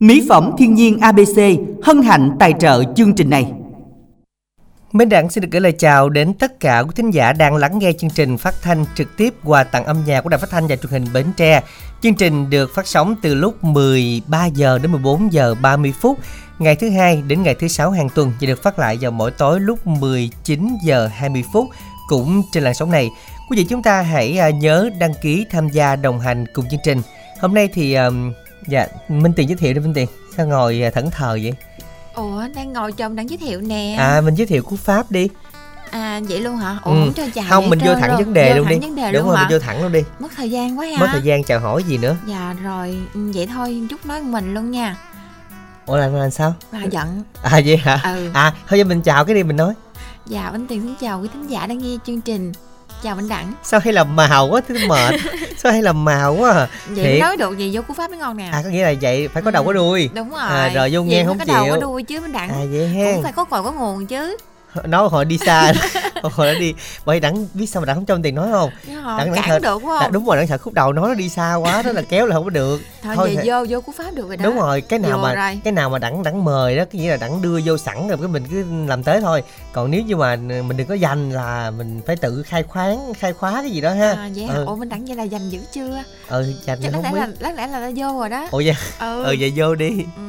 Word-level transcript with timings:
Mỹ 0.00 0.26
phẩm 0.28 0.50
thiên 0.58 0.74
nhiên 0.74 0.98
ABC 0.98 1.40
hân 1.82 2.02
hạnh 2.02 2.30
tài 2.40 2.54
trợ 2.60 2.82
chương 2.96 3.14
trình 3.14 3.30
này. 3.30 3.52
Mến 4.92 5.08
Đặng 5.08 5.30
xin 5.30 5.42
được 5.42 5.48
gửi 5.50 5.60
lời 5.60 5.72
chào 5.72 6.08
đến 6.08 6.34
tất 6.34 6.60
cả 6.60 6.82
quý 6.82 6.90
thính 6.96 7.10
giả 7.10 7.32
đang 7.32 7.56
lắng 7.56 7.78
nghe 7.78 7.92
chương 7.92 8.10
trình 8.10 8.38
phát 8.38 8.54
thanh 8.62 8.84
trực 8.94 9.16
tiếp 9.16 9.34
qua 9.44 9.64
tặng 9.64 9.84
âm 9.84 10.04
nhạc 10.06 10.20
của 10.20 10.28
Đài 10.28 10.38
Phát 10.38 10.50
thanh 10.50 10.66
và 10.66 10.76
Truyền 10.76 10.92
hình 10.92 11.04
Bến 11.14 11.26
Tre. 11.36 11.62
Chương 12.02 12.14
trình 12.14 12.50
được 12.50 12.74
phát 12.74 12.86
sóng 12.86 13.14
từ 13.22 13.34
lúc 13.34 13.64
13 13.64 14.46
giờ 14.46 14.78
đến 14.78 14.92
14 14.92 15.32
giờ 15.32 15.54
30 15.62 15.94
phút, 16.00 16.18
ngày 16.58 16.76
thứ 16.76 16.90
hai 16.90 17.22
đến 17.26 17.42
ngày 17.42 17.54
thứ 17.54 17.68
sáu 17.68 17.90
hàng 17.90 18.08
tuần 18.14 18.32
và 18.40 18.46
được 18.46 18.62
phát 18.62 18.78
lại 18.78 18.98
vào 19.00 19.10
mỗi 19.10 19.30
tối 19.30 19.60
lúc 19.60 19.86
19 19.86 20.68
giờ 20.84 21.06
20 21.06 21.44
phút 21.52 21.68
cũng 22.08 22.42
trên 22.52 22.62
làn 22.62 22.74
sóng 22.74 22.90
này. 22.90 23.10
Quý 23.50 23.56
vị 23.56 23.64
chúng 23.68 23.82
ta 23.82 24.02
hãy 24.02 24.38
à, 24.38 24.50
nhớ 24.50 24.90
đăng 24.98 25.14
ký 25.22 25.46
tham 25.50 25.68
gia 25.68 25.96
đồng 25.96 26.20
hành 26.20 26.44
cùng 26.54 26.64
chương 26.70 26.80
trình. 26.84 27.02
Hôm 27.40 27.54
nay 27.54 27.68
thì 27.74 27.96
dạ 28.66 28.86
Minh 29.08 29.32
Tiền 29.36 29.48
giới 29.48 29.56
thiệu 29.56 29.74
đi 29.74 29.80
Minh 29.80 29.94
Tiền. 29.94 30.08
Sao 30.36 30.46
ngồi 30.46 30.82
à, 30.82 30.90
thẫn 30.90 31.10
thờ 31.10 31.38
vậy? 31.42 31.52
Ủa 32.14 32.42
đang 32.54 32.72
ngồi 32.72 32.92
chồng 32.92 33.16
đang 33.16 33.30
giới 33.30 33.36
thiệu 33.38 33.60
nè 33.60 33.96
À 33.98 34.20
mình 34.20 34.34
giới 34.34 34.46
thiệu 34.46 34.62
cú 34.62 34.76
pháp 34.76 35.10
đi. 35.10 35.28
À 35.90 36.20
vậy 36.28 36.40
luôn 36.40 36.56
hả? 36.56 36.78
Ủa 36.84 36.90
Ừ. 36.92 36.96
không 37.04 37.12
cho 37.12 37.22
chào 37.34 37.44
Không 37.48 37.70
mình 37.70 37.78
vô 37.84 37.94
thẳng 37.94 38.10
luôn. 38.10 38.24
vấn 38.24 38.34
đề 38.34 38.50
vô 38.50 38.56
luôn 38.58 38.68
đi. 38.68 38.78
vấn 38.78 38.96
đề 38.96 39.12
Đúng 39.12 39.22
luôn 39.22 39.28
rồi 39.28 39.36
hả? 39.38 39.42
mình 39.48 39.52
vô 39.52 39.66
thẳng 39.66 39.82
luôn 39.82 39.92
đi. 39.92 40.00
Mất 40.18 40.28
thời 40.36 40.50
gian 40.50 40.78
quá 40.78 40.86
ha 40.86 40.98
Mất 41.00 41.06
thời 41.12 41.22
gian 41.22 41.44
chào 41.44 41.60
hỏi 41.60 41.82
gì 41.84 41.98
nữa. 41.98 42.16
Dạ 42.26 42.54
rồi 42.62 42.98
ừ, 43.14 43.30
vậy 43.34 43.46
thôi 43.46 43.82
chút 43.90 44.06
nói 44.06 44.20
mình 44.22 44.54
luôn 44.54 44.70
nha 44.70 44.96
Ủa 45.86 45.96
là 45.96 46.06
làm 46.06 46.30
sao? 46.30 46.54
Bà 46.72 46.82
giận 46.84 47.22
À 47.42 47.60
vậy 47.64 47.76
hả? 47.76 48.00
Ừ 48.14 48.30
À 48.34 48.52
thôi 48.68 48.78
giờ 48.78 48.84
mình 48.84 49.02
chào 49.02 49.24
cái 49.24 49.34
đi 49.34 49.42
mình 49.42 49.56
nói. 49.56 49.74
Dạ 50.26 50.42
anh 50.52 50.66
Tiền 50.66 50.82
xin 50.82 50.94
chào 51.00 51.20
quý 51.20 51.28
thính 51.32 51.46
giả 51.46 51.66
đang 51.66 51.78
nghe 51.78 51.96
chương 52.06 52.20
trình 52.20 52.52
Chào 53.02 53.16
anh 53.16 53.28
Đẳng 53.28 53.52
Sao 53.62 53.80
hay 53.80 53.92
làm 53.92 54.16
màu 54.16 54.46
quá 54.48 54.60
thế 54.68 54.86
mệt. 54.86 55.14
Sao 55.58 55.72
hay 55.72 55.82
làm 55.82 56.04
màu 56.04 56.34
quá 56.34 56.50
à. 56.52 56.68
Vậy 56.88 57.04
Thiệt. 57.04 57.20
nói 57.20 57.36
được 57.36 57.58
gì 57.58 57.70
vô 57.76 57.82
cú 57.88 57.94
pháp 57.94 58.10
mới 58.10 58.18
ngon 58.18 58.36
nè 58.36 58.48
À 58.52 58.60
có 58.64 58.70
nghĩa 58.70 58.82
là 58.84 58.94
vậy 59.00 59.28
phải 59.28 59.42
có 59.42 59.50
đầu 59.50 59.64
có 59.64 59.72
đuôi. 59.72 60.10
Đúng 60.14 60.30
rồi 60.30 60.40
À, 60.40 60.68
rồi 60.74 60.90
vô 60.92 61.02
nghe 61.02 61.24
không 61.24 61.38
có 61.38 61.44
đầu 61.44 61.64
chịu. 61.64 61.74
có 61.74 61.80
đuôi 61.80 62.02
chứ 62.02 62.20
anh 62.24 62.32
Đẳng 62.32 62.48
À 62.48 62.58
vậy 62.72 62.88
ha. 62.88 63.12
Cũng 63.14 63.22
phải 63.22 63.32
có 63.32 63.44
cội 63.44 63.62
có 63.62 63.72
nguồn 63.72 64.06
chứ 64.06 64.36
Nói 64.84 65.08
hồi 65.08 65.24
đi 65.24 65.38
xa. 65.38 65.72
hồi 66.22 66.52
đó 66.54 66.58
đi. 66.60 66.74
Bởi 67.04 67.20
đẳng 67.20 67.46
biết 67.54 67.66
sao 67.66 67.80
mà 67.80 67.86
đẳng 67.86 67.96
không 67.96 68.06
cho 68.06 68.18
tiền 68.22 68.34
nói 68.34 68.48
không? 68.52 68.70
Đẳng- 69.18 69.34
cản 69.34 69.44
thật- 69.48 69.58
được 69.62 69.80
đúng 69.82 69.88
Đã, 69.90 69.98
không 70.00 70.12
đúng 70.12 70.26
rồi 70.26 70.36
đẳng 70.36 70.46
sợ 70.46 70.58
khúc 70.58 70.72
đầu 70.74 70.92
nói 70.92 71.08
nó 71.08 71.14
đi 71.14 71.28
xa 71.28 71.54
quá 71.54 71.82
đó 71.82 71.92
là 71.92 72.02
kéo 72.08 72.26
là 72.26 72.34
không 72.34 72.44
có 72.44 72.50
được. 72.50 72.80
Thôi, 73.02 73.16
thôi 73.16 73.28
về 73.28 73.42
thì- 73.42 73.48
vô 73.50 73.64
vô 73.68 73.80
cú 73.80 73.92
pháp 73.92 74.14
được 74.14 74.28
rồi 74.28 74.36
đó 74.36 74.44
Đúng 74.44 74.56
rồi, 74.56 74.80
cái 74.80 74.98
nào 74.98 75.12
Vô 75.18 75.22
mà 75.22 75.34
rồi. 75.34 75.60
cái 75.64 75.72
nào 75.72 75.90
mà 75.90 75.98
đẳng 75.98 76.22
đẳng 76.22 76.44
mời 76.44 76.76
đó, 76.76 76.84
cái 76.92 77.00
nghĩa 77.02 77.10
là 77.10 77.16
đẳng 77.16 77.42
đưa 77.42 77.60
vô 77.64 77.78
sẵn 77.78 78.08
rồi 78.08 78.18
cái 78.18 78.28
mình 78.28 78.44
cứ 78.50 78.64
làm 78.86 79.02
tới 79.02 79.20
thôi. 79.20 79.42
Còn 79.72 79.90
nếu 79.90 80.02
như 80.02 80.16
mà 80.16 80.36
mình 80.36 80.76
đừng 80.76 80.86
có 80.86 80.94
dành 80.94 81.30
là 81.30 81.70
mình 81.70 82.00
phải 82.06 82.16
tự 82.16 82.42
khai 82.42 82.62
khoáng, 82.62 83.14
khai 83.14 83.32
khóa 83.32 83.52
cái 83.62 83.70
gì 83.70 83.80
đó 83.80 83.90
ha. 83.94 84.12
À, 84.12 84.28
vậy 84.34 84.48
ừ, 84.54 84.64
Ủa 84.64 84.76
mình 84.76 84.88
Đẳng 84.88 85.04
vậy 85.06 85.16
là 85.16 85.22
dành 85.22 85.50
dữ 85.50 85.58
chưa 85.72 86.02
ừ 86.28 86.54
dành 86.64 86.78
Chắc 86.82 86.92
không 86.92 87.02
đáng 87.02 87.12
biết. 87.12 87.18
lẽ 87.20 87.26
là, 87.26 87.32
đáng 87.40 87.56
lẽ 87.56 87.66
là 87.66 87.80
đã 87.80 87.90
vô 87.96 88.18
rồi 88.20 88.28
đó 88.28 88.48
Ủa 88.50 88.62
vậy, 88.64 88.76
Ừ 89.00 89.24
ừ 89.24 89.36
vậy 89.40 89.52
vô 89.56 89.74
đi. 89.74 89.90
Ừ. 90.16 90.22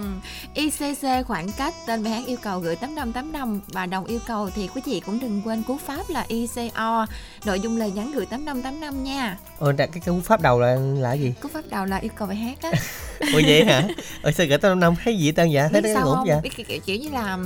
ICC 0.54 1.28
khoảng 1.28 1.52
cách 1.58 1.74
tên 1.88 2.04
bài 2.04 2.14
hát 2.14 2.24
yêu 2.28 2.38
cầu 2.44 2.60
gửi 2.60 2.76
8585 2.76 3.62
và 3.68 3.86
đồng 3.86 4.06
yêu 4.06 4.20
cầu 4.28 4.39
thì 4.56 4.70
quý 4.76 4.82
vị 4.86 5.02
cũng 5.06 5.20
đừng 5.20 5.42
quên 5.46 5.64
cú 5.64 5.78
pháp 5.86 6.10
là 6.10 6.26
ICO 6.28 7.06
nội 7.46 7.60
dung 7.60 7.78
lời 7.78 7.92
nhắn 7.92 8.12
gửi 8.16 8.26
8585 8.26 9.04
nha 9.04 9.38
Ủa 9.60 9.74
cái 9.78 9.88
cái 9.88 10.02
cú 10.06 10.22
pháp 10.22 10.42
đầu 10.42 10.60
là 10.60 10.76
là 10.76 11.14
gì? 11.14 11.34
cú 11.42 11.50
pháp 11.54 11.62
đầu 11.70 11.86
là 11.86 11.98
yêu 11.98 12.12
cầu 12.16 12.28
bài 12.28 12.38
hát 12.38 12.58
á 12.62 12.72
Ủa 13.34 13.42
vậy 13.48 13.66
hả? 13.66 13.88
Ủa 14.24 14.32
sao 14.32 14.46
gửi 14.50 14.58
tao 14.58 14.76
năm 14.76 14.94
thấy 15.04 15.18
gì 15.18 15.32
tên 15.32 15.50
vậy? 15.54 15.68
Thấy 15.72 15.82
biết 15.82 15.94
nó 15.96 16.02
ngủ 16.06 16.16
vậy? 16.28 16.38
biết 16.44 16.50
kiểu, 16.56 16.66
kiểu, 16.70 16.80
kiểu 16.86 16.96
như 16.98 17.10
là 17.10 17.38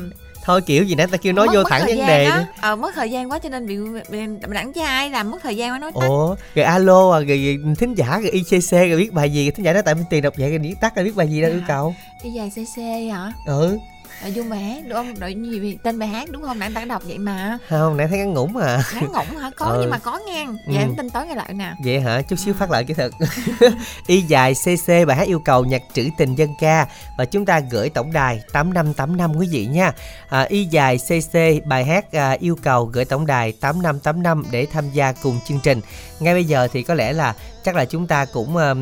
Thôi 0.46 0.62
kiểu 0.62 0.84
gì 0.84 0.96
nãy 0.96 1.08
ta 1.08 1.18
kêu 1.18 1.34
nói 1.34 1.48
mất- 1.48 1.54
vô 1.56 1.64
thẳng 1.64 1.82
vấn 1.88 1.98
đề 2.08 2.26
đi. 2.26 2.32
ờ 2.62 2.76
mất 2.76 2.96
thời 2.96 3.12
gian 3.12 3.32
quá 3.32 3.40
cho 3.40 3.50
nên 3.50 3.68
bị 3.68 3.78
bị 4.10 4.20
đẳng 4.50 4.74
trai 4.74 5.10
làm 5.10 5.32
mất 5.32 5.38
thời 5.44 5.58
gian 5.58 5.72
quá 5.72 5.80
nói 5.80 5.92
tắt 6.00 6.08
Ủa, 6.08 6.36
rồi 6.56 6.66
alo 6.66 7.12
à, 7.12 7.20
rồi, 7.20 7.58
thính 7.80 7.94
giả 7.98 8.20
rồi 8.20 8.32
ICC 8.32 8.72
rồi 8.72 8.98
biết 8.98 9.14
bài 9.14 9.30
gì, 9.30 9.52
thính 9.52 9.66
giả 9.66 9.74
nói 9.74 9.82
tại 9.86 9.96
bên 9.96 10.04
tiền 10.10 10.22
đọc 10.24 10.34
vậy 10.38 10.50
rồi 10.50 10.60
viết 10.60 10.76
tắt 10.82 10.96
rồi 10.96 11.06
biết 11.06 11.16
bài 11.16 11.28
gì 11.28 11.42
đâu 11.42 11.52
À. 11.52 11.54
yêu 11.54 11.62
cầu. 11.68 11.96
đi 12.24 12.30
dài 12.30 12.50
CC 12.56 12.82
hả 13.12 13.32
Ừ, 13.46 13.78
nội 14.24 14.32
dung 14.34 14.50
bài 14.50 14.60
hát 14.60 14.82
đúng 14.88 14.94
không 14.94 15.14
nội 15.20 15.36
gì 15.52 15.60
vì- 15.60 15.78
tên 15.84 16.00
bài 16.00 16.10
hát 16.10 16.30
đúng 16.32 16.42
không 16.42 16.60
đẳng 16.60 16.74
đã 16.74 16.86
đọc 16.86 17.04
vậy 17.06 17.18
mà 17.18 17.58
không, 17.70 17.98
nãy 17.98 18.08
thấy 18.08 18.18
ngắn 18.18 18.34
ngủn 18.34 18.54
mà. 18.54 18.84
ngắn 18.96 19.08
ngủn 19.12 19.42
hả 19.42 19.52
có 19.56 19.66
Ừ. 19.66 19.78
nhưng 19.82 19.90
mà 19.90 20.00
có 20.00 20.20
ngang 20.28 20.48
Ừ. 20.48 20.58
vậy 20.68 20.78
anh 20.78 20.96
tin 20.98 21.10
tối 21.10 21.26
ngay 21.26 21.36
lại 21.36 21.54
nè 21.54 21.74
Vậy 21.86 22.00
hả? 22.02 22.22
Chút 22.22 22.36
xíu 22.36 22.54
phát 22.54 22.72
lại 22.72 22.84
cái 22.84 22.96
thật. 22.96 23.12
Y 24.08 24.22
dài 24.22 24.54
CC 24.54 25.06
bài 25.08 25.18
hát 25.18 25.28
yêu 25.28 25.40
cầu 25.46 25.66
nhạc 25.66 25.82
trữ 25.94 26.10
tình 26.18 26.36
dân 26.36 26.50
ca 26.60 26.88
và 27.18 27.26
chúng 27.26 27.46
ta 27.46 27.60
gửi 27.60 27.90
tổng 27.90 28.14
đài 28.14 28.42
8585 28.54 29.36
quý 29.36 29.48
vị 29.52 29.66
nha. 29.66 29.92
À, 30.30 30.42
y 30.50 30.66
dài 30.66 30.98
CC 30.98 31.66
bài 31.66 31.86
hát 31.86 32.12
à, 32.12 32.32
yêu 32.40 32.56
cầu 32.64 32.86
gửi 32.86 33.06
tổng 33.06 33.26
đài 33.26 33.52
8585 33.52 34.44
để 34.52 34.68
tham 34.74 34.90
gia 34.90 35.12
cùng 35.12 35.40
chương 35.48 35.60
trình. 35.64 35.82
Ngay 36.20 36.34
bây 36.34 36.46
giờ 36.46 36.68
thì 36.74 36.84
có 36.84 36.94
lẽ 36.94 37.14
là 37.14 37.34
chắc 37.64 37.76
là 37.76 37.86
chúng 37.86 38.08
ta 38.08 38.26
cũng 38.26 38.58
à, 38.58 38.74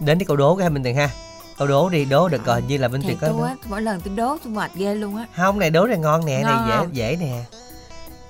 đến 0.00 0.18
cái 0.18 0.24
câu 0.26 0.36
đố 0.36 0.56
cái 0.56 0.70
mình 0.70 0.82
tiền 0.82 0.96
ha. 0.96 1.10
Câu 1.62 1.66
đố 1.68 1.88
đi, 1.88 2.04
đố 2.04 2.28
được 2.28 2.44
rồi, 2.44 2.62
như 2.68 2.78
là 2.78 2.88
tiền 2.88 3.02
thiệt 3.02 3.16
có. 3.20 3.28
tôi 3.28 3.48
á 3.48 3.54
mỗi 3.68 3.82
lần 3.82 4.00
tôi 4.00 4.14
đố 4.16 4.36
tôi 4.44 4.52
mệt 4.52 4.70
ghê 4.74 4.94
luôn 4.94 5.16
á 5.16 5.26
Không, 5.36 5.58
này 5.58 5.70
đố 5.70 5.86
này 5.86 5.98
ngon 5.98 6.26
nè, 6.26 6.40
Ngon 6.42 6.68
này 6.68 6.86
dễ 6.92 7.10
dễ 7.10 7.16
nè. 7.20 7.44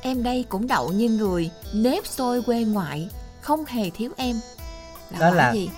Em 0.03 0.23
đây 0.23 0.45
cũng 0.49 0.67
đậu 0.67 0.89
như 0.89 1.09
người 1.09 1.51
Nếp 1.75 2.07
xôi 2.07 2.43
quê 2.43 2.65
ngoại 2.65 3.09
Không 3.41 3.65
hề 3.65 3.91
thiếu 3.91 4.11
em 4.17 4.37
Là 5.11 5.19
Đó 5.19 5.31
là- 5.35 5.53
gì? 5.53 5.71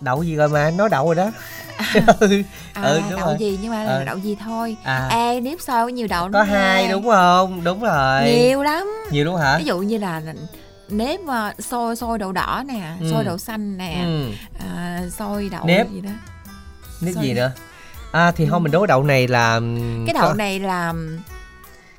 Đậu 0.00 0.22
gì 0.22 0.36
rồi 0.36 0.48
mà, 0.48 0.70
nói 0.70 0.88
đậu 0.88 1.06
rồi 1.06 1.14
đó. 1.14 1.30
ừ, 2.20 2.42
À, 2.72 2.82
ừ, 2.82 3.00
đúng 3.10 3.18
đậu 3.20 3.28
rồi. 3.28 3.36
gì 3.38 3.58
nhưng 3.62 3.70
mà 3.70 3.84
là 3.84 3.90
Ờ. 3.92 4.04
đậu 4.04 4.16
gì 4.16 4.36
thôi 4.44 4.76
à, 4.84 5.08
Ê 5.10 5.40
nếp 5.40 5.60
xôi 5.60 5.84
có 5.84 5.88
nhiều 5.88 6.06
đậu 6.06 6.28
có 6.32 6.42
hai 6.42 6.88
đúng 6.88 7.04
không? 7.04 7.64
Đúng 7.64 7.80
rồi. 7.80 8.22
Nhiều 8.24 8.62
lắm 8.62 8.86
Nhiều 9.10 9.24
đúng 9.24 9.36
hả? 9.36 9.58
Ví 9.58 9.64
dụ 9.64 9.78
như 9.78 9.98
là 9.98 10.22
nếp 10.92 11.20
mà 11.20 11.52
xôi 11.58 11.96
xôi 11.96 12.18
đậu 12.18 12.32
đỏ 12.32 12.62
nè 12.66 12.92
Ừ. 13.00 13.10
Xôi 13.10 13.24
đậu 13.24 13.38
xanh 13.38 13.78
nè 13.78 14.00
Ừ. 14.04 14.26
à, 14.74 15.00
Xôi 15.18 15.48
đậu 15.52 15.64
Nếp. 15.66 15.90
gì 15.90 16.00
đó 16.00 16.10
Nước 17.00 17.12
Xôi 17.14 17.24
gì 17.24 17.32
nữa? 17.34 17.52
À 18.12 18.32
thì 18.36 18.46
không 18.50 18.62
mình 18.62 18.72
đố 18.72 18.86
đậu 18.86 19.02
này 19.02 19.28
là 19.28 19.54
ừm, 19.54 20.06
Cái 20.06 20.14
đậu 20.14 20.28
có- 20.28 20.34
này 20.34 20.60
là 20.60 20.92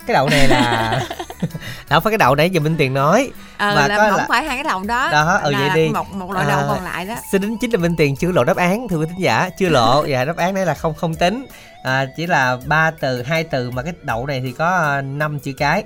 cái 0.07 0.13
đậu 0.13 0.29
này 0.29 0.47
là 0.47 1.01
đâu 1.89 1.99
phải 1.99 2.11
cái 2.11 2.17
đậu 2.17 2.35
nãy 2.35 2.49
giờ 2.49 2.59
Minh 2.59 2.75
Tiền 2.77 2.93
nói. 2.93 3.31
ờ, 3.57 3.75
Mà 3.75 3.87
là 3.87 3.97
có 3.97 4.09
không 4.09 4.19
là- 4.19 4.25
phải 4.29 4.43
hai 4.43 4.55
cái 4.57 4.63
đậu 4.63 4.83
đó 4.83 5.09
Đó, 5.11 5.39
ừ, 5.43 5.51
là 5.51 5.59
vậy 5.59 5.69
đi. 5.75 5.89
Một, 5.93 6.13
một 6.13 6.31
loại 6.31 6.45
À, 6.45 6.49
đậu 6.55 6.69
còn 6.75 6.83
lại 6.83 7.05
đó 7.05 7.15
Xin 7.31 7.41
đến 7.41 7.57
chính 7.61 7.71
là 7.71 7.77
Minh 7.77 7.95
Tiền 7.97 8.15
chưa 8.15 8.31
lộ 8.31 8.43
đáp 8.43 8.57
án 8.57 8.87
thưa 8.87 8.97
quý 8.97 9.05
thính 9.09 9.19
giả, 9.23 9.49
chưa 9.59 9.69
lộ 9.69 10.05
và 10.07 10.25
đáp 10.25 10.37
án 10.37 10.53
này 10.53 10.65
là 10.65 10.73
không 10.73 10.93
không 10.93 11.15
tính. 11.15 11.45
À, 11.83 12.05
chỉ 12.17 12.27
là 12.27 12.57
ba 12.65 12.91
từ, 12.91 13.23
hai 13.23 13.43
từ 13.43 13.71
mà 13.71 13.81
cái 13.83 13.93
đậu 14.01 14.25
này 14.25 14.41
thì 14.43 14.51
có 14.51 15.01
5 15.01 15.39
chữ 15.39 15.53
cái. 15.57 15.83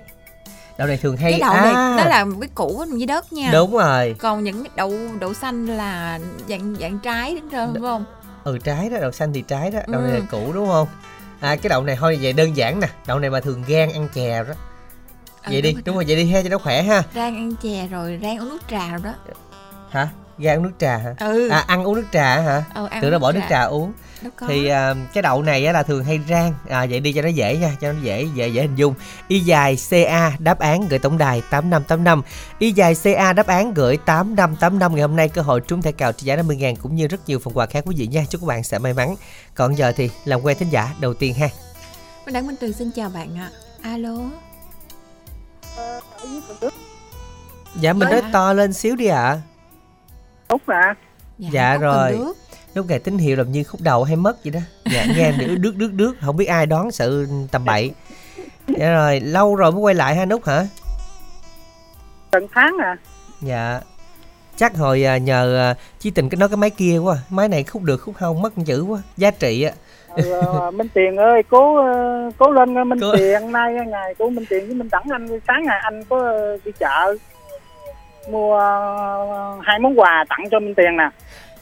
Đậu 0.78 0.88
này 0.88 0.97
thường 0.97 1.18
hay 1.18 1.31
Cái 1.31 1.40
đậu 1.40 1.53
à, 1.53 1.62
này 1.63 1.74
nó 1.74 2.06
là 2.09 2.25
một 2.25 2.38
cái 2.41 2.50
củ 2.56 2.86
dưới 2.97 3.06
đất 3.08 3.34
nha 3.34 3.52
Đúng 3.52 3.72
rồi. 3.78 4.16
còn 4.19 4.44
những 4.44 4.63
đậu 4.75 4.94
đậu 5.19 5.34
xanh 5.34 5.66
là 5.66 6.19
dạng 6.50 6.75
dạng 6.80 7.00
trái 7.00 7.38
đúng 7.41 7.50
không? 7.52 7.74
đúng 7.74 7.84
không 7.84 8.06
Ừ 8.44 8.58
trái 8.58 8.90
đó, 8.90 8.97
đậu 9.02 9.12
xanh 9.12 9.34
thì 9.34 9.41
trái 9.47 9.72
đó, 9.72 9.80
đậu 9.88 10.02
này 10.02 10.12
Ừ. 10.13 10.19
là 10.19 10.25
củ 10.31 10.53
đúng 10.53 10.68
không? 10.68 10.88
À 11.40 11.56
cái 11.56 11.69
đậu 11.69 11.84
này 11.84 11.96
thôi 12.00 12.19
vậy 12.22 12.34
đơn 12.34 12.58
giản 12.58 12.80
nè, 12.80 12.88
đậu 13.08 13.19
này 13.19 13.30
mà 13.30 13.40
thường 13.40 13.63
gan 13.68 13.90
ăn 13.94 14.08
chè 14.13 14.44
đó. 14.44 14.53
Ừ, 15.46 15.52
vậy 15.52 15.62
đi, 15.62 15.74
rồi 15.74 15.81
đúng 15.86 15.96
đó. 15.96 16.00
rồi 16.00 16.06
vậy 16.08 16.16
đi 16.16 16.31
ha 16.31 16.41
cho 16.41 16.50
nó 16.50 16.58
khỏe 16.58 16.81
ha. 16.84 17.03
rang 17.16 17.36
ăn 17.36 17.56
chè 17.63 17.88
rồi 17.88 18.19
rang 18.22 18.38
uống 18.40 18.50
nước 18.50 18.62
trà 18.69 18.90
rồi 18.90 19.00
đó 19.03 19.13
Hả? 19.90 20.07
Gan 20.38 20.57
uống 20.57 20.63
nước 20.63 20.72
trà 20.79 20.97
hả? 20.97 21.16
ừ. 21.19 21.50
À 21.50 21.63
ăn 21.68 21.84
uống 21.84 21.96
nước 21.96 22.06
trà 22.13 22.40
hả? 22.41 22.63
ừ, 22.75 22.88
ăn 22.90 23.01
Tưởng 23.01 23.12
nó 23.12 23.19
bỏ 23.19 23.31
nước 23.31 23.41
trà 23.50 23.62
uống. 23.62 23.94
thì 24.47 24.68
à, 24.68 24.94
cái 25.13 25.22
đậu 25.22 25.41
này 25.41 25.66
á, 25.66 25.73
là 25.73 25.84
thường 25.84 26.03
hay 26.03 26.19
rang. 26.29 26.53
À, 26.69 26.85
vậy 26.90 27.00
đi 27.00 27.13
cho 27.13 27.22
nó 27.22 27.28
dễ 27.28 27.57
nha 27.57 27.75
cho 27.81 27.91
nó 27.91 28.00
dễ 28.01 28.28
dễ 28.35 28.47
dễ 28.47 28.62
hình 28.62 28.75
dung. 28.75 28.94
Y 29.28 29.40
dài 29.40 29.78
ca 29.90 30.31
đáp 30.40 30.59
án 30.59 30.88
gửi 30.88 31.00
tổng 31.00 31.18
đài 31.18 31.41
8585 31.50 32.22
y 32.59 32.72
dài 32.72 32.95
ca 33.03 33.34
đáp 33.34 33.47
án 33.47 33.74
gửi 33.74 33.97
8585 33.97 34.95
ngày 34.95 35.01
hôm 35.01 35.16
nay 35.16 35.29
cơ 35.29 35.41
hội 35.41 35.62
trúng 35.62 35.81
thẻ 35.81 35.91
cào 35.91 36.12
trị 36.12 36.25
giá 36.25 36.35
50 36.35 36.56
ngàn 36.56 36.75
cũng 36.75 36.95
như 36.95 37.07
rất 37.07 37.19
nhiều 37.28 37.40
phần 37.40 37.57
quà 37.57 37.66
khác 37.66 37.84
quý 37.88 37.95
vị 37.97 38.07
nha. 38.07 38.25
Chúc 38.29 38.41
các 38.41 38.47
bạn 38.47 38.63
sẽ 38.63 38.79
may 38.79 38.94
mắn. 38.94 39.16
Còn 39.56 39.78
giờ 39.78 39.94
thì 39.95 40.09
làm 40.25 40.41
quen 40.41 40.57
thính 40.57 40.69
giả 40.69 40.94
đầu 41.00 41.13
tiên 41.13 41.34
ha. 41.34 41.50
Mình 42.25 42.34
Đặng 42.34 42.47
Minh 42.47 42.56
Tường 42.56 42.74
xin 42.74 42.91
chào 42.91 43.09
bạn 43.09 43.38
ạ. 43.38 43.50
Alo. 43.81 44.16
Dạ 47.79 47.94
mình 47.94 48.09
nói 48.09 48.22
to 48.34 48.53
lên 48.53 48.74
xíu 48.74 48.95
đi 48.95 49.06
ạ 49.06 49.41
Út 50.47 50.61
à, 50.67 50.95
Dạ 51.39 51.78
có 51.78 51.81
rồi. 51.81 52.19
lúc 52.73 52.85
này 52.89 53.00
tín 53.00 53.17
hiệu 53.17 53.35
làm 53.38 53.51
như 53.51 53.63
khúc 53.63 53.81
đầu 53.81 54.03
hay 54.03 54.16
mất 54.16 54.44
vậy 54.44 54.51
đó. 54.51 54.59
Dạ 54.94 55.06
nghe 55.16 55.31
nữ 55.31 55.56
đứt 55.56 55.75
đứt 55.77 55.92
đứt 55.94 56.13
không 56.21 56.38
biết 56.38 56.45
ai 56.45 56.65
đoán 56.65 56.92
sự 56.92 57.27
tầm 57.51 57.65
bậy. 57.65 57.92
Dạ 58.68 58.92
rồi 58.94 59.19
lâu 59.19 59.56
rồi 59.56 59.71
mới 59.71 59.81
quay 59.81 59.95
lại 59.95 60.15
ha 60.15 60.25
nút 60.25 60.45
hả? 60.45 60.68
Tận 62.31 62.47
tháng 62.53 62.77
à. 62.83 62.95
Dạ. 63.42 63.80
Chắc 64.57 64.75
hồi 64.77 65.03
à, 65.06 65.18
nhờ 65.18 65.57
à, 65.57 65.75
Chí 66.00 66.12
tình 66.12 66.30
cái 66.30 66.38
nói 66.38 66.50
cái 66.50 66.57
máy 66.57 66.69
kia 66.69 66.97
quá. 66.97 67.18
Máy 67.30 67.47
này 67.47 67.63
khúc 67.63 67.81
được 67.83 67.97
khúc 67.97 68.15
không 68.15 68.42
mất 68.42 68.53
chữ 68.65 68.81
quá. 68.81 69.00
Giá 69.18 69.31
trị 69.31 69.63
á. 69.63 69.71
Ờ, 70.42 70.71
Minh 70.71 70.88
Tiền 70.94 71.18
ơi, 71.18 71.44
cố 71.50 71.75
cố 72.38 72.51
lên 72.51 72.74
nha 72.74 72.83
Minh 72.83 73.00
Cố- 73.01 73.15
Tiền. 73.18 73.51
Nay 73.51 73.74
ngày 73.88 74.15
của 74.18 74.30
Minh 74.30 74.45
Tiền 74.50 74.65
với 74.65 74.75
Minh 74.75 74.89
Đẳng. 74.92 75.03
Anh 75.12 75.27
sáng 75.47 75.63
ngày 75.65 75.80
anh 75.83 76.03
có 76.09 76.33
đi 76.65 76.71
chợ 76.80 77.15
mua 78.31 78.57
ờ, 78.57 79.60
hai 79.63 79.80
món 79.80 80.00
quà 80.00 80.25
tặng 80.30 80.45
cho 80.51 80.60
Minh 80.60 80.75
Tiền 80.75 80.98
nè. 80.98 81.10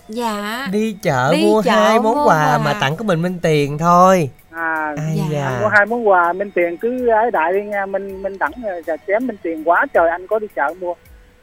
dạ. 0.10 0.68
Đi 0.72 0.96
chợ 1.04 1.30
Đi 1.34 1.46
mua 1.46 1.62
chợ 1.62 1.72
hai 1.72 2.00
món 2.00 2.16
mua 2.16 2.26
quà 2.26 2.36
quà. 2.52 2.58
mà 2.58 2.74
tặng 2.82 2.98
của 2.98 3.04
mình 3.04 3.22
Minh 3.22 3.40
Tiền 3.42 3.78
thôi. 3.78 4.30
À, 4.52 4.94
Ai 4.98 5.16
Dạ. 5.18 5.24
dạ. 5.32 5.60
mua 5.62 5.68
hai 5.68 5.86
món 5.86 6.08
quà 6.08 6.34
Minh 6.34 6.52
Tiền 6.52 6.78
cứ 6.78 7.08
ấy 7.08 7.32
đại 7.32 7.54
đi 7.54 7.64
nha, 7.64 7.86
Minh 7.86 8.22
Minh 8.24 8.38
Đẳng 8.40 8.52
ờ, 8.88 8.98
chém 9.08 9.28
Minh 9.28 9.38
Tiền 9.44 9.64
quá 9.66 9.86
trời 9.94 10.10
anh 10.10 10.28
có 10.28 10.40
đi 10.40 10.48
chợ 10.56 10.74
mua 10.80 10.94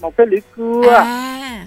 một 0.01 0.17
cái 0.17 0.27
lưỡi 0.27 0.41
cưa. 0.57 0.93
À 0.95 1.67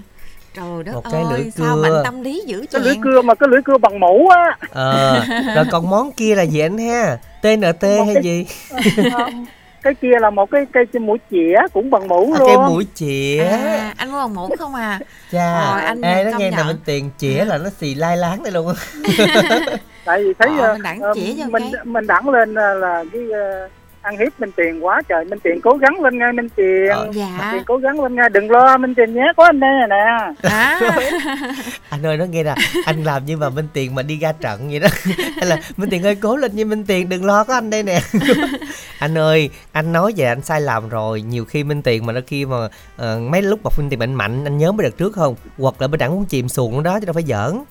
trời 0.56 0.82
đất 0.84 0.92
Một 0.92 1.04
ơi 1.04 1.12
cái 1.12 1.24
lưỡi 1.30 1.50
sao 1.50 1.74
cưa. 1.76 1.82
mạnh 1.82 1.92
tâm 2.04 2.22
lý 2.22 2.42
dữ 2.46 2.64
cái 2.72 2.80
lưỡi 2.80 2.94
cưa 3.02 3.22
mà 3.22 3.34
cái 3.34 3.48
lưỡi 3.48 3.62
cưa 3.64 3.78
bằng 3.78 4.00
mũ 4.00 4.28
á. 4.28 4.56
Ờ 4.70 5.24
rồi 5.54 5.64
còn 5.70 5.90
món 5.90 6.12
kia 6.12 6.34
là 6.34 6.42
gì 6.42 6.60
anh 6.60 6.78
ha? 6.78 7.16
TNT 7.42 7.82
Một 7.82 8.04
hay 8.04 8.14
cái- 8.14 8.22
gì 8.22 8.46
cái 9.84 9.94
kia 9.94 10.18
là 10.20 10.30
một 10.30 10.50
cái 10.50 10.66
cây 10.72 10.86
mũi 11.00 11.18
chĩa 11.30 11.54
cũng 11.72 11.90
bằng 11.90 12.08
mũ 12.08 12.32
à, 12.34 12.38
luôn. 12.38 12.48
cái 12.48 12.56
mũi 12.68 12.86
chĩa. 12.94 13.44
À, 13.44 13.94
anh 13.96 14.10
mua 14.12 14.18
bằng 14.18 14.34
mũ 14.34 14.48
không 14.58 14.74
à? 14.74 14.98
Cha 15.32 15.70
Rồi, 15.72 15.82
anh 15.82 16.00
ê 16.02 16.24
nó 16.24 16.38
nghe 16.38 16.50
nào 16.50 16.64
bên 16.66 16.76
tiền 16.84 17.10
chĩa 17.18 17.44
là 17.44 17.58
nó 17.58 17.70
xì 17.80 17.94
lai 17.94 18.16
láng 18.16 18.42
đây 18.42 18.52
luôn. 18.52 18.68
Á 18.68 18.74
tại 20.04 20.22
vì 20.24 20.32
thấy 20.38 20.48
Ờ, 20.58 20.66
ờ, 20.66 20.72
mình 20.72 20.82
đẳng 20.82 21.00
ờ, 21.00 21.12
chỉ 21.14 21.36
cho 21.38 21.48
mình 21.50 21.62
cái. 21.72 21.84
mình 21.84 22.06
đẳng 22.06 22.28
lên 22.28 22.54
ờ, 22.54 22.74
là 22.74 23.04
cái 23.12 23.22
ờ, 23.32 23.68
ăn 24.04 24.18
hiếp 24.18 24.40
Minh 24.40 24.50
Tiền 24.56 24.84
quá 24.84 25.02
trời. 25.08 25.24
Minh 25.24 25.38
Tiền 25.42 25.60
cố 25.60 25.76
gắng 25.76 26.00
lên 26.00 26.18
nghe 26.18 26.32
Minh 26.32 26.48
Tiền. 26.56 26.88
Ờ. 26.90 27.04
Minh 27.04 27.12
dạ. 27.12 27.50
Tiền 27.52 27.62
cố 27.66 27.76
gắng 27.76 28.02
lên 28.02 28.14
nghe 28.14 28.28
đừng 28.28 28.50
lo 28.50 28.76
Minh 28.76 28.94
Tiền 28.94 29.14
nhé. 29.14 29.32
Có 29.36 29.44
anh 29.44 29.60
đây 29.60 29.70
nè 29.80 29.86
nè. 29.96 30.32
À. 30.50 30.80
Anh 31.88 32.06
ơi 32.06 32.16
nó 32.16 32.24
nghe 32.24 32.42
nè. 32.42 32.54
Anh 32.84 33.04
làm 33.04 33.26
như 33.26 33.36
mà 33.36 33.50
minh 33.50 33.68
tiền 33.72 33.94
mà 33.94 34.02
đi 34.02 34.18
ra 34.18 34.32
trận 34.32 34.68
vậy 34.68 34.80
đó. 34.80 34.88
Hay 35.36 35.46
là 35.46 35.58
minh 35.76 35.90
tiền 35.90 36.02
ơi 36.02 36.14
cố 36.14 36.36
lên 36.36 36.56
như 36.56 36.64
minh 36.64 36.84
tiền. 36.86 37.08
Đừng 37.08 37.24
lo 37.24 37.44
có 37.44 37.54
anh 37.54 37.70
đây 37.70 37.82
nè. 37.82 38.00
Anh 38.98 39.18
ơi 39.18 39.50
anh 39.72 39.92
nói 39.92 40.12
về 40.16 40.24
anh 40.24 40.42
sai 40.42 40.60
lầm 40.60 40.88
rồi. 40.88 41.22
Nhiều 41.22 41.44
khi 41.44 41.64
minh 41.64 41.82
tiền 41.82 42.06
mà 42.06 42.12
nó 42.12 42.20
kia 42.26 42.44
mà 42.44 42.56
ờ, 42.96 43.18
mấy 43.18 43.42
lúc 43.42 43.60
mà 43.64 43.70
minh 43.78 43.90
tiền 43.90 43.98
mạnh 43.98 44.14
mạnh 44.14 44.44
anh 44.44 44.58
nhớ 44.58 44.72
mấy 44.72 44.84
đợt 44.84 44.98
trước 44.98 45.12
không? 45.12 45.34
Hoặc 45.58 45.74
là 45.78 45.88
bên 45.88 45.98
đẳng 45.98 46.14
muốn 46.14 46.24
chìm 46.24 46.48
xuồng 46.48 46.82
đó 46.82 47.00
chứ 47.00 47.06
đâu 47.06 47.12
phải 47.12 47.22
giỡn 47.22 47.64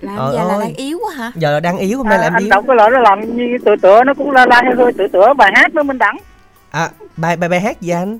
làm 0.00 0.16
Trời 0.18 0.32
giờ 0.34 0.44
là 0.44 0.54
ơi. 0.54 0.60
đang 0.60 0.74
yếu 0.74 0.98
quá 0.98 1.14
hả? 1.16 1.32
Giờ 1.34 1.52
là 1.52 1.60
đang 1.60 1.78
yếu 1.78 1.98
hôm 1.98 2.08
nay 2.08 2.18
là 2.18 2.24
à, 2.24 2.26
em 2.26 2.32
anh 2.34 2.42
yếu. 2.42 2.50
Đọc 2.50 2.64
cái 2.66 2.76
loại 2.76 2.90
nó 2.90 2.98
làm 2.98 3.36
như 3.36 3.58
tựa 3.64 3.76
tựa 3.82 4.04
nó 4.04 4.14
cũng 4.14 4.30
la 4.30 4.46
la 4.46 4.62
hơi 4.64 4.74
hơi 4.76 4.92
tựa 4.92 5.08
tựa 5.08 5.34
bài 5.34 5.52
hát 5.54 5.74
đó 5.74 5.82
Minh 5.82 5.98
đẳng 5.98 6.16
à 6.70 6.90
bài 7.16 7.36
bài 7.36 7.48
bài 7.48 7.60
hát 7.60 7.80
gì 7.80 7.90
anh? 7.90 8.18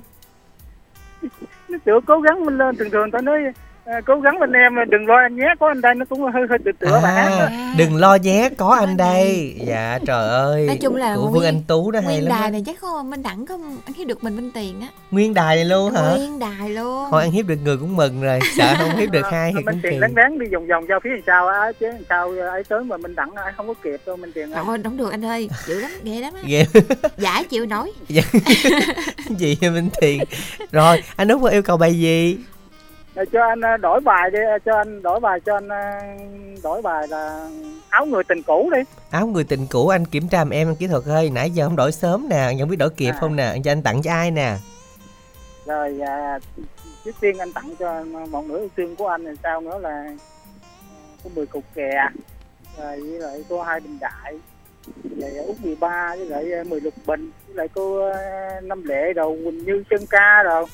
Nó 1.69 1.77
tựa 1.85 1.99
cố 2.07 2.19
gắng 2.19 2.45
Minh 2.45 2.57
lên 2.57 2.75
thường 2.75 2.89
thường 2.89 3.11
tao 3.11 3.21
nói 3.21 3.39
ờ, 3.85 3.93
cố 4.05 4.19
gắng 4.19 4.39
lên 4.41 4.51
em 4.51 4.75
đừng 4.89 5.05
lo 5.07 5.15
anh 5.17 5.35
nhé 5.35 5.45
có 5.59 5.67
anh 5.67 5.81
đây 5.81 5.95
nó 5.95 6.05
cũng 6.09 6.21
hơi 6.21 6.43
hơi 6.49 6.57
tựa 6.65 6.71
tựa 6.79 6.97
hát 6.99 7.29
đó. 7.29 7.45
à, 7.45 7.73
đừng 7.77 7.95
lo 7.95 8.15
nhé 8.15 8.49
có 8.57 8.69
anh 8.79 8.97
đây. 8.97 9.55
dạ 9.67 9.99
trời 10.07 10.29
ơi 10.29 10.67
Nói 10.67 10.77
chung 10.81 10.95
là 10.95 11.15
của 11.15 11.21
nguyên- 11.21 11.33
vương 11.33 11.43
anh 11.45 11.61
tú 11.67 11.91
đó 11.91 11.99
hay 11.99 12.13
nguyên 12.15 12.23
lắm 12.29 12.31
đài 12.39 12.43
á. 12.43 12.49
này 12.51 12.63
chắc 12.65 12.79
không 12.79 13.09
minh 13.09 13.23
đẳng 13.23 13.45
không? 13.45 13.77
Ăn 13.85 13.93
hiếp 13.93 14.07
được 14.07 14.23
mình 14.23 14.35
minh 14.35 14.51
tiền 14.53 14.81
á. 14.81 14.87
Nguyên 15.11 15.33
đài 15.33 15.55
này 15.55 15.65
luôn 15.65 15.93
hả? 15.93 16.01
Nguyên 16.15 16.39
đài 16.39 16.69
luôn. 16.69 17.07
Thôi 17.11 17.21
ăn 17.21 17.31
hiếp 17.31 17.45
được 17.47 17.57
người 17.63 17.77
cũng 17.77 17.95
mừng 17.95 18.21
rồi. 18.21 18.39
Sợ 18.57 18.73
không 18.79 18.97
hiếp 18.97 19.11
được 19.11 19.25
hai 19.31 19.51
thì 19.57 19.63
Minh 19.63 19.65
cũng 19.65 19.79
Tiền 19.83 19.99
đáng 19.99 20.15
đáng 20.15 20.39
đi 20.39 20.45
vòng 20.53 20.67
vòng 20.67 20.85
ra 20.85 20.95
phía 21.03 21.09
đằng 21.09 21.21
sau 21.27 21.47
á 21.47 21.71
chứ 21.79 21.85
đằng 21.91 22.03
sau 22.09 22.31
ấy 22.51 22.63
tới 22.63 22.83
mà 22.83 22.97
Minh 22.97 23.15
đẳng 23.15 23.31
ai 23.35 23.53
không 23.57 23.67
có 23.67 23.73
kịp 23.83 24.01
đâu 24.05 24.15
Minh 24.15 24.31
Tiền 24.35 24.51
ơi, 24.51 24.63
không 24.83 24.97
được 24.97 25.11
anh 25.11 25.25
ơi, 25.25 25.49
dữ 25.67 25.79
lắm, 25.81 25.91
ghê 26.03 26.19
lắm 26.21 26.33
á. 26.35 26.41
ghê. 26.45 26.65
Giải 27.17 27.43
chịu 27.43 27.65
nổi. 27.65 27.91
gì 29.29 29.57
vậy 29.61 29.69
minh 29.71 29.89
tiền? 30.01 30.23
Rồi 30.71 31.03
anh 31.15 31.27
út 31.27 31.51
yêu 31.51 31.61
cầu 31.61 31.77
bài 31.77 31.99
gì 31.99 32.37
cho 33.15 33.47
anh 33.47 33.61
ờ, 33.61 33.77
đổi 33.77 33.99
bài 33.99 34.29
đi 34.31 34.39
ờ, 34.51 34.59
cho 34.65 34.77
anh 34.77 35.01
đổi 35.01 35.19
bài 35.19 35.39
cho 35.45 35.53
anh 35.57 35.67
ờ, 35.69 35.77
đổi 36.63 36.81
bài 36.81 37.07
là 37.07 37.49
áo 37.89 38.05
người 38.05 38.23
tình 38.23 38.43
cũ 38.43 38.69
đi. 38.75 38.79
Áo 39.11 39.27
người 39.27 39.43
tình 39.43 39.67
cũ 39.69 39.87
anh 39.87 40.05
kiểm 40.05 40.27
tra 40.27 40.45
em 40.51 40.75
kỹ 40.75 40.87
thuật 40.87 41.03
ơi. 41.05 41.29
Nãy 41.33 41.49
giờ 41.51 41.65
không 41.65 41.75
đổi 41.75 41.91
sớm 41.91 42.27
nè 42.29 42.51
không 42.59 42.69
biết 42.69 42.75
đổi 42.75 42.89
kịp 42.89 43.09
À. 43.11 43.17
không 43.19 43.35
nè. 43.35 43.55
Cho 43.63 43.71
anh 43.71 43.83
tặng 43.83 44.01
cho 44.01 44.11
ai 44.11 44.31
nè? 44.31 44.55
Rồi 45.65 45.99
à, 46.05 46.39
trước 47.05 47.15
tiên 47.19 47.37
anh 47.37 47.53
tặng 47.53 47.75
cho 47.79 48.03
một 48.29 48.45
nửa 48.45 48.59
yêu 48.59 48.69
thương 48.77 48.95
của 48.95 49.07
anh 49.07 49.23
là 49.23 49.31
sao 49.43 49.61
nữa 49.61 49.77
là 49.77 50.05
có 51.23 51.29
10 51.35 51.45
cục 51.45 51.63
kè 51.75 51.91
rồi 52.77 52.99
với 52.99 53.19
lại 53.19 53.43
cô 53.49 53.61
hai 53.61 53.79
bình 53.79 53.97
đại 54.01 54.33
rồi 55.21 55.31
út 55.47 55.55
13 55.61 56.15
với 56.17 56.25
lại 56.25 56.53
à, 56.53 56.63
10 56.63 56.81
lục 56.81 56.93
bình 57.05 57.31
với 57.47 57.55
lại 57.55 57.67
cô 57.73 57.99
năm 58.63 58.83
lệ 58.83 59.13
đầu 59.15 59.37
quỳnh 59.43 59.65
như 59.65 59.83
chân 59.89 60.01
ca 60.09 60.43
rồi 60.43 60.65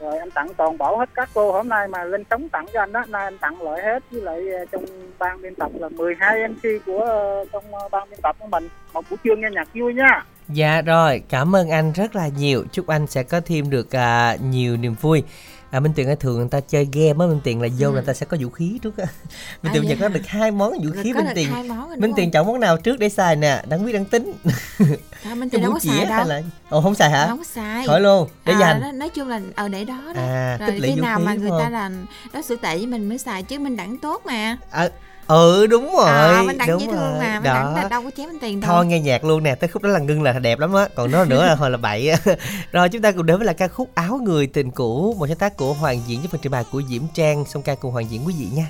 rồi 0.00 0.18
anh 0.18 0.30
tặng 0.30 0.48
toàn 0.56 0.78
bộ 0.78 0.96
hết 0.96 1.08
các 1.14 1.28
cô 1.34 1.52
hôm 1.52 1.68
nay 1.68 1.88
mà 1.88 2.04
lên 2.04 2.24
sóng 2.30 2.48
tặng 2.48 2.66
cho 2.72 2.80
anh 2.80 2.92
đó. 2.92 3.04
Nay 3.08 3.24
anh 3.24 3.38
tặng 3.38 3.62
lại 3.62 3.82
hết. 3.82 4.02
Với 4.10 4.22
lại 4.22 4.40
ờ, 4.58 4.64
trong 4.72 4.84
ban 5.18 5.42
biên 5.42 5.54
tập 5.54 5.70
là 5.74 5.88
12 5.88 6.48
mc 6.48 6.62
của 6.86 6.98
ờ, 6.98 7.44
trong 7.52 7.74
ờ, 7.74 7.88
ban 7.92 8.10
biên 8.10 8.20
tập 8.22 8.36
của 8.38 8.46
mình. 8.46 8.68
Một 8.92 9.04
buổi 9.10 9.18
trưa 9.24 9.36
nghe 9.36 9.48
nhạc 9.52 9.68
vui 9.74 9.94
nha. 9.94 10.24
Dạ 10.48 10.82
rồi 10.82 11.22
cảm 11.28 11.56
ơn 11.56 11.70
anh 11.70 11.92
rất 11.92 12.16
là 12.16 12.28
nhiều. 12.28 12.64
Chúc 12.72 12.86
anh 12.86 13.06
sẽ 13.06 13.22
có 13.22 13.40
thêm 13.46 13.70
được 13.70 13.86
uh, 13.86 14.40
nhiều 14.42 14.76
niềm 14.76 14.94
vui. 15.00 15.22
À, 15.74 15.80
Minh 15.80 15.92
Tiền 15.94 16.16
thường 16.20 16.36
người 16.38 16.48
ta 16.50 16.60
chơi 16.60 16.88
game 16.92 17.24
á, 17.24 17.26
Minh 17.26 17.40
Tiền 17.44 17.60
là 17.62 17.68
vô 17.78 17.88
Ừ. 17.88 17.92
người 17.92 18.02
ta 18.02 18.12
sẽ 18.14 18.26
có 18.26 18.36
vũ 18.40 18.50
khí 18.50 18.78
trước 18.82 18.96
á. 18.98 19.04
Minh 19.62 19.70
À, 19.70 19.74
Tiền 19.74 19.82
vậy 19.82 19.90
giờ 19.90 19.96
có 20.00 20.08
được 20.08 20.26
hai 20.26 20.50
món 20.50 20.72
vũ 20.72 20.90
khí 21.02 21.12
Minh 21.12 21.26
Tiền. 21.34 21.48
Minh? 21.98 22.12
Tiền 22.16 22.30
chọn 22.30 22.46
món 22.46 22.60
nào 22.60 22.76
trước 22.76 22.98
để 22.98 23.08
xài 23.08 23.36
nè, 23.36 23.62
đáng 23.68 23.86
biết 23.86 23.92
đáng 23.92 24.04
tính. 24.04 24.32
À, 25.24 25.34
Minh 25.34 25.50
Tiền 25.50 25.62
đâu 25.62 25.72
có 25.72 25.78
xài 25.78 26.06
đâu. 26.06 26.26
là 26.28 26.42
Ồ 26.68 26.80
không 26.82 26.94
xài 26.94 27.10
hả? 27.10 27.26
Không 27.28 27.38
có 27.38 27.44
xài. 27.44 27.86
Khỏi 27.86 28.00
luôn, 28.00 28.28
để 28.44 28.52
à, 28.52 28.58
dành. 28.60 28.98
nói 28.98 29.08
chung 29.08 29.28
là 29.28 29.40
ở 29.54 29.68
để 29.68 29.84
đó 29.84 29.98
đó. 30.14 30.20
À, 30.22 30.56
rồi 30.60 30.78
khi 30.82 30.94
nào 30.94 31.18
mà 31.18 31.34
người 31.34 31.50
ta 31.60 31.68
là 31.70 31.90
đối 32.32 32.42
xử 32.42 32.56
tệ 32.56 32.76
với 32.76 32.86
mình 32.86 33.08
mới 33.08 33.18
xài 33.18 33.42
chứ 33.42 33.58
mình 33.58 33.76
đẳng 33.76 33.98
tốt 33.98 34.22
mà. 34.26 34.56
À, 34.70 34.88
ừ 35.26 35.66
đúng 35.66 35.94
rồi, 35.96 36.10
à, 36.10 36.42
mình 36.46 36.58
đẳng 36.58 36.68
đúng 36.68 36.80
dễ 36.80 36.86
thương 36.86 37.18
mà, 37.18 37.40
mình 37.40 37.44
Đó. 37.44 37.88
đâu 37.90 38.02
có 38.02 38.10
chém 38.16 38.28
tiền 38.40 38.60
đâu. 38.60 38.70
Thôi 38.72 38.86
nghe 38.86 39.00
nhạc 39.00 39.24
luôn 39.24 39.42
nè, 39.42 39.54
tới 39.54 39.68
khúc 39.68 39.82
đó 39.82 39.88
là 39.88 39.98
ngưng 39.98 40.22
là 40.22 40.32
đẹp 40.32 40.58
lắm 40.58 40.74
á 40.74 40.88
Còn 40.94 41.10
nó 41.10 41.24
nữa 41.24 41.46
là 41.46 41.54
hồi 41.54 41.70
là 41.70 41.76
bậy 41.76 42.08
á 42.08 42.18
Rồi 42.72 42.88
chúng 42.88 43.02
ta 43.02 43.12
cùng 43.12 43.26
đến 43.26 43.36
với 43.36 43.46
là 43.46 43.52
ca 43.52 43.68
khúc 43.68 43.90
Áo 43.94 44.20
Người 44.22 44.46
Tình 44.46 44.70
Cũ 44.70 45.16
Một 45.18 45.26
sáng 45.28 45.36
tác 45.36 45.56
của 45.56 45.72
Hoàng 45.72 46.00
Diễn 46.06 46.20
với 46.20 46.28
phần 46.32 46.40
trình 46.42 46.52
bày 46.52 46.64
của 46.72 46.82
Diễm 46.88 47.02
Trang 47.14 47.44
Song 47.44 47.62
ca 47.62 47.74
cùng 47.74 47.92
Hoàng 47.92 48.10
Diễn 48.10 48.26
quý 48.26 48.34
vị 48.38 48.46
nha 48.52 48.66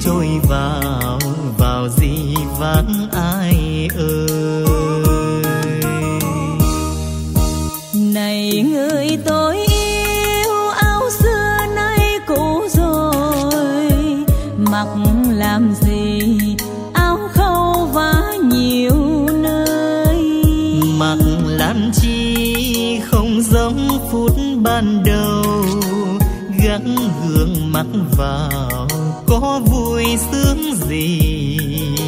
trôi 0.00 0.28
vào 0.48 1.18
vào 1.58 1.88
gì 1.88 2.34
vắng 2.58 3.08
ai 3.12 3.88
ơi? 3.98 5.42
Này 7.94 8.64
người 8.72 9.18
tôi 9.24 9.56
yêu 9.56 10.68
áo 10.76 11.10
xưa 11.10 11.66
nay 11.74 12.18
cũ 12.26 12.62
rồi. 12.74 13.90
Mặc 14.56 14.88
làm 15.30 15.74
gì 15.80 16.38
áo 16.92 17.18
khâu 17.32 17.88
vá 17.92 18.22
nhiều 18.42 19.26
nơi. 19.32 20.42
Mặc 20.98 21.18
làm 21.46 21.90
chi 21.94 23.00
không 23.10 23.42
giống 23.42 23.88
phút 24.10 24.32
ban 24.62 25.04
đầu. 25.04 25.64
Gắng 26.64 26.96
gượng 27.28 27.72
mặc 27.72 27.86
vào 28.16 28.88
có 29.26 29.60
vui 30.02 30.16
sướng 30.32 30.74
gì? 30.74 32.01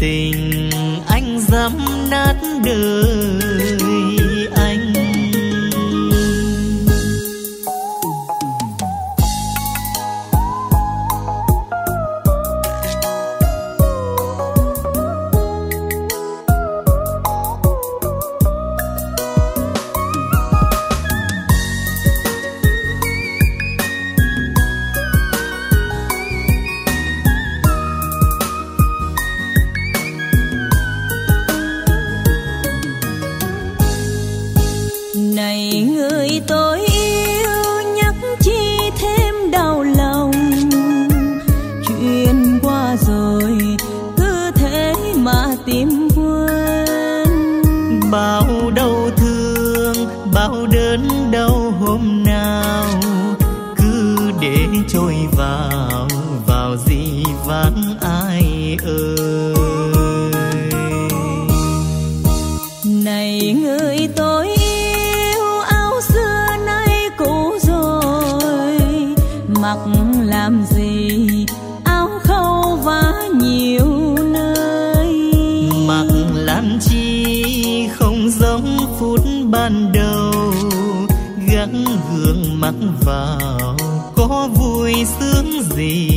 Tình 0.00 0.70
anh 1.06 1.40
dám 1.40 1.72
nát 2.10 2.34
đời 2.64 3.15
sướng 85.76 86.15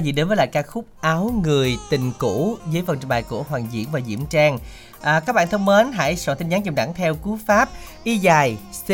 gì 0.00 0.12
đến 0.12 0.28
với 0.28 0.36
lại 0.36 0.46
ca 0.46 0.62
khúc 0.62 0.84
Áo 1.00 1.32
Người 1.44 1.76
Tình 1.90 2.12
Cũ 2.18 2.58
với 2.72 2.82
phần 2.86 2.98
trình 3.00 3.08
bày 3.08 3.22
của 3.22 3.42
Hoàng 3.42 3.66
Diễn 3.70 3.88
và 3.92 4.00
Diễm 4.06 4.26
Trang. 4.26 4.58
À, 5.00 5.20
các 5.20 5.34
bạn 5.34 5.48
thân 5.48 5.64
mến, 5.64 5.92
hãy 5.92 6.16
soạn 6.16 6.38
tin 6.38 6.48
nhắn 6.48 6.62
dùm 6.64 6.74
đẳng 6.74 6.94
theo 6.94 7.14
cú 7.14 7.38
pháp 7.46 7.68
y 8.04 8.18
dài 8.18 8.58
C 8.86 8.90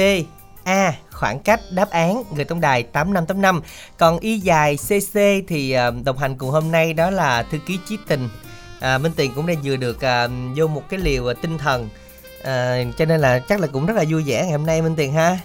A 0.65 0.93
khoảng 1.11 1.39
cách 1.39 1.61
đáp 1.71 1.91
án 1.91 2.23
người 2.35 2.45
tổng 2.45 2.61
đài 2.61 2.83
8585 2.83 3.63
còn 3.99 4.19
y 4.19 4.39
dài 4.39 4.77
CC 4.77 5.19
thì 5.49 5.71
à, 5.73 5.91
đồng 6.05 6.19
hành 6.19 6.39
cùng 6.39 6.51
hôm 6.51 6.73
nay 6.73 6.93
đó 6.93 7.11
là 7.11 7.43
thư 7.43 7.59
ký 7.67 7.79
chí 7.89 7.99
tình. 8.09 8.29
À, 8.81 8.99
Minh 8.99 9.13
Tiền 9.17 9.33
cũng 9.35 9.47
đang 9.47 9.57
vừa 9.65 9.77
được 9.77 10.05
à, 10.05 10.29
vô 10.57 10.67
một 10.67 10.83
cái 10.89 11.01
liều 11.01 11.31
à, 11.31 11.35
tinh 11.43 11.59
thần. 11.59 11.89
À, 12.45 12.79
cho 12.99 13.05
nên 13.05 13.21
là 13.21 13.39
chắc 13.39 13.61
là 13.61 13.67
cũng 13.67 13.87
rất 13.87 13.97
là 13.97 14.05
vui 14.11 14.23
vẻ 14.27 14.43
ngày 14.43 14.53
hôm 14.53 14.67
nay 14.67 14.83
Minh 14.83 14.95
Tiền 14.97 15.13
ha. 15.13 15.39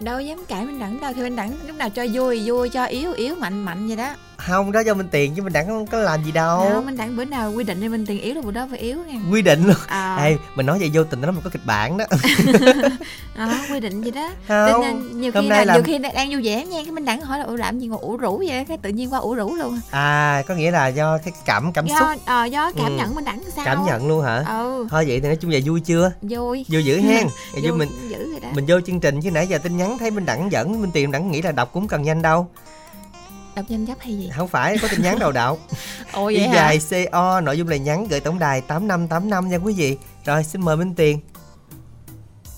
Đâu 0.00 0.20
dám 0.20 0.44
cãi 0.48 0.64
minh 0.64 0.78
đẳng 0.78 1.00
đâu 1.00 1.12
thì 1.16 1.22
minh 1.22 1.36
đẳng 1.36 1.56
lúc 1.66 1.76
nào 1.76 1.90
cho 1.90 2.06
vui 2.12 2.42
vui 2.46 2.68
cho 2.68 2.84
yếu 2.84 3.12
yếu 3.12 3.34
mạnh 3.34 3.64
mạnh 3.64 3.86
vậy 3.86 3.96
đó 3.96 4.14
không 4.36 4.72
đó 4.72 4.82
cho 4.86 4.94
Minh 4.94 5.08
Tiền 5.10 5.34
chứ 5.34 5.42
mình 5.42 5.52
đẳng 5.52 5.66
không 5.66 5.86
có 5.86 5.98
làm 5.98 6.24
gì 6.24 6.32
đâu. 6.32 6.70
Đâu 6.70 6.82
minh 6.82 6.96
đẳng 6.96 7.16
bữa 7.16 7.24
nào 7.24 7.52
quy 7.56 7.64
định 7.64 7.80
đi 7.80 7.88
minh 7.88 8.06
tiền 8.06 8.20
yếu 8.20 8.34
là 8.34 8.40
bữa 8.40 8.50
đó 8.50 8.66
phải 8.70 8.78
yếu 8.78 8.98
nha. 9.06 9.20
Quy 9.32 9.42
định 9.42 9.66
luôn. 9.66 9.76
À, 9.86 10.16
Ê, 10.24 10.36
mình 10.54 10.66
nói 10.66 10.78
vậy 10.78 10.90
vô 10.94 11.04
tình 11.04 11.20
nó 11.20 11.30
mình 11.30 11.40
có 11.44 11.50
kịch 11.50 11.66
bản 11.66 11.98
đó. 11.98 12.04
À, 13.36 13.66
quy 13.72 13.80
định 13.80 14.02
gì 14.02 14.10
đó. 14.10 14.30
Không, 14.48 14.80
nên 14.80 15.20
nhiều 15.20 15.32
khi 15.32 15.48
là, 15.48 15.64
làm- 15.64 15.74
nhiều 15.76 15.82
khi 15.84 15.98
đang 16.14 16.30
vui 16.32 16.42
vẻ 16.44 16.66
nha 16.66 16.80
cái 16.82 16.92
minh 16.92 17.04
đẳng 17.04 17.20
hỏi 17.20 17.38
là 17.38 17.44
ủa 17.44 17.56
làm 17.56 17.78
gì 17.78 17.86
ngồi 17.86 17.98
ủ 18.02 18.16
rũ 18.16 18.42
vậy? 18.48 18.64
Cái 18.68 18.78
tự 18.82 18.88
nhiên 18.90 19.12
qua 19.12 19.18
ủ 19.18 19.34
rũ 19.34 19.54
luôn. 19.54 19.80
À 19.90 20.42
có 20.48 20.54
nghĩa 20.54 20.70
là 20.70 20.88
do 20.88 21.18
cái 21.18 21.32
cảm 21.44 21.72
cảm 21.72 21.88
xúc. 21.88 21.96
do 22.00 22.14
ờ, 22.24 22.44
do 22.44 22.72
cảm 22.72 22.86
Ừ. 22.86 22.96
nhận 22.96 23.14
minh 23.14 23.24
đẳng 23.24 23.40
sao? 23.56 23.64
Cảm 23.64 23.84
nhận 23.86 24.08
luôn 24.08 24.24
hả? 24.24 24.44
Ừ. 24.48 24.86
Thôi 24.90 25.04
vậy 25.08 25.20
thì 25.20 25.26
nói 25.28 25.36
chung 25.40 25.50
là 25.50 25.58
vui 25.64 25.80
chưa? 25.80 26.12
Vui. 26.22 26.64
Vui 26.68 26.84
dữ 26.84 27.00
hen. 27.00 27.26
Chứ 27.54 27.60
vui 27.70 27.78
mình 27.78 27.88
dữ 28.10 28.30
rồi 28.30 28.40
đó. 28.40 28.48
mình 28.54 28.64
vô 28.68 28.80
chương 28.86 29.00
trình 29.00 29.20
chứ 29.20 29.30
nãy 29.30 29.46
giờ 29.46 29.58
tin 29.58 29.76
nhắn 29.76 29.98
thấy 29.98 30.10
minh 30.10 30.26
đẳng 30.26 30.52
dẫn 30.52 30.80
minh 30.82 30.90
tiền 30.92 31.10
đẳng 31.10 31.30
nghĩ 31.30 31.42
là 31.42 31.52
đọc 31.52 31.70
cũng 31.72 31.88
cần 31.88 32.02
nhanh 32.02 32.22
đâu 32.22 32.48
đọc 33.56 33.70
nhanh 33.70 33.86
chấp 33.86 34.00
hay 34.00 34.18
gì? 34.18 34.30
Không 34.36 34.48
phải 34.48 34.78
có 34.82 34.88
tin 34.88 35.02
nhắn 35.02 35.18
đầu 35.18 35.32
đọc. 35.32 35.58
Ồ 36.12 36.24
vậy 36.24 36.48
hả? 36.48 36.54
dài 36.54 37.08
co 37.12 37.40
nội 37.40 37.58
dung 37.58 37.68
là 37.68 37.76
nhắn 37.76 38.06
gửi 38.10 38.20
tổng 38.20 38.38
đài 38.38 38.60
tám 38.60 38.88
năm 38.88 39.08
tám 39.08 39.30
năm 39.30 39.48
nha 39.48 39.56
quý 39.56 39.74
vị. 39.76 39.96
Rồi 40.24 40.44
xin 40.44 40.60
mời 40.64 40.76
minh 40.76 40.94
tiền. 40.94 41.20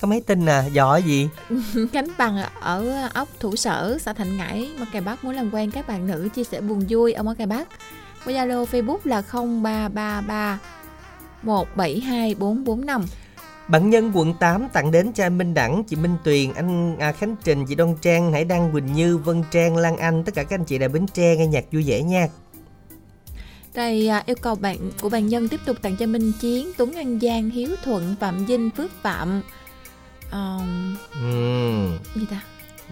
Có 0.01 0.09
mấy 0.09 0.21
tin 0.21 0.45
nè 0.45 0.63
giỏi 0.73 1.03
gì? 1.03 1.29
Khánh 1.93 2.09
Bằng 2.19 2.43
ở 2.61 3.09
ốc 3.15 3.29
Thủ 3.41 3.57
Sở, 3.57 3.99
xã 4.01 4.13
Thạnh 4.13 4.37
Ngãi, 4.37 4.71
Móng 4.79 4.89
Cày 4.93 5.01
Bắc. 5.01 5.25
Muốn 5.25 5.35
làm 5.35 5.55
quen 5.55 5.71
các 5.71 5.89
bạn 5.89 6.07
nữ 6.07 6.29
chia 6.35 6.45
sẻ 6.45 6.61
buồn 6.61 6.85
vui 6.89 7.13
ở 7.13 7.23
Móng 7.23 7.35
Cày 7.35 7.47
Bắc. 7.47 7.69
Với 8.25 8.35
Zalo 8.35 8.65
Facebook 8.65 8.99
là 9.05 9.23
0333 9.23 10.59
172 11.43 12.35
445. 12.35 13.05
Bạn 13.69 13.91
nhân 13.91 14.11
quận 14.15 14.35
8 14.35 14.69
tặng 14.73 14.91
đến 14.91 15.13
cho 15.13 15.25
anh 15.25 15.39
Minh 15.39 15.55
Đẳng, 15.55 15.85
chị 15.85 15.97
Minh 15.97 16.17
Tuyền, 16.25 16.53
anh 16.55 16.97
à, 16.99 17.13
Khánh 17.13 17.37
Trình, 17.45 17.67
chị 17.67 17.75
Đoan 17.75 17.95
Trang, 18.03 18.33
Hải 18.33 18.45
Đăng, 18.45 18.73
Quỳnh 18.73 18.93
Như, 18.93 19.17
Vân 19.19 19.43
Trang, 19.51 19.77
Lan 19.77 19.97
Anh, 19.97 20.25
tất 20.25 20.35
cả 20.35 20.43
các 20.43 20.59
anh 20.59 20.65
chị 20.65 20.79
đại 20.79 20.89
Bến 20.89 21.07
Tre 21.07 21.37
nghe 21.37 21.47
nhạc 21.47 21.65
vui 21.73 21.85
vẻ 21.87 22.03
nha. 22.03 22.29
Đây 23.75 24.09
à, 24.09 24.23
yêu 24.27 24.37
cầu 24.41 24.55
bạn 24.55 24.77
của 25.01 25.09
bạn 25.09 25.27
nhân 25.27 25.49
tiếp 25.49 25.61
tục 25.67 25.77
tặng 25.83 25.97
cho 25.97 26.07
Minh 26.07 26.33
Chiến, 26.41 26.73
Tuấn 26.77 26.93
An 26.93 27.19
Giang, 27.23 27.51
Hiếu 27.51 27.69
Thuận, 27.85 28.15
Phạm 28.21 28.45
Vinh, 28.47 28.71
Phước 28.77 29.03
Phạm. 29.03 29.43
Um, 30.33 30.97
Ừm, 31.23 31.99
gì 32.15 32.27
ta? 32.31 32.41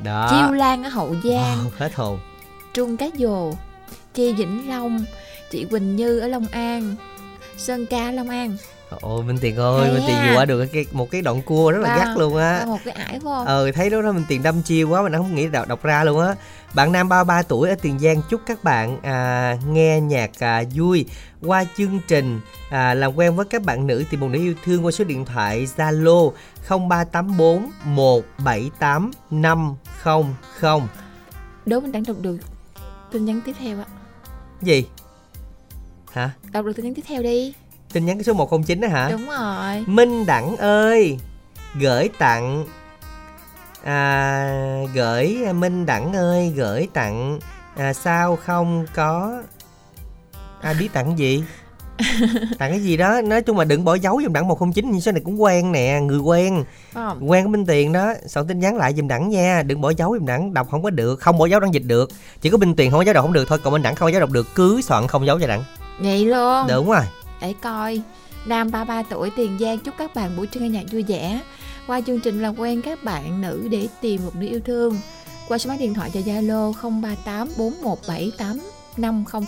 đó. 0.04 0.28
Chiêu 0.30 0.52
Lan 0.52 0.83
ở 0.83 0.88
Hậu 0.88 1.14
Giang, 1.25 1.59
Wow, 1.59 1.71
hết 1.76 1.95
hồn. 1.95 2.18
Trung 2.75 2.97
Cá 2.97 3.06
Dồ, 3.18 3.52
Chi 4.14 4.33
Vĩnh 4.33 4.68
Long, 4.68 5.04
chị 5.50 5.64
Quỳnh 5.64 5.97
Như 5.97 6.18
ở 6.18 6.28
Long 6.28 6.47
An, 6.47 6.95
Sơn 7.56 7.87
Ca 7.87 8.12
Long 8.12 8.28
An 8.28 8.56
ôi 8.90 9.23
Minh 9.23 9.38
Tiền 9.40 9.57
ơi 9.57 9.93
Minh 9.93 10.02
Tiền 10.07 10.16
vừa 10.28 10.37
qua 10.37 10.45
được 10.45 10.66
cái 10.66 10.87
một 10.93 11.11
cái 11.11 11.23
đoạn 11.23 11.43
cua 11.43 11.71
rất 11.71 11.78
là 11.78 11.97
Wow. 11.97 11.99
gắt 11.99 12.19
luôn 12.19 12.37
á. 12.37 12.64
một 12.66 12.78
cái 12.85 12.95
ải 12.95 13.21
không 13.23 13.47
ờ 13.47 13.73
thấy 13.73 13.90
đó, 13.90 14.02
đó 14.02 14.12
Minh 14.12 14.25
Tiền 14.28 14.43
đâm 14.43 14.62
chiêu 14.62 14.88
quá 14.88 15.02
mình 15.02 15.12
không 15.12 15.35
nghĩ 15.35 15.49
đọc, 15.49 15.69
đọc 15.69 15.83
ra 15.83 16.05
luôn 16.05 16.21
á. 16.21 16.35
Bạn 16.75 16.93
nam 16.93 17.09
33 17.09 17.43
tuổi 17.43 17.69
ở 17.69 17.75
Tiền 17.83 17.99
Giang 17.99 18.23
chúc 18.31 18.40
các 18.47 18.64
bạn 18.64 18.99
à, 19.02 19.57
nghe 19.69 20.00
nhạc 20.00 20.31
à, 20.38 20.62
vui. 20.75 21.07
Qua 21.43 21.64
chương 21.76 22.00
trình 22.09 22.40
à, 22.71 22.95
làm 22.95 23.14
quen 23.19 23.37
với 23.37 23.47
các 23.47 23.62
bạn 23.62 23.87
nữ 23.87 24.05
tìm 24.11 24.21
một 24.21 24.28
nữ 24.28 24.38
yêu 24.38 24.55
thương 24.64 24.85
qua 24.85 24.93
số 24.93 25.05
điện 25.05 25.25
thoại 25.25 25.69
Zalo 25.76 26.33
0384 26.69 27.71
178 27.85 29.11
500 29.31 30.25
Đố 31.66 31.81
mình 31.81 31.93
đang 31.93 32.02
đọc 32.02 32.16
được 32.21 32.38
tin 33.12 33.25
nhắn 33.25 33.40
tiếp 33.45 33.52
theo 33.59 33.78
ạ 33.78 33.87
gì? 34.62 34.87
Hả? 36.12 36.31
Đọc 36.52 36.64
được 36.64 36.73
tin 36.76 36.85
nhắn 36.85 36.95
tiếp 36.95 37.02
theo 37.09 37.23
đi 37.23 37.55
tin 37.96 38.06
nhắn 38.06 38.16
cái 38.16 38.24
số 38.24 38.32
109 38.32 38.80
đó 38.80 38.88
hả? 38.88 39.08
Đúng 39.10 39.26
rồi. 39.28 39.84
Minh 39.86 40.26
Đẳng 40.26 40.56
ơi 40.56 41.18
gửi 41.80 42.08
tặng 42.18 42.66
à, 43.84 44.86
gửi 44.94 45.36
Minh 45.54 45.86
Đẳng 45.86 46.12
ơi 46.12 46.52
gửi 46.56 46.88
tặng 46.92 47.38
à, 47.76 47.92
sao 47.92 48.36
không 48.36 48.86
có 48.94 49.42
ai 50.60 50.74
biết 50.74 50.92
tặng 50.92 51.18
gì? 51.18 51.44
Tặng 52.58 52.70
cái 52.70 52.80
gì 52.80 52.96
đó 52.96 53.20
nói 53.20 53.42
chung 53.42 53.58
là 53.58 53.64
đừng 53.64 53.84
bỏ 53.84 53.94
dấu 53.94 54.20
giùm 54.22 54.32
đẳng 54.32 54.48
109 54.48 54.90
như 54.90 55.00
số 55.00 55.12
này 55.12 55.22
cũng 55.24 55.42
quen 55.42 55.72
nè 55.72 56.00
người 56.02 56.18
quen. 56.18 56.64
Không? 56.94 57.30
quen 57.30 57.44
của 57.44 57.50
Minh 57.50 57.66
Tiền 57.66 57.92
đó 57.92 58.14
soạn 58.26 58.46
tin 58.46 58.60
nhắn 58.60 58.76
lại 58.76 58.94
giùm 58.94 59.08
đẳng 59.08 59.28
nha 59.28 59.62
đừng 59.66 59.80
bỏ 59.80 59.90
dấu 59.90 60.16
giùm 60.18 60.26
đẳng 60.26 60.54
đọc 60.54 60.68
không 60.70 60.82
có 60.82 60.90
được 60.90 61.20
không 61.20 61.38
bỏ 61.38 61.46
dấu 61.46 61.60
đăng 61.60 61.74
dịch 61.74 61.84
được. 61.86 62.10
Chỉ 62.40 62.50
có 62.50 62.58
Minh 62.58 62.76
Tiền 62.76 62.90
không 62.90 63.00
có 63.00 63.04
dấu 63.04 63.14
đọc 63.14 63.24
không 63.24 63.32
được 63.32 63.48
thôi 63.48 63.58
còn 63.64 63.72
Minh 63.72 63.82
Đẳng 63.82 63.94
không 63.94 64.06
có 64.06 64.10
dấu 64.12 64.20
đọc 64.20 64.30
được 64.30 64.46
cứ 64.54 64.80
soạn 64.82 65.06
không 65.06 65.26
dấu 65.26 65.40
cho 65.40 65.46
đẳng. 65.46 65.64
Vậy 65.98 66.24
luôn. 66.24 66.66
Đúng 66.68 66.90
rồi 66.90 67.02
để 67.40 67.55
coi. 67.62 68.00
Nam 68.47 68.71
33 68.71 69.02
tuổi, 69.02 69.31
Tiền 69.37 69.57
Giang, 69.61 69.78
chúc 69.78 69.95
các 69.99 70.14
bạn 70.14 70.37
buổi 70.37 70.47
trưa 70.47 70.61
nghe 70.61 70.69
nhạc 70.69 70.85
vui 70.93 71.02
vẻ. 71.02 71.40
Qua 71.87 72.00
chương 72.00 72.21
trình 72.21 72.43
làm 72.43 72.61
quen 72.61 72.83
các 72.83 73.05
bạn 73.05 73.40
nữ 73.40 73.69
để 73.71 73.88
tìm 74.00 74.21
một 74.25 74.37
nữ 74.37 74.47
yêu 74.47 74.61
thương. 74.64 74.99
Qua 75.49 75.59
số 75.59 75.69
máy 75.69 75.78
điện 75.78 75.95
thoại 75.95 76.11
cho 76.14 76.21
Zalo 76.21 76.73
038 76.83 77.49
4178 77.59 78.61
500 78.97 79.43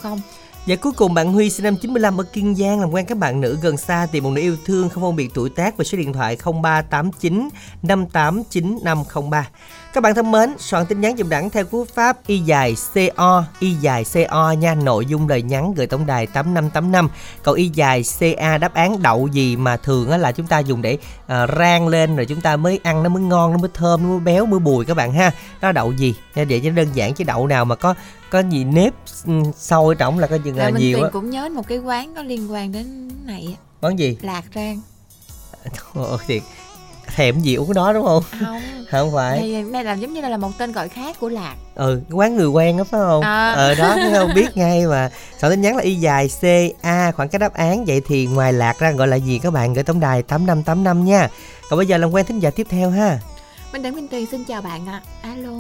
Và 0.67 0.77
cuối 0.77 0.93
cùng, 0.93 1.15
bạn 1.15 1.33
Huy, 1.33 1.51
sinh 1.51 1.65
năm 1.65 1.77
95 1.77 2.21
ở 2.21 2.25
Kiên 2.25 2.55
Giang, 2.55 2.81
làm 2.81 2.91
quen 2.91 3.07
các 3.07 3.19
bạn 3.19 3.41
nữ 3.41 3.59
gần 3.63 3.77
xa 3.77 4.07
tìm 4.13 4.25
một 4.25 4.31
nữ 4.31 4.41
yêu 4.41 4.57
thương 4.65 4.89
không 4.89 5.03
phân 5.03 5.17
biệt 5.17 5.31
tuổi 5.35 5.51
tác 5.51 5.77
và 5.77 5.85
số 5.85 5.99
điện 5.99 6.13
thoại 6.13 6.37
0389 6.63 7.49
589503. 7.83 9.49
Các 9.99 10.03
bạn 10.03 10.15
thân 10.15 10.31
mến, 10.31 10.55
soạn 10.59 10.87
tin 10.87 11.01
nhắn 11.01 11.17
dùm 11.17 11.29
đẳng 11.29 11.51
theo 11.51 11.65
cú 11.65 11.85
pháp 11.85 12.27
y 12.27 12.39
dài 12.39 12.75
CO, 12.95 13.45
y 13.59 13.73
dài 13.73 14.05
CO 14.15 14.53
nha, 14.53 14.75
nội 14.75 15.07
dung 15.07 15.29
lời 15.29 15.43
nhắn 15.43 15.75
gửi 15.75 15.87
tổng 15.87 16.07
đài 16.07 16.27
8585. 16.27 17.09
Còn 17.43 17.55
y 17.55 17.71
dài 17.75 18.03
CA 18.19 18.59
đáp 18.59 18.75
án 18.75 19.03
đậu 19.03 19.27
gì 19.27 19.57
mà 19.57 19.77
thường 19.77 20.11
á 20.11 20.17
là 20.17 20.33
chúng 20.33 20.47
ta 20.47 20.59
dùng 20.59 20.83
để 20.83 20.99
à, 21.27 21.47
rang 21.59 21.89
lên 21.89 22.17
rồi 22.17 22.27
chúng 22.27 22.41
ta 22.41 22.57
mới 22.57 22.81
ăn 22.83 23.03
nó 23.03 23.09
mới 23.09 23.23
ngon, 23.23 23.53
nó 23.53 23.59
mới 23.59 23.71
thơm, 23.75 24.03
nó 24.03 24.09
mới 24.09 24.19
béo, 24.19 24.47
mới 24.47 24.61
bùi 24.61 24.85
các 24.85 24.97
bạn 24.97 25.13
ha. 25.13 25.33
Đó 25.61 25.73
đậu 25.73 25.93
gì? 25.93 26.15
Để 26.35 26.61
cho 26.65 26.71
đơn 26.71 26.89
giản 26.95 27.15
chứ 27.15 27.25
đậu 27.25 27.47
nào 27.47 27.65
mà 27.65 27.75
có 27.75 27.95
có 28.31 28.43
gì 28.51 28.65
nếp 28.65 28.95
ừ, 29.27 29.33
sâu 29.57 29.89
ở 29.89 29.95
trong 29.95 30.19
là 30.19 30.27
có 30.27 30.39
chừng 30.45 30.57
là 30.57 30.71
nhiều 30.71 31.03
á. 31.03 31.11
cũng 31.13 31.31
nhớ 31.31 31.49
một 31.49 31.69
cái 31.69 31.79
quán 31.79 32.15
có 32.15 32.23
liên 32.23 32.53
quan 32.53 32.73
đến 32.73 33.11
này 33.25 33.57
Món 33.81 33.99
gì? 33.99 34.19
Lạc 34.21 34.45
Rang 34.55 34.81
Ồ, 35.95 36.19
thiệt 36.27 36.43
thèm 37.15 37.41
gì 37.41 37.55
uống 37.55 37.67
cái 37.69 37.75
đó 37.75 37.93
đúng 37.93 38.07
không? 38.07 38.23
Không 38.41 38.61
Không 38.91 39.13
phải. 39.15 39.39
Thì 39.41 39.63
này 39.63 39.85
là 39.85 39.93
giống 39.95 40.13
như 40.13 40.21
là 40.21 40.37
một 40.37 40.51
tên 40.59 40.73
gọi 40.73 40.89
khác 40.89 41.17
của 41.21 41.29
Lạc 41.29 41.55
Ừ, 41.75 42.01
quán 42.11 42.37
người 42.37 42.47
quen 42.49 42.77
đó 42.79 42.85
phải 42.85 43.01
không? 43.01 43.23
À. 43.23 43.53
Ờ 43.53 43.75
đó, 43.75 43.95
thấy 43.97 44.13
không 44.15 44.35
biết 44.35 44.57
ngay 44.57 44.87
mà. 44.87 45.11
Soạn 45.41 45.51
tin 45.53 45.61
nhắn 45.61 45.77
là 45.77 45.83
y 45.83 45.95
dài 45.95 46.29
C 46.41 46.45
A 46.83 47.13
khoảng 47.13 47.29
cách 47.29 47.41
đáp 47.41 47.55
án 47.55 47.85
vậy 47.85 48.01
thì 48.07 48.27
ngoài 48.27 48.53
lạc 48.53 48.79
ra 48.79 48.91
gọi 48.91 49.09
là 49.09 49.17
gì 49.17 49.39
các 49.43 49.53
bạn 49.53 49.75
gửi 49.75 49.85
tổng 49.85 50.01
đài 50.01 50.23
8585 50.23 51.05
nha. 51.05 51.29
Còn 51.71 51.77
bây 51.77 51.87
giờ 51.87 51.99
làm 51.99 52.11
quen 52.11 52.27
thính 52.27 52.39
giả 52.41 52.51
tiếp 52.51 52.67
theo 52.71 52.91
ha. 52.91 53.19
Minh 53.73 53.83
Đẳng 53.83 53.95
Minh 53.95 54.09
Tuyền 54.09 54.27
xin 54.31 54.45
chào 54.45 54.63
bạn 54.63 54.87
ạ 54.87 55.01
Alo 55.23 55.51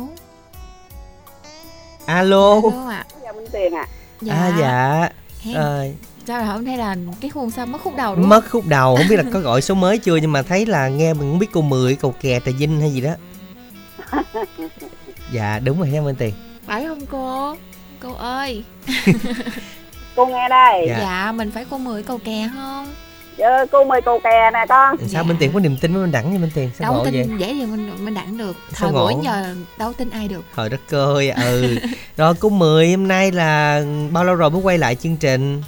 Alo. 2.07 2.55
Alo 2.55 2.88
ạ 2.90 3.05
Dạ 3.25 3.33
Minh 3.33 3.47
Tiền 3.52 3.75
ạ. 3.75 3.87
Dạ 4.21 4.35
À 4.35 4.52
dạ. 4.61 5.09
Hèn, 5.43 5.55
Ờ, 5.55 5.85
Sao 6.29 6.39
là 6.39 6.45
hôm 6.45 6.65
nay 6.65 6.77
là 6.79 6.97
cái 7.21 7.31
khuôn 7.31 7.51
sao 7.51 7.67
mất 7.67 7.79
khúc 7.85 7.97
đầu 7.97 8.15
đúng 8.15 8.23
không? 8.23 8.29
mất 8.31 8.51
khúc 8.51 8.67
đầu 8.67 8.97
không 8.97 9.09
biết 9.09 9.17
là 9.17 9.23
có 9.33 9.41
gọi 9.41 9.63
số 9.63 9.75
mới 9.75 9.99
chưa 9.99 10.17
nhưng 10.17 10.33
mà 10.33 10.43
thấy 10.43 10.67
là 10.67 10.89
nghe 10.89 11.15
mình 11.15 11.31
không 11.31 11.39
biết 11.39 11.47
cô 11.53 11.61
mười 11.61 11.95
cầu 11.95 12.15
kè 12.21 12.41
trà 12.41 12.53
vinh 12.59 12.81
hay 12.81 12.91
gì 12.91 13.01
đó. 13.01 13.11
Dạ 15.33 15.59
đúng 15.59 15.79
rồi 15.79 15.89
nha 15.89 16.01
Minh 16.01 16.17
Tiền. 16.19 16.35
Phải 16.67 16.87
không 16.87 17.07
cô? 17.07 17.57
Cô 18.01 18.13
ơi 18.15 18.65
Cô 20.17 20.27
nghe 20.27 20.49
đây. 20.49 20.87
Dạ. 20.89 20.99
Dạ, 20.99 21.33
mình 21.33 21.51
phải 21.51 21.65
cô 21.71 21.79
mười 21.79 22.03
cầu 22.03 22.19
kè 22.25 22.51
không? 22.55 22.87
Dạ, 23.37 23.64
cô 23.73 23.85
mời 23.85 24.03
cầu 24.03 24.21
kè 24.25 24.51
nè 24.53 24.64
con. 24.69 24.97
Sao 24.99 25.09
Dạ. 25.09 25.23
Minh 25.23 25.37
Tiền 25.41 25.51
có 25.55 25.61
niềm 25.61 25.77
tin 25.81 25.93
với 25.93 26.03
Minh 26.03 26.12
Đẳng 26.12 26.33
nha 26.33 26.38
Minh 26.38 26.51
Tiền? 26.55 26.71
Sao 26.79 26.93
Đấu 26.93 26.95
ngộ 26.95 27.05
vậy? 27.05 27.12
tin 27.12 27.37
dễ 27.38 27.53
gì 27.53 27.67
mình 27.67 28.05
mình 28.05 28.14
đặng 28.14 28.38
được 28.38 28.57
Sao 28.73 28.93
Thời 28.93 28.93
buổi 28.93 29.14
giờ 29.25 29.55
đấu 29.79 29.93
tin 29.93 30.11
ai 30.11 30.29
được 30.29 30.45
Trời 30.57 30.69
đất 30.69 30.81
ơi, 30.91 31.31
ừ. 31.31 31.79
Rồi 32.17 32.35
cô 32.41 32.49
Mười 32.49 32.91
hôm 32.91 33.09
nay 33.09 33.33
là 33.33 33.83
bao 34.12 34.25
lâu 34.25 34.35
rồi 34.35 34.51
mới 34.51 34.62
quay 34.62 34.79
lại 34.79 34.95
chương 34.95 35.17
trình? 35.17 35.62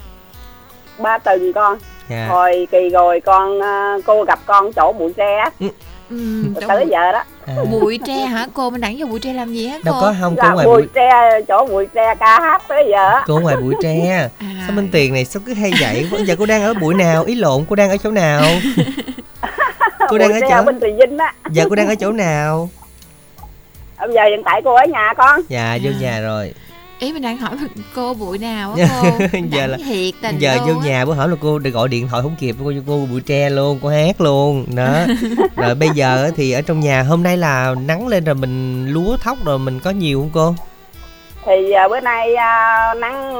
Ba 1.02 1.18
tuần 1.18 1.52
con. 1.52 1.78
Dạ. 2.08 2.26
Hồi 2.28 2.68
kỳ 2.70 2.88
rồi 2.88 3.20
con 3.20 3.60
ờ, 3.60 4.00
cô 4.06 4.22
gặp 4.24 4.38
con 4.46 4.72
chỗ 4.72 4.92
bụi 4.92 5.12
tre 5.16 5.44
ừ, 6.10 6.16
chỗ 6.60 6.68
tới 6.68 6.84
bụi, 6.84 6.88
giờ 6.90 7.12
đó. 7.12 7.22
À, 7.46 7.54
bụi 7.70 7.98
tre 8.06 8.14
hả? 8.14 8.46
Cô 8.54 8.70
mình 8.70 8.80
đặng 8.80 8.96
vô 8.98 9.06
bụi 9.06 9.20
tre 9.20 9.32
làm 9.32 9.52
gì 9.54 9.66
hả 9.68 9.76
cô? 9.76 9.90
đâu 9.90 9.94
có 10.00 10.14
không 10.20 10.36
cô 10.36 10.42
Dạ, 10.42 10.52
ngoài 10.52 10.66
bụi 10.66 10.76
bụi 10.76 10.86
tre 10.94 11.10
chỗ 11.48 11.66
bụi 11.66 11.86
tre 11.94 12.14
ca 12.20 12.40
hát 12.40 12.62
tới 12.68 12.84
giờ. 12.90 13.08
á. 13.08 13.24
cô 13.26 13.40
ngoài 13.40 13.56
bụi 13.56 13.74
tre. 13.82 14.28
À, 14.38 14.46
Sao 14.66 14.76
Minh 14.76 14.88
Tiền 14.92 15.12
này 15.14 15.24
sao 15.24 15.42
cứ 15.46 15.54
hay 15.54 15.72
vậy? 15.80 16.08
Giờ 16.26 16.36
cô 16.38 16.46
đang 16.46 16.62
ở 16.62 16.74
bụi 16.74 16.94
nào? 16.94 17.24
Ý 17.24 17.34
lộn 17.34 17.64
cô 17.68 17.76
đang 17.76 17.90
ở 17.90 17.96
chỗ 17.96 18.10
nào? 18.10 18.42
Cô 20.08 20.18
đang 20.18 20.28
bụi 20.30 20.40
ở 20.40 20.48
chỗ 20.50 20.62
bên 20.66 20.80
Tùy 20.80 20.92
Vinh 21.00 21.18
á. 21.18 21.34
Giờ 21.50 21.64
cô 21.68 21.74
đang 21.74 21.88
ở 21.88 21.94
chỗ 21.94 22.12
nào? 22.12 22.68
Bây 24.00 24.12
giờ 24.14 24.22
hiện 24.30 24.42
tại 24.44 24.60
cô 24.64 24.74
ở 24.74 24.84
nhà 24.86 25.14
con. 25.16 25.40
Dạ 25.48 25.78
vô 25.82 25.90
À. 25.90 26.00
nhà 26.00 26.20
rồi. 26.20 26.52
Ý 27.00 27.12
mình 27.12 27.22
đang 27.22 27.36
hỏi 27.36 27.56
cô 27.94 28.14
bụi 28.14 28.38
nào 28.38 28.72
á 28.78 28.88
cô 29.02 29.38
Giờ 29.50 29.66
là- 29.66 29.78
thiệt 29.86 30.14
tình 30.22 30.38
Giờ 30.38 30.58
vô 30.66 30.78
á. 30.80 30.86
nhà 30.86 31.04
bữa 31.04 31.12
hỏi 31.14 31.28
là 31.28 31.36
cô 31.40 31.58
được 31.58 31.70
gọi 31.70 31.88
điện 31.88 32.08
thoại 32.08 32.22
không 32.22 32.36
kịp 32.40 32.56
cô 32.64 32.72
cô 32.86 33.06
bụi 33.10 33.20
tre 33.20 33.50
luôn, 33.50 33.78
cô 33.82 33.88
hát 33.88 34.20
luôn. 34.20 34.66
Đó. 34.74 35.04
Rồi 35.56 35.74
bây 35.74 35.88
giờ 35.94 36.30
thì 36.36 36.50
ở 36.52 36.62
trong 36.62 36.80
nhà 36.80 37.02
hôm 37.02 37.22
nay 37.22 37.36
là 37.36 37.74
nắng 37.86 38.08
lên 38.08 38.24
rồi 38.24 38.34
mình 38.34 38.86
lúa 38.88 39.16
thóc 39.16 39.44
rồi 39.44 39.58
mình 39.58 39.80
có 39.80 39.90
nhiều 39.90 40.20
không 40.20 40.30
cô? 40.32 40.54
Thì 41.46 41.72
ờ, 41.72 41.88
bữa 41.88 42.00
nay 42.00 42.34
ờ, 42.34 42.94
nắng 42.94 43.34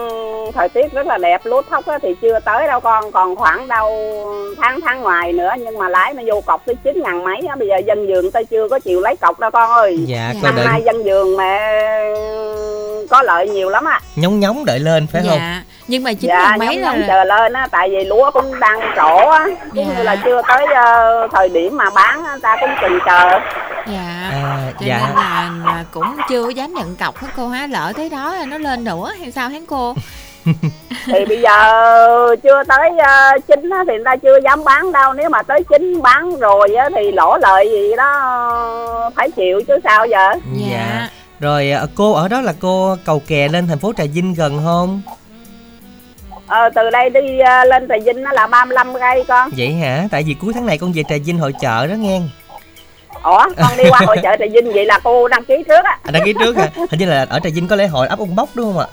thời 0.55 0.69
tiết 0.69 0.93
rất 0.93 1.07
là 1.07 1.19
đẹp. 1.19 1.41
Lúa 1.45 1.63
thóc 1.71 1.87
á, 1.87 1.99
thì 2.03 2.15
chưa 2.23 2.39
tới 2.41 2.67
đâu 2.67 2.81
con. 2.81 3.13
Còn 3.13 3.37
khoảng 3.37 3.69
đâu 3.69 3.91
tháng 4.61 4.81
tháng 4.85 5.01
ngoài 5.03 5.33
nữa. 5.33 5.51
Nhưng 5.59 5.79
mà 5.79 5.89
lái 5.89 6.15
nó 6.15 6.23
vô 6.27 6.41
cọc 6.41 6.67
tới 6.67 6.75
9 6.85 7.03
ngàn 7.03 7.25
mấy 7.25 7.41
á. 7.49 7.57
Bây 7.57 7.69
giờ 7.69 7.77
dân 7.87 8.07
vườn 8.07 8.31
tôi 8.31 8.45
chưa 8.45 8.69
có 8.69 8.79
chịu 8.79 9.01
lấy 9.01 9.17
cọc 9.17 9.39
đâu 9.41 9.51
con 9.51 9.71
ơi. 9.71 9.99
Dạ, 10.07 10.33
Dạ. 10.35 10.41
Năm 10.43 10.57
đợi 10.57 10.67
nay 10.67 10.83
dân 10.85 11.03
vườn 11.05 11.37
mà 11.37 11.59
có 13.11 13.23
lợi 13.23 13.49
nhiều 13.49 13.69
lắm 13.69 13.85
á. 13.85 14.01
nhóng 14.17 14.41
nhóng 14.41 14.65
đợi 14.65 14.79
lên 14.79 15.07
phải 15.13 15.23
không? 15.29 15.39
Dạ 15.91 15.97
Nhưng 15.97 16.03
mà 16.05 16.13
chính 16.13 16.29
dạ 16.29 16.39
là 16.51 16.57
mấy 16.57 16.79
là 16.79 16.97
chờ 17.09 17.25
lên 17.25 17.53
á 17.53 17.67
tại 17.71 17.89
vì 17.91 18.05
lúa 18.05 18.31
cũng 18.31 18.61
đang 18.61 18.81
trổ 18.97 19.17
á 19.31 19.47
cũng 19.47 19.69
Dạ. 19.75 19.85
như 19.97 20.03
là 20.03 20.17
chưa 20.25 20.43
tới 20.49 20.67
ờ, 20.75 21.29
thời 21.33 21.49
điểm 21.49 21.77
mà 21.77 21.91
bán 21.91 22.25
á, 22.25 22.37
ta 22.43 22.57
cũng 22.61 22.71
chừng 22.83 22.99
chờ 23.07 23.31
Dạ 23.87 24.31
À, 24.33 24.73
Cho 24.81 24.87
dạ. 24.87 25.01
nên 25.07 25.15
là, 25.17 25.51
là 25.65 25.85
cũng 25.91 26.17
chưa 26.29 26.45
có 26.45 26.49
dám 26.51 26.75
nhận 26.75 26.97
cọc 26.97 27.17
hết 27.17 27.29
cô 27.37 27.49
hả 27.49 27.67
Lỡ 27.67 27.93
tới 27.97 28.09
đó 28.09 28.35
nó 28.49 28.59
lên 28.59 28.85
nữa 28.85 29.11
hay 29.21 29.31
sao 29.31 29.49
hả 29.49 29.59
cô 29.69 29.95
thì 31.07 31.25
bây 31.29 31.41
giờ 31.41 31.57
chưa 32.43 32.63
tới 32.69 32.91
uh, 32.93 33.47
chín 33.47 33.71
á, 33.71 33.85
thì 33.89 33.95
người 33.95 34.05
ta 34.05 34.17
chưa 34.17 34.39
dám 34.45 34.65
bán 34.65 34.93
đâu 34.93 35.13
nếu 35.13 35.29
mà 35.31 35.43
tới 35.43 35.65
chín 35.71 36.03
bán 36.03 36.37
rồi 36.37 36.75
á, 36.75 36.89
thì 36.97 37.13
lỗ 37.13 37.37
lợi 37.41 37.69
gì 37.71 37.97
đó 37.97 38.13
ờ, 38.21 39.11
phải 39.17 39.31
chịu 39.31 39.61
chứ 39.69 39.79
sao 39.85 40.07
giờ 40.07 40.31
Dạ. 40.71 41.09
Rồi 41.41 41.71
à, 41.71 41.83
cô 41.97 42.13
ở 42.13 42.29
đó 42.29 42.41
là 42.41 42.53
cô 42.61 42.97
cầu 43.07 43.23
kè 43.27 43.49
lên 43.49 43.69
thành 43.69 43.79
phố 43.79 43.93
Trà 43.97 44.05
Vinh 44.15 44.35
gần 44.35 44.61
không? 44.65 45.03
Ờ, 46.51 46.71
từ 46.75 46.91
đây 46.91 47.11
đi 47.11 47.39
ờ, 47.39 47.65
lên 47.65 47.89
Trà 47.89 47.95
Vinh 48.05 48.23
nó 48.23 48.33
là 48.33 48.47
35 48.47 48.95
cây 49.01 49.25
con 49.29 49.51
Vậy 49.57 49.73
hả? 49.73 50.05
Tại 50.11 50.23
vì 50.23 50.35
cuối 50.35 50.53
tháng 50.55 50.67
này 50.67 50.79
con 50.79 50.93
về 50.93 51.03
Trà 51.09 51.17
Vinh 51.25 51.39
hội 51.39 51.53
chợ 51.61 51.87
đó 51.87 51.95
nghe. 51.95 52.21
ủa 53.23 53.45
con 53.57 53.73
đi 53.77 53.85
qua 53.91 54.01
hội 54.07 54.17
chợ 54.23 54.37
Trà 54.39 54.45
Vinh 54.53 54.73
vậy 54.73 54.85
là 54.87 54.99
cô 55.05 55.29
đăng 55.29 55.45
ký 55.45 55.55
trước 55.69 55.85
á 55.85 55.99
À, 56.03 56.11
đăng 56.13 56.23
ký 56.25 56.35
trước 56.41 56.57
hả? 56.57 56.69
Hình 56.91 57.01
như 57.01 57.07
là 57.07 57.27
ở 57.31 57.41
Trà 57.45 57.51
Vinh 57.55 57.69
có 57.69 57.77
lễ 57.77 57.87
hội 57.87 58.07
ấp 58.07 58.19
ông 58.19 58.37
bóc 58.37 58.49
đúng 58.55 58.73
không 58.73 58.79
ạ? 58.83 58.87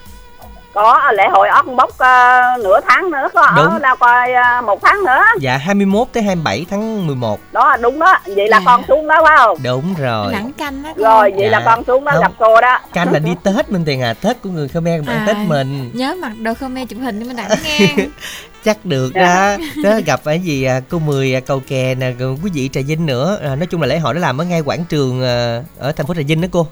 Có 0.77 1.11
lễ 1.13 1.23
hội 1.31 1.47
ốc 1.49 1.65
bốc 1.77 1.97
ờ, 1.97 2.41
nửa 2.63 2.79
tháng 2.87 3.11
nữa 3.11 3.27
có 3.33 3.41
ở 3.41 3.55
Đúng. 3.63 3.81
đâu 3.81 3.95
coi 3.99 4.33
ờ, 4.33 4.61
một 4.61 4.79
tháng 4.83 5.03
nữa 5.05 5.21
Dạ 5.39 5.57
21 5.57 6.07
tới 6.13 6.23
27 6.23 6.65
tháng 6.69 7.07
11. 7.07 7.39
đó 7.51 7.77
đúng 7.81 7.99
đó 7.99 8.19
vậy 8.25 8.47
là 8.49 8.57
Dạ. 8.59 8.63
con 8.65 8.83
xuống 8.87 9.07
đó 9.07 9.15
phải 9.27 9.37
không 9.37 9.57
Đúng 9.63 9.93
rồi. 9.99 10.31
Nắng 10.33 10.51
canh 10.57 10.83
đó 10.83 10.89
rồi 10.95 11.33
vậy 11.37 11.49
là 11.49 11.59
Dạ. 11.59 11.65
con 11.65 11.83
xuống 11.83 12.03
đó 12.05 12.11
Không. 12.11 12.21
gặp 12.21 12.31
cô 12.39 12.61
đó 12.61 12.79
Canh 12.93 13.11
là 13.13 13.19
đi 13.19 13.31
Tết 13.43 13.69
Minh 13.69 13.85
Tiền 13.85 14.01
à, 14.01 14.13
Tết 14.13 14.41
của 14.41 14.49
người 14.49 14.67
Khmer 14.67 15.05
bạn 15.07 15.17
À. 15.17 15.23
Tết 15.27 15.35
mình. 15.47 15.91
Nhớ 15.93 16.15
mặc 16.21 16.31
đồ 16.41 16.53
Khmer 16.53 16.89
chụp 16.89 16.99
hình 17.03 17.19
cho 17.19 17.27
mình 17.27 17.35
đặng 17.35 17.49
nghe 17.63 17.87
Chắc 18.65 18.85
được 18.85 19.11
Dạ. 19.15 19.57
đó. 19.57 19.63
Đó 19.83 19.99
gặp 20.05 20.19
cái 20.25 20.39
gì 20.39 20.63
à, 20.63 20.79
cô 20.89 20.99
Mười 20.99 21.35
à, 21.35 21.39
cầu 21.39 21.61
kè 21.67 21.95
nè, 21.95 22.13
quý 22.43 22.51
vị 22.53 22.69
Trà 22.73 22.81
Vinh 22.87 23.05
nữa. 23.05 23.37
À, 23.43 23.55
nói 23.55 23.65
chung 23.67 23.81
là 23.81 23.87
lễ 23.87 23.99
hội 23.99 24.13
đó 24.13 24.19
làm 24.19 24.41
ở 24.41 24.43
ngay 24.43 24.61
quảng 24.61 24.85
trường 24.85 25.23
à, 25.23 25.61
ở 25.79 25.91
thành 25.91 26.07
phố 26.07 26.13
Trà 26.13 26.21
Vinh 26.27 26.41
đó 26.41 26.47
cô. 26.51 26.67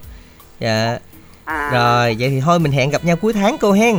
Dạ. 0.59 0.97
À, 1.45 1.69
Rồi, 1.73 2.15
vậy 2.19 2.29
thì 2.29 2.41
thôi 2.45 2.59
mình 2.59 2.71
hẹn 2.71 2.89
gặp 2.89 3.03
nhau 3.05 3.15
cuối 3.21 3.33
tháng 3.33 3.57
cô 3.57 3.71
hen. 3.71 3.95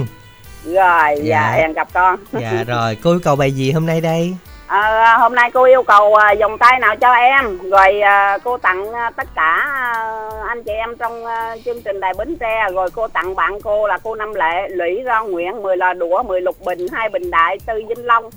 rồi 0.64 1.14
dạ, 1.16 1.22
Dạ. 1.22 1.50
hẹn 1.52 1.72
gặp 1.72 1.88
con 1.94 2.16
Dạ 2.32 2.64
rồi, 2.66 2.96
cô 3.04 3.10
yêu 3.10 3.20
cầu 3.24 3.36
bài 3.36 3.52
gì 3.52 3.72
hôm 3.72 3.86
nay 3.86 4.00
đây? 4.00 4.36
à, 4.66 5.16
hôm 5.16 5.34
nay 5.34 5.50
cô 5.54 5.64
yêu 5.64 5.82
cầu 5.82 6.14
à, 6.14 6.34
vòng 6.40 6.58
tay 6.58 6.78
nào 6.80 6.96
cho 6.96 7.12
em 7.12 7.58
rồi 7.70 8.00
à, 8.00 8.38
cô 8.44 8.58
tặng 8.58 8.92
à, 8.92 9.10
tất 9.16 9.28
cả 9.34 9.56
à, 9.66 9.94
anh 10.48 10.62
chị 10.64 10.72
em 10.72 10.96
trong 10.98 11.24
à, 11.26 11.56
chương 11.64 11.82
trình 11.82 12.00
đài 12.00 12.14
bến 12.18 12.36
tre 12.40 12.64
rồi 12.74 12.90
cô 12.94 13.08
tặng 13.08 13.34
bạn 13.34 13.60
cô 13.62 13.86
là 13.86 13.98
cô 14.02 14.14
năm 14.14 14.34
lệ 14.34 14.68
lũy 14.68 15.02
ro 15.06 15.24
nguyễn 15.24 15.62
10 15.62 15.76
lò 15.76 15.92
đũa 15.92 16.22
10 16.22 16.40
lục 16.40 16.56
bình 16.64 16.86
hai 16.92 17.08
bình 17.08 17.30
đại 17.30 17.58
tư 17.66 17.82
vĩnh 17.88 18.06
long 18.06 18.30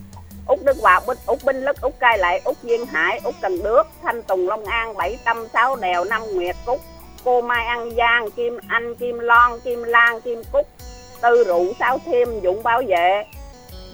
út 0.48 0.60
đức 0.66 0.78
hòa 0.82 1.00
bích 1.08 1.18
út 1.26 1.40
binh 1.46 1.62
lức 1.62 1.82
út 1.82 1.94
cai 2.00 2.18
lệ 2.18 2.42
út 2.44 2.56
duyên 2.64 2.86
hải 2.86 3.20
út 3.24 3.36
cần 3.42 3.64
đước 3.64 3.88
thanh 4.04 4.24
tùng 4.24 4.48
long 4.48 4.66
an 4.66 4.98
bảy 4.98 5.18
tâm 5.26 5.48
sáu 5.54 5.76
đèo 5.76 6.04
năm 6.04 6.22
nguyệt 6.34 6.56
cúc 6.66 6.80
cô 7.24 7.42
mai 7.42 7.66
an 7.66 7.92
giang 7.98 8.32
kim 8.32 8.58
anh 8.68 8.96
kim 8.96 9.20
lon 9.20 9.60
kim 9.64 9.84
lan 9.84 10.22
kim 10.22 10.42
cúc 10.52 10.68
tư 11.22 11.44
rượu 11.44 11.74
sáu 11.80 12.00
thêm 12.06 12.42
dũng 12.44 12.64
bảo 12.64 12.82
vệ 12.88 13.24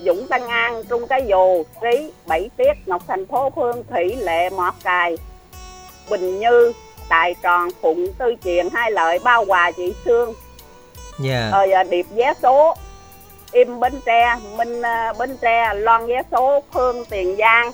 Dũng 0.06 0.28
Tân 0.28 0.42
An, 0.48 0.84
Trung 0.90 1.08
Cái 1.08 1.24
Dù, 1.28 1.64
Trí, 1.82 2.12
Bảy 2.28 2.50
Tiết, 2.58 2.74
Ngọc 2.86 3.02
Thành 3.08 3.28
Phố 3.28 3.50
Phương, 3.56 3.84
Thủy 3.90 4.16
Lệ, 4.16 4.50
Mọt 4.50 4.74
Cài, 4.84 5.18
Bình 6.10 6.40
Như, 6.40 6.74
Tài 7.10 7.36
Tròn, 7.44 7.70
Phụng, 7.82 8.08
Tư 8.18 8.36
Triền, 8.44 8.70
Hai 8.74 8.92
Lợi, 8.92 9.20
Bao 9.24 9.46
Hòa, 9.46 9.72
Chị 9.78 9.94
Sương, 10.06 10.34
Dạ. 11.20 11.50
rồi 11.52 11.72
à, 11.72 11.84
Điệp 11.84 12.06
vé 12.16 12.34
số, 12.44 12.76
Im 13.52 13.80
Bến 13.80 13.94
Tre, 14.06 14.36
Minh 14.58 14.82
à, 14.82 15.14
Bến 15.20 15.38
Tre, 15.42 15.74
Loan 15.74 16.08
vé 16.08 16.22
số, 16.32 16.64
Phương 16.74 17.06
Tiền 17.10 17.36
Giang. 17.38 17.72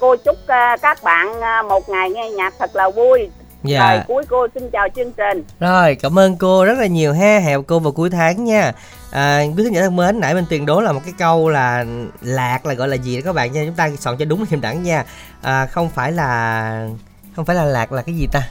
Cô 0.00 0.16
chúc 0.16 0.36
à, 0.46 0.76
các 0.82 1.02
bạn 1.02 1.40
à, 1.40 1.62
một 1.62 1.88
ngày 1.88 2.10
nghe 2.10 2.30
nhạc 2.30 2.54
thật 2.58 2.76
là 2.76 2.90
vui. 2.90 3.30
Rồi 3.66 3.96
Dạ. 3.96 4.04
cuối 4.08 4.24
cô 4.28 4.46
xin 4.54 4.70
chào 4.70 4.88
chương 4.96 5.12
trình. 5.12 5.44
Rồi, 5.60 5.94
cảm 5.94 6.18
ơn 6.18 6.36
cô 6.36 6.64
rất 6.64 6.78
là 6.78 6.86
nhiều 6.86 7.12
ha. 7.12 7.38
Hẹn 7.38 7.62
cô 7.64 7.78
vào 7.78 7.92
cuối 7.92 8.10
tháng 8.10 8.44
nha. 8.44 8.72
À, 9.10 9.42
quý 9.56 9.64
khán 9.64 9.72
giả 9.72 9.80
thân 9.82 9.96
mến, 9.96 10.20
nãy 10.20 10.34
bên 10.34 10.46
tiền 10.48 10.66
đố 10.66 10.80
là 10.80 10.92
một 10.92 11.00
cái 11.04 11.14
câu 11.18 11.48
là 11.48 11.84
lạc 12.20 12.66
là 12.66 12.74
gọi 12.74 12.88
là 12.88 12.96
gì 12.96 13.16
đó 13.16 13.22
các 13.24 13.32
bạn 13.34 13.52
nha. 13.52 13.62
Chúng 13.66 13.74
ta 13.74 13.90
soạn 14.00 14.16
cho 14.16 14.24
đúng 14.24 14.46
thêm 14.46 14.60
đẳng 14.60 14.82
nha. 14.82 15.04
À, 15.42 15.66
không 15.66 15.88
phải 15.90 16.12
là 16.12 16.88
không 17.36 17.44
phải 17.44 17.56
là 17.56 17.64
lạc 17.64 17.92
là 17.92 18.02
cái 18.02 18.14
gì 18.14 18.26
ta? 18.32 18.42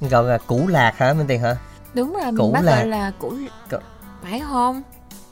Gọi 0.00 0.24
là 0.24 0.38
củ 0.38 0.66
lạc 0.68 0.92
hả 0.96 1.14
bên 1.14 1.26
tiền 1.26 1.40
hả? 1.40 1.56
đúng 1.94 2.12
rồi 2.12 2.32
Củ 2.38 2.44
mình 2.44 2.52
bác 2.52 2.60
lạc. 2.64 2.76
gọi 2.76 2.86
là 2.86 3.12
củ 3.18 3.32
Củ- 3.70 3.78
phải 4.22 4.42
không 4.48 4.82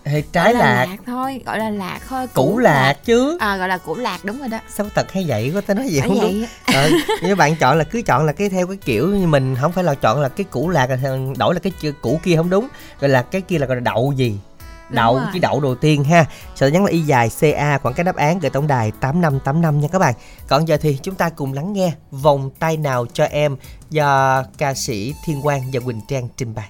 Hay 0.04 0.14
Gọi 0.14 0.30
trái 0.32 0.54
là 0.54 0.86
lạc, 0.86 0.96
thôi 1.06 1.42
gọi 1.46 1.58
là 1.58 1.70
lạc 1.70 2.00
thôi 2.08 2.26
củ 2.34 2.58
lạc 2.58 2.94
chứ. 3.04 3.36
à 3.40 3.56
gọi 3.56 3.68
là 3.68 3.78
củ 3.78 3.94
lạc 3.96 4.24
đúng 4.24 4.38
rồi 4.38 4.48
đó. 4.48 4.58
Sao 4.68 4.86
tật 4.94 5.12
hay 5.12 5.24
vậy? 5.28 5.50
Có 5.54 5.60
ta 5.60 5.74
nói 5.74 5.86
gì 5.88 6.00
không 6.00 6.20
đúng. 6.20 6.20
vậy 6.20 6.48
Ờ, 6.74 6.90
nếu 7.22 7.36
bạn 7.36 7.56
chọn 7.56 7.78
là 7.78 7.84
cứ 7.84 8.02
chọn 8.02 8.24
là 8.26 8.32
cái 8.32 8.48
theo 8.48 8.66
cái 8.66 8.76
kiểu 8.76 9.08
như 9.08 9.26
mình 9.26 9.56
không 9.60 9.72
phải 9.72 9.84
là 9.84 9.94
chọn 9.94 10.20
là 10.20 10.28
cái 10.28 10.44
củ 10.44 10.68
lạc 10.68 10.90
là 10.90 10.96
đổi 11.38 11.54
là 11.54 11.60
cái 11.60 11.72
củ 12.02 12.20
kia 12.22 12.36
không 12.36 12.50
đúng. 12.50 12.68
Gọi 13.00 13.08
là 13.08 13.22
cái 13.22 13.40
kia 13.40 13.58
là 13.58 13.66
gọi 13.66 13.76
là 13.76 13.80
đậu 13.80 14.12
gì? 14.16 14.38
Đúng 14.88 14.96
đậu 14.96 15.20
chỉ 15.32 15.38
đậu 15.38 15.60
đầu 15.60 15.74
tiên 15.74 16.04
ha. 16.04 16.24
Đó 16.54 16.66
nhắn 16.66 16.84
là 16.84 16.90
y 16.90 17.00
dài 17.00 17.30
ca 17.30 17.78
khoảng 17.78 17.94
cái 17.94 18.04
đáp 18.04 18.16
án 18.16 18.38
gửi 18.38 18.50
tổng 18.50 18.66
đài 18.66 18.92
8585 19.00 19.80
nha 19.80 19.88
các 19.92 19.98
bạn. 19.98 20.14
Còn 20.48 20.68
giờ 20.68 20.76
thì 20.76 20.98
chúng 21.02 21.14
ta 21.14 21.28
cùng 21.28 21.52
lắng 21.52 21.72
nghe 21.72 21.92
vòng 22.10 22.50
tay 22.58 22.76
nào 22.76 23.06
cho 23.12 23.24
em 23.24 23.56
do 23.90 24.42
ca 24.58 24.74
sĩ 24.74 25.14
Thiên 25.24 25.42
Quang 25.42 25.62
và 25.72 25.80
Quỳnh 25.80 26.00
Trang 26.08 26.28
trình 26.36 26.54
bày 26.54 26.68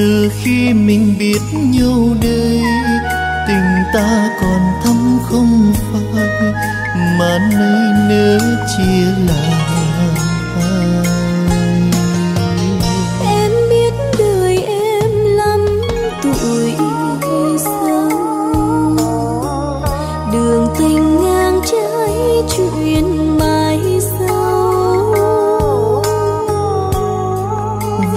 từ 0.00 0.30
khi 0.42 0.74
mình 0.74 1.14
biết 1.18 1.40
nhau 1.52 2.16
đây 2.22 2.60
tình 3.48 3.84
ta 3.94 4.28
còn 4.40 4.60
thắm 4.84 5.18
không 5.22 5.72
phai, 5.92 6.52
mà 7.18 7.38
nơi 7.52 8.08
nỡ 8.08 8.38
chia 8.66 9.04
lại 9.28 9.49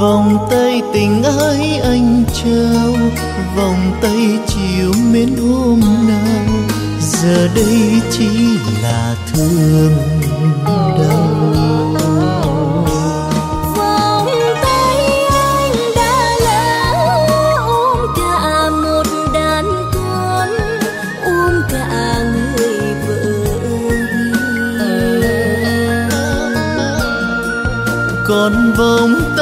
vòng 0.03 0.47
tay 0.49 0.81
tình 0.93 1.23
ái 1.23 1.79
anh 1.83 2.23
trao 2.33 2.93
vòng 3.55 3.91
tay 4.01 4.39
chiều 4.47 4.91
mến 5.11 5.35
hôm 5.37 5.79
nào 6.07 6.55
giờ 6.99 7.47
đây 7.55 8.01
chỉ 8.11 8.29
là 8.83 9.15
thương 9.33 9.93
đau. 10.97 11.43
Vòng 28.77 29.15
tay 29.21 29.32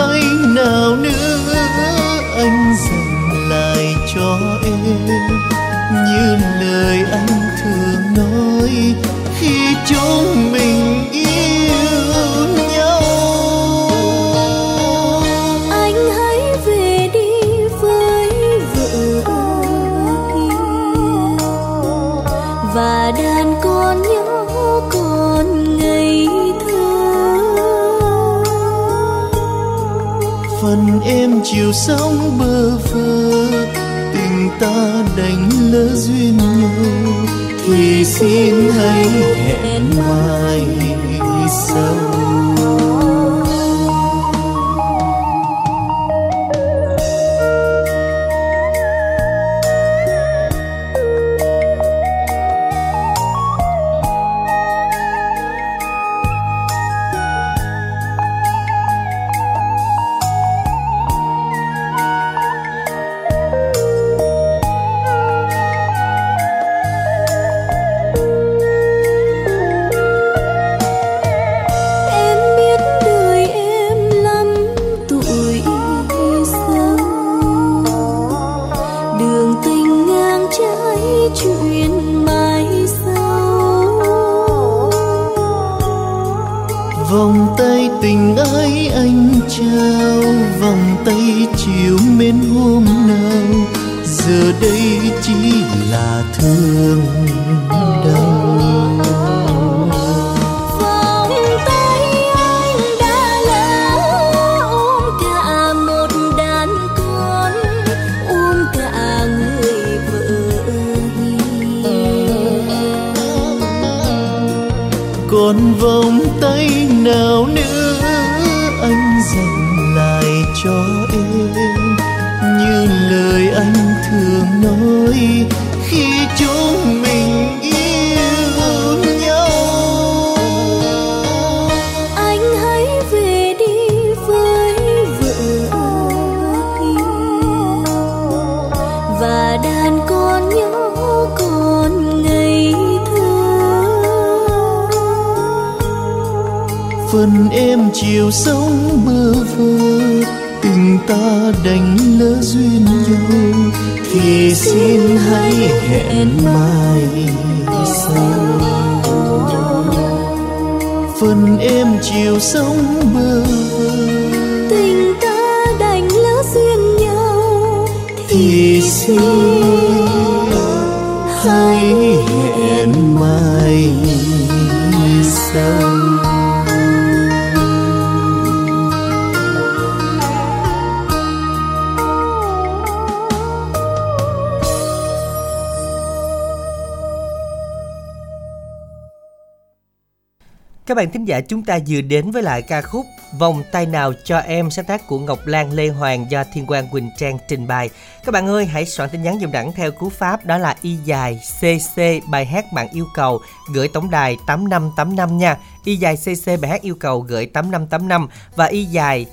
Các 190.92 190.96
bạn 190.96 191.12
thính 191.12 191.26
giả, 191.26 191.42
chúng 191.42 191.64
ta 191.64 191.80
vừa 191.88 192.02
đến 192.02 192.32
với 192.32 192.44
lại 192.44 192.62
ca 192.62 192.82
khúc 192.82 193.06
Vòng 193.40 193.64
tay 193.72 193.86
nào 193.86 194.14
cho 194.24 194.38
em, 194.38 194.72
sáng 194.72 194.86
tác 194.86 195.08
của 195.08 195.20
Ngọc 195.20 195.40
Lan, 195.46 195.72
Lê 195.72 195.88
Hoàng 195.88 196.26
do 196.30 196.44
Thiên 196.54 196.66
Quang 196.66 196.88
Quỳnh 196.88 197.10
Trang 197.18 197.38
trình 197.48 197.68
bày. 197.68 197.90
Các 198.26 198.32
bạn 198.32 198.48
ơi, 198.48 198.66
hãy 198.66 198.86
soạn 198.86 199.10
tin 199.10 199.24
nhắn 199.24 199.42
dùng 199.42 199.52
đẳng 199.52 199.74
theo 199.74 199.92
cú 199.92 200.10
pháp, 200.10 200.46
đó 200.46 200.58
là 200.58 200.76
y 200.82 200.96
dài 200.96 201.40
cc 201.60 202.02
bài 202.30 202.46
hát 202.46 202.74
bạn 202.74 202.88
yêu 202.94 203.06
cầu, 203.14 203.42
gửi 203.74 203.88
tổng 203.88 204.10
đài 204.10 204.38
8585 204.48 205.38
nha. 205.38 205.58
Y 205.84 205.96
dài 205.96 206.18
cc 206.18 206.62
bài 206.62 206.72
hát 206.72 206.82
yêu 206.82 206.96
cầu 206.96 207.20
gửi 207.20 207.46
8585 207.46 208.28
và 208.56 208.66
y 208.66 208.86
dài 208.86 209.26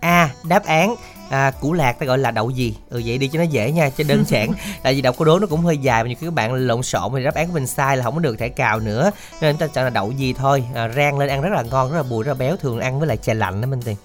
ca 0.00 0.28
đáp 0.48 0.64
án 0.64 0.94
à, 1.32 1.50
củ 1.50 1.72
lạc 1.72 1.98
ta 1.98 2.06
gọi 2.06 2.18
là 2.18 2.30
đậu 2.30 2.50
gì? 2.50 2.76
Ừ 2.90 3.02
vậy 3.04 3.18
đi 3.18 3.28
cho 3.28 3.38
nó 3.38 3.44
dễ 3.44 3.72
nha 3.72 3.90
cho 3.90 4.04
đơn 4.08 4.24
giản. 4.28 4.52
Tại 4.82 4.94
vì 4.94 5.00
đọc 5.00 5.14
câu 5.18 5.24
đố 5.24 5.38
nó 5.38 5.46
cũng 5.46 5.60
hơi 5.60 5.78
dài 5.78 6.02
mà 6.04 6.08
nhiều 6.08 6.16
khi 6.20 6.26
các 6.26 6.34
bạn 6.34 6.54
lộn 6.54 6.82
xộn 6.82 7.12
thì 7.16 7.24
đáp 7.24 7.34
án 7.34 7.46
của 7.46 7.52
mình 7.54 7.66
sai 7.66 7.96
là 7.96 8.04
không 8.04 8.14
có 8.14 8.20
được 8.20 8.38
thẻ 8.38 8.48
cào 8.48 8.80
nữa. 8.80 9.10
Nên 9.40 9.56
ta 9.56 9.66
chọn 9.66 9.84
là 9.84 9.90
đậu 9.90 10.12
gì 10.12 10.32
thôi. 10.32 10.64
À, 10.74 10.88
rang 10.96 11.18
lên 11.18 11.28
ăn 11.28 11.42
rất 11.42 11.52
là 11.52 11.62
ngon 11.62 11.90
rất 11.90 11.96
là 11.96 12.02
bùi 12.02 12.24
rất 12.24 12.28
là 12.32 12.34
béo 12.34 12.56
thường 12.56 12.80
ăn 12.80 12.98
với 12.98 13.08
lại 13.08 13.16
chè 13.16 13.34
lạnh 13.34 13.60
đó 13.60 13.66
minh 13.66 13.82
tiền. 13.84 13.96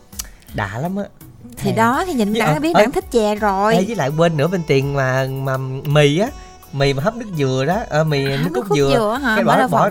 Đã 0.54 0.80
lắm 0.80 0.96
á. 0.96 1.04
Thì 1.58 1.72
đó 1.72 2.04
thì 2.08 2.14
nhìn 2.14 2.34
đẳng 2.34 2.62
biết 2.62 2.74
đẳng 2.74 2.92
thích 2.92 3.06
chè 3.12 3.36
rồi. 3.36 3.76
Ê, 3.76 3.84
với 3.88 3.96
lại 3.96 4.10
quên 4.18 4.38
nữa 4.38 4.48
bên 4.48 4.62
tiền 4.68 4.94
mà 4.94 5.28
mà 5.44 5.58
mì 5.86 6.20
á. 6.20 6.28
Mì 6.72 6.94
mà 6.94 7.04
hấp 7.04 7.16
nước 7.16 7.30
dừa 7.38 7.64
đó. 7.68 7.80
Ờ, 7.90 8.04
mì 8.04 8.24
nước 8.24 8.38
nước 8.52 8.66
cốt 8.70 8.76
dừa, 8.76 8.90
dừa 8.94 9.20
hả? 9.24 9.36
cái 9.36 9.44
Bỏ 9.46 9.54
bỏ 9.54 9.60
đậu 9.60 9.68
bỏ. 9.68 9.90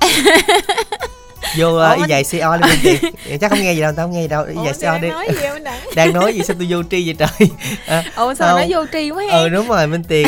vô 1.56 1.66
Ủa, 1.66 1.92
uh, 1.92 1.98
y 1.98 2.02
dài 2.08 2.24
co 2.40 2.56
đi 2.56 2.68
bên 2.68 2.78
tiền 2.82 3.38
chắc 3.40 3.50
không 3.50 3.62
nghe 3.62 3.72
gì 3.72 3.80
đâu 3.80 3.92
tao 3.96 4.06
không 4.06 4.12
nghe 4.12 4.22
gì 4.22 4.28
đâu. 4.28 4.44
Y 4.44 4.54
dài 4.64 4.74
co 4.82 4.98
đi. 4.98 5.08
nói 5.08 5.28
gì 5.32 5.38
vậy 5.40 5.60
đang 5.96 6.12
nói 6.12 6.34
gì 6.34 6.40
sao 6.44 6.56
tôi 6.58 6.66
vô 6.70 6.82
tri 6.90 7.06
vậy 7.06 7.14
trời? 7.18 7.48
À, 7.86 8.04
sao 8.16 8.24
không. 8.24 8.36
nó 8.38 8.64
vô 8.68 8.86
tri 8.92 9.10
quá 9.10 9.24
ừ 9.30 9.48
đúng 9.48 9.68
rồi 9.68 9.86
minh 9.86 10.02
tiền. 10.08 10.26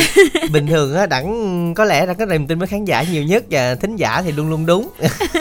Bình 0.51 0.67
thường 0.67 0.95
á 0.95 1.05
đẳng 1.05 1.73
có 1.73 1.85
lẽ 1.85 2.05
đã 2.05 2.13
có 2.13 2.25
niềm 2.25 2.47
tin 2.47 2.59
với 2.59 2.67
khán 2.67 2.85
giả 2.85 3.03
nhiều 3.03 3.23
nhất 3.23 3.43
và 3.49 3.75
thính 3.75 3.95
giả 3.95 4.21
thì 4.21 4.31
luôn 4.31 4.49
luôn 4.49 4.65
đúng. 4.65 4.89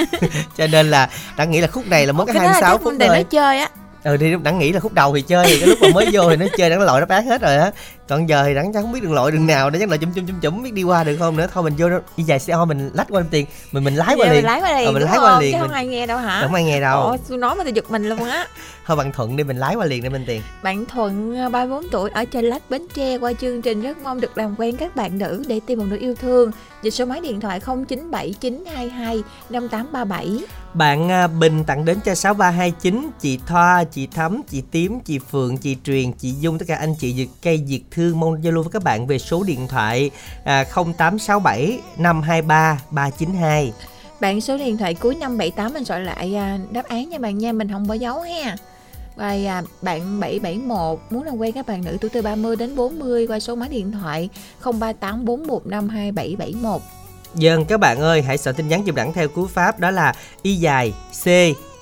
Cho 0.57 0.67
nên 0.67 0.91
là 0.91 1.09
đẳng 1.37 1.51
nghĩ 1.51 1.61
là 1.61 1.67
khúc 1.67 1.87
này 1.87 2.07
là 2.07 2.13
có 2.19 2.25
cái 2.25 2.35
là 2.35 2.41
26 2.41 2.71
chắc 2.71 2.83
phút 2.83 2.95
thôi 2.99 3.09
nói 3.09 3.25
chơi 3.25 3.59
á 3.59 3.69
ừ 4.05 4.17
thì 4.21 4.35
đẳng 4.43 4.59
nghĩ 4.59 4.73
là 4.73 4.81
khúc 4.81 4.93
đầu 4.93 5.15
thì 5.15 5.23
chơi 5.23 5.47
thì 5.47 5.61
cái 5.61 5.69
lúc 5.69 5.79
mà 5.83 5.89
mới 5.95 6.09
vô 6.13 6.31
thì 6.31 6.37
nó 6.37 6.47
chơi 6.57 6.71
đẳng 6.71 6.81
lội 6.81 7.01
đáp 7.01 7.09
án 7.09 7.27
hết 7.27 7.43
rồi 7.43 7.57
á. 7.57 7.71
Còn 8.09 8.29
giờ 8.29 8.45
thì 8.45 8.55
đẳng 8.55 8.73
chắc 8.73 8.81
không 8.81 8.93
biết 8.93 9.03
đường 9.03 9.13
lội 9.13 9.33
đường 9.33 9.47
nào 9.47 9.71
để 9.71 9.79
chắc 9.79 9.89
là 9.89 9.97
chum 9.97 10.13
chum 10.15 10.27
chum 10.27 10.41
chum 10.41 10.63
biết 10.63 10.73
đi 10.73 10.83
qua 10.83 11.05
được 11.05 11.17
không 11.19 11.37
nữa. 11.37 11.47
Thôi 11.55 11.63
mình 11.63 11.75
vô 11.79 11.91
đó 11.91 11.99
đi 12.17 12.25
dài 12.25 12.39
xe 12.39 12.55
mình 12.69 12.91
lách 12.95 13.07
qua 13.11 13.23
tiền 13.31 13.47
mình 13.73 13.85
mình 13.85 13.95
lái 13.95 14.17
qua 14.17 14.27
liền. 14.27 14.35
mình 14.35 14.45
lái 14.45 14.61
qua 14.61 14.79
liền 14.79 14.87
Ờ, 14.87 14.93
mình 14.93 15.03
lái 15.03 15.19
qua 15.19 15.41
liền 15.41 15.53
chứ 15.53 15.59
mình 15.59 15.67
không 15.69 15.75
ai 15.75 15.87
nghe 15.87 16.07
đâu 16.07 16.19
hả? 16.19 16.41
Không 16.43 16.55
ai 16.55 16.65
nghe 16.65 16.81
đâu. 16.81 17.03
Ủa 17.03 17.17
tôi 17.29 17.39
nói 17.39 17.55
mà 17.55 17.65
tôi 17.65 17.73
giật 17.73 17.91
mình 17.91 18.09
luôn 18.09 18.25
á. 18.25 18.47
Thôi 18.87 18.97
bằng 18.97 19.13
thuận 19.13 19.37
đi 19.37 19.45
mình 19.45 19.57
lái 19.59 19.75
qua 19.75 19.87
liền 19.87 20.03
để 20.03 20.09
mình 20.09 20.25
tiền. 20.27 20.43
Bạn 20.63 20.87
Thuận 20.87 21.37
ờ, 21.37 21.49
34 21.49 21.91
tuổi 21.91 22.11
ở 22.11 22.25
Chợ 22.25 22.41
Lách 22.41 22.71
Bến 22.71 22.87
Tre 22.95 23.19
qua 23.19 23.33
chương 23.33 23.63
trình 23.63 23.83
rất 23.83 23.99
mong 23.99 24.21
được 24.21 24.39
làm 24.39 24.55
quen 24.59 24.77
các 24.77 24.97
bạn 24.97 25.19
nữ 25.19 25.45
để 25.49 25.61
tìm 25.67 25.79
một 25.79 25.85
nửa 25.89 25.99
yêu 26.01 26.15
thương. 26.15 26.51
Về 26.83 26.91
số 26.91 27.05
máy 27.05 27.21
điện 27.21 27.41
thoại 27.41 27.61
097922 27.61 29.23
5837. 29.51 30.39
Bạn 30.75 31.11
à, 31.11 31.27
Bình 31.27 31.65
tặng 31.65 31.85
đến 31.85 31.99
cho 32.05 32.15
6329 32.15 33.11
Chị 33.21 33.39
Thoa, 33.47 33.85
chị 33.85 34.07
Thắm, 34.07 34.43
chị 34.49 34.63
Tím, 34.71 35.01
chị 35.01 35.19
Phượng, 35.19 35.57
chị 35.57 35.77
Truyền, 35.85 36.13
chị 36.13 36.35
Dung 36.41 36.59
Tất 36.59 36.65
cả 36.69 36.77
anh 36.77 36.95
chị 36.99 37.15
Dược 37.15 37.43
cây 37.43 37.65
diệt 37.67 37.81
Thương 37.91 38.21
Mong 38.21 38.45
giao 38.45 38.53
lưu 38.53 38.63
với 38.63 38.73
các 38.73 38.85
bạn 38.85 39.07
về 39.07 39.19
số 39.19 39.43
điện 39.43 39.69
thoại 39.69 40.11
à, 40.45 40.65
0867 40.75 41.81
523 41.99 42.81
392 42.91 43.73
Bạn 44.21 44.41
số 44.41 44.59
điện 44.59 44.77
thoại 44.77 44.95
cuối 44.95 45.15
578 45.15 45.73
mình 45.73 45.85
soạn 45.85 46.05
lại 46.05 46.35
à, 46.35 46.59
đáp 46.71 46.85
án 46.89 47.09
nha 47.09 47.19
bạn 47.19 47.39
nha, 47.39 47.53
mình 47.53 47.73
không 47.73 47.87
bỏ 47.87 47.95
dấu 47.95 48.21
ha. 48.21 48.57
Rồi 49.17 49.47
à, 49.47 49.63
bạn 49.83 50.21
771 50.21 50.99
muốn 51.11 51.23
làm 51.23 51.37
quen 51.37 51.53
các 51.53 51.67
bạn 51.67 51.85
nữ 51.85 51.97
tuổi 52.01 52.11
từ 52.11 52.23
30 52.23 52.57
đến 52.57 52.77
40 52.77 53.27
qua 53.27 53.41
số 53.41 53.55
máy 53.55 53.69
điện 53.69 53.93
thoại 53.93 54.29
0384152771 54.63 56.79
Dân 57.35 57.65
các 57.65 57.81
bạn 57.81 58.01
ơi 58.01 58.23
hãy 58.23 58.39
soạn 58.39 58.57
tin 58.57 58.69
nhắn 58.69 58.83
dùm 58.87 58.95
đẳng 58.95 59.13
theo 59.13 59.29
cú 59.29 59.47
pháp 59.47 59.79
đó 59.81 59.91
là 59.91 60.15
y 60.43 60.55
dài 60.55 60.95
C 61.25 61.27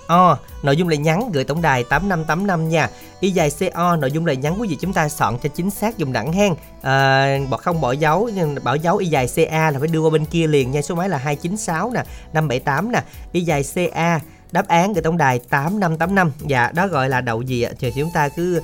O. 0.08 0.38
Nội 0.62 0.76
dung 0.76 0.88
lời 0.88 0.98
nhắn 0.98 1.30
gửi 1.32 1.44
tổng 1.44 1.62
đài 1.62 1.84
8585 1.84 2.68
nha. 2.68 2.90
Y 3.20 3.30
dài 3.30 3.50
CO 3.50 3.96
nội 3.96 4.12
dung 4.12 4.26
lời 4.26 4.36
nhắn 4.36 4.60
quý 4.60 4.68
vị 4.68 4.76
chúng 4.80 4.92
ta 4.92 5.08
soạn 5.08 5.38
cho 5.42 5.48
chính 5.48 5.70
xác 5.70 5.98
dùng 5.98 6.12
đẳng 6.12 6.32
hen. 6.32 6.54
À, 6.82 7.38
bỏ 7.50 7.56
không 7.56 7.80
bỏ 7.80 7.92
dấu 7.92 8.30
nhưng 8.34 8.56
bỏ 8.64 8.74
dấu 8.74 8.96
y 8.96 9.06
dài 9.06 9.28
CA 9.36 9.70
là 9.70 9.78
phải 9.78 9.88
đưa 9.88 10.00
qua 10.00 10.10
bên 10.10 10.24
kia 10.24 10.46
liền 10.46 10.70
nha. 10.70 10.82
Số 10.82 10.94
máy 10.94 11.08
là 11.08 11.18
296 11.18 11.90
nè 11.90 12.04
578 12.32 12.92
nè. 12.92 13.02
Y 13.32 13.40
dài 13.40 13.64
CA 13.74 14.20
đáp 14.52 14.68
án 14.68 14.92
gửi 14.92 15.02
tổng 15.02 15.16
đài 15.16 15.38
8585 15.38 16.32
dạ 16.46 16.70
đó 16.74 16.86
gọi 16.86 17.08
là 17.08 17.20
đậu 17.20 17.42
gì 17.42 17.62
ạ 17.62 17.72
thì 17.78 17.92
chúng 17.96 18.10
ta 18.10 18.28
cứ 18.28 18.60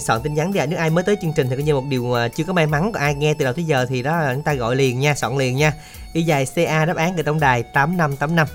soạn 0.00 0.20
tin 0.22 0.34
nhắn 0.34 0.52
đi 0.52 0.60
ạ 0.60 0.66
nếu 0.66 0.78
ai 0.78 0.90
mới 0.90 1.04
tới 1.04 1.16
chương 1.22 1.32
trình 1.36 1.46
thì 1.50 1.56
coi 1.56 1.62
như 1.64 1.74
một 1.74 1.84
điều 1.88 2.14
à, 2.14 2.28
chưa 2.28 2.44
có 2.44 2.52
may 2.52 2.66
mắn 2.66 2.92
còn 2.92 3.02
ai 3.02 3.14
nghe 3.14 3.34
từ 3.34 3.44
đầu 3.44 3.54
tới 3.54 3.64
giờ 3.64 3.86
thì 3.88 4.02
đó 4.02 4.16
là 4.20 4.34
chúng 4.34 4.42
ta 4.42 4.54
gọi 4.54 4.76
liền 4.76 5.00
nha 5.00 5.14
soạn 5.14 5.36
liền 5.38 5.56
nha 5.56 5.72
y 6.12 6.22
dài 6.22 6.46
CA 6.54 6.84
đáp 6.84 6.96
án 6.96 7.14
gửi 7.16 7.24
tổng 7.24 7.40
đài 7.40 7.62
8585 7.62 8.46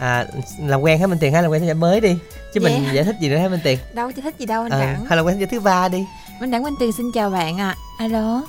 à, 0.00 0.26
làm 0.66 0.80
quen 0.80 0.98
hết 1.00 1.06
Minh 1.06 1.18
Tiền 1.18 1.32
hay 1.32 1.42
làm 1.42 1.50
quen 1.50 1.64
với 1.64 1.74
mới 1.74 2.00
đi 2.00 2.16
chứ 2.54 2.60
mình 2.60 2.84
Dạ. 2.86 2.92
giải 2.92 3.04
thích 3.04 3.16
gì 3.20 3.28
nữa 3.28 3.36
hết 3.38 3.48
Minh 3.48 3.60
Tiền 3.64 3.78
Đâu 3.94 4.12
chứ 4.12 4.22
thích 4.22 4.34
gì 4.38 4.46
đâu 4.46 4.62
anh 4.62 4.70
ờ, 4.70 4.80
Đẳng. 4.80 5.04
hay 5.04 5.16
làm 5.16 5.26
quen 5.26 5.38
với 5.38 5.46
thứ 5.46 5.60
ba 5.60 5.88
đi 5.88 6.04
Minh 6.40 6.50
Đẳng 6.50 6.62
Minh 6.62 6.74
Tiền 6.80 6.92
xin 6.92 7.12
chào 7.14 7.30
bạn 7.30 7.58
ạ. 7.60 7.68
À. 7.68 8.04
Alo. 8.04 8.42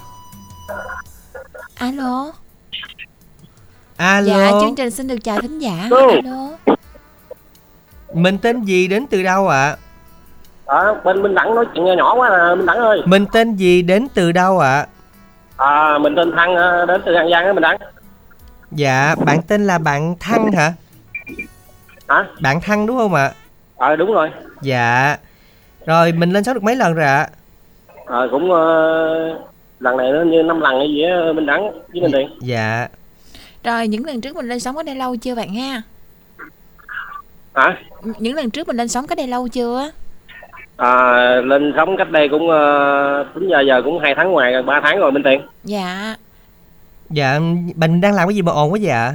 Alo. 1.75 2.31
alo 3.97 4.27
Dạ, 4.27 4.51
chương 4.61 4.75
trình 4.75 4.91
xin 4.91 5.07
được 5.07 5.23
chào 5.23 5.41
thính 5.41 5.59
giả. 5.59 5.77
Alo. 5.91 6.07
Alo. 6.07 6.49
mình 8.13 8.37
tên 8.37 8.63
gì 8.63 8.87
đến 8.87 9.05
từ 9.09 9.23
đâu 9.23 9.47
ạ 9.47 9.63
à, 9.69 9.77
bên 11.03 11.21
Minh 11.21 11.35
Đẳng 11.35 11.55
nói 11.55 11.65
chuyện 11.73 11.85
nhỏ 11.85 12.15
quá 12.15 12.29
à, 12.29 12.55
Minh 12.55 12.65
Đẳng 12.65 12.77
ơi. 12.77 13.01
Mình 13.05 13.25
tên 13.33 13.55
gì 13.55 13.81
đến 13.81 14.07
từ 14.13 14.31
đâu 14.31 14.59
ạ? 14.59 14.85
À, 15.57 15.97
mình 15.97 16.15
tên 16.15 16.31
Thăng 16.35 16.55
à, 16.55 16.85
đến 16.87 17.01
từ 17.05 17.13
An 17.13 17.29
Giang 17.31 17.45
á 17.45 17.53
Minh 17.53 17.61
Đẳng. 17.61 17.77
Dạ 18.71 19.15
bạn 19.25 19.41
tên 19.47 19.67
là 19.67 19.77
bạn 19.77 20.15
Thăng 20.19 20.51
hả? 20.51 20.73
Hả? 22.07 22.25
Bạn 22.41 22.61
Thăng 22.61 22.85
đúng 22.87 22.97
không 22.97 23.13
ạ? 23.13 23.31
À, 23.77 23.95
đúng 23.95 24.13
rồi. 24.13 24.31
Dạ. 24.61 25.17
Rồi 25.85 26.11
mình 26.11 26.31
lên 26.31 26.43
sóng 26.43 26.53
được 26.53 26.63
mấy 26.63 26.75
lần 26.75 26.93
rồi 26.93 27.05
ạ? 27.05 27.29
À, 28.05 28.19
cũng 28.31 28.51
ờ, 28.51 28.63
lần 29.79 29.97
này 29.97 30.11
nó 30.11 30.21
như 30.21 30.43
năm 30.43 30.61
lần 30.61 30.77
hay 30.77 30.87
gì 30.87 31.03
á 31.03 31.33
Minh 31.35 31.45
Đẳng 31.45 31.71
với 31.71 32.01
Minh 32.01 32.11
Tiền 32.13 32.29
dạ. 32.41 32.87
Rồi 33.63 33.87
những 33.87 34.05
lần 34.05 34.21
trước 34.21 34.35
mình 34.35 34.47
lên 34.47 34.59
sóng 34.59 34.75
có 34.75 34.83
đây 34.83 34.95
lâu 34.95 35.15
chưa 35.15 35.35
bạn 35.35 35.53
ha? 35.55 35.81
hả? 37.53 37.77
Những 38.19 38.35
lần 38.35 38.49
trước 38.49 38.67
mình 38.67 38.77
lên 38.77 38.87
sóng 38.87 39.07
có 39.07 39.15
đây 39.15 39.27
lâu 39.27 39.47
chưa? 39.47 39.91
À, 40.77 40.91
lên 41.41 41.73
sống 41.75 41.97
cách 41.97 42.11
đây 42.11 42.29
cũng 42.29 42.47
uh, 42.49 43.27
tính 43.35 43.47
giờ 43.49 43.61
giờ 43.61 43.81
cũng 43.85 43.99
hai 43.99 44.13
tháng 44.15 44.31
ngoài 44.31 44.51
rồi 44.53 44.63
ba 44.63 44.81
tháng 44.83 44.99
rồi 44.99 45.11
Minh 45.11 45.23
Tiền. 45.23 45.41
Dạ. 45.63 46.15
dạ 47.09 47.39
mình 47.75 48.01
đang 48.01 48.13
làm 48.13 48.27
cái 48.27 48.35
gì 48.35 48.41
mà 48.41 48.51
ồn 48.51 48.71
quá 48.73 48.79
vậy 48.81 48.91
ạ? 48.91 49.13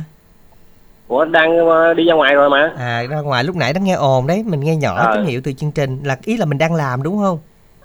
Ủa 1.09 1.25
đang 1.25 1.59
ờ, 1.69 1.95
đi 1.95 2.05
ra 2.05 2.15
ngoài 2.15 2.35
rồi 2.35 2.51
mà. 2.51 2.73
À 2.79 3.03
ra 3.11 3.21
ngoài 3.21 3.45
lúc 3.45 3.57
nãy 3.57 3.73
đã 3.73 3.81
nghe 3.81 3.95
ồn 3.95 4.27
đấy 4.27 4.43
mình 4.47 4.61
nghe 4.61 4.77
nhỏ 4.77 4.97
Ờ. 4.97 5.15
tín 5.17 5.25
hiệu 5.25 5.41
từ 5.45 5.53
chương 5.53 5.73
trình 5.73 6.01
là 6.05 6.17
ý 6.25 6.37
là 6.37 6.45
mình 6.45 6.59
đang 6.59 6.75
làm 6.75 7.03
đúng 7.03 7.19
không? 7.19 7.39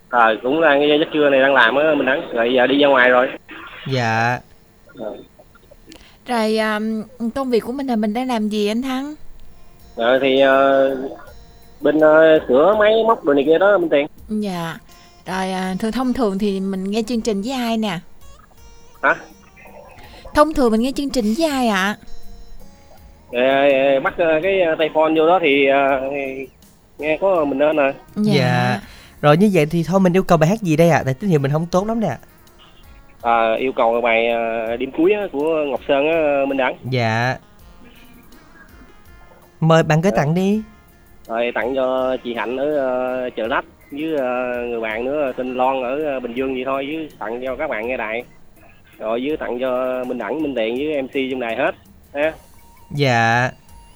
À, 0.10 0.30
cũng 0.44 0.62
đang 0.62 0.82
giấc 1.00 1.08
trưa 1.14 1.30
này 1.30 1.42
đang 1.42 1.54
làm 1.54 1.76
á 1.76 1.84
Minh 1.98 2.06
Đẳng 2.06 2.22
rồi 2.34 2.54
giờ 2.54 2.68
đi 2.68 2.80
ra 2.80 2.88
ngoài 2.88 3.10
rồi. 3.10 3.28
Dạ. 3.88 4.40
Rồi 6.28 6.58
à, 6.58 6.80
công 7.36 7.50
việc 7.50 7.60
của 7.60 7.72
mình 7.72 7.88
là 7.88 7.96
mình 7.96 8.14
đang 8.14 8.28
làm 8.28 8.50
gì 8.50 8.68
anh 8.68 8.82
Thắng? 8.82 9.16
Ờ, 9.96 10.20
thì 10.20 10.40
ờ, 10.40 10.96
bên 11.86 12.00
ờ, 12.00 12.40
sửa 12.48 12.76
máy 12.80 12.94
móc 13.08 13.24
đồ 13.24 13.34
này 13.34 13.44
kia 13.48 13.58
đó 13.58 13.78
Minh 13.78 13.90
Tiền 13.90 14.08
Dạ. 14.30 14.78
Rồi 15.26 15.52
à, 15.52 15.76
thường 15.80 15.92
thông 15.92 16.14
thường 16.14 16.38
thì 16.38 16.60
mình 16.60 16.84
nghe 16.84 17.02
chương 17.08 17.22
trình 17.22 17.42
với 17.42 17.52
ai 17.54 17.78
nè? 17.78 18.00
hả 19.02 19.16
Thông 20.36 20.54
thường 20.54 20.72
mình 20.72 20.82
nghe 20.82 20.92
chương 20.96 21.10
trình 21.10 21.34
với 21.38 21.50
ai 21.50 21.68
ạ? 21.68 21.96
Ờ, 23.32 23.40
bắt 24.04 24.14
cái 24.18 24.60
tay 24.78 24.90
phone 24.94 25.14
vô 25.18 25.28
đó 25.28 25.40
thì, 25.42 25.66
nghe 26.98 27.18
có 27.22 27.46
mình 27.46 27.58
nên 27.58 27.76
nè 27.76 27.94
Dạ. 28.16 28.80
Rồi 29.22 29.38
như 29.38 29.50
vậy 29.54 29.66
thì 29.66 29.84
thôi 29.88 30.00
mình 30.00 30.14
yêu 30.16 30.24
cầu 30.24 30.38
bài 30.38 30.50
hát 30.50 30.62
gì 30.62 30.76
đây 30.76 30.90
ạ? 30.90 31.02
Tại 31.06 31.14
tín 31.14 31.30
hiệu 31.30 31.40
mình 31.40 31.52
không 31.52 31.66
tốt 31.66 31.88
lắm 31.88 32.00
nè. 32.00 32.18
à, 33.22 33.54
yêu 33.60 33.72
cầu 33.76 34.02
bài 34.02 34.28
đêm 34.80 34.92
cuối 34.98 35.12
á, 35.14 35.22
của 35.32 35.56
Ngọc 35.72 35.80
Sơn 35.88 36.08
á, 36.08 36.46
Minh 36.48 36.58
Đẳng 36.58 36.76
Dạ. 36.90 37.38
Mời 39.60 39.84
bạn 39.84 40.02
gửi 40.02 40.12
tặng 40.16 40.34
đi 40.34 40.62
rồi 41.28 41.52
tặng 41.56 41.76
cho 41.76 42.18
chị 42.24 42.34
Hạnh 42.34 42.58
ở 42.58 42.66
uh, 43.28 43.36
chợ 43.36 43.48
Lách 43.48 43.66
với 43.92 44.14
uh, 44.14 44.70
người 44.70 44.80
bạn 44.80 45.06
nữa 45.06 45.32
tên 45.38 45.56
Lon 45.56 45.84
ở 45.84 46.18
uh, 46.18 46.24
Bình 46.24 46.34
Dương 46.34 46.54
vậy 46.54 46.64
thôi 46.66 46.86
với 46.88 47.10
tặng 47.20 47.42
cho 47.46 47.56
các 47.56 47.70
bạn 47.70 47.88
nghe 47.88 47.98
đài 47.98 48.24
rồi 49.00 49.22
với 49.28 49.38
tặng 49.38 49.60
cho 49.60 50.04
Minh 50.08 50.18
Đẳng 50.18 50.44
Minh 50.44 50.56
Tiện 50.56 50.76
với 50.76 51.02
MC 51.02 51.32
trong 51.32 51.40
đài 51.40 51.56
hết 51.56 51.76
ha 52.14 52.34
Dạ 52.92 53.52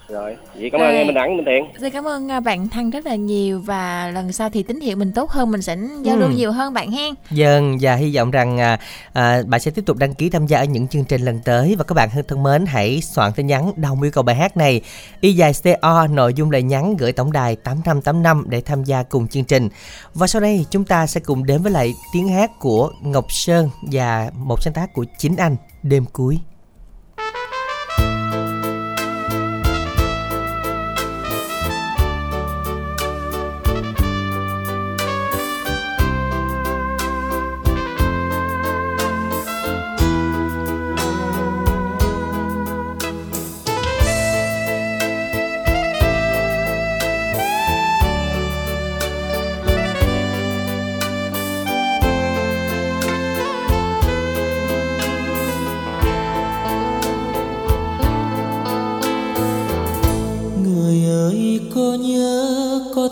rồi 0.10 0.38
vậy 0.56 0.69
cảm 0.69 0.82
ơn 0.82 0.95
em 0.95 1.08
Minh 1.08 1.15
Đẳng 1.15 1.38
Minh 1.38 1.45
Tiện 1.45 1.65
Xin 1.82 1.93
cảm 1.93 2.08
ơn 2.08 2.32
à, 2.32 2.39
bạn 2.39 2.69
Thăng 2.69 2.89
rất 2.89 3.06
là 3.06 3.15
nhiều 3.15 3.62
và 3.62 4.12
lần 4.13 4.32
sau 4.32 4.50
thì 4.50 4.63
tín 4.63 4.80
hiệu 4.80 4.95
mình 4.98 5.12
tốt 5.12 5.30
hơn 5.30 5.52
mình 5.52 5.62
sẽ 5.62 5.78
giao 6.02 6.17
lưu 6.17 6.30
Ừ. 6.30 6.34
nhiều 6.36 6.52
hơn 6.52 6.74
bạn 6.74 6.91
hen. 6.91 7.13
Dân 7.32 7.78
và 7.82 7.95
hy 7.95 8.15
vọng 8.15 8.32
rằng 8.32 8.58
à, 8.60 8.80
à, 9.13 9.41
bạn 9.48 9.60
sẽ 9.62 9.72
tiếp 9.72 9.82
tục 9.86 9.98
đăng 9.98 10.13
ký 10.13 10.30
tham 10.30 10.48
gia 10.48 10.60
ở 10.60 10.63
những 10.65 10.88
chương 10.88 11.04
trình 11.06 11.22
lần 11.22 11.39
tới. 11.45 11.76
Và 11.78 11.84
các 11.84 11.93
bạn 11.93 12.10
thân 12.28 12.43
mến 12.43 12.65
hãy 12.65 13.02
soạn 13.02 13.32
tin 13.34 13.48
nhắn 13.48 13.72
đồng 13.76 14.02
yêu 14.02 14.12
cầu 14.12 14.24
bài 14.24 14.36
hát 14.36 14.58
này. 14.58 14.82
Y 15.22 15.34
dài 15.34 15.52
CO 15.63 16.08
nội 16.08 16.34
dung 16.34 16.52
lời 16.52 16.63
nhắn 16.63 16.98
gửi 16.98 17.12
tổng 17.12 17.32
đài 17.32 17.56
8585 17.56 18.45
để 18.50 18.62
tham 18.62 18.84
gia 18.84 19.04
cùng 19.04 19.28
chương 19.28 19.43
trình. 19.43 19.69
Và 20.13 20.28
sau 20.28 20.41
đây 20.41 20.65
chúng 20.72 20.86
ta 20.86 21.08
sẽ 21.08 21.19
cùng 21.19 21.45
đến 21.45 21.62
với 21.62 21.72
lại 21.72 21.93
tiếng 22.13 22.28
hát 22.28 22.52
của 22.60 22.91
Ngọc 23.04 23.26
Sơn 23.30 23.69
và 23.91 24.32
một 24.36 24.62
sáng 24.62 24.74
tác 24.74 24.93
của 24.93 25.06
chính 25.17 25.36
anh 25.36 25.56
đêm 25.84 26.06
cuối 26.13 26.39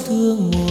thương 0.08 0.52
một 0.52 0.66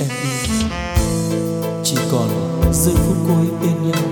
em 0.00 0.08
đi 0.22 0.64
chỉ 1.84 1.96
còn 2.12 2.28
giây 2.72 2.94
phút 2.94 3.16
cuối 3.26 3.46
bên 3.62 3.90
nhau. 3.90 4.02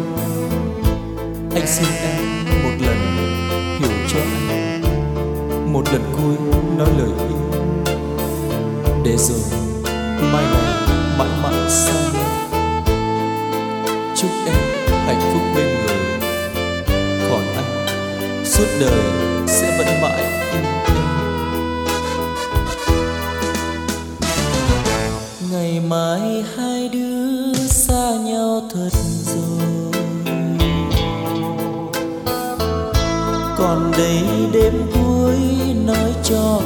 Anh 1.54 1.66
xin 1.66 1.86
em 2.02 2.44
một 2.62 2.86
lần 2.86 2.98
hiểu 3.78 3.90
cho 4.08 4.18
anh. 4.48 4.82
Một 5.72 5.82
lần 5.92 6.02
cuối 6.12 6.36
nói 6.78 6.88
lời 6.98 7.10
yêu. 7.28 7.62
Để 9.04 9.16
rồi 9.16 9.38
mai 10.32 10.44
này 10.44 10.88
mãi 11.18 11.28
mãi 11.42 11.70
xa 11.70 11.92
nhau. 12.14 12.50
Chúc 14.16 14.30
em 14.46 14.56
hạnh 15.06 15.20
phúc 15.32 15.42
bên 15.56 15.66
người. 15.66 15.96
Còn 17.30 17.42
anh 17.56 18.44
suốt 18.44 18.66
đời 18.80 19.25
đây 33.96 34.22
đêm 34.52 34.72
cuối 34.94 35.36
nói 35.86 36.14
cho 36.24 36.60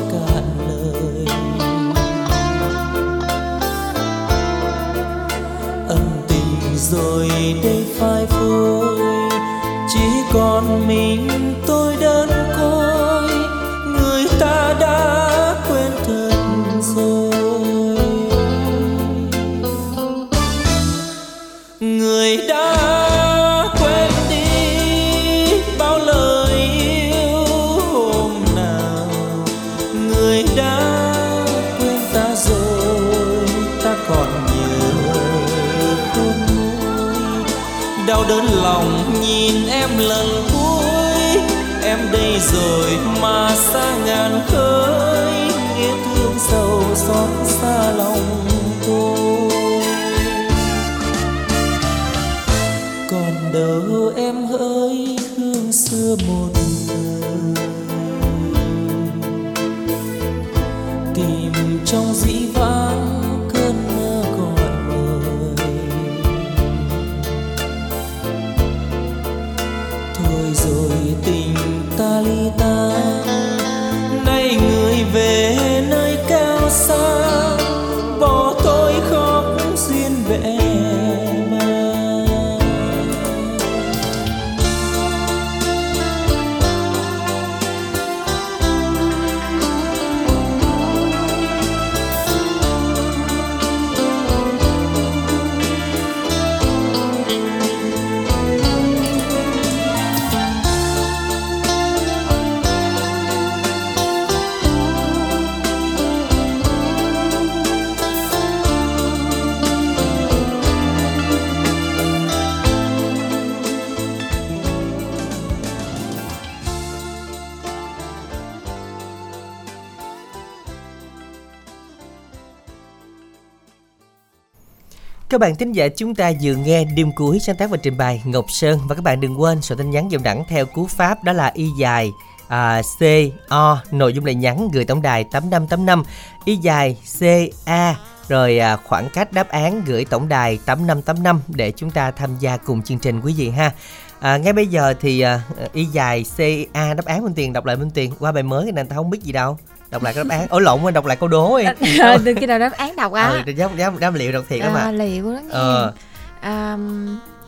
Các 125.41 125.47
bạn 125.47 125.57
thính 125.57 125.73
giả 125.73 125.89
chúng 125.89 126.15
ta 126.15 126.33
vừa 126.43 126.55
nghe 126.55 126.85
đêm 126.85 127.13
cuối 127.13 127.39
sáng 127.41 127.57
tác 127.57 127.71
và 127.71 127.77
trình 127.77 127.97
bày 127.97 128.23
Ngọc 128.25 128.45
Sơn 128.49 128.79
và 128.89 128.95
các 128.95 129.05
bạn 129.05 129.21
đừng 129.21 129.41
quên 129.41 129.63
sổ 129.63 129.75
tin 129.75 129.91
nhắn 129.91 130.11
dòng 130.11 130.23
đẳng 130.23 130.45
theo 130.49 130.67
cú 130.67 130.87
pháp 130.87 131.25
đó 131.25 131.33
là 131.33 131.51
y 131.55 131.69
dài 131.79 132.13
à, 132.49 132.83
C 132.99 133.03
O 133.49 133.83
nội 133.91 134.13
dung 134.13 134.25
là 134.25 134.33
nhắn 134.33 134.69
gửi 134.73 134.85
tổng 134.85 135.03
đài 135.03 135.25
8585 135.25 136.03
y 136.45 136.57
dài 136.57 136.97
C 137.19 137.23
A 137.65 137.97
rồi 138.29 138.59
à, 138.59 138.77
khoảng 138.77 139.09
cách 139.15 139.33
đáp 139.33 139.49
án 139.49 139.83
gửi 139.87 140.05
tổng 140.05 140.29
đài 140.29 140.59
8585 140.67 141.41
để 141.49 141.73
chúng 141.77 141.91
ta 141.91 142.11
tham 142.11 142.31
gia 142.41 142.57
cùng 142.57 142.83
chương 142.83 142.99
trình 142.99 143.21
quý 143.21 143.35
vị 143.37 143.51
ha. 143.51 143.73
À, 144.21 144.37
ngay 144.37 144.53
bây 144.53 144.67
giờ 144.67 144.95
thì 145.01 145.21
à, 145.21 145.43
y 145.73 145.85
dài 145.85 146.25
C 146.37 146.41
A 146.73 146.95
đáp 146.95 147.05
án 147.05 147.25
bên 147.25 147.35
tiền 147.35 147.53
đọc 147.53 147.65
lại 147.65 147.77
bên 147.77 147.91
tiền 147.91 148.13
qua 148.19 148.33
bài 148.33 148.43
mới 148.43 148.73
nên 148.73 148.87
ta 148.87 148.97
không 148.97 149.11
biết 149.11 149.23
gì 149.23 149.33
đâu. 149.33 149.59
Đọc 149.91 150.03
lại 150.03 150.15
cái 150.15 150.25
đáp 150.25 150.31
án. 150.39 150.49
Ủa 150.49 150.59
lộn 150.59 150.83
quên 150.83 150.95
đọc 150.95 151.07
lại 151.07 151.17
câu 151.17 151.29
đố 151.29 151.59
đi. 151.59 151.65
từ 152.25 152.35
khi 152.41 152.47
nào 152.47 152.59
đáp 152.59 152.73
án 152.73 152.97
đọc 152.97 153.13
á 153.13 153.29
Ừ, 153.47 153.53
dám, 153.53 153.77
dám, 153.77 153.99
dám 154.01 154.15
liệu 154.15 154.33
đọc 154.33 154.45
thiệt 154.49 154.61
đó 154.61 154.71
mà. 154.75 154.81
à, 154.81 154.91
liệu 154.93 155.33
đó 155.35 155.39
nghe 155.41 155.49
Ờ. 155.51 155.93
à, 156.41 156.77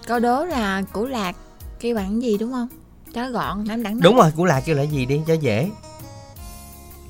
câu 0.06 0.18
đố 0.20 0.44
là 0.44 0.82
củ 0.92 1.04
lạc 1.06 1.36
kêu 1.80 1.94
bằng 1.96 2.22
gì 2.22 2.38
đúng 2.38 2.52
không 2.52 2.68
cho 3.14 3.30
gọn 3.30 3.64
nắm 3.68 3.82
đẳng 3.82 4.00
Đúng 4.00 4.16
rồi, 4.16 4.30
củ 4.36 4.44
lạc 4.44 4.60
kêu 4.64 4.76
là 4.76 4.82
gì 4.82 5.06
đi 5.06 5.20
cho 5.26 5.34
dễ. 5.34 5.70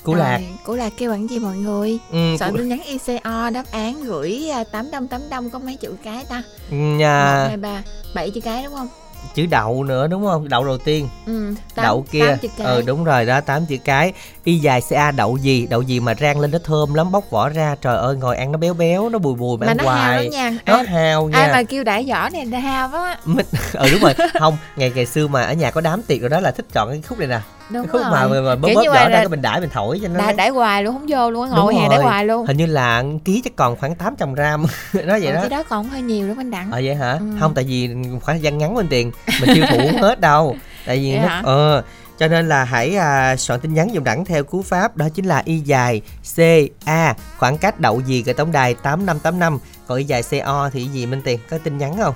Củ 0.04 0.14
lạc. 0.14 0.40
củ 0.66 0.74
lạc 0.74 0.92
kêu 0.98 1.10
bằng 1.10 1.28
gì 1.30 1.38
mọi 1.38 1.56
người 1.56 1.98
Ừ, 2.10 2.18
soạn 2.38 2.52
củ- 2.52 2.56
tin 2.58 2.68
nhắn 2.68 2.80
ICO 2.82 3.50
đáp 3.50 3.64
án 3.70 4.04
gửi 4.04 4.48
à, 4.52 4.64
tám 4.64 4.90
đông 4.90 5.06
tám 5.08 5.20
đông 5.30 5.50
có 5.50 5.58
mấy 5.58 5.76
chữ 5.76 5.94
cái 6.04 6.24
ta 6.28 6.42
Ừ, 6.70 6.74
một 6.76 6.96
nhà, 6.98 7.44
hai 7.48 7.56
ba 7.56 7.82
bảy 8.14 8.30
chữ 8.30 8.40
cái 8.40 8.62
đúng 8.64 8.74
không 8.74 8.88
chữ 9.34 9.46
đậu 9.46 9.84
nữa 9.84 10.06
đúng 10.06 10.24
không? 10.26 10.48
Đậu 10.48 10.64
đầu 10.64 10.78
tiên. 10.78 11.08
ừ 11.26 11.54
tám, 11.74 11.84
đậu 11.84 12.04
kia. 12.10 12.36
Ừ 12.58 12.82
đúng 12.86 13.04
rồi 13.04 13.24
đó, 13.26 13.40
tám 13.40 13.66
chữ 13.66 13.76
cái. 13.84 14.12
Y 14.44 14.58
dài 14.58 14.80
CA 14.90 15.10
đậu 15.10 15.36
gì? 15.36 15.66
Đậu 15.70 15.82
gì 15.82 16.00
mà 16.00 16.14
rang 16.20 16.40
lên 16.40 16.50
nó 16.50 16.58
thơm 16.64 16.94
lắm, 16.94 17.12
bóc 17.12 17.24
vỏ 17.30 17.48
ra. 17.48 17.76
Trời 17.80 17.96
ơi, 17.96 18.16
ngồi 18.16 18.36
ăn 18.36 18.52
nó 18.52 18.58
béo 18.58 18.74
béo, 18.74 19.08
nó 19.08 19.18
bùi 19.18 19.34
bùi 19.34 19.58
mà, 19.58 19.66
mà 19.66 19.70
ăn 19.72 19.76
nó 19.76 19.84
hao 19.84 19.94
hoài. 19.94 20.22
lắm 20.22 20.30
nha 20.32 20.52
Nó 20.66 20.76
ai, 20.76 20.84
hao 20.86 21.28
nha. 21.28 21.38
ai 21.38 21.52
mà 21.52 21.62
kêu 21.62 21.84
đãi 21.84 22.06
vỏ 22.08 22.28
này 22.28 22.46
hao 22.60 22.88
á 22.92 23.18
Mình- 23.24 23.46
ừ 23.72 23.88
đúng 23.92 24.00
rồi 24.02 24.14
không 24.40 24.56
ngày 24.76 24.92
ngày 24.94 25.06
xưa 25.06 25.26
mà 25.26 25.42
ở 25.42 25.52
nhà 25.52 25.70
có 25.70 25.80
đám 25.80 26.02
tiệc 26.02 26.20
rồi 26.20 26.30
đó 26.30 26.40
là 26.40 26.50
thích 26.50 26.66
chọn 26.72 26.88
cái 26.90 27.02
khúc 27.08 27.18
này 27.18 27.28
nè 27.28 27.40
đúng 27.72 27.86
khúc 27.88 28.00
rồi. 28.00 28.10
mà 28.10 28.28
mà, 28.28 28.56
bóp 28.56 28.68
bóp 28.74 28.82
vỏ 28.86 28.94
ra 28.94 29.08
cái 29.12 29.28
mình 29.28 29.42
đãi 29.42 29.60
mình 29.60 29.70
thổi 29.72 30.00
cho 30.02 30.08
nó 30.08 30.18
đãi, 30.18 30.32
đãi 30.32 30.48
hoài 30.48 30.82
luôn 30.82 30.94
không 30.98 31.06
vô 31.08 31.30
luôn 31.30 31.46
Đúng 31.50 31.56
ngồi 31.56 31.74
hè 31.74 31.88
đãi 31.88 31.98
hoài 31.98 32.24
luôn. 32.24 32.46
Hình 32.46 32.56
như 32.56 32.66
là 32.66 33.02
ký 33.24 33.40
chắc 33.44 33.56
còn 33.56 33.76
khoảng 33.76 33.94
800 33.94 34.34
gram. 34.34 34.64
Nói 34.92 35.20
vậy 35.20 35.26
Ờ, 35.26 35.34
đó. 35.34 35.40
cái 35.40 35.50
đó 35.50 35.62
còn 35.68 35.84
hơi 35.88 36.02
nhiều 36.02 36.28
lắm 36.28 36.36
anh 36.40 36.50
đặng. 36.50 36.70
Ờ 36.70 36.80
vậy 36.84 36.94
hả? 36.94 37.12
Ừ. 37.12 37.26
không 37.40 37.54
tại 37.54 37.64
vì 37.64 37.88
khoảng 38.22 38.36
thời 38.36 38.40
gian 38.42 38.58
ngắn 38.58 38.74
bên 38.74 38.88
tiền 38.88 39.10
mình 39.40 39.60
thụ 39.70 39.76
không 39.92 40.02
hết 40.02 40.20
đâu. 40.20 40.56
Tại 40.86 40.98
vì 40.98 41.10
Vậy 41.12 41.20
nó 41.20 41.28
hả? 41.28 41.42
ờ 41.44 41.82
cho 42.18 42.28
nên 42.28 42.48
là 42.48 42.64
hãy 42.64 42.96
à, 42.96 43.36
soạn 43.36 43.60
tin 43.60 43.74
nhắn 43.74 43.94
dùng 43.94 44.04
đẳng 44.04 44.24
theo 44.24 44.44
cú 44.44 44.62
pháp 44.62 44.96
đó 44.96 45.08
chính 45.14 45.24
là 45.24 45.42
y 45.44 45.58
dài 45.58 46.00
c 46.36 46.38
a 46.84 47.14
khoảng 47.38 47.58
cách 47.58 47.80
đậu 47.80 48.00
gì 48.00 48.22
gửi 48.22 48.34
tổng 48.34 48.52
đài 48.52 48.74
8585 48.74 49.58
còn 49.86 49.98
y 49.98 50.04
dài 50.04 50.22
co 50.30 50.70
thì 50.72 50.84
gì 50.84 51.06
minh 51.06 51.22
tiền? 51.24 51.38
Có 51.50 51.58
tin 51.58 51.78
nhắn 51.78 51.96
không 52.02 52.14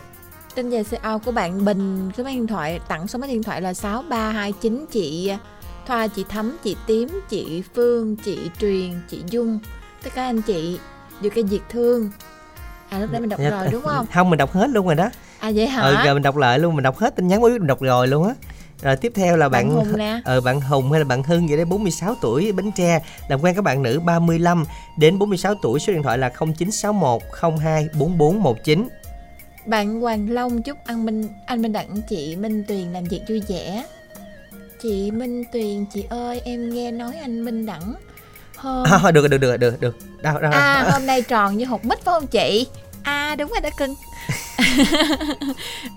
Tin 0.56 0.70
về 0.70 0.82
CO 0.84 1.18
của 1.18 1.32
bạn 1.32 1.64
Bình 1.64 2.10
số 2.16 2.24
máy 2.24 2.34
điện 2.34 2.46
thoại 2.46 2.80
tặng 2.88 3.08
số 3.08 3.18
máy 3.18 3.28
điện 3.28 3.42
thoại 3.42 3.62
là 3.62 3.74
6329 3.74 4.86
chị 4.90 5.32
Thoa, 5.86 6.06
chị 6.06 6.24
Thắm, 6.28 6.56
chị 6.64 6.76
Tím, 6.86 7.08
chị 7.28 7.62
Phương, 7.74 8.16
chị 8.16 8.50
Truyền, 8.60 9.00
chị 9.10 9.22
Dung. 9.30 9.58
Tất 10.02 10.10
cả 10.14 10.24
anh 10.24 10.42
chị 10.42 10.78
Dù 11.20 11.30
cây 11.34 11.44
diệt 11.50 11.60
thương. 11.70 12.10
À 12.88 12.98
lúc 12.98 13.10
nãy 13.12 13.20
mình 13.20 13.30
đọc 13.30 13.40
rồi 13.50 13.68
đúng 13.72 13.82
không? 13.82 14.06
không 14.14 14.30
mình 14.30 14.36
đọc 14.38 14.52
hết 14.52 14.70
luôn 14.70 14.86
rồi 14.86 14.94
đó. 14.94 15.10
À 15.38 15.52
vậy 15.54 15.66
hả? 15.66 15.82
ừ 15.82 15.96
giờ 16.04 16.14
mình 16.14 16.22
đọc 16.22 16.36
lại 16.36 16.58
luôn 16.58 16.74
mình 16.74 16.82
đọc 16.82 16.98
hết 16.98 17.16
tin 17.16 17.28
nhắn 17.28 17.40
mới 17.40 17.50
biết 17.50 17.58
mình 17.58 17.66
đọc 17.66 17.80
rồi 17.80 18.08
luôn 18.08 18.26
á. 18.28 18.34
Rồi 18.82 18.96
tiếp 18.96 19.12
theo 19.14 19.36
là 19.36 19.48
bạn 19.48 19.68
bạn 19.68 19.76
Hùng 19.76 19.98
nè. 19.98 20.20
ờ 20.24 20.40
bạn 20.40 20.60
Hùng 20.60 20.90
hay 20.90 21.00
là 21.00 21.04
bạn 21.04 21.22
Hưng 21.22 21.46
vậy 21.46 21.56
đấy 21.56 21.64
46 21.64 22.14
tuổi 22.20 22.52
Bến 22.52 22.72
Tre. 22.72 23.00
Làm 23.28 23.40
quen 23.40 23.54
các 23.54 23.64
bạn 23.64 23.82
nữ 23.82 24.00
35 24.04 24.64
đến 24.98 25.18
46 25.18 25.54
tuổi 25.62 25.80
số 25.80 25.92
điện 25.92 26.02
thoại 26.02 26.18
là 26.18 26.28
0961 26.28 27.22
02 27.60 27.88
4419 27.98 28.88
Bạn 29.66 30.00
Hoàng 30.00 30.30
Long 30.30 30.62
chúc 30.62 30.78
anh 30.84 31.06
Minh 31.06 31.28
anh 31.46 31.62
Minh 31.62 31.72
Đặng 31.72 32.02
chị 32.08 32.36
Minh 32.36 32.64
Tuyền 32.68 32.92
làm 32.92 33.04
việc 33.04 33.20
vui 33.28 33.42
vẻ. 33.48 33.84
Chị 34.82 35.10
Minh 35.10 35.44
Tuyền 35.52 35.86
chị 35.86 36.04
ơi 36.10 36.40
em 36.44 36.74
nghe 36.74 36.90
nói 36.90 37.12
anh 37.22 37.44
Minh 37.44 37.66
Đặng 37.66 37.94
hôm 38.56 38.86
à, 39.04 39.10
được 39.10 39.28
được 39.28 39.38
được 39.38 39.56
được 39.56 39.80
được. 39.80 39.96
Đâu 40.22 40.38
đâu 40.40 40.52
À 40.52 40.82
đâu. 40.82 40.92
hôm 40.92 41.06
nay 41.06 41.22
tròn 41.22 41.56
như 41.56 41.64
hột 41.64 41.84
mít 41.84 41.98
phải 42.04 42.12
không 42.12 42.26
chị? 42.26 42.66
À 43.02 43.34
đúng 43.38 43.50
rồi 43.50 43.60
đó 43.60 43.68
cưng. 43.78 43.94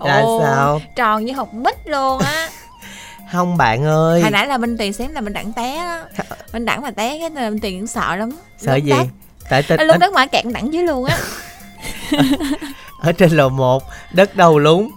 Là 0.04 0.20
Ồ, 0.20 0.40
sao? 0.44 0.80
Tròn 0.96 1.24
như 1.24 1.32
hột 1.32 1.54
mít 1.54 1.74
luôn 1.86 2.18
á. 2.18 2.48
Không 3.32 3.56
bạn 3.56 3.84
ơi. 3.84 4.22
Hồi 4.22 4.30
nãy 4.30 4.46
là 4.46 4.58
Minh 4.58 4.78
Tuyền 4.78 4.92
xém 4.92 5.12
là 5.12 5.20
Minh 5.20 5.32
Đặng 5.32 5.52
té 5.52 5.76
đó. 5.76 6.24
Minh 6.52 6.64
Đặng 6.64 6.82
mà 6.82 6.90
té 6.90 7.18
cái 7.18 7.30
là 7.30 7.50
Minh 7.50 7.60
Tuyền 7.60 7.78
cũng 7.78 7.86
sợ 7.86 8.16
lắm. 8.16 8.30
Sợ 8.58 8.74
Lúc 8.76 8.84
gì? 8.84 8.92
tại 9.50 9.64
ở, 9.68 9.84
Lúc 9.84 9.96
đất 10.00 10.12
mà 10.12 10.26
kẹt 10.26 10.44
Đặng 10.54 10.72
dưới 10.72 10.82
luôn 10.82 11.04
á 11.04 11.18
ở 13.02 13.12
trên 13.12 13.30
lầu 13.30 13.48
1 13.48 13.82
đất 14.12 14.36
đầu 14.36 14.58
lún 14.58 14.88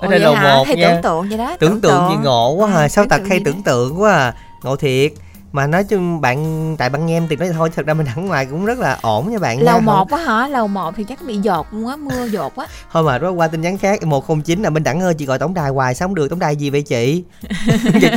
ở 0.00 0.06
Ồ, 0.06 0.10
trên 0.10 0.22
lầu 0.22 0.34
hả? 0.34 0.54
1 0.56 0.66
Hay 0.66 0.76
nha. 0.76 0.88
tưởng 0.92 1.02
tượng 1.02 1.28
vậy 1.28 1.38
đó 1.38 1.56
tưởng 1.60 1.80
tượng 1.80 2.08
gì 2.10 2.16
ngộ 2.24 2.50
quá 2.52 2.70
À, 2.74 2.80
à, 2.82 2.88
sao 2.88 3.04
tưởng 3.04 3.08
tật 3.10 3.16
tượng 3.18 3.30
hay 3.30 3.40
tưởng 3.44 3.62
tượng 3.62 4.00
quá 4.00 4.12
à. 4.12 4.34
Ngộ 4.62 4.76
thiệt. 4.76 5.12
Mà 5.52 5.66
nói 5.66 5.84
chung 5.84 6.20
bạn 6.20 6.74
tại 6.78 6.88
bạn 6.90 7.06
nghe 7.06 7.16
em 7.16 7.26
thì 7.30 7.36
nói 7.36 7.48
thôi 7.54 7.70
thật 7.76 7.86
ra 7.86 7.94
mình 7.94 8.06
đẳng 8.06 8.26
ngoài 8.26 8.46
cũng 8.46 8.64
rất 8.64 8.78
là 8.78 8.98
ổn 9.02 9.30
nha 9.30 9.38
bạn 9.38 9.58
nha. 9.58 9.64
Lầu 9.64 9.74
Không- 9.74 9.84
một 9.84 10.10
á 10.10 10.18
hả? 10.18 10.48
Lầu 10.48 10.68
một 10.68 10.94
thì 10.96 11.04
chắc 11.04 11.18
bị 11.26 11.36
dột 11.36 11.66
luôn 11.72 11.88
á 11.88 11.96
mưa 11.96 12.26
dột 12.26 12.56
á. 12.56 12.66
Thôi 12.92 13.02
mà 13.02 13.18
đó 13.18 13.30
qua 13.30 13.48
tin 13.48 13.60
nhắn 13.60 13.78
khác 13.78 14.02
109 14.02 14.62
là 14.62 14.70
bên 14.70 14.82
đẳng 14.84 15.00
ơi 15.00 15.14
chị 15.14 15.26
gọi 15.26 15.38
tổng 15.38 15.54
đài 15.54 15.70
hoài 15.70 15.94
sao 15.94 16.08
không 16.08 16.14
được 16.14 16.28
tổng 16.30 16.38
đài 16.38 16.56
gì 16.56 16.70
vậy 16.70 16.82
chị, 16.82 17.24
chị, 18.00 18.08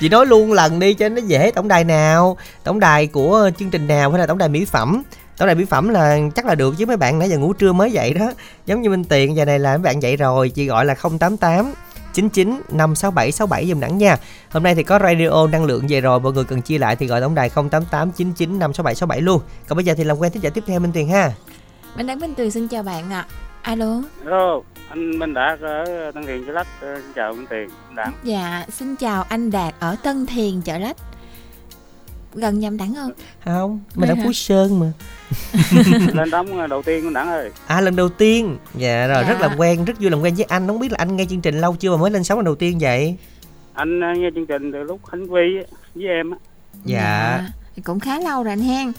chị 0.00 0.08
nói 0.08 0.26
luôn 0.26 0.52
lần 0.52 0.78
đi 0.78 0.94
cho 0.94 1.08
nó 1.08 1.20
dễ 1.26 1.50
tổng 1.54 1.68
đài 1.68 1.84
nào? 1.84 2.36
Tổng 2.64 2.80
đài 2.80 3.06
của 3.06 3.50
chương 3.58 3.70
trình 3.70 3.86
nào 3.86 4.10
hay 4.10 4.18
là 4.20 4.26
tổng 4.26 4.38
đài 4.38 4.48
mỹ 4.48 4.64
phẩm 4.64 5.02
tổng 5.38 5.46
đài 5.46 5.54
mỹ 5.54 5.64
phẩm 5.64 5.88
là 5.88 6.18
chắc 6.34 6.46
là 6.46 6.54
được 6.54 6.74
chứ 6.78 6.86
mấy 6.86 6.96
bạn 6.96 7.18
nãy 7.18 7.30
giờ 7.30 7.38
ngủ 7.38 7.52
trưa 7.52 7.72
mới 7.72 7.92
dậy 7.92 8.14
đó. 8.14 8.30
Giống 8.66 8.82
như 8.82 8.90
minh 8.90 9.04
tiền 9.04 9.36
giờ 9.36 9.44
này 9.44 9.58
là 9.58 9.70
mấy 9.70 9.78
bạn 9.78 10.02
dậy 10.02 10.16
rồi 10.16 10.48
chị 10.48 10.66
gọi 10.66 10.84
là 10.84 10.94
088 10.94 11.72
99 12.12 12.60
567 12.70 13.32
67 13.32 13.66
dùm 13.68 13.80
đẳng 13.80 13.98
nha. 13.98 14.16
Hôm 14.50 14.62
nay 14.62 14.74
thì 14.74 14.82
có 14.82 14.98
radio 14.98 15.46
năng 15.46 15.64
lượng 15.64 15.86
về 15.88 16.00
rồi 16.00 16.20
Mọi 16.20 16.32
người 16.32 16.44
cần 16.44 16.62
chia 16.62 16.78
lại 16.78 16.96
thì 16.96 17.06
gọi 17.06 17.20
tổng 17.20 17.34
đài 17.34 17.50
088 17.50 18.12
99 18.12 18.58
567 18.58 18.94
67 18.94 19.20
luôn. 19.20 19.40
Còn 19.68 19.76
bây 19.76 19.84
giờ 19.84 19.94
thì 19.96 20.04
làm 20.04 20.18
quen 20.18 20.32
thính 20.32 20.42
giả 20.42 20.50
tiếp 20.50 20.64
theo 20.66 20.80
Minh 20.80 20.92
Tiền 20.92 21.08
ha. 21.08 21.32
Minh 21.96 22.06
Đăng 22.06 22.18
Minh 22.18 22.34
Tuyền 22.34 22.50
xin 22.50 22.68
chào 22.68 22.82
bạn 22.82 23.10
ạ. 23.12 23.26
Alo. 23.62 24.02
Hello, 24.24 24.60
anh 24.88 25.18
Minh 25.18 25.34
Đạt 25.34 25.60
ở 25.60 25.84
Tân 26.14 26.26
Thiền 26.26 26.46
Chợ 26.46 26.52
Lách, 26.52 26.66
Ờ, 26.80 26.94
xin 27.00 27.12
chào 27.14 27.32
Minh 27.32 27.46
Tiền, 27.50 27.68
Đặng. 27.94 28.12
dạ 28.22 28.64
xin 28.72 28.96
chào 28.96 29.22
anh 29.28 29.50
Đạt 29.50 29.74
ở 29.78 29.96
Tân 30.02 30.26
Thiền 30.26 30.60
chợ 30.60 30.78
lách 30.78 30.96
gần 32.34 32.58
nhầm 32.58 32.76
đẳng 32.76 32.94
không 32.94 33.12
Không, 33.44 33.80
mình 33.94 34.10
ở 34.10 34.14
hả? 34.14 34.22
Phú 34.24 34.32
Sơn 34.32 34.80
mà 34.80 34.92
Lên 36.14 36.30
đóng 36.30 36.68
đầu 36.68 36.82
tiên 36.82 37.12
Đặng 37.12 37.28
ơi. 37.28 37.50
À 37.66 37.80
lần 37.80 37.96
đầu 37.96 38.08
tiên 38.08 38.56
Dạ 38.74 39.06
rồi 39.06 39.22
Dạ. 39.22 39.28
rất 39.28 39.40
là 39.40 39.54
quen 39.58 39.84
Rất 39.84 40.00
vui 40.00 40.10
làm 40.10 40.20
quen 40.20 40.34
với 40.34 40.44
anh 40.48 40.66
Không 40.66 40.78
biết 40.78 40.92
là 40.92 40.96
anh 40.98 41.16
nghe 41.16 41.24
chương 41.30 41.40
trình 41.40 41.60
lâu 41.60 41.76
chưa 41.76 41.90
mà 41.90 41.96
mới 41.96 42.10
lên 42.10 42.24
sóng 42.24 42.38
lần 42.38 42.44
đầu 42.44 42.54
tiên 42.54 42.78
vậy 42.80 43.16
Anh 43.74 44.00
ờ, 44.00 44.08
nghe 44.20 44.28
chương 44.34 44.46
trình 44.46 44.72
từ 44.72 44.82
lúc 44.82 45.00
Khánh 45.10 45.26
Vi 45.30 45.56
á, 45.58 45.64
với 45.94 46.06
em 46.06 46.30
á. 46.30 46.38
Dạ 46.84 47.40
thì 47.76 47.82
cũng 47.82 48.00
khá 48.00 48.20
lâu 48.20 48.42
rồi 48.42 48.52
anh 48.52 48.60
hen 48.60 48.92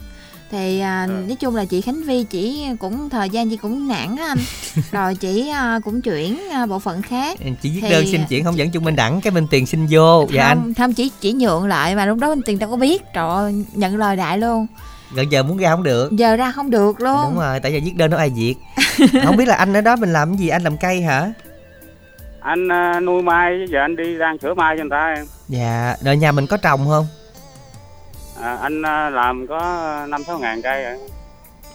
thì 0.51 0.79
à, 0.79 1.05
Ừ. 1.09 1.13
nói 1.27 1.35
chung 1.39 1.55
là 1.55 1.65
chị 1.65 1.81
Khánh 1.81 2.03
Vi 2.03 2.23
chỉ 2.23 2.65
cũng 2.79 3.09
thời 3.09 3.29
gian 3.29 3.49
chị 3.49 3.57
cũng 3.57 3.87
nản 3.87 4.15
á 4.15 4.25
anh. 4.27 4.37
Rồi 4.91 5.15
chị 5.15 5.49
à, 5.49 5.79
cũng 5.83 6.01
chuyển 6.01 6.39
à, 6.51 6.65
bộ 6.65 6.79
phận 6.79 7.01
khác. 7.01 7.37
Chị 7.61 7.69
viết 7.69 7.79
Thì- 7.81 7.89
đơn 7.89 8.05
xin 8.11 8.21
chuyển 8.29 8.43
không 8.43 8.57
dẫn 8.57 8.71
chung 8.71 8.83
Minh 8.83 8.95
Đẳng 8.95 9.21
Cái 9.21 9.31
Minh 9.31 9.47
Tiền 9.51 9.65
xin 9.65 9.87
vô. 9.89 10.27
Dạ 10.31 10.43
anh. 10.47 10.57
không 10.57 10.73
thậm 10.73 10.93
chí 10.93 11.11
chỉ 11.21 11.33
nhượng 11.33 11.67
lại 11.67 11.95
mà 11.95 12.05
lúc 12.05 12.17
đó 12.17 12.29
anh 12.31 12.41
tiền 12.41 12.59
đâu 12.59 12.69
có 12.69 12.75
biết. 12.75 13.01
Trời 13.13 13.27
ơi, 13.29 13.53
nhận 13.73 13.97
lời 13.97 14.15
đại 14.15 14.37
luôn. 14.37 14.67
Gần 15.15 15.31
giờ 15.31 15.43
muốn 15.43 15.57
ra 15.57 15.69
không 15.69 15.83
được. 15.83 16.11
Giờ 16.11 16.35
ra 16.35 16.51
không 16.51 16.69
được 16.69 17.01
luôn. 17.01 17.17
Đúng 17.23 17.39
rồi 17.39 17.59
Tại 17.59 17.73
giờ 17.73 17.79
viết 17.83 17.95
đơn 17.95 18.11
nó 18.11 18.17
ai 18.17 18.29
việc 18.29 18.55
Không 19.25 19.37
biết 19.37 19.47
là 19.47 19.55
anh 19.55 19.73
ở 19.73 19.81
đó 19.81 19.95
mình 19.95 20.13
làm 20.13 20.29
cái 20.31 20.37
gì 20.37 20.47
Anh 20.49 20.61
làm 20.63 20.77
cây 20.77 21.01
hả? 21.01 21.31
Anh 22.39 22.67
ờ, 22.67 22.99
nuôi 22.99 23.21
mai, 23.21 23.65
giờ 23.69 23.79
anh 23.81 23.95
đi 23.95 24.17
đang 24.17 24.37
sửa 24.41 24.53
mai 24.53 24.75
cho 24.77 24.83
người 24.83 24.89
ta 24.91 25.13
em. 25.17 25.25
Dạ 25.47 25.95
Rồi 26.01 26.17
nhà 26.17 26.31
mình 26.31 26.47
có 26.47 26.57
trồng 26.57 26.87
không 26.87 27.07
À, 28.41 28.57
anh 28.61 28.81
ờ, 28.81 29.09
làm 29.09 29.47
có 29.47 29.59
năm 30.09 30.23
sáu 30.27 30.39
ngàn 30.39 30.61
cây 30.61 30.83
rồi. 30.83 30.97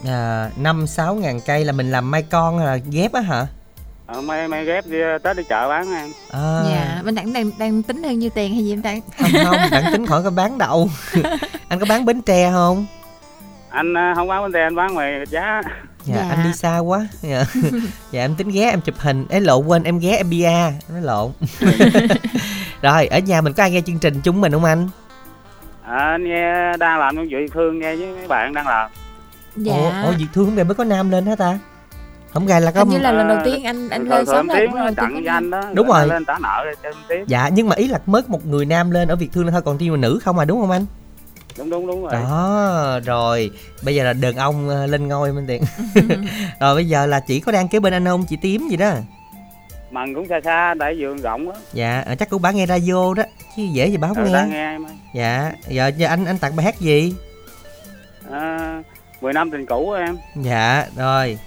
à, 0.07 0.51
năm 0.57 0.87
sáu 0.87 1.15
ngàn 1.15 1.41
cây 1.47 1.65
là 1.65 1.73
mình 1.73 1.91
làm 1.91 2.11
mai 2.11 2.23
con 2.23 2.59
là 2.59 2.77
ghép 2.91 3.13
á 3.13 3.21
hả 3.21 3.47
Ờ, 4.07 4.21
mai 4.21 4.49
mai 4.49 4.65
ghép 4.65 4.87
đi 4.87 4.99
tới 5.23 5.35
đi 5.35 5.43
chợ 5.49 5.69
bán 5.69 5.95
em. 5.95 6.09
à, 6.31 6.63
dạ 6.71 7.03
bên 7.05 7.15
đẳng 7.15 7.33
đang 7.33 7.51
đang 7.59 7.83
tính 7.83 8.03
bao 8.03 8.13
nhiêu 8.13 8.31
tiền 8.35 8.55
hay 8.55 8.65
gì 8.65 8.73
em 8.73 8.83
đang 8.83 9.01
không 9.19 9.31
không 9.45 9.57
đặng 9.71 9.93
tính 9.93 10.07
khỏi 10.07 10.23
có 10.23 10.31
bán 10.31 10.59
đậu 10.59 10.91
anh 11.69 11.79
có 11.79 11.87
bán 11.89 12.05
bến 12.05 12.23
tre 12.23 12.51
không 12.51 12.87
Anh 13.71 13.95
không 14.17 14.29
bán 14.29 14.43
bên 14.43 14.53
đây 14.53 14.63
anh 14.63 14.75
bán 14.77 14.95
ngoài 14.95 15.13
giá. 15.31 15.63
dạ, 16.05 16.15
Dạ. 16.17 16.27
anh 16.31 16.45
đi 16.45 16.53
xa 16.53 16.79
quá 16.79 17.07
dạ. 17.23 17.45
dạ 18.11 18.21
em 18.25 18.35
tính 18.35 18.49
ghé 18.49 18.71
em 18.71 18.81
chụp 18.81 18.95
hình 18.99 19.27
ấy 19.31 19.41
lộn 19.41 19.67
quên 19.67 19.83
em 19.83 19.99
ghé 19.99 20.17
em 20.17 20.31
bia 20.31 20.51
nói 20.89 21.03
lộn 21.03 21.31
rồi 22.83 23.07
ở 23.07 23.19
nhà 23.19 23.41
mình 23.41 23.53
có 23.53 23.63
ai 23.63 23.71
nghe 23.71 23.81
chương 23.81 23.99
trình 23.99 24.21
chúng 24.25 24.41
mình 24.41 24.53
không 24.53 24.65
anh 24.65 24.89
À, 25.87 25.97
anh 25.99 26.25
nghe 26.25 26.77
đang 26.77 26.99
làm 26.99 27.17
công 27.17 27.29
việc 27.29 27.53
thương 27.53 27.79
nghe 27.79 27.97
với 27.97 28.07
mấy 28.17 28.29
bạn 28.29 28.55
đang 28.55 28.67
làm. 28.67 28.91
dạ 29.57 29.75
ủa, 29.75 30.07
ủa 30.11 30.13
việt 30.19 30.27
thương 30.33 30.57
nay 30.57 30.65
mới 30.65 30.75
có 30.75 30.85
nam 30.85 31.11
lên 31.11 31.27
hả 31.27 31.37
ta 31.37 31.59
không 32.33 32.47
gài 32.47 32.61
là 32.61 32.71
có 32.71 32.85
như 32.85 32.99
là 32.99 33.13
lần 33.13 33.29
đầu 33.29 33.39
tiên 33.45 33.65
anh 33.65 33.89
anh 33.89 34.09
lên 34.09 34.27
sớm 34.27 34.49
là 34.49 34.55
tiếng 34.59 34.75
đầu 34.75 34.89
chặn 34.97 35.15
với 35.15 35.27
anh 35.27 35.51
đó. 35.51 35.61
Đúng 35.75 35.87
Rồi 35.89 35.99
rồi. 36.01 36.09
Lên 36.09 36.25
trả 36.25 36.39
nợ 36.39 36.65
rồi 36.65 36.75
cho 36.83 36.91
tiếp. 37.09 37.25
dạ 37.27 37.49
nhưng 37.49 37.69
mà 37.69 37.77
ý 37.77 37.89
là 37.89 37.99
mới 38.07 38.23
có 38.23 38.29
một 38.29 38.47
người 38.47 38.65
nam 38.65 38.91
lên 38.91 39.09
ở 39.09 39.17
việt 39.17 39.33
thương 39.33 39.51
thôi 39.53 39.63
còn 39.65 39.79
team 39.79 39.91
là 39.91 39.97
nữ 39.97 40.19
không 40.25 40.39
à 40.39 40.45
đúng 40.45 40.61
không 40.61 40.71
anh 40.71 40.87
Đúng 41.59 41.71
đúng 41.71 41.87
đúng 41.87 42.03
rồi. 42.03 42.13
đó 42.13 43.01
rồi 43.05 43.51
bây 43.83 43.95
giờ 43.95 44.05
là 44.05 44.13
đàn 44.13 44.37
ông 44.37 44.69
ờ, 44.69 44.87
lên 44.87 45.09
ngôi 45.09 45.33
minh 45.33 45.45
tiện 45.49 45.63
rồi 46.61 46.75
bây 46.75 46.89
giờ 46.89 47.07
là 47.07 47.21
chỉ 47.21 47.41
có 47.41 47.53
đang 47.53 47.69
kế 47.69 47.81
bên 47.81 47.93
anh 47.93 48.05
không 48.05 48.25
chị 48.29 48.37
tím 48.43 48.69
gì 48.69 48.77
đó 48.77 48.91
Mần 49.95 50.15
cũng 50.15 50.29
xa 50.29 50.41
xa 50.45 50.75
tại 50.79 50.95
vườn 50.99 51.19
rộng 51.23 51.51
á. 51.51 51.57
dạ 51.73 52.03
ờ, 52.07 52.15
chắc 52.15 52.31
cũng 52.31 52.43
bà 52.43 52.51
nghe 52.51 52.67
radio 52.67 53.15
đó 53.15 53.23
chứ 53.57 53.63
dễ 53.63 53.87
gì 53.87 53.97
bà 53.97 54.09
không 54.09 54.17
Rồi 54.17 54.27
nghe 54.33 54.47
nghe 54.51 54.75
em 54.75 54.87
ơi. 54.87 54.93
dạ 55.15 55.53
giờ 55.69 56.07
anh 56.09 56.25
anh 56.25 56.39
tặng 56.39 56.57
bài 56.57 56.65
hát 56.65 56.81
gì 56.81 57.15
À, 58.31 58.83
10 59.21 59.33
năm 59.33 59.51
tình 59.51 59.67
cũ 59.67 59.91
em. 59.93 60.17
dạ 60.43 60.87
rồi 60.97 61.39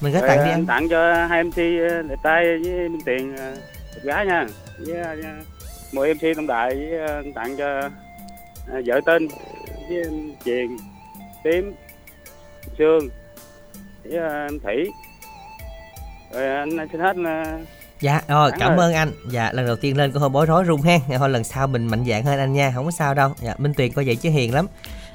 mình 0.00 0.12
có 0.14 0.20
tặng 0.20 0.36
đi 0.44 0.50
anh 0.50 0.52
anh 0.52 0.66
tặng 0.66 0.88
cho 0.88 1.26
hai 1.26 1.44
MC 1.44 1.56
ờ, 1.56 2.02
đẹp 2.02 2.16
trai 2.24 2.44
với 2.44 2.88
Minh 2.88 3.00
Tiền 3.06 3.36
ờ, 3.36 3.50
đẹp 3.94 4.00
gái 4.02 4.26
nha. 4.26 4.46
Với 4.86 4.96
mười 5.92 6.14
MC 6.14 6.20
tổng 6.36 6.46
đại 6.46 6.74
với 6.74 7.32
tặng 7.34 7.56
cho 7.56 7.90
vợ 8.86 9.00
tên 9.06 9.28
với 9.88 10.04
Truyền, 10.44 10.76
Tím, 11.44 11.74
Sương 12.78 13.08
với 14.04 14.18
em 14.48 14.60
Thủy. 14.60 14.90
Rồi 16.32 16.46
anh 16.56 16.88
xin 16.92 17.00
hết 17.00 17.16
dạ 18.00 18.20
rồi 18.28 18.50
Tặng 18.50 18.60
cảm 18.60 18.76
rồi. 18.76 18.84
ơn 18.84 18.94
anh. 18.94 19.12
Dạ 19.30 19.50
lần 19.52 19.66
đầu 19.66 19.76
tiên 19.76 19.96
lên 19.96 20.12
có 20.12 20.20
hơi 20.20 20.28
bối 20.28 20.46
rối 20.46 20.64
run 20.64 20.82
ha 20.82 20.98
thôi 21.18 21.28
lần 21.28 21.44
sau 21.44 21.66
mình 21.66 21.86
mạnh 21.86 22.04
dạn 22.08 22.24
hơn 22.24 22.38
anh 22.38 22.52
nha. 22.52 22.72
Không 22.74 22.84
có 22.84 22.90
sao 22.90 23.14
đâu. 23.14 23.34
Dạ 23.42 23.54
minh 23.58 23.74
tuyền 23.74 23.92
coi 23.92 24.04
vậy 24.04 24.16
chứ 24.16 24.30
hiền 24.30 24.54
lắm. 24.54 24.66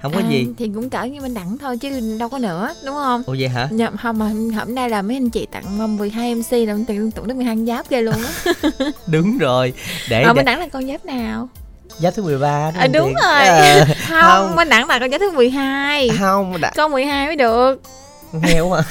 Không 0.01 0.13
có 0.13 0.19
À, 0.19 0.29
gì. 0.29 0.47
thì 0.57 0.71
cũng 0.75 0.89
cỡ 0.89 1.03
như 1.03 1.21
bên 1.21 1.33
đẳng 1.33 1.57
thôi 1.57 1.77
chứ 1.77 2.17
đâu 2.19 2.29
có 2.29 2.37
nữa 2.37 2.73
đúng 2.85 2.95
không? 2.95 3.23
Ồ 3.27 3.35
vậy 3.39 3.47
hả? 3.49 3.67
Dạ, 3.71 3.89
không 4.01 4.19
mà 4.19 4.25
hôm 4.59 4.75
nay 4.75 4.89
là 4.89 5.01
mấy 5.01 5.17
anh 5.17 5.29
chị 5.29 5.47
tặng 5.51 5.97
12 5.97 6.35
MC 6.35 6.51
là 6.51 6.57
tiền 6.57 6.85
tưởng 6.87 7.11
tụng 7.11 7.27
đến 7.27 7.37
12 7.37 7.65
giáp 7.65 7.89
ghê 7.89 8.01
luôn 8.01 8.15
á. 8.23 8.53
Đúng 9.07 9.37
rồi. 9.37 9.73
Để, 10.09 10.23
để 10.27 10.33
bên 10.33 10.45
đẳng 10.45 10.59
là 10.59 10.67
con 10.73 10.87
giáp 10.87 11.05
nào? 11.05 11.49
Giá 11.99 12.11
thứ 12.11 12.23
13 12.23 12.71
đó 12.71 12.79
à, 12.79 12.87
đúng 12.87 13.05
Tiền. 13.05 13.15
rồi. 13.23 13.47
Ờ, 13.47 13.85
không, 14.07 14.21
không. 14.21 14.55
bên 14.55 14.69
đẳng 14.69 14.87
là 14.87 14.99
con 14.99 15.11
giáp 15.11 15.19
thứ 15.21 15.31
12 15.31 16.09
không 16.19 16.61
đã 16.61 16.71
con 16.75 16.91
12 16.91 17.25
mới 17.27 17.35
được 17.35 17.81
heo 18.41 18.71
à 18.71 18.83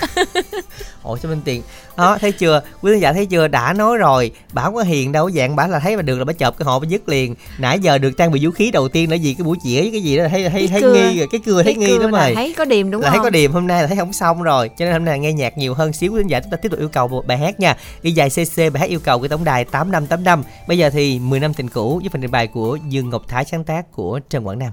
ủa 1.03 1.17
cho 1.17 1.29
minh 1.29 1.41
tiền? 1.45 1.63
Đó 1.97 2.19
thấy 2.21 2.33
chưa? 2.33 2.63
Quý 2.83 2.93
khán 2.93 3.01
giả 3.01 3.13
thấy 3.13 3.27
chưa? 3.27 3.49
Đã 3.49 3.73
nói 3.73 3.97
rồi. 3.97 4.31
Không 4.55 4.75
có 4.75 4.83
hiền 4.83 5.13
đâu 5.13 5.31
dạng 5.31 5.57
bà 5.57 5.67
là 5.67 5.79
thấy 5.79 5.97
mà 5.97 6.03
được 6.03 6.19
là 6.19 6.25
bà 6.25 6.33
chộp 6.33 6.59
cái 6.59 6.67
bà 6.67 6.87
dứt 6.89 7.09
liền. 7.09 7.35
Nãy 7.59 7.79
giờ 7.79 7.99
được 7.99 8.11
trang 8.17 8.31
bị 8.31 8.45
vũ 8.45 8.51
khí 8.51 8.71
đầu 8.71 8.89
tiên 8.89 9.11
là 9.11 9.17
gì? 9.17 9.35
Cái 9.35 9.45
buổi 9.45 9.57
chĩa 9.65 9.81
với 9.81 9.91
cái 9.93 10.01
gì 10.01 10.17
đó 10.17 10.25
thấy 10.31 10.49
thấy 10.49 10.69
thấy 10.69 10.83
nghi 10.83 11.19
rồi 11.19 11.29
cái 11.33 11.41
cưa 11.45 11.63
thấy 11.63 11.75
nghi 11.75 11.99
lắm 11.99 12.11
rồi 12.11 12.35
thấy 12.35 12.55
có 12.59 12.65
điềm 12.65 12.91
đúng 12.91 13.01
là 13.01 13.11
không? 13.11 13.19
thấy 13.19 13.25
có 13.25 13.31
điềm 13.31 13.53
hôm 13.53 13.67
nay 13.67 13.83
là 13.83 13.89
thấy 13.89 13.97
không 13.97 14.13
xong 14.13 14.43
rồi. 14.43 14.69
Cho 14.69 14.85
nên 14.85 14.93
hôm 14.93 15.05
nay 15.05 15.19
nghe 15.19 15.33
nhạc 15.33 15.59
nhiều 15.59 15.75
hơn 15.75 15.93
xíu 15.93 16.13
quý 16.13 16.21
khán 16.21 16.27
giả 16.27 16.41
chúng 16.41 16.51
ta 16.51 16.57
tiếp 16.57 16.69
tục 16.69 16.79
yêu 16.79 16.89
cầu 16.89 17.09
một 17.09 17.27
bài 17.27 17.39
hát 17.39 17.61
nha. 17.61 17.77
Đi 18.03 18.13
dài 18.13 18.31
cc 18.31 18.57
bài 18.57 18.81
hát 18.81 18.89
yêu 18.89 19.01
cầu 19.01 19.19
của 19.19 19.29
tổng 19.29 19.45
đài 19.45 19.65
tám 19.65 19.93
năm 19.93 20.07
tám 20.07 20.25
năm. 20.25 20.43
Bây 20.69 20.79
giờ 20.79 20.91
thì 20.91 21.19
10 21.19 21.41
năm 21.41 21.55
tình 21.55 21.69
cũ 21.69 21.99
với 22.03 22.09
phần 22.13 22.23
trình 22.23 22.31
bày 22.31 22.47
của 22.47 22.79
dương 22.89 23.11
ngọc 23.11 23.23
thái 23.29 23.45
sáng 23.45 23.65
tác 23.65 23.93
của 23.93 24.21
trần 24.31 24.47
quảng 24.47 24.59
nam 24.59 24.71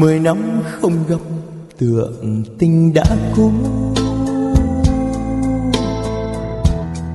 mười 0.00 0.18
năm 0.18 0.62
không 0.80 0.92
gặp 1.08 1.20
tưởng 1.78 2.44
tình 2.58 2.94
đã 2.94 3.04
cũ. 3.36 3.50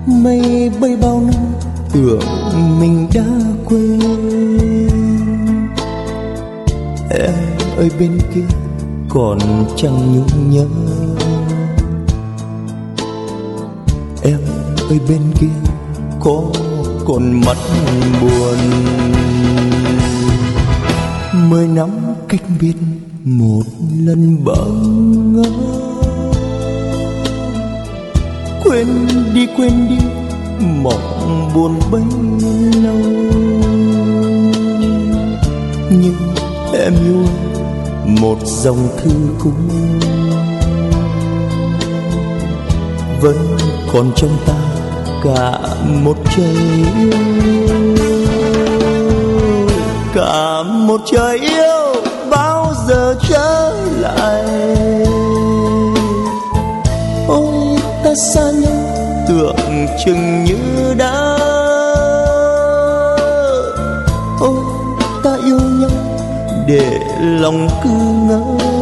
Mây 0.08 0.72
bay 0.82 0.98
bao 1.02 1.22
năm 1.22 1.46
tưởng 1.94 2.22
mình 2.80 3.08
đã 3.14 3.24
quên. 3.66 4.00
Em 7.10 7.34
ơi 7.78 7.92
bên 8.00 8.20
kia 8.36 8.56
còn 9.10 9.40
chẳng 9.76 10.16
nhung 10.16 10.52
nhớ. 10.52 10.66
Em 14.24 14.40
ơi 14.90 15.00
bên 15.10 15.22
kia 15.40 15.72
có 16.20 16.44
còn 17.06 17.42
mắt 17.46 17.58
buồn. 18.22 18.58
Mười 21.50 21.68
năm 21.68 21.90
cách 22.30 22.42
biệt 22.62 22.76
một 23.24 23.64
lần 24.00 24.44
bỡ 24.44 24.66
ngỡ 25.32 25.50
quên 28.64 28.88
đi 29.34 29.48
quên 29.58 29.88
đi 29.90 30.06
mộng 30.82 31.50
buồn 31.56 31.80
bấy 31.92 32.02
lâu. 32.84 32.96
Nhưng 35.90 36.16
em 36.74 36.94
yêu 37.06 37.26
một 38.06 38.38
dòng 38.46 38.88
thư 38.98 39.12
cũng 39.44 39.70
vẫn 43.22 43.38
còn 43.94 44.12
trong 44.16 44.38
ta 44.46 44.54
cả 45.24 45.60
một 46.04 46.18
trời 46.36 46.56
yêu. 47.00 47.12
Cả 50.14 50.64
một 50.64 51.02
trời 51.06 51.40
yêu 51.40 51.65
giờ 52.88 53.16
trở 53.30 53.72
lại. 54.00 54.44
Ôi 57.28 57.78
ta 58.04 58.16
xa 58.16 58.42
nhau 58.42 59.26
tưởng 59.28 59.88
chừng 60.06 60.44
như 60.44 60.94
đã. 60.98 61.38
Ôi 64.40 64.60
ta 65.24 65.38
yêu 65.46 65.60
nhau, 65.60 65.90
để 66.68 67.00
lòng 67.22 67.68
cứ 67.84 67.90
ngỡ. 68.28 68.75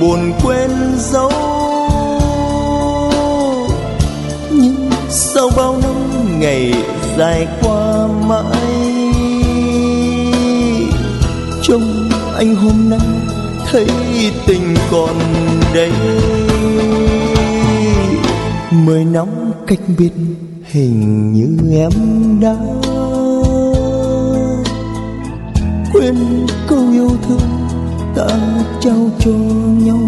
Buồn 0.00 0.32
quên 0.42 0.70
dấu. 0.98 1.32
Nhưng 4.50 4.90
sau 5.10 5.50
bao 5.56 5.76
năm 5.82 5.94
ngày 6.40 6.74
dài 7.18 7.48
qua 7.62 8.06
mãi, 8.28 8.74
trông 11.62 12.10
anh 12.36 12.54
hôm 12.54 12.90
nay 12.90 13.08
thấy 13.70 13.86
tình 14.46 14.74
còn 14.90 15.18
đây. 15.74 15.92
Mười 18.70 19.04
năm 19.04 19.26
cách 19.66 19.80
biệt 19.98 20.12
hình 20.64 21.32
như 21.32 21.78
em 21.78 21.90
đã 22.40 22.56
quên 25.92 26.46
câu 26.68 26.78
yêu 26.92 27.10
thương 27.28 27.59
ta 28.20 28.26
trao 28.80 29.10
cho 29.18 29.30
nhau. 29.84 29.98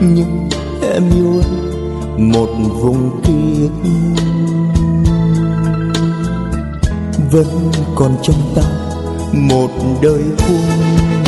Nhưng 0.00 0.48
em 0.94 1.02
yêu 1.14 1.42
anh 1.42 2.32
một 2.32 2.48
vùng 2.80 3.20
kiếp 3.22 3.70
vẫn 7.30 7.72
còn 7.94 8.16
trong 8.22 8.52
ta 8.54 8.62
một 9.32 9.70
đời 10.02 10.22
buông 10.48 11.19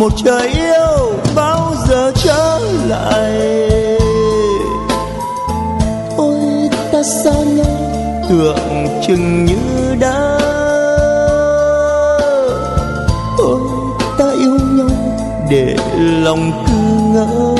một 0.00 0.12
trời 0.24 0.48
yêu 0.48 1.12
bao 1.34 1.74
giờ 1.88 2.12
trở 2.14 2.58
lại. 2.88 3.32
Ôi, 6.16 6.70
ta 6.92 7.02
xa 7.02 7.32
nhau, 7.32 7.76
tưởng 8.28 8.86
chừng 9.06 9.44
như 9.44 9.94
đã. 10.00 10.38
Ôi, 13.38 13.60
ta 14.18 14.30
yêu 14.30 14.58
nhau 14.72 14.90
để 15.50 15.76
lòng 16.22 16.64
cứ 16.66 16.72
ngỡ. 17.14 17.54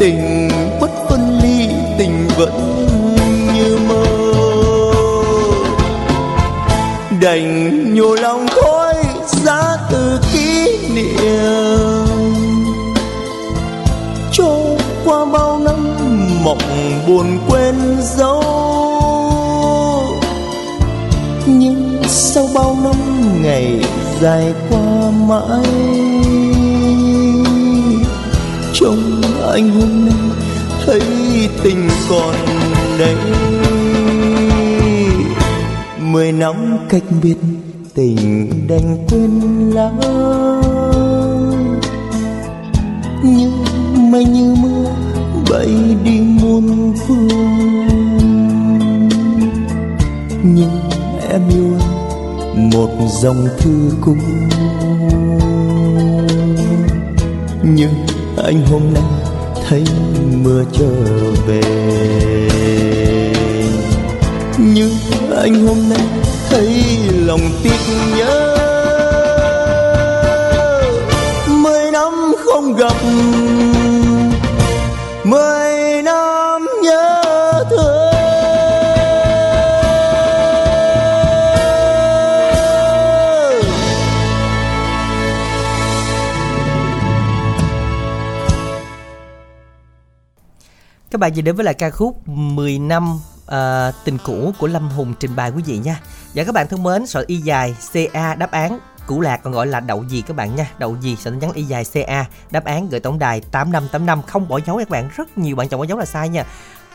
Tình 0.00 0.35
buồn 17.06 17.38
quên 17.48 17.74
dấu. 18.16 18.42
Nhưng 21.46 22.02
sau 22.08 22.48
bao 22.54 22.76
năm 22.84 22.94
ngày 23.42 23.80
dài 24.20 24.54
qua 24.70 25.10
mãi, 25.10 25.66
trông 28.72 29.22
anh 29.52 29.70
hôm 29.70 30.06
nay 30.06 30.14
thấy 30.86 31.00
tình 31.62 31.88
còn 32.08 32.34
đây 32.98 33.16
mười 36.00 36.32
năm 36.32 36.78
cách 36.88 37.02
biệt, 37.22 37.36
tình 37.94 38.50
đành 38.68 39.06
quên 39.08 39.70
lãng. 39.74 40.00
Như 43.24 43.50
mây 43.96 44.24
như 44.24 44.54
mưa 44.62 44.84
bay 45.50 45.68
đi 46.04 46.15
muôn 46.60 46.94
phương 47.06 47.28
nhưng 50.42 50.70
em 51.30 51.40
yêu 51.48 51.78
anh 51.78 52.70
một 52.70 52.90
dòng 53.22 53.46
thư 53.58 53.90
cũng 54.00 54.20
nhưng 57.62 57.92
anh 58.44 58.66
hôm 58.66 58.82
nay 58.94 59.02
thấy 59.68 59.84
mưa 60.42 60.64
trở 60.72 60.90
về. 61.46 61.62
Nhưng 64.58 64.90
anh 65.36 65.66
hôm 65.66 65.76
nay 65.88 66.06
thấy 66.50 66.68
lòng 67.26 67.40
tiếc 67.62 67.78
Các 91.16 91.20
bạn 91.20 91.32
vừa 91.36 91.42
đến 91.42 91.56
với 91.56 91.64
lại 91.64 91.74
ca 91.74 91.90
khúc 91.90 92.28
10 92.28 92.78
năm 92.78 93.14
uh, 93.14 93.94
tình 94.04 94.18
cũ 94.24 94.52
của 94.58 94.66
Lâm 94.66 94.88
Hùng 94.88 95.14
trình 95.20 95.36
bày 95.36 95.50
quý 95.50 95.62
vị 95.66 95.78
nha. 95.78 96.00
Và 96.34 96.44
các 96.44 96.54
bạn 96.54 96.68
thân 96.68 96.82
mến, 96.82 97.06
sợi 97.06 97.24
y 97.26 97.36
dài 97.36 97.76
CA 97.92 98.34
đáp 98.34 98.50
án 98.50 98.78
củ 99.06 99.20
lạc 99.20 99.40
còn 99.42 99.52
gọi 99.52 99.66
là 99.66 99.80
đậu 99.80 100.04
gì 100.04 100.22
các 100.22 100.36
bạn 100.36 100.56
nha. 100.56 100.70
Đậu 100.78 100.96
gì 101.00 101.16
sợi 101.16 101.32
nhắn 101.32 101.52
y 101.52 101.62
dài 101.62 101.84
CA 101.92 102.24
đáp 102.50 102.64
án 102.64 102.88
gửi 102.88 103.00
tổng 103.00 103.18
đài 103.18 103.40
8585 103.40 104.22
không 104.22 104.48
bỏ 104.48 104.60
dấu 104.66 104.78
các 104.78 104.88
bạn 104.88 105.08
rất 105.16 105.38
nhiều 105.38 105.56
bạn 105.56 105.68
chọn 105.68 105.80
bỏ 105.80 105.86
dấu 105.86 105.98
là 105.98 106.04
sai 106.04 106.28
nha. 106.28 106.44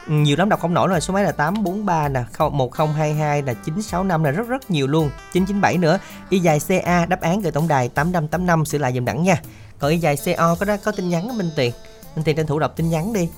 Nhiều 0.08 0.38
lắm 0.38 0.50
đọc 0.50 0.60
không 0.60 0.74
nổi 0.74 0.88
rồi 0.88 1.02
số 1.02 1.14
máy 1.14 1.24
là 1.24 1.32
843 1.32 2.08
nè 2.08 2.24
1022 2.40 3.42
là 3.42 3.54
965 3.54 4.24
là 4.24 4.32
rất 4.32 4.48
rất 4.48 4.72
nhiều 4.72 4.88
luôn. 4.88 5.10
997 5.34 5.78
nữa 5.78 6.00
y 6.30 6.40
dài 6.40 6.60
CA 6.68 7.06
đáp 7.06 7.22
án 7.22 7.42
gửi 7.42 7.52
tổng 7.52 7.68
đài 7.68 7.90
8585 7.90 8.66
sửa 8.66 8.78
lại 8.78 8.94
dùm 8.94 9.06
đẳng 9.06 9.24
nha. 9.24 9.42
Còn 9.80 9.92
y 9.92 9.98
dài 9.98 10.18
CO 10.26 10.56
có 10.56 10.66
đó 10.66 10.78
có 10.84 10.92
tin 10.92 11.10
nhắn 11.10 11.28
của 11.28 11.34
Minh 11.34 11.52
Tiền. 11.56 11.72
Minh 12.16 12.24
Tiền 12.24 12.36
tranh 12.36 12.48
thủ 12.48 12.60
đọc 12.60 12.74
tin 12.76 12.90
nhắn 12.90 13.14
đi. 13.14 13.30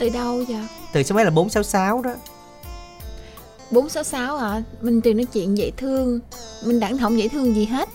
Từ 0.00 0.08
đâu 0.08 0.42
giờ? 0.42 0.58
Từ 0.92 1.02
số 1.02 1.14
máy 1.14 1.24
là 1.24 1.30
466 1.30 2.02
đó 2.02 2.10
466 3.70 4.36
hả? 4.36 4.62
Minh 4.80 5.00
Tuyền 5.00 5.16
nói 5.16 5.26
chuyện 5.32 5.58
dễ 5.58 5.70
thương 5.76 6.20
Minh 6.64 6.80
đẳng 6.80 6.98
không 6.98 7.18
dễ 7.18 7.28
thương 7.28 7.54
gì 7.54 7.64
hết 7.64 7.88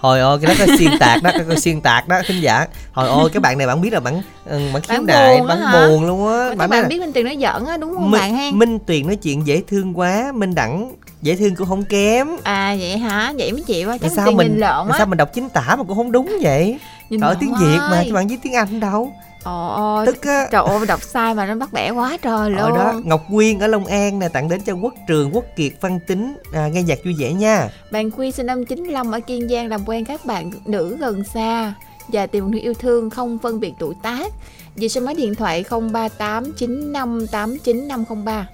Hồi 0.00 0.20
ôi 0.20 0.38
cái 0.42 0.54
đó 0.54 0.64
có 0.66 0.76
xuyên 0.78 0.98
tạc 0.98 1.22
đó, 1.22 1.30
cái 1.48 1.60
xuyên 1.60 1.80
tạc 1.80 2.08
đó 2.08 2.20
khán 2.24 2.40
giả. 2.40 2.66
Hồi 2.92 3.08
ôi 3.08 3.30
cái 3.32 3.40
bạn 3.40 3.58
này 3.58 3.66
bạn 3.66 3.80
biết 3.80 3.92
là 3.92 4.00
bạn 4.00 4.22
ừ, 4.46 4.60
bạn 4.72 4.82
khiếu 4.82 5.02
Bạn 5.06 5.46
á 5.46 5.56
bạn 5.56 5.88
buồn 5.88 6.06
luôn 6.06 6.28
á. 6.28 6.54
Bạn 6.54 6.70
là 6.70 6.82
biết 6.82 7.00
Minh 7.00 7.12
Tuyền 7.12 7.24
nói 7.24 7.38
giỡn 7.40 7.66
á 7.66 7.76
đúng 7.76 7.94
không 7.94 8.10
Minh, 8.10 8.20
bạn 8.20 8.36
ha? 8.36 8.50
Minh 8.54 8.78
Tuyền 8.78 9.06
nói 9.06 9.16
chuyện 9.16 9.46
dễ 9.46 9.62
thương 9.68 9.98
quá, 9.98 10.32
Minh 10.34 10.54
đẳng 10.54 10.92
dễ 11.22 11.36
thương 11.36 11.54
cũng 11.54 11.68
không 11.68 11.84
kém. 11.84 12.28
À 12.42 12.76
vậy 12.80 12.98
hả? 12.98 13.32
Vậy 13.38 13.52
mới 13.52 13.62
chịu 13.62 13.90
á 13.90 13.98
Chắc 13.98 14.12
sao 14.16 14.30
mình 14.32 14.48
nhìn 14.48 14.60
lộn 14.60 14.88
á 14.88 14.98
sao 14.98 15.06
mình 15.06 15.18
đọc 15.18 15.30
chính 15.34 15.48
tả 15.48 15.76
mà 15.76 15.84
cũng 15.84 15.96
không 15.96 16.12
đúng 16.12 16.38
vậy? 16.42 16.78
Ở 17.20 17.36
tiếng 17.40 17.54
Việt 17.60 17.78
mà 17.78 18.02
các 18.06 18.14
bạn 18.14 18.28
viết 18.28 18.38
tiếng 18.42 18.54
Anh 18.54 18.80
đâu. 18.80 19.12
Ồ 19.44 20.02
Tức 20.06 20.22
á. 20.22 20.48
Trời 20.50 20.62
ơi 20.66 20.86
đọc 20.86 21.02
sai 21.02 21.34
mà 21.34 21.46
nó 21.46 21.54
bắt 21.54 21.72
bẻ 21.72 21.90
quá 21.90 22.16
trời 22.22 22.34
Ở 22.34 22.48
luôn 22.68 22.78
đó 22.78 23.00
Ngọc 23.04 23.24
Quyên 23.30 23.58
ở 23.58 23.66
Long 23.66 23.86
An 23.86 24.18
nè 24.18 24.28
tặng 24.28 24.48
đến 24.48 24.60
cho 24.60 24.74
Quốc 24.74 24.94
Trường, 25.08 25.34
Quốc 25.34 25.44
Kiệt, 25.56 25.72
Văn 25.80 25.98
Tính 26.06 26.36
à, 26.52 26.68
nghe 26.68 26.82
nhạc 26.82 26.98
vui 27.04 27.14
vẻ 27.18 27.32
nha. 27.32 27.68
Bạn 27.90 28.10
Quy 28.10 28.32
sinh 28.32 28.46
năm 28.46 28.64
95 28.64 29.12
ở 29.12 29.20
Kiên 29.20 29.48
Giang 29.48 29.68
làm 29.68 29.80
quen 29.86 30.04
các 30.04 30.24
bạn 30.24 30.50
nữ 30.64 30.96
gần 31.00 31.24
xa 31.24 31.74
và 32.08 32.26
tìm 32.26 32.44
một 32.44 32.50
người 32.50 32.60
yêu 32.60 32.74
thương 32.74 33.10
không 33.10 33.38
phân 33.38 33.60
biệt 33.60 33.72
tuổi 33.78 33.94
tác. 34.02 34.32
Về 34.76 34.88
số 34.88 35.00
máy 35.00 35.14
điện 35.14 35.34
thoại 35.34 35.64
0389589503. 35.70 38.44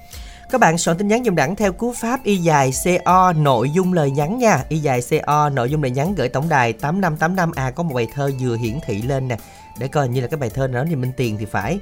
Các 0.50 0.60
bạn 0.60 0.78
soạn 0.78 0.98
tin 0.98 1.08
nhắn 1.08 1.24
dùm 1.24 1.34
đẳng 1.34 1.56
theo 1.56 1.72
cú 1.72 1.92
pháp 1.92 2.24
y 2.24 2.36
dài 2.36 2.70
CO 2.84 3.32
nội 3.32 3.70
dung 3.70 3.92
lời 3.92 4.10
nhắn 4.10 4.38
nha. 4.38 4.64
Y 4.68 4.78
dài 4.78 5.00
CO 5.10 5.50
nội 5.50 5.70
dung 5.70 5.82
lời 5.82 5.90
nhắn 5.90 6.14
gửi 6.14 6.28
tổng 6.28 6.48
đài 6.48 6.72
8585 6.72 7.52
à 7.52 7.70
có 7.70 7.82
một 7.82 7.94
bài 7.94 8.08
thơ 8.14 8.30
vừa 8.40 8.56
hiển 8.56 8.78
thị 8.86 9.02
lên 9.02 9.28
nè. 9.28 9.36
Để 9.78 9.88
coi 9.88 10.08
như 10.08 10.20
là 10.20 10.26
cái 10.26 10.38
bài 10.38 10.50
thơ 10.50 10.66
đó 10.66 10.84
thì 10.88 10.96
Minh 10.96 11.12
Tiền 11.16 11.36
thì 11.38 11.44
phải. 11.44 11.78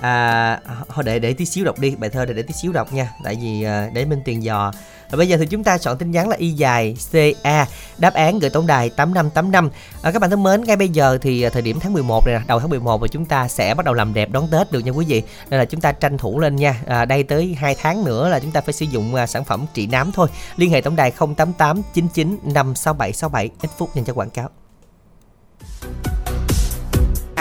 À 0.00 0.60
để 1.04 1.18
để 1.18 1.32
tí 1.32 1.44
xíu 1.44 1.64
đọc 1.64 1.78
đi, 1.78 1.94
bài 1.96 2.10
thơ 2.10 2.24
để 2.24 2.34
để 2.34 2.42
tí 2.42 2.54
xíu 2.62 2.72
đọc 2.72 2.92
nha. 2.92 3.10
Tại 3.24 3.38
vì 3.42 3.62
à, 3.62 3.90
để 3.94 4.04
Minh 4.04 4.20
Tiền 4.24 4.42
dò. 4.42 4.72
Và 5.10 5.16
bây 5.16 5.28
giờ 5.28 5.36
thì 5.36 5.46
chúng 5.46 5.64
ta 5.64 5.78
chọn 5.78 5.98
tin 5.98 6.10
nhắn 6.10 6.28
là 6.28 6.36
y 6.36 6.50
dài 6.50 6.96
CA 7.12 7.66
đáp 7.98 8.14
án 8.14 8.38
gửi 8.38 8.50
tổng 8.50 8.66
đài 8.66 8.90
8585. 8.90 9.70
À, 10.02 10.10
các 10.10 10.18
bạn 10.18 10.30
thân 10.30 10.42
mến, 10.42 10.64
ngay 10.64 10.76
bây 10.76 10.88
giờ 10.88 11.18
thì 11.22 11.42
à, 11.42 11.50
thời 11.50 11.62
điểm 11.62 11.80
tháng 11.80 11.92
11 11.92 12.26
này 12.26 12.34
nè, 12.34 12.44
đầu 12.46 12.60
tháng 12.60 12.70
11 12.70 13.00
và 13.00 13.08
chúng 13.08 13.24
ta 13.24 13.48
sẽ 13.48 13.74
bắt 13.74 13.84
đầu 13.84 13.94
làm 13.94 14.14
đẹp 14.14 14.30
đón 14.30 14.48
Tết 14.50 14.72
được 14.72 14.80
nha 14.80 14.90
quý 14.90 15.04
vị. 15.08 15.22
Nên 15.50 15.58
là 15.58 15.64
chúng 15.64 15.80
ta 15.80 15.92
tranh 15.92 16.18
thủ 16.18 16.40
lên 16.40 16.56
nha. 16.56 16.80
À, 16.86 17.04
đây 17.04 17.22
tới 17.22 17.56
2 17.58 17.76
tháng 17.80 18.04
nữa 18.04 18.28
là 18.28 18.40
chúng 18.40 18.50
ta 18.50 18.60
phải 18.60 18.72
sử 18.72 18.86
dụng 18.86 19.14
à, 19.14 19.26
sản 19.26 19.44
phẩm 19.44 19.66
trị 19.74 19.86
nám 19.86 20.12
thôi. 20.12 20.28
Liên 20.56 20.70
hệ 20.70 20.80
tổng 20.80 20.96
đài 20.96 21.10
088 21.10 21.82
99 21.94 22.38
56767 22.44 23.50
ít 23.62 23.70
phút 23.78 23.94
dành 23.94 24.04
cho 24.04 24.12
quảng 24.12 24.30
cáo. 24.30 24.50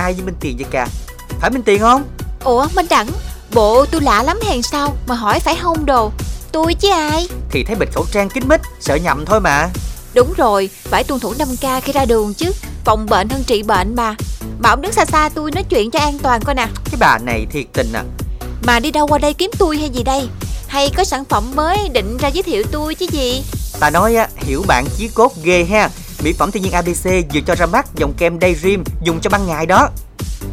Ai 0.04 0.14
với 0.14 0.26
Minh 0.26 0.36
Tiền 0.40 0.58
vậy 0.58 0.68
cả? 0.72 0.88
Phải 1.40 1.50
Minh 1.50 1.64
Tiền 1.64 1.80
không? 1.80 2.04
Ủa 2.44 2.68
Minh 2.76 2.86
Đẳng, 2.90 3.08
bộ 3.54 3.86
tôi 3.86 4.02
lạ 4.02 4.24
lắm 4.24 4.40
hèn 4.48 4.62
sao 4.62 4.96
mà 5.08 5.16
hỏi 5.16 5.40
phải 5.40 5.56
hông 5.56 5.86
đồ. 5.86 6.12
Tôi 6.52 6.74
chứ 6.74 6.92
ai? 6.92 7.28
Thì 7.52 7.64
thấy 7.64 7.76
bịt 7.76 7.90
khẩu 7.94 8.06
trang 8.12 8.30
kín 8.30 8.44
mít, 8.48 8.62
sợ 8.80 8.96
nhầm 8.96 9.26
thôi 9.26 9.40
mà. 9.40 9.70
Đúng 10.14 10.34
rồi, 10.38 10.70
phải 10.84 11.04
tuân 11.04 11.20
thủ 11.20 11.34
5K 11.34 11.82
khi 11.82 11.94
ra 11.94 12.06
đường 12.06 12.34
chứ. 12.34 12.52
Phòng 12.86 13.06
bệnh 13.06 13.30
hơn 13.30 13.44
trị 13.44 13.64
bệnh 13.64 13.96
mà. 13.96 14.16
Mà 14.60 14.70
ông 14.70 14.82
đứng 14.82 14.92
xa 14.92 15.06
xa 15.06 15.30
tôi 15.30 15.52
nói 15.52 15.64
chuyện 15.64 15.92
cho 15.92 16.00
an 16.00 16.20
toàn 16.20 16.42
coi 16.42 16.56
nè. 16.56 16.68
Cái 16.86 16.96
bà 17.00 17.18
này 17.18 17.46
thiệt 17.52 17.66
tình 17.74 17.94
à. 17.94 18.04
Mà 18.64 18.80
đi 18.80 18.92
đâu 18.92 19.08
qua 19.08 19.18
đây 19.18 19.34
kiếm 19.34 19.52
tôi 19.58 19.78
hay 19.78 19.90
gì 19.90 20.04
đây? 20.04 20.28
Hay 20.68 20.90
có 20.98 21.04
sản 21.04 21.26
phẩm 21.26 21.52
mới 21.56 21.90
định 21.94 22.18
ra 22.18 22.28
giới 22.28 22.44
thiệu 22.44 22.64
tôi 22.72 22.96
chứ 22.96 23.06
gì? 23.12 23.44
Ta 23.80 23.90
nói 23.90 24.16
á, 24.16 24.28
hiểu 24.36 24.64
bạn 24.68 24.86
chí 24.98 25.08
cốt 25.08 25.32
ghê 25.44 25.64
ha. 25.64 25.90
Mỹ 26.24 26.34
phẩm 26.34 26.52
thiên 26.52 26.64
nhiên 26.64 26.72
ABC 26.72 27.06
vừa 27.06 27.42
cho 27.48 27.56
ra 27.56 27.66
mắt 27.66 27.86
dòng 27.96 28.14
kem 28.18 28.40
Daydream 28.42 28.84
dùng 29.04 29.20
cho 29.22 29.30
ban 29.30 29.48
ngày 29.48 29.66
đó. 29.66 29.90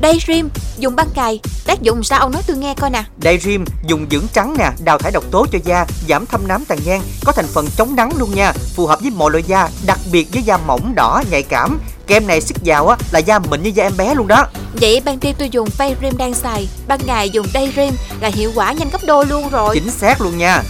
Daydream, 0.02 0.48
dùng 0.78 0.96
ban 0.96 1.06
ngày. 1.14 1.40
Tác 1.66 1.82
dụng 1.82 2.02
sao 2.02 2.20
ông 2.20 2.32
nói 2.32 2.42
tôi 2.46 2.56
nghe 2.56 2.74
coi 2.74 2.90
nè. 2.90 3.04
Daydream 3.22 3.64
dùng 3.86 4.06
dưỡng 4.10 4.26
trắng 4.32 4.54
nè, 4.58 4.70
đào 4.84 4.98
thải 4.98 5.12
độc 5.12 5.24
tố 5.30 5.46
cho 5.52 5.58
da, 5.64 5.86
giảm 6.08 6.26
thâm 6.26 6.48
nám 6.48 6.64
tàn 6.64 6.78
nhang, 6.84 7.02
có 7.24 7.32
thành 7.32 7.46
phần 7.46 7.66
chống 7.76 7.96
nắng 7.96 8.10
luôn 8.18 8.34
nha, 8.34 8.52
phù 8.52 8.86
hợp 8.86 9.00
với 9.00 9.10
mọi 9.10 9.30
loại 9.30 9.42
da, 9.42 9.68
đặc 9.86 9.98
biệt 10.12 10.28
với 10.32 10.42
da 10.42 10.56
mỏng 10.56 10.94
đỏ 10.94 11.22
nhạy 11.30 11.42
cảm. 11.42 11.80
Kem 12.06 12.26
này 12.26 12.40
sức 12.40 12.56
vào 12.64 12.88
á 12.88 12.96
là 13.12 13.18
da 13.18 13.38
mịn 13.38 13.62
như 13.62 13.70
da 13.74 13.84
em 13.84 13.96
bé 13.96 14.14
luôn 14.14 14.28
đó. 14.28 14.46
Vậy 14.80 15.00
ban 15.04 15.20
đêm 15.20 15.34
tôi 15.38 15.48
dùng 15.50 15.68
Daydream 15.78 16.16
đang 16.16 16.34
xài, 16.34 16.68
ban 16.88 17.00
ngày 17.06 17.30
dùng 17.30 17.46
Daydream 17.54 17.94
là 18.20 18.30
hiệu 18.34 18.52
quả 18.54 18.72
nhanh 18.72 18.90
gấp 18.90 19.00
đôi 19.06 19.26
luôn 19.26 19.48
rồi. 19.48 19.74
Chính 19.74 19.90
xác 19.90 20.20
luôn 20.20 20.38
nha. 20.38 20.62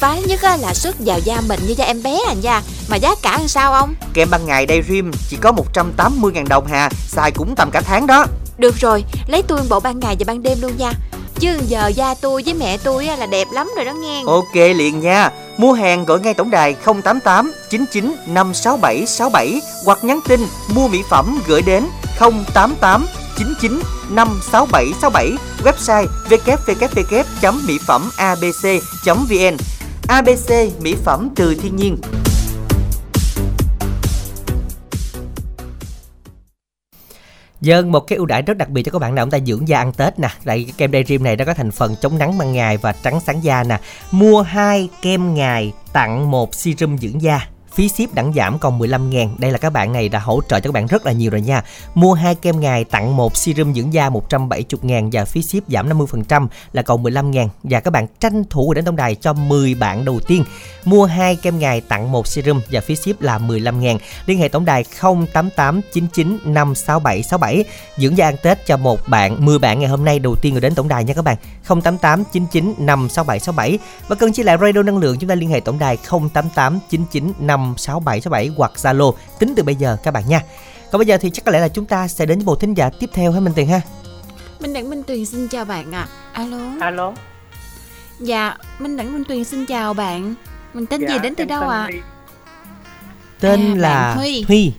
Phái 0.00 0.22
nhất 0.22 0.42
á, 0.42 0.56
là 0.56 0.74
sức 0.74 0.96
vào 0.98 1.18
da 1.24 1.40
mịn 1.48 1.58
như 1.66 1.74
da 1.76 1.84
em 1.84 2.02
bé 2.02 2.18
à 2.28 2.34
nha. 2.42 2.62
Mà 2.88 2.96
giá 2.96 3.14
cả 3.22 3.38
làm 3.38 3.48
sao 3.48 3.72
ông? 3.72 3.94
Kem 4.14 4.30
ban 4.30 4.46
ngày 4.46 4.66
Daydream 4.68 5.10
chỉ 5.28 5.36
có 5.40 5.52
180.000 5.74 6.48
đồng 6.48 6.66
hà, 6.66 6.90
xài 7.08 7.30
cũng 7.30 7.54
tầm 7.56 7.70
cả 7.70 7.80
tháng 7.80 8.06
đó. 8.06 8.26
Được 8.58 8.76
rồi, 8.76 9.04
lấy 9.26 9.42
tôi 9.42 9.60
bộ 9.68 9.80
ban 9.80 10.00
ngày 10.00 10.16
và 10.18 10.24
ban 10.26 10.42
đêm 10.42 10.58
luôn 10.60 10.72
nha. 10.78 10.92
Chứ 11.38 11.58
giờ 11.68 11.88
da 11.88 12.14
tôi 12.14 12.42
với 12.44 12.54
mẹ 12.54 12.78
tôi 12.78 13.04
là 13.04 13.26
đẹp 13.26 13.48
lắm 13.52 13.70
rồi 13.76 13.84
đó 13.84 13.92
nghe. 13.92 14.22
Ok 14.26 14.54
liền 14.54 15.00
nha. 15.00 15.30
Mua 15.56 15.72
hàng 15.72 16.04
gọi 16.04 16.20
ngay 16.20 16.34
tổng 16.34 16.50
đài 16.50 16.74
088 16.74 17.52
99 17.70 18.14
567 18.26 19.06
67 19.06 19.60
hoặc 19.84 20.04
nhắn 20.04 20.20
tin 20.28 20.46
mua 20.68 20.88
mỹ 20.88 21.02
phẩm 21.10 21.40
gửi 21.46 21.62
đến 21.62 21.86
088 22.54 23.06
99 23.38 23.80
567 24.10 24.86
67 25.00 25.30
website 25.64 26.06
www.mỹ 26.28 27.78
phẩm 27.86 28.10
abc.vn 28.16 29.56
ABC 30.10 30.50
mỹ 30.80 30.96
phẩm 31.04 31.28
từ 31.36 31.54
thiên 31.54 31.76
nhiên. 31.76 31.96
Dân, 37.60 37.92
một 37.92 38.00
cái 38.00 38.16
ưu 38.16 38.26
đãi 38.26 38.42
rất 38.42 38.56
đặc 38.56 38.68
biệt 38.68 38.82
cho 38.82 38.92
các 38.92 38.98
bạn 38.98 39.14
nào 39.14 39.24
chúng 39.24 39.30
ta 39.30 39.38
dưỡng 39.46 39.68
da 39.68 39.78
ăn 39.78 39.92
Tết 39.92 40.18
nè. 40.18 40.28
Đây 40.44 40.64
cái 40.64 40.74
kem 40.76 40.92
Daydream 40.92 41.24
này 41.24 41.36
nó 41.36 41.44
có 41.44 41.54
thành 41.54 41.70
phần 41.70 41.94
chống 42.00 42.18
nắng 42.18 42.38
ban 42.38 42.52
ngày 42.52 42.76
và 42.76 42.92
trắng 42.92 43.20
sáng 43.26 43.44
da 43.44 43.64
nè. 43.64 43.80
Mua 44.10 44.42
hai 44.42 44.88
kem 45.02 45.34
ngày 45.34 45.72
tặng 45.92 46.30
một 46.30 46.54
serum 46.54 46.96
dưỡng 46.96 47.22
da. 47.22 47.48
Phí 47.80 47.88
ship 47.88 48.14
đẳng 48.14 48.32
giảm 48.32 48.58
còn 48.58 48.78
15 48.78 49.10
ngàn. 49.10 49.36
Đây 49.38 49.52
là 49.52 49.58
các 49.58 49.72
bạn 49.72 49.92
này 49.92 50.08
đã 50.08 50.18
hỗ 50.18 50.40
trợ 50.48 50.60
cho 50.60 50.68
các 50.68 50.72
bạn 50.72 50.86
rất 50.86 51.06
là 51.06 51.12
nhiều 51.12 51.30
rồi 51.30 51.40
nha. 51.40 51.62
Mua 51.94 52.14
hai 52.14 52.34
kem 52.34 52.60
ngày 52.60 52.84
tặng 52.84 53.16
một 53.16 53.36
serum 53.36 53.72
dưỡng 53.74 53.92
da 53.92 54.10
170 54.10 54.64
ngàn 54.82 55.10
Và 55.12 55.24
phí 55.24 55.42
ship 55.42 55.68
giảm 55.68 55.88
50% 55.88 56.46
là 56.72 56.82
còn 56.82 57.02
15 57.02 57.30
ngàn. 57.30 57.48
Và 57.62 57.80
các 57.80 57.90
bạn 57.90 58.06
tranh 58.20 58.44
thủ 58.50 58.74
đến 58.74 58.84
tổng 58.84 58.96
đài 58.96 59.14
cho 59.14 59.32
10 59.32 59.74
bạn 59.74 60.04
đầu 60.04 60.20
tiên. 60.20 60.44
Mua 60.84 61.04
hai 61.04 61.36
kem 61.36 61.58
ngày 61.58 61.80
tặng 61.80 62.12
một 62.12 62.26
serum 62.26 62.60
và 62.70 62.80
phí 62.80 62.96
ship 62.96 63.20
là 63.20 63.38
15 63.38 63.80
ngàn. 63.80 63.98
Liên 64.26 64.38
hệ 64.38 64.48
tổng 64.48 64.64
đài 64.64 64.84
088 65.00 65.80
99 65.92 66.38
567 66.44 67.22
67 67.22 67.64
Dưỡng 67.96 68.16
da 68.16 68.28
ăn 68.28 68.36
Tết 68.42 68.66
cho 68.66 68.76
một 68.76 69.08
bạn 69.08 69.44
10 69.46 69.58
bạn 69.58 69.80
ngày 69.80 69.88
hôm 69.88 70.04
nay 70.04 70.18
đầu 70.18 70.36
tiên 70.42 70.52
người 70.52 70.60
đến 70.60 70.74
tổng 70.74 70.88
đài 70.88 71.04
nha 71.04 71.14
các 71.14 71.22
bạn. 71.22 71.36
088 71.68 72.24
99 72.32 72.74
567 72.78 73.40
67 73.40 73.78
Và 74.08 74.16
cần 74.16 74.32
chia 74.32 74.42
lại 74.42 74.56
radio 74.60 74.82
năng 74.82 74.98
lượng, 74.98 75.16
chúng 75.18 75.28
ta 75.28 75.34
liên 75.34 75.50
hệ 75.50 75.60
tổng 75.60 75.78
đài 75.78 75.96
088 75.96 76.78
99 76.90 77.32
567 77.38 77.69
67 77.76 78.50
hoặc 78.56 78.72
Zalo 78.76 79.12
tính 79.38 79.54
từ 79.56 79.62
bây 79.62 79.74
giờ 79.74 79.96
các 80.02 80.10
bạn 80.10 80.24
nha 80.28 80.40
còn 80.92 80.98
bây 80.98 81.06
giờ 81.06 81.18
thì 81.20 81.30
chắc 81.30 81.44
có 81.44 81.52
lẽ 81.52 81.60
là 81.60 81.68
chúng 81.68 81.86
ta 81.86 82.08
sẽ 82.08 82.26
đến 82.26 82.38
với 82.38 82.44
một 82.44 82.60
thính 82.60 82.74
giả 82.74 82.90
tiếp 83.00 83.10
theo 83.14 83.32
hả 83.32 83.40
Minh 83.40 83.52
Tiền 83.56 83.66
ha 83.68 83.80
Minh 84.60 84.72
Đẳng 84.72 84.90
Minh 84.90 85.02
Tuyền 85.02 85.26
xin 85.26 85.48
chào 85.48 85.64
bạn 85.64 85.92
ạ. 85.92 86.08
Alo. 86.32 86.58
alo 86.80 87.12
Dạ, 88.20 88.56
Minh 88.78 88.96
Đẳng 88.96 89.12
Minh 89.12 89.24
Tuyền 89.24 89.44
xin 89.44 89.66
chào 89.66 89.94
bạn. 89.94 90.34
Mình 90.74 90.86
tên 90.86 91.00
gì 91.00 91.06
Dạ, 91.08 91.18
đến 91.18 91.34
từ 91.34 91.44
đâu 91.44 91.68
ạ? 91.68 91.84
Huy. 91.84 92.00
Tên 93.40 93.60
À, 93.72 93.74
là 93.78 94.08
bạn 94.08 94.16
Huy. 94.18 94.44
Huy 94.48 94.72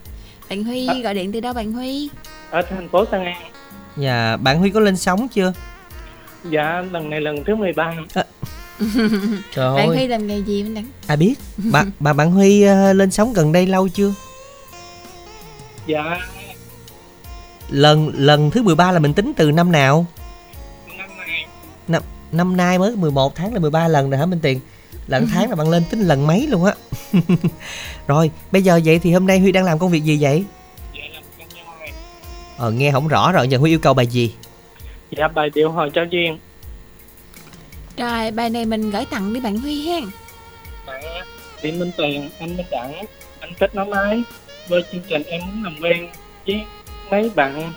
Bạn 0.49 0.63
Huy 0.63 0.87
À. 0.87 0.93
gọi 1.03 1.13
điện 1.13 1.31
từ 1.31 1.39
đâu 1.39 1.53
bạn 1.53 1.71
Huy? 1.71 2.09
ở 2.51 2.61
thành 2.61 2.89
phố 2.89 3.05
Tân 3.05 3.25
An 3.25 3.41
Dạ 3.97 4.37
bạn 4.37 4.59
Huy 4.59 4.69
có 4.69 4.79
lên 4.79 4.97
sóng 4.97 5.27
chưa 5.27 5.53
dạ 6.49 6.83
lần 6.91 7.09
này 7.09 7.21
lần 7.21 7.43
thứ 7.47 7.55
13 7.55 7.93
Trời 9.53 9.75
Bạn 9.75 9.87
Huy 9.87 10.07
làm 10.07 10.27
nghề 10.27 10.37
gì 10.37 10.63
Minh 10.63 10.73
Đẳng? 10.73 10.85
Ai 11.07 11.17
biết. 11.17 11.35
Bà, 11.57 11.85
bà 11.99 12.13
bạn 12.13 12.31
Huy 12.31 12.61
ờ, 12.61 12.93
lên 12.93 13.11
sóng 13.11 13.33
gần 13.33 13.51
đây 13.51 13.67
lâu 13.67 13.87
chưa? 13.87 14.13
Dạ. 15.87 16.17
Lần 17.69 18.11
lần 18.15 18.51
thứ 18.51 18.63
13 18.63 18.91
là 18.91 18.99
mình 18.99 19.13
tính 19.13 19.33
từ 19.37 19.51
năm 19.51 19.71
nào? 19.71 20.05
Năm 20.97 21.09
nay. 21.17 21.45
Năm 21.87 22.01
năm 22.31 22.57
nay 22.57 22.79
mới 22.79 22.95
11 22.95 23.35
tháng 23.35 23.53
là 23.53 23.59
13 23.59 23.87
lần 23.87 24.09
rồi 24.09 24.19
hả 24.19 24.25
Minh 24.25 24.39
Tiền? 24.39 24.59
Lần 25.07 25.27
tháng 25.33 25.49
là 25.49 25.55
bạn 25.55 25.69
lên 25.69 25.83
tính 25.91 26.01
lần 26.01 26.27
mấy 26.27 26.47
luôn 26.47 26.65
á? 26.65 26.73
Rồi 28.07 28.31
bây 28.51 28.61
giờ 28.61 28.79
vậy 28.85 28.99
thì 28.99 29.13
hôm 29.13 29.27
nay 29.27 29.39
Huy 29.39 29.51
đang 29.51 29.63
làm 29.65 29.79
công 29.79 29.91
việc 29.91 30.03
gì 30.03 30.17
vậy? 30.21 30.43
Dạ 30.93 31.01
làm 31.13 31.23
công 31.37 31.47
nhân. 31.55 31.65
Này 31.79 31.91
ờ 32.57 32.71
nghe 32.71 32.91
không 32.91 33.07
rõ 33.07 33.31
rồi 33.31 33.47
giờ 33.47 33.57
Huy 33.57 33.71
yêu 33.71 33.79
cầu 33.79 33.93
bài 33.93 34.07
gì? 34.07 34.33
Dạ 35.17 35.27
bài 35.27 35.49
điệu 35.53 35.71
hồi 35.71 35.89
cho 35.93 36.01
duyên 36.11 36.37
Rồi, 37.97 38.31
bài 38.31 38.49
này 38.49 38.65
mình 38.65 38.91
gửi 38.91 39.05
tặng 39.05 39.33
đi 39.33 39.39
bạn 39.39 39.57
Huy 39.57 39.87
hen. 39.87 40.03
tặng 40.85 41.01
chị 41.61 41.71
Minh 41.71 41.91
Tuyền 41.97 42.29
anh 42.39 42.57
Minh 42.57 42.65
Đẳng 42.71 43.05
anh 43.39 43.53
Kết 43.59 43.75
Nói 43.75 43.85
Máy 43.85 44.23
với 44.67 44.83
chương 44.91 45.01
trình 45.09 45.23
em 45.23 45.41
muốn 45.45 45.63
làm 45.63 45.75
quen 45.81 46.09
với 46.47 46.65
mấy 47.11 47.31
bạn 47.35 47.73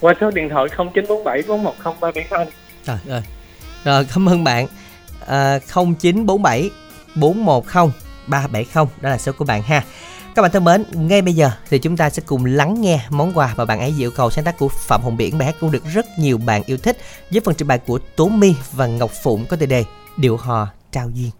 qua 0.00 0.14
số 0.20 0.30
điện 0.30 0.48
thoại 0.48 0.66
0947 0.68 1.42
410 1.48 1.94
370 2.00 2.24
Trời 2.84 2.98
ơi. 3.08 3.22
Rồi 3.84 4.06
cảm 4.14 4.28
ơn 4.28 4.44
bạn. 4.44 4.66
À, 5.26 5.58
0947 5.58 6.70
410 7.14 7.92
370 8.26 8.86
đó 9.00 9.10
là 9.10 9.18
số 9.18 9.32
của 9.32 9.44
bạn 9.44 9.62
ha. 9.62 9.82
Các 10.34 10.42
bạn 10.42 10.50
thân 10.50 10.64
mến, 10.64 10.84
ngay 10.92 11.22
bây 11.22 11.34
giờ 11.34 11.50
thì 11.70 11.78
chúng 11.78 11.96
ta 11.96 12.10
sẽ 12.10 12.22
cùng 12.26 12.44
lắng 12.44 12.80
nghe 12.80 13.00
món 13.10 13.32
quà 13.38 13.54
mà 13.56 13.64
bạn 13.64 13.80
ấy 13.80 13.94
yêu 13.98 14.10
cầu 14.10 14.30
sáng 14.30 14.44
tác 14.44 14.58
của 14.58 14.68
Phạm 14.68 15.02
Hồng 15.02 15.16
Biển. 15.16 15.38
Bài 15.38 15.46
hát 15.46 15.54
cũng 15.60 15.70
được 15.70 15.84
rất 15.84 16.06
nhiều 16.18 16.38
bạn 16.38 16.62
yêu 16.66 16.76
thích 16.76 16.98
với 17.30 17.40
phần 17.44 17.54
trình 17.54 17.68
bày 17.68 17.78
của 17.78 17.98
Tố 18.16 18.28
My 18.28 18.54
và 18.72 18.86
Ngọc 18.86 19.10
Phụng 19.22 19.46
có 19.46 19.56
tựa 19.56 19.66
đề 19.66 19.84
Điệu 20.16 20.36
hò 20.36 20.68
trao 20.92 21.10
duyên. 21.10 21.30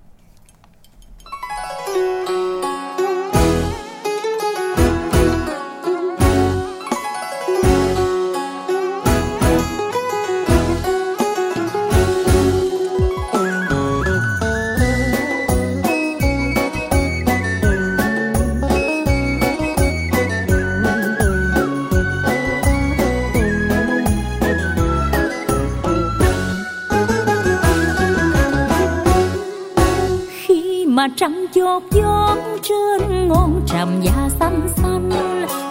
Mà 31.00 31.08
trăng 31.16 31.46
chốt 31.54 31.82
gió 31.90 32.36
trên 32.62 33.28
ngọn 33.28 33.62
tràm 33.66 33.88
da 34.02 34.28
xanh 34.40 34.68
xanh 34.76 35.10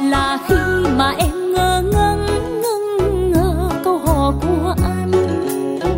là 0.10 0.38
khi 0.48 0.56
mà 0.98 1.14
em 1.18 1.54
ngơ 1.54 1.82
ngẩn 1.82 2.26
ngưng 2.62 3.32
ngơ 3.32 3.70
câu 3.84 3.98
hò 3.98 4.34
của 4.42 4.76
anh. 4.84 5.12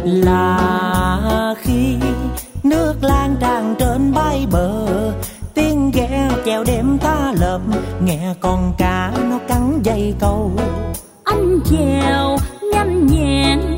Là 0.03 1.55
khi 1.61 1.95
nước 2.63 2.93
lan 3.01 3.35
tràn 3.41 3.75
trên 3.79 4.13
bãi 4.13 4.47
bờ 4.51 4.85
tiếng 5.53 5.91
ghe 5.91 6.29
chèo 6.45 6.63
đêm 6.63 6.97
ta 6.97 7.33
lợp 7.39 7.61
nghe 8.01 8.33
con 8.41 8.73
cá 8.77 9.11
nó 9.29 9.39
cắn 9.47 9.79
dây 9.83 10.13
câu. 10.19 10.51
Anh 11.23 11.59
chèo 11.69 12.37
nhanh 12.73 13.07
nhẹn 13.07 13.70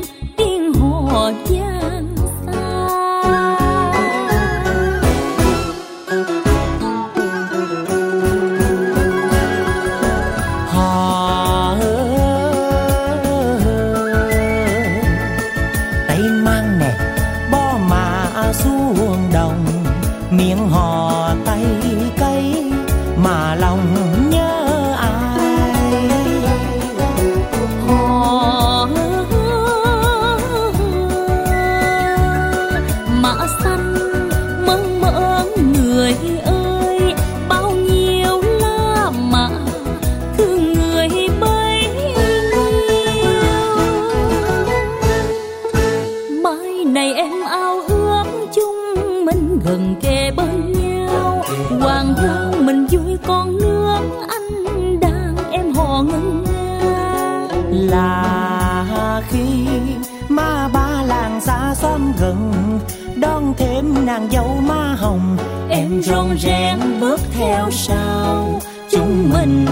nàng 64.24 64.32
dâu 64.32 64.60
má 64.66 64.94
hồng, 64.98 65.36
em 65.68 66.02
rộn 66.02 66.38
rén 66.38 66.78
bước 67.00 67.20
theo 67.32 67.70
sau. 67.70 68.60
Chúng 68.90 69.30
mình 69.30 69.66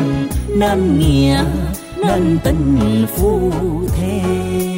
nên 0.48 0.98
nghĩa, 0.98 1.44
nên 1.96 2.38
tình 2.44 3.06
phu 3.16 3.52
thê. 3.96 4.71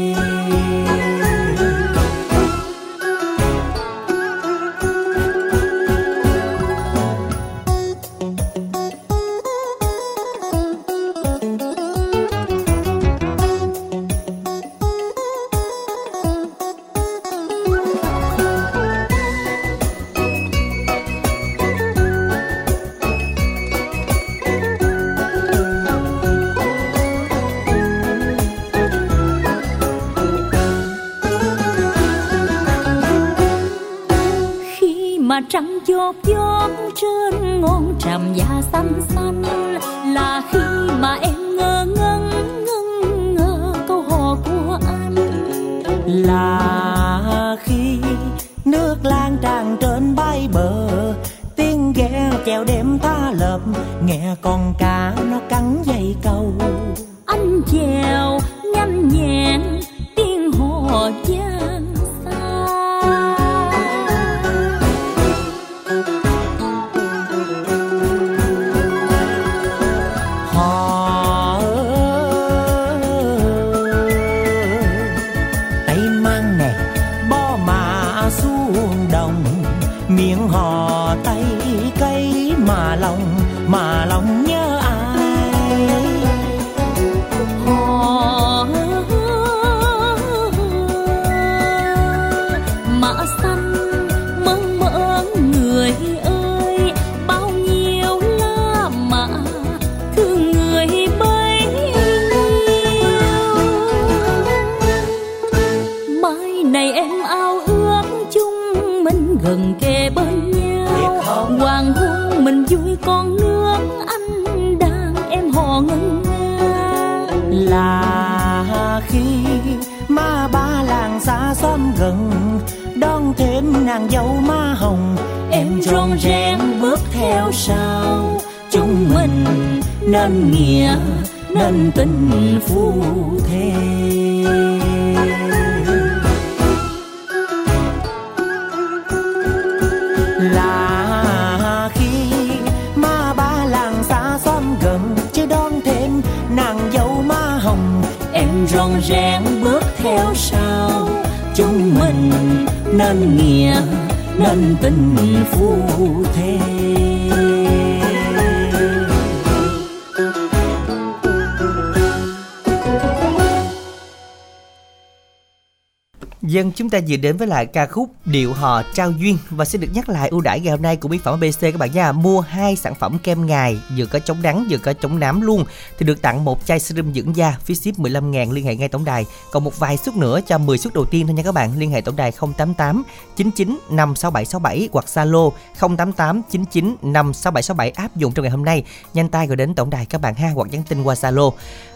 Ta 166.95 167.01
vừa 167.09 167.17
đến 167.17 167.37
với 167.37 167.49
lại 167.49 167.67
ca 167.67 167.87
khúc 167.87 168.11
Điệu 168.25 168.53
hò 168.53 168.83
trao 168.95 169.11
duyên 169.11 169.39
và 169.51 169.65
sẽ 169.65 169.79
được 169.79 169.89
nhắc 169.95 170.09
lại 170.09 170.29
ưu 170.29 170.41
đãi 170.41 170.61
ngày 170.61 170.71
hôm 170.71 170.83
nay 170.83 170.97
của 170.97 171.09
mỹ 171.09 171.19
phẩm 171.25 171.41
ABC 171.41 171.61
các 171.61 171.77
bạn 171.79 171.91
nha. 171.93 172.13
Mua 172.13 172.41
hai 172.41 172.77
sản 172.77 172.95
phẩm 172.95 173.19
kem 173.23 173.47
ngài, 173.47 173.79
vừa 173.97 174.07
có 174.07 174.19
chống 174.19 174.43
nắng, 174.43 174.67
vừa 174.71 174.79
có 174.79 174.93
chống 174.93 175.21
nám 175.21 175.41
luôn, 175.41 175.65
thì 175.99 176.07
được 176.07 176.23
tặng 176.23 176.45
một 176.45 176.67
chai 176.67 176.81
serum 176.81 177.13
dưỡng 177.13 177.37
da, 177.37 177.57
phí 177.65 177.75
ship 177.75 177.99
15 177.99 178.33
000 178.33 178.51
liên 178.55 178.65
hệ 178.65 178.77
ngay 178.77 178.89
tổng 178.89 179.05
đài. 179.05 179.27
Còn 179.53 179.65
một 179.65 179.79
vài 179.79 179.97
suất 179.97 180.17
nữa 180.17 180.41
cho 180.47 180.59
10 180.59 180.79
suất 180.79 180.95
đầu 180.95 181.05
tiên 181.05 181.27
thôi 181.27 181.35
nha 181.35 181.43
các 181.43 181.55
bạn. 181.55 181.79
Liên 181.79 181.91
hệ 181.91 182.01
tổng 182.01 182.17
đài 182.17 182.33
088 182.33 183.03
99 183.37 183.79
56767 183.91 184.89
hoặc 184.93 185.05
Zalo 185.15 185.51
088 185.81 186.43
99 186.51 186.97
56767 187.03 187.91
áp 187.91 188.17
dụng 188.17 188.33
trong 188.33 188.43
ngày 188.43 188.51
hôm 188.51 188.65
nay. 188.65 188.85
Nhanh 189.15 189.29
tay 189.29 189.47
gọi 189.47 189.57
đến 189.57 189.75
tổng 189.75 189.91
đài 189.91 190.07
các 190.07 190.21
bạn 190.21 190.35
ha, 190.35 190.51
hoặc 190.55 190.69
nhắn 190.71 190.83
tin 190.89 191.03
qua 191.03 191.15
Zalo. 191.15 191.51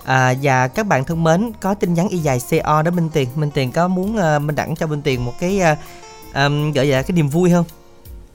À, 0.09 0.35
và 0.43 0.69
các 0.69 0.87
bạn 0.87 1.05
thân 1.05 1.25
mến 1.25 1.53
có 1.61 1.75
tin 1.75 1.95
nhắn 1.95 2.09
y 2.09 2.19
dài 2.19 2.41
CO 2.51 2.83
đó 2.83 2.91
Minh 2.91 3.09
Tiền. 3.13 3.29
Minh 3.35 3.51
Tiền 3.51 3.73
có 3.73 3.89
muốn 3.89 4.17
uh, 4.17 4.43
Minh 4.43 4.57
đẳng 4.57 4.77
cho 4.77 4.87
Minh 4.87 5.03
Tiền 5.03 5.25
một 5.25 5.35
cái 5.41 5.61
uh, 5.73 5.79
um, 6.35 6.73
gọi 6.73 6.87
là 6.87 7.03
cái 7.03 7.13
niềm 7.15 7.29
vui 7.29 7.51
không? 7.51 7.65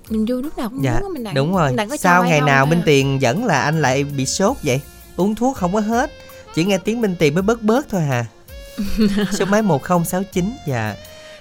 Niềm 0.09 0.26
vui 0.26 0.43
lúc 0.43 0.57
nào 0.57 0.69
cũng 0.69 0.84
dạ, 0.84 0.99
muốn 1.01 1.13
mình 1.13 1.24
đặng, 1.24 1.34
đúng 1.34 1.55
rồi. 1.55 1.67
Mình 1.67 1.76
đặng 1.76 1.89
có 1.89 1.97
sau 1.97 2.21
cho 2.21 2.30
ngày 2.30 2.41
nào 2.41 2.65
Minh? 2.65 2.82
Tiền 2.86 3.21
dẫn 3.21 3.45
là 3.45 3.61
anh 3.61 3.82
lại 3.82 4.03
bị 4.03 4.26
sốt 4.26 4.57
vậy? 4.63 4.82
Uống 5.15 5.36
thuốc 5.36 5.57
không 5.57 5.74
có 5.74 5.80
hết. 5.80 6.11
Chỉ 6.55 6.65
nghe 6.65 6.78
tiếng 6.78 7.01
Minh 7.01 7.15
Tiền 7.19 7.34
mới 7.34 7.41
bớt 7.41 7.61
bớt 7.61 7.89
thôi 7.89 8.01
hà. 8.01 8.26
Số 9.32 9.45
máy 9.45 9.61
1069 9.61 10.51
dạ. 10.67 10.95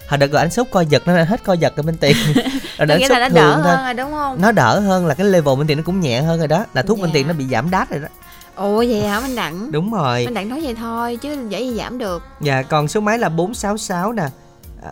Hồi 0.08 0.18
đợt 0.18 0.26
rồi 0.26 0.40
anh 0.40 0.50
sốt 0.50 0.66
co 0.70 0.80
giật 0.80 1.02
nó 1.06 1.24
hết 1.24 1.44
co 1.44 1.52
giật 1.52 1.76
rồi 1.76 1.84
Minh 1.84 1.96
Tiền. 2.00 2.16
Rồi 2.78 2.98
nghĩa 2.98 3.08
sốt 3.08 3.18
là 3.18 3.28
nó 3.28 3.34
đỡ 3.34 3.52
thôi. 3.54 3.62
hơn 3.62 3.84
rồi 3.84 3.94
đúng 3.94 4.10
không? 4.10 4.40
Nó 4.40 4.52
đỡ 4.52 4.80
hơn 4.80 5.06
là 5.06 5.14
cái 5.14 5.26
level 5.26 5.56
Minh 5.56 5.66
Tiền 5.66 5.76
nó 5.76 5.82
cũng 5.86 6.00
nhẹ 6.00 6.22
hơn 6.22 6.38
rồi 6.38 6.48
đó. 6.48 6.64
Là 6.74 6.82
thuốc 6.82 6.98
Minh 6.98 7.10
Dạ. 7.10 7.14
Tiền 7.14 7.28
nó 7.28 7.34
bị 7.34 7.44
giảm 7.50 7.70
đát 7.70 7.90
rồi 7.90 8.00
đó 8.00 8.08
ồ 8.56 8.76
vậy 8.76 9.00
hả 9.08 9.20
mình 9.20 9.36
đặng 9.36 9.72
đúng 9.72 9.92
rồi 9.92 10.24
mình 10.24 10.34
đặng 10.34 10.48
nói 10.48 10.60
vậy 10.64 10.74
thôi 10.74 11.16
chứ 11.22 11.46
dễ 11.48 11.60
gì 11.62 11.74
giảm 11.76 11.98
được 11.98 12.22
Dạ, 12.40 12.62
còn 12.62 12.88
số 12.88 13.00
máy 13.00 13.18
là 13.18 13.28
466 13.28 14.12
nè. 14.12 14.24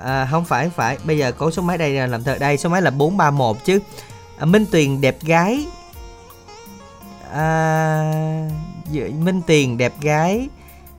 À, 0.04 0.28
không 0.30 0.44
phải 0.44 0.64
không 0.64 0.72
phải, 0.76 0.98
bây 1.04 1.18
giờ 1.18 1.32
có 1.32 1.50
số 1.50 1.62
máy 1.62 1.78
đây 1.78 2.08
làm 2.08 2.24
thợ 2.24 2.38
đây, 2.38 2.56
số 2.56 2.68
máy 2.68 2.82
là 2.82 2.90
431 2.90 3.56
chứ. 3.64 3.78
À, 4.38 4.44
Minh 4.44 4.66
Tuyền 4.70 5.00
đẹp 5.00 5.16
gái. 5.22 5.66
À, 7.32 8.12
dạ, 8.92 9.02
Minh 9.18 9.42
Tuyền 9.46 9.78
đẹp 9.78 9.92
gái. 10.00 10.48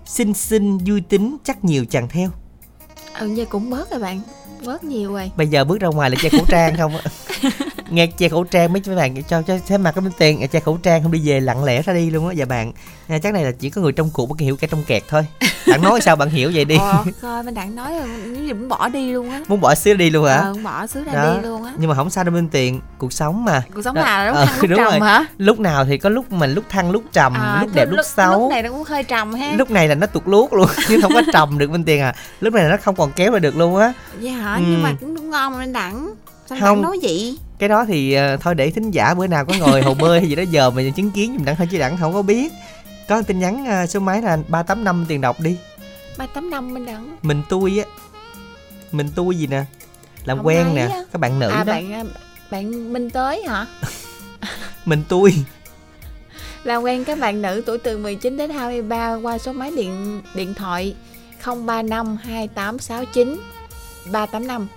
Xinh 0.05 0.33
xinh 0.33 0.77
vui 0.77 1.01
tính 1.01 1.37
chắc 1.43 1.65
nhiều 1.65 1.85
chàng 1.89 2.07
theo. 2.09 2.29
ừ 3.19 3.27
giờ 3.27 3.45
cũng 3.49 3.69
bớt 3.69 3.91
rồi 3.91 3.99
bạn 3.99 4.21
bớt 4.65 4.83
nhiều 4.83 5.13
rồi 5.13 5.31
Bây 5.37 5.47
giờ 5.47 5.63
bước 5.63 5.79
ra 5.81 5.87
ngoài 5.87 6.09
là 6.09 6.15
che 6.21 6.29
khẩu 6.29 6.45
trang 6.47 6.77
không? 6.77 6.93
Nghe 7.91 8.07
che 8.07 8.29
khẩu 8.29 8.43
trang 8.43 8.73
mấy 8.73 8.81
bạn 8.97 9.23
cho 9.23 9.41
cho 9.41 9.57
thế 9.67 9.77
mặt 9.77 9.91
cái 9.95 10.01
Minh 10.01 10.11
Tuyền 10.19 10.47
che 10.47 10.59
khẩu 10.59 10.77
trang 10.77 11.03
không 11.03 11.11
đi 11.11 11.21
về 11.25 11.39
lặng 11.39 11.63
lẽ 11.63 11.81
ra 11.81 11.93
đi 11.93 12.09
luôn 12.09 12.27
á 12.27 12.33
dạ 12.33 12.45
bạn. 12.45 12.71
À, 13.07 13.17
chắc 13.23 13.33
này 13.33 13.43
là 13.43 13.51
chỉ 13.59 13.69
có 13.69 13.81
người 13.81 13.91
trong 13.91 14.09
cuộc 14.13 14.29
mới 14.29 14.37
hiểu 14.39 14.57
cái 14.57 14.67
trong 14.71 14.83
kẹt 14.83 15.03
thôi. 15.09 15.25
Bạn 15.67 15.81
nói 15.81 16.01
sao 16.01 16.15
bạn 16.15 16.29
hiểu 16.29 16.51
vậy 16.53 16.65
đi. 16.65 16.77
Ồ, 16.77 16.93
coi 17.21 17.43
mình 17.43 17.53
đặng 17.53 17.75
nói 17.75 17.93
rồi 17.99 18.07
những 18.07 18.35
gì 18.47 18.49
cũng 18.49 18.69
bỏ 18.69 18.89
đi 18.89 19.11
luôn 19.13 19.29
á 19.31 19.41
Muốn 19.47 19.61
bỏ 19.61 19.75
xíu 19.75 19.95
đi 19.95 20.09
luôn 20.09 20.25
hả? 20.25 20.35
ờ 20.37 20.53
bỏ 20.63 20.87
xứ 20.87 21.03
ra 21.03 21.13
Đó. 21.13 21.33
đi 21.35 21.47
luôn 21.47 21.63
á 21.63 21.73
nhưng 21.77 21.89
mà 21.89 21.95
không 21.95 22.09
sao 22.09 22.23
đâu 22.23 22.33
minh 22.33 22.47
tiền 22.49 22.81
cuộc 22.97 23.13
sống 23.13 23.45
mà 23.45 23.63
cuộc 23.75 23.81
sống 23.81 23.95
Đó. 23.95 24.01
nào 24.01 24.25
lúc 24.27 24.35
Ờ, 24.35 24.45
thăng 24.45 24.55
lúc 24.61 24.69
đúng 24.69 24.77
trầm 24.77 24.89
rồi. 24.99 24.99
hả 25.09 25.25
lúc 25.37 25.59
nào 25.59 25.85
thì 25.85 25.97
có 25.97 26.09
lúc 26.09 26.31
mình 26.31 26.53
lúc 26.53 26.63
thăng 26.69 26.91
lúc 26.91 27.03
trầm 27.13 27.33
À, 27.33 27.57
lúc 27.61 27.69
đẹp 27.73 27.85
lúc, 27.89 28.05
xấu 28.05 28.39
lúc 28.41 28.49
này 28.51 28.63
nó 28.63 28.69
cũng 28.69 28.83
hơi 28.83 29.03
trầm 29.03 29.33
ha 29.33 29.53
lúc 29.55 29.71
này 29.71 29.87
là 29.87 29.95
nó 29.95 30.07
tụt 30.07 30.23
luốt 30.25 30.53
luôn 30.53 30.67
chứ 30.87 30.99
không 31.01 31.11
có 31.13 31.21
trầm 31.33 31.57
được 31.57 31.69
minh 31.71 31.83
tiền 31.83 32.01
à 32.01 32.13
lúc 32.39 32.53
này 32.53 32.63
là 32.63 32.69
nó 32.69 32.77
không 32.83 32.95
còn 32.95 33.11
kéo 33.15 33.31
lại 33.31 33.39
được 33.39 33.57
luôn 33.57 33.75
á 33.77 33.93
dạ 34.19 34.31
hả 34.31 34.55
Ừ. 34.55 34.61
nhưng 34.67 34.83
mà 34.83 34.93
cũng 34.99 35.29
ngon 35.29 35.53
mà 35.53 35.59
mình 35.59 35.73
đặng 35.73 36.09
sao 36.49 36.57
Không. 36.61 36.81
nói 36.81 36.99
vậy? 37.01 37.37
Cái 37.59 37.69
đó 37.69 37.85
thì 37.87 38.13
ờ, 38.13 38.37
thôi 38.37 38.55
để 38.55 38.71
thính 38.71 38.91
giả 38.91 39.13
bữa 39.13 39.27
nào 39.27 39.45
có 39.45 39.53
ngồi 39.59 39.81
hồ 39.81 39.93
bơi 39.93 40.19
hay 40.19 40.29
gì 40.29 40.35
đó 40.35 40.43
giờ 40.49 40.69
mà 40.69 40.81
chứng 40.95 41.11
kiến 41.11 41.33
giùm 41.37 41.45
đặng 41.45 41.55
thôi 41.55 41.67
chứ 41.71 41.77
đặng 41.79 41.97
không 41.97 42.13
có 42.13 42.21
biết. 42.21 42.51
Có 43.07 43.21
tin 43.21 43.39
nhắn 43.39 43.65
ờ, 43.65 43.85
số 43.87 43.99
máy 43.99 44.21
là 44.21 44.37
ba 44.47 44.63
tám 44.63 44.83
năm 44.83 45.05
tiền 45.07 45.21
đọc 45.21 45.39
đi. 45.39 45.55
ba 46.17 46.25
tám 46.25 46.49
năm 46.49 46.73
mình 46.73 46.85
đặng. 46.85 47.17
Mình 47.21 47.41
tôi 47.49 47.83
á. 47.85 47.91
Mình 48.91 49.09
tôi 49.15 49.35
gì 49.37 49.47
nè? 49.47 49.63
Làm 50.25 50.37
Không 50.37 50.47
quen 50.47 50.75
nè 50.75 50.81
á. 50.81 51.03
các 51.11 51.19
bạn 51.19 51.39
nữ 51.39 51.49
à 51.49 51.63
đó. 51.63 51.73
bạn 51.73 51.93
à, 51.93 52.03
bạn 52.51 52.93
minh 52.93 53.09
tới 53.09 53.43
hả? 53.47 53.65
Mình 54.85 55.03
tôi 55.09 55.33
làm 56.63 56.83
quen 56.83 57.03
các 57.05 57.19
bạn 57.19 57.41
nữ 57.41 57.63
tuổi 57.65 57.77
từ 57.77 57.97
19 57.97 58.37
đến 58.37 58.49
23 58.49 59.13
qua 59.13 59.37
số 59.37 59.53
máy 59.53 59.71
điện 59.77 60.21
điện 60.35 60.53
thoại 60.53 60.95
035 61.45 62.17
2869 62.17 63.37
385 64.11 64.67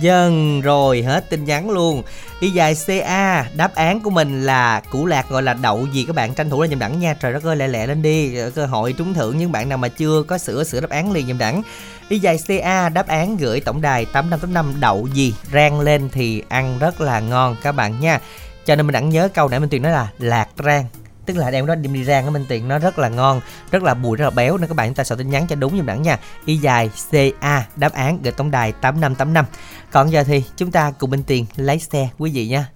dần 0.00 0.60
rồi 0.60 1.02
hết 1.02 1.30
tin 1.30 1.44
nhắn 1.44 1.70
luôn. 1.70 2.02
Y 2.40 2.50
dài 2.50 2.76
CA 2.86 3.46
Đáp 3.56 3.74
án 3.74 4.00
của 4.00 4.10
mình 4.10 4.46
là 4.46 4.82
Củ 4.90 5.06
lạc 5.06 5.28
gọi 5.28 5.42
là 5.42 5.54
đậu 5.54 5.86
gì 5.92 6.04
các 6.04 6.16
bạn? 6.16 6.34
Tranh 6.34 6.50
thủ 6.50 6.60
lên 6.60 6.70
nhầm 6.70 6.78
đẳng 6.78 7.00
nha. 7.00 7.14
Trời 7.14 7.32
đất 7.32 7.44
ơi, 7.44 7.56
lẹ 7.56 7.68
lẹ 7.68 7.86
lên 7.86 8.02
đi. 8.02 8.36
Ờ, 8.36 8.50
cơ 8.50 8.66
hội 8.66 8.92
trúng 8.92 9.14
thưởng 9.14 9.38
những 9.38 9.52
bạn 9.52 9.68
nào 9.68 9.78
mà 9.78 9.88
chưa 9.88 10.22
có 10.22 10.38
sửa 10.38 10.64
sửa 10.64 10.80
đáp 10.80 10.90
án 10.90 11.12
liền 11.12 11.26
nhầm 11.26 11.38
đẳng. 11.38 11.62
Y 12.08 12.18
dài 12.18 12.38
CA 12.46 12.88
đáp 12.88 13.06
án 13.06 13.36
gửi 13.36 13.60
tổng 13.60 13.80
đài 13.80 14.04
8585 14.04 14.80
đậu 14.80 15.08
gì? 15.12 15.34
Rang 15.52 15.80
lên 15.80 16.08
thì 16.12 16.42
ăn 16.48 16.78
rất 16.78 17.00
là 17.00 17.20
ngon 17.20 17.56
các 17.62 17.72
bạn 17.72 18.00
nha. 18.00 18.20
Cho 18.64 18.76
nên 18.76 18.86
mình 18.86 18.92
đẳng 18.92 19.10
nhớ 19.10 19.28
câu 19.34 19.48
nãy 19.48 19.60
mình 19.60 19.68
Tuyền 19.68 19.82
nói 19.82 19.92
là 19.92 20.08
lạc 20.18 20.48
rang 20.64 20.84
tức 21.26 21.36
là 21.36 21.50
đem 21.50 21.66
đó 21.66 21.74
đem 21.74 21.92
đi 21.92 22.04
rang 22.04 22.24
ở 22.24 22.30
Minh 22.30 22.44
Tiền 22.48 22.68
nó 22.68 22.78
rất 22.78 22.98
là 22.98 23.08
ngon 23.08 23.40
rất 23.70 23.82
là 23.82 23.94
bùi 23.94 24.16
rất 24.16 24.24
là 24.24 24.30
béo. 24.30 24.56
Nên 24.56 24.68
các 24.68 24.74
bạn 24.74 24.88
chúng 24.88 24.94
ta 24.94 25.04
soạn 25.04 25.18
tin 25.18 25.30
nhắn 25.30 25.46
cho 25.46 25.56
đúng 25.56 25.76
giùm 25.76 25.86
đẳng 25.86 26.02
nha. 26.02 26.18
Y 26.44 26.56
dài 26.56 26.90
CA 27.10 27.66
đáp 27.76 27.92
án 27.92 28.18
gửi 28.22 28.32
tổng 28.32 28.50
đài 28.50 28.72
8585 28.72 29.44
còn 29.90 30.12
giờ 30.12 30.24
thì 30.24 30.42
chúng 30.56 30.70
ta 30.70 30.92
cùng 30.98 31.10
Minh 31.10 31.22
Tiền 31.22 31.46
lấy 31.56 31.78
xe 31.78 32.08
quý 32.18 32.30
vị 32.30 32.48
nha. 32.48 32.66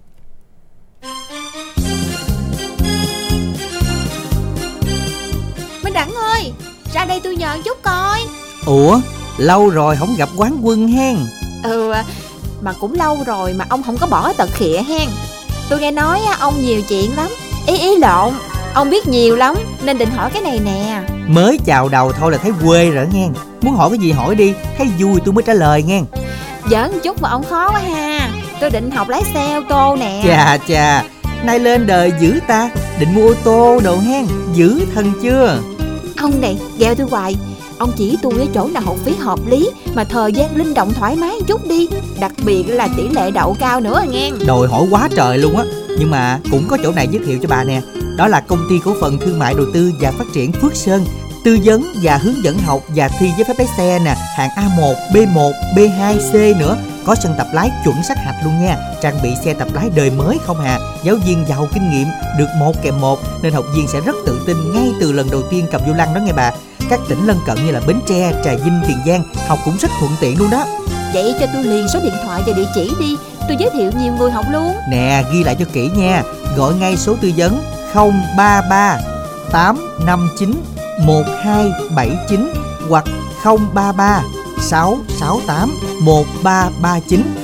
Minh 5.82 5.92
Đẳng 5.94 6.14
ơi 6.14 6.52
ra 6.94 7.04
đây 7.04 7.20
tôi 7.24 7.36
nhờ 7.36 7.56
chút 7.64 7.78
coi. 7.82 8.20
Ủa 8.66 9.00
lâu 9.38 9.68
rồi 9.68 9.96
không 9.96 10.16
gặp 10.18 10.28
quán 10.36 10.58
quân 10.62 10.88
hen. 10.88 11.16
Ừ 11.62 11.94
mà 12.64 12.72
cũng 12.80 12.94
lâu 12.94 13.22
rồi 13.26 13.52
mà 13.52 13.66
ông 13.68 13.82
không 13.82 13.96
có 13.96 14.06
bỏ 14.06 14.32
tật 14.32 14.50
khịa 14.52 14.82
hen. 14.88 15.08
Tôi 15.68 15.80
nghe 15.80 15.90
nói 15.90 16.20
ông 16.38 16.60
nhiều 16.60 16.82
chuyện 16.88 17.16
lắm 17.16 17.30
ý 17.66 17.78
ý 17.78 17.96
lộn 17.98 18.32
ông 18.74 18.90
biết 18.90 19.08
nhiều 19.08 19.36
lắm 19.36 19.54
nên 19.84 19.98
định 19.98 20.10
hỏi 20.10 20.30
cái 20.30 20.42
này 20.42 20.60
nè. 20.64 21.02
Mới 21.26 21.58
chào 21.64 21.88
đầu 21.88 22.12
thôi 22.12 22.32
là 22.32 22.38
thấy 22.38 22.52
quê 22.64 22.90
rồi 22.90 23.06
nghe. 23.12 23.28
Muốn 23.62 23.74
hỏi 23.74 23.90
cái 23.90 23.98
gì 23.98 24.12
hỏi 24.12 24.34
đi 24.34 24.54
Thấy 24.78 24.86
vui 24.98 25.20
tôi 25.24 25.34
mới 25.34 25.42
trả 25.46 25.52
lời 25.52 25.82
nghe. 25.82 26.02
Giỡn 26.70 27.00
chút 27.02 27.22
mà 27.22 27.28
ông 27.28 27.44
khó 27.44 27.70
quá 27.70 27.80
ha. 27.80 28.30
Tôi 28.60 28.70
định 28.70 28.90
học 28.90 29.08
lái 29.08 29.22
xe 29.34 29.54
ô 29.54 29.60
tô 29.68 29.96
nè. 29.96 30.22
Chà 30.26 30.58
chà. 30.68 31.04
Nay 31.44 31.58
lên 31.58 31.86
đời 31.86 32.12
dữ 32.20 32.40
ta. 32.46 32.70
Định 33.00 33.14
mua 33.14 33.26
ô 33.28 33.34
tô 33.44 33.80
đồ 33.84 33.96
hen 33.96 34.26
Dữ 34.54 34.80
thần 34.94 35.12
chưa? 35.22 35.58
Ông 36.16 36.40
này 36.40 36.56
gheo 36.78 36.94
tôi 36.94 37.06
hoài. 37.10 37.36
Ông 37.78 37.92
chỉ 37.96 38.18
tôi 38.22 38.32
cái 38.38 38.48
chỗ 38.54 38.68
nào 38.68 38.82
học 38.86 38.96
phí 39.04 39.14
hợp 39.14 39.38
lý 39.46 39.70
mà 39.94 40.04
thời 40.04 40.32
gian 40.32 40.56
linh 40.56 40.74
động 40.74 40.92
thoải 40.92 41.16
mái 41.16 41.34
chút 41.46 41.66
đi. 41.68 41.88
Đặc 42.20 42.32
biệt 42.44 42.64
là 42.68 42.88
tỷ 42.96 43.08
lệ 43.08 43.30
đậu 43.30 43.56
cao 43.60 43.80
nữa 43.80 44.02
nghe. 44.10 44.30
Đòi 44.46 44.68
hỏi 44.68 44.86
quá 44.90 45.08
trời 45.16 45.38
luôn 45.38 45.56
á 45.56 45.64
nhưng 45.98 46.10
mà 46.10 46.38
cũng 46.50 46.68
có 46.68 46.78
chỗ 46.82 46.92
này 46.92 47.08
giới 47.10 47.22
thiệu 47.26 47.38
cho 47.42 47.48
bà 47.48 47.64
nè. 47.64 47.80
Đó 48.16 48.28
là 48.28 48.40
công 48.40 48.66
ty 48.70 48.78
cổ 48.84 48.94
phần 49.00 49.18
thương 49.18 49.38
mại 49.38 49.54
đầu 49.54 49.66
tư 49.74 49.92
và 50.00 50.10
phát 50.10 50.24
triển 50.34 50.52
Phước 50.52 50.74
Sơn. 50.74 51.04
Tư 51.44 51.58
vấn 51.64 51.84
và 52.02 52.16
hướng 52.16 52.44
dẫn 52.44 52.58
học 52.58 52.80
và 52.88 53.08
thi 53.08 53.30
giấy 53.36 53.44
phép 53.44 53.54
lái 53.58 53.66
xe 53.76 53.98
nè. 53.98 54.14
Hạng 54.36 54.50
A1, 54.50 54.94
B1, 55.12 55.52
B2, 55.76 56.18
C 56.18 56.58
nữa. 56.58 56.76
Có 57.04 57.14
sân 57.14 57.34
tập 57.38 57.46
lái 57.52 57.70
chuẩn 57.84 57.96
sát 58.08 58.18
hạch 58.24 58.34
luôn 58.44 58.64
nha. 58.64 58.76
Trang 59.02 59.22
bị 59.22 59.30
xe 59.44 59.54
tập 59.54 59.68
lái 59.74 59.90
đời 59.96 60.10
mới 60.10 60.38
không 60.46 60.60
hà. 60.60 60.78
Giáo 61.02 61.16
viên 61.26 61.44
giàu 61.48 61.68
kinh 61.74 61.90
nghiệm 61.90 62.06
Được 62.38 62.48
một 62.58 62.72
kèm 62.82 63.00
một 63.00 63.18
Nên 63.42 63.52
học 63.52 63.64
viên 63.74 63.88
sẽ 63.88 64.00
rất 64.00 64.16
tự 64.26 64.40
tin 64.46 64.56
ngay 64.74 64.92
từ 65.00 65.12
lần 65.12 65.30
đầu 65.30 65.42
tiên 65.50 65.66
cầm 65.72 65.80
vô 65.86 65.92
lăng 65.92 66.14
đó 66.14 66.20
nghe 66.20 66.32
bà. 66.32 66.52
Các 66.90 67.00
tỉnh 67.08 67.26
lân 67.26 67.36
cận 67.46 67.66
như 67.66 67.72
là 67.72 67.80
Bến 67.86 67.96
Tre, 68.06 68.32
Trà 68.44 68.54
Vinh, 68.54 68.80
Tiền 68.88 68.98
Giang 69.06 69.22
học 69.46 69.58
cũng 69.64 69.76
rất 69.80 69.90
thuận 70.00 70.12
tiện 70.20 70.38
luôn 70.38 70.50
đó 70.50 70.66
vậy 71.14 71.34
cho 71.40 71.46
tôi 71.52 71.64
liền 71.64 71.88
số 71.88 72.00
điện 72.02 72.14
thoại 72.24 72.42
và 72.46 72.52
địa 72.52 72.66
chỉ 72.74 72.90
đi 73.00 73.16
tôi 73.48 73.56
giới 73.60 73.70
thiệu 73.70 73.90
nhiều 73.98 74.12
người 74.18 74.30
học 74.30 74.44
luôn 74.50 74.74
Nè, 74.90 75.22
ghi 75.32 75.44
lại 75.44 75.56
cho 75.58 75.64
kỹ 75.72 75.90
nha. 75.96 76.22
Gọi 76.56 76.74
ngay 76.74 76.96
số 76.96 77.16
tư 77.20 77.32
vấn 77.36 77.62
033 78.36 78.98
859 79.52 80.54
1279 81.06 82.52
hoặc 82.88 83.04
033 83.74 84.22
668 84.60 85.72
1339. 86.00 87.43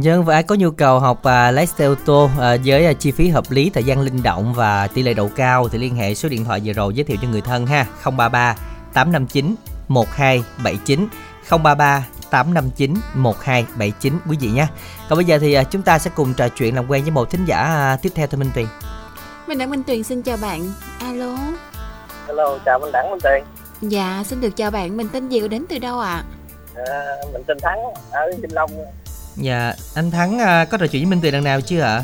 Dân 0.00 0.24
và 0.24 0.34
ai 0.34 0.42
có 0.42 0.54
nhu 0.54 0.70
cầu 0.70 1.00
học 1.00 1.24
à, 1.24 1.50
lái 1.50 1.66
xe 1.66 1.84
ô 1.84 1.94
tô 2.04 2.30
à, 2.40 2.56
với 2.64 2.86
à, 2.86 2.92
chi 2.92 3.10
phí 3.10 3.28
hợp 3.28 3.44
lý, 3.50 3.70
thời 3.70 3.84
gian 3.84 4.00
linh 4.00 4.22
động 4.22 4.54
và 4.54 4.86
tỷ 4.86 5.02
lệ 5.02 5.14
đậu 5.14 5.30
cao 5.36 5.68
thì 5.68 5.78
liên 5.78 5.94
hệ 5.94 6.14
số 6.14 6.28
điện 6.28 6.44
thoại 6.44 6.60
vừa 6.64 6.72
rồi 6.72 6.94
giới 6.94 7.04
thiệu 7.04 7.16
cho 7.22 7.28
người 7.28 7.40
thân 7.40 7.66
ha 7.66 7.86
033 8.04 8.56
859 8.92 9.54
1279 9.88 11.08
033 11.50 12.06
859 12.30 12.94
1279 13.14 14.18
quý 14.28 14.36
vị 14.40 14.48
nhé. 14.48 14.66
Còn 15.08 15.16
bây 15.16 15.24
giờ 15.24 15.38
thì 15.38 15.54
à, 15.54 15.64
chúng 15.64 15.82
ta 15.82 15.98
sẽ 15.98 16.10
cùng 16.14 16.34
trò 16.34 16.48
chuyện 16.48 16.74
làm 16.74 16.90
quen 16.90 17.02
với 17.02 17.10
một 17.10 17.30
thính 17.30 17.44
giả 17.44 17.58
à, 17.58 17.98
tiếp 18.02 18.12
theo 18.14 18.26
thôi 18.26 18.38
Minh 18.38 18.50
Tuyền. 18.54 18.66
Mình 19.46 19.58
Đặng 19.58 19.70
Minh 19.70 19.82
Tuyền 19.82 20.02
xin 20.02 20.22
chào 20.22 20.36
bạn. 20.42 20.72
Alo. 21.00 21.36
Hello, 22.26 22.58
chào 22.64 22.78
Minh 22.78 22.92
Đẳng 22.92 23.10
Minh 23.10 23.20
Tuyền. 23.20 23.44
Dạ, 23.90 24.22
xin 24.26 24.40
được 24.40 24.56
chào 24.56 24.70
bạn. 24.70 24.96
Mình 24.96 25.08
tên 25.12 25.28
gì 25.28 25.48
đến 25.48 25.64
từ 25.68 25.78
đâu 25.78 26.00
ạ? 26.00 26.24
À, 26.74 27.16
mình 27.32 27.42
tên 27.46 27.58
Thắng 27.62 27.78
ở 28.10 28.30
Vĩnh 28.42 28.54
Long. 28.54 28.70
Dạ, 29.36 29.72
anh 29.94 30.10
Thắng 30.10 30.38
à, 30.38 30.64
có 30.64 30.78
trò 30.78 30.86
chuyện 30.86 31.02
với 31.02 31.10
Minh 31.10 31.20
Tuyền 31.20 31.34
lần 31.34 31.44
nào 31.44 31.60
chưa 31.60 31.80
ạ? 31.80 32.02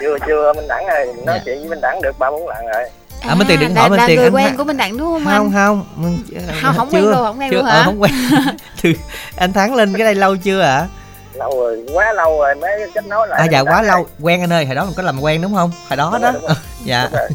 Chưa 0.00 0.18
chưa 0.26 0.52
Minh 0.56 0.68
Đẳng 0.68 0.86
ơi, 0.86 1.06
nói 1.26 1.36
Dạ. 1.38 1.42
chuyện 1.44 1.58
với 1.58 1.68
Minh 1.68 1.80
Đẳng 1.80 2.02
được 2.02 2.18
ba 2.18 2.30
bốn 2.30 2.48
lần 2.48 2.66
rồi. 2.66 2.84
À, 3.20 3.34
Minh 3.34 3.48
Tuyền 3.48 3.60
đừng 3.60 3.74
hỏi 3.74 3.90
Minh 3.90 4.00
Tuyền, 4.06 4.16
người 4.16 4.24
anh 4.26 4.34
quen 4.34 4.46
Thắng- 4.46 4.56
của 4.56 4.64
mình 4.64 4.76
Đặng 4.76 4.96
đúng 4.96 5.08
không, 5.12 5.24
Không 5.24 5.32
anh? 5.34 5.52
không, 5.52 5.84
Minh- 5.96 6.24
Không, 6.62 6.74
không 6.76 6.88
quen 6.90 7.02
chưa, 7.02 7.10
luôn, 7.10 7.24
không 7.24 7.40
quen 7.40 7.50
chưa, 7.50 7.56
luôn 7.56 7.66
ờ, 7.66 7.78
hả? 7.78 7.84
không 7.84 8.02
quen. 8.02 8.12
Từ 8.82 8.92
anh 9.36 9.52
Thắng 9.52 9.74
lên 9.74 9.92
cái 9.96 10.04
đây 10.04 10.14
lâu 10.14 10.36
chưa 10.36 10.60
ạ? 10.60 10.86
Lâu 11.34 11.50
rồi, 11.60 11.84
quá 11.94 12.12
lâu 12.12 12.38
rồi 12.40 12.54
mới 12.54 12.70
kết 12.94 13.06
nối 13.06 13.28
lại. 13.28 13.40
À 13.40 13.44
dạ 13.52 13.62
Minh 13.62 13.72
quá 13.72 13.82
lâu, 13.82 14.06
quen 14.20 14.40
anh 14.40 14.52
ơi, 14.52 14.66
hồi 14.66 14.74
đó 14.74 14.84
mình 14.84 14.94
có 14.96 15.02
làm 15.02 15.20
quen 15.20 15.42
đúng 15.42 15.54
không? 15.54 15.70
Hồi 15.88 15.96
đó 15.96 16.10
Đúng 16.12 16.22
đó. 16.22 16.32
rồi, 16.32 16.40
đúng 16.40 16.48
rồi. 16.48 16.56
Dạ. 16.84 17.02
Đúng 17.04 17.12
rồi. 17.20 17.28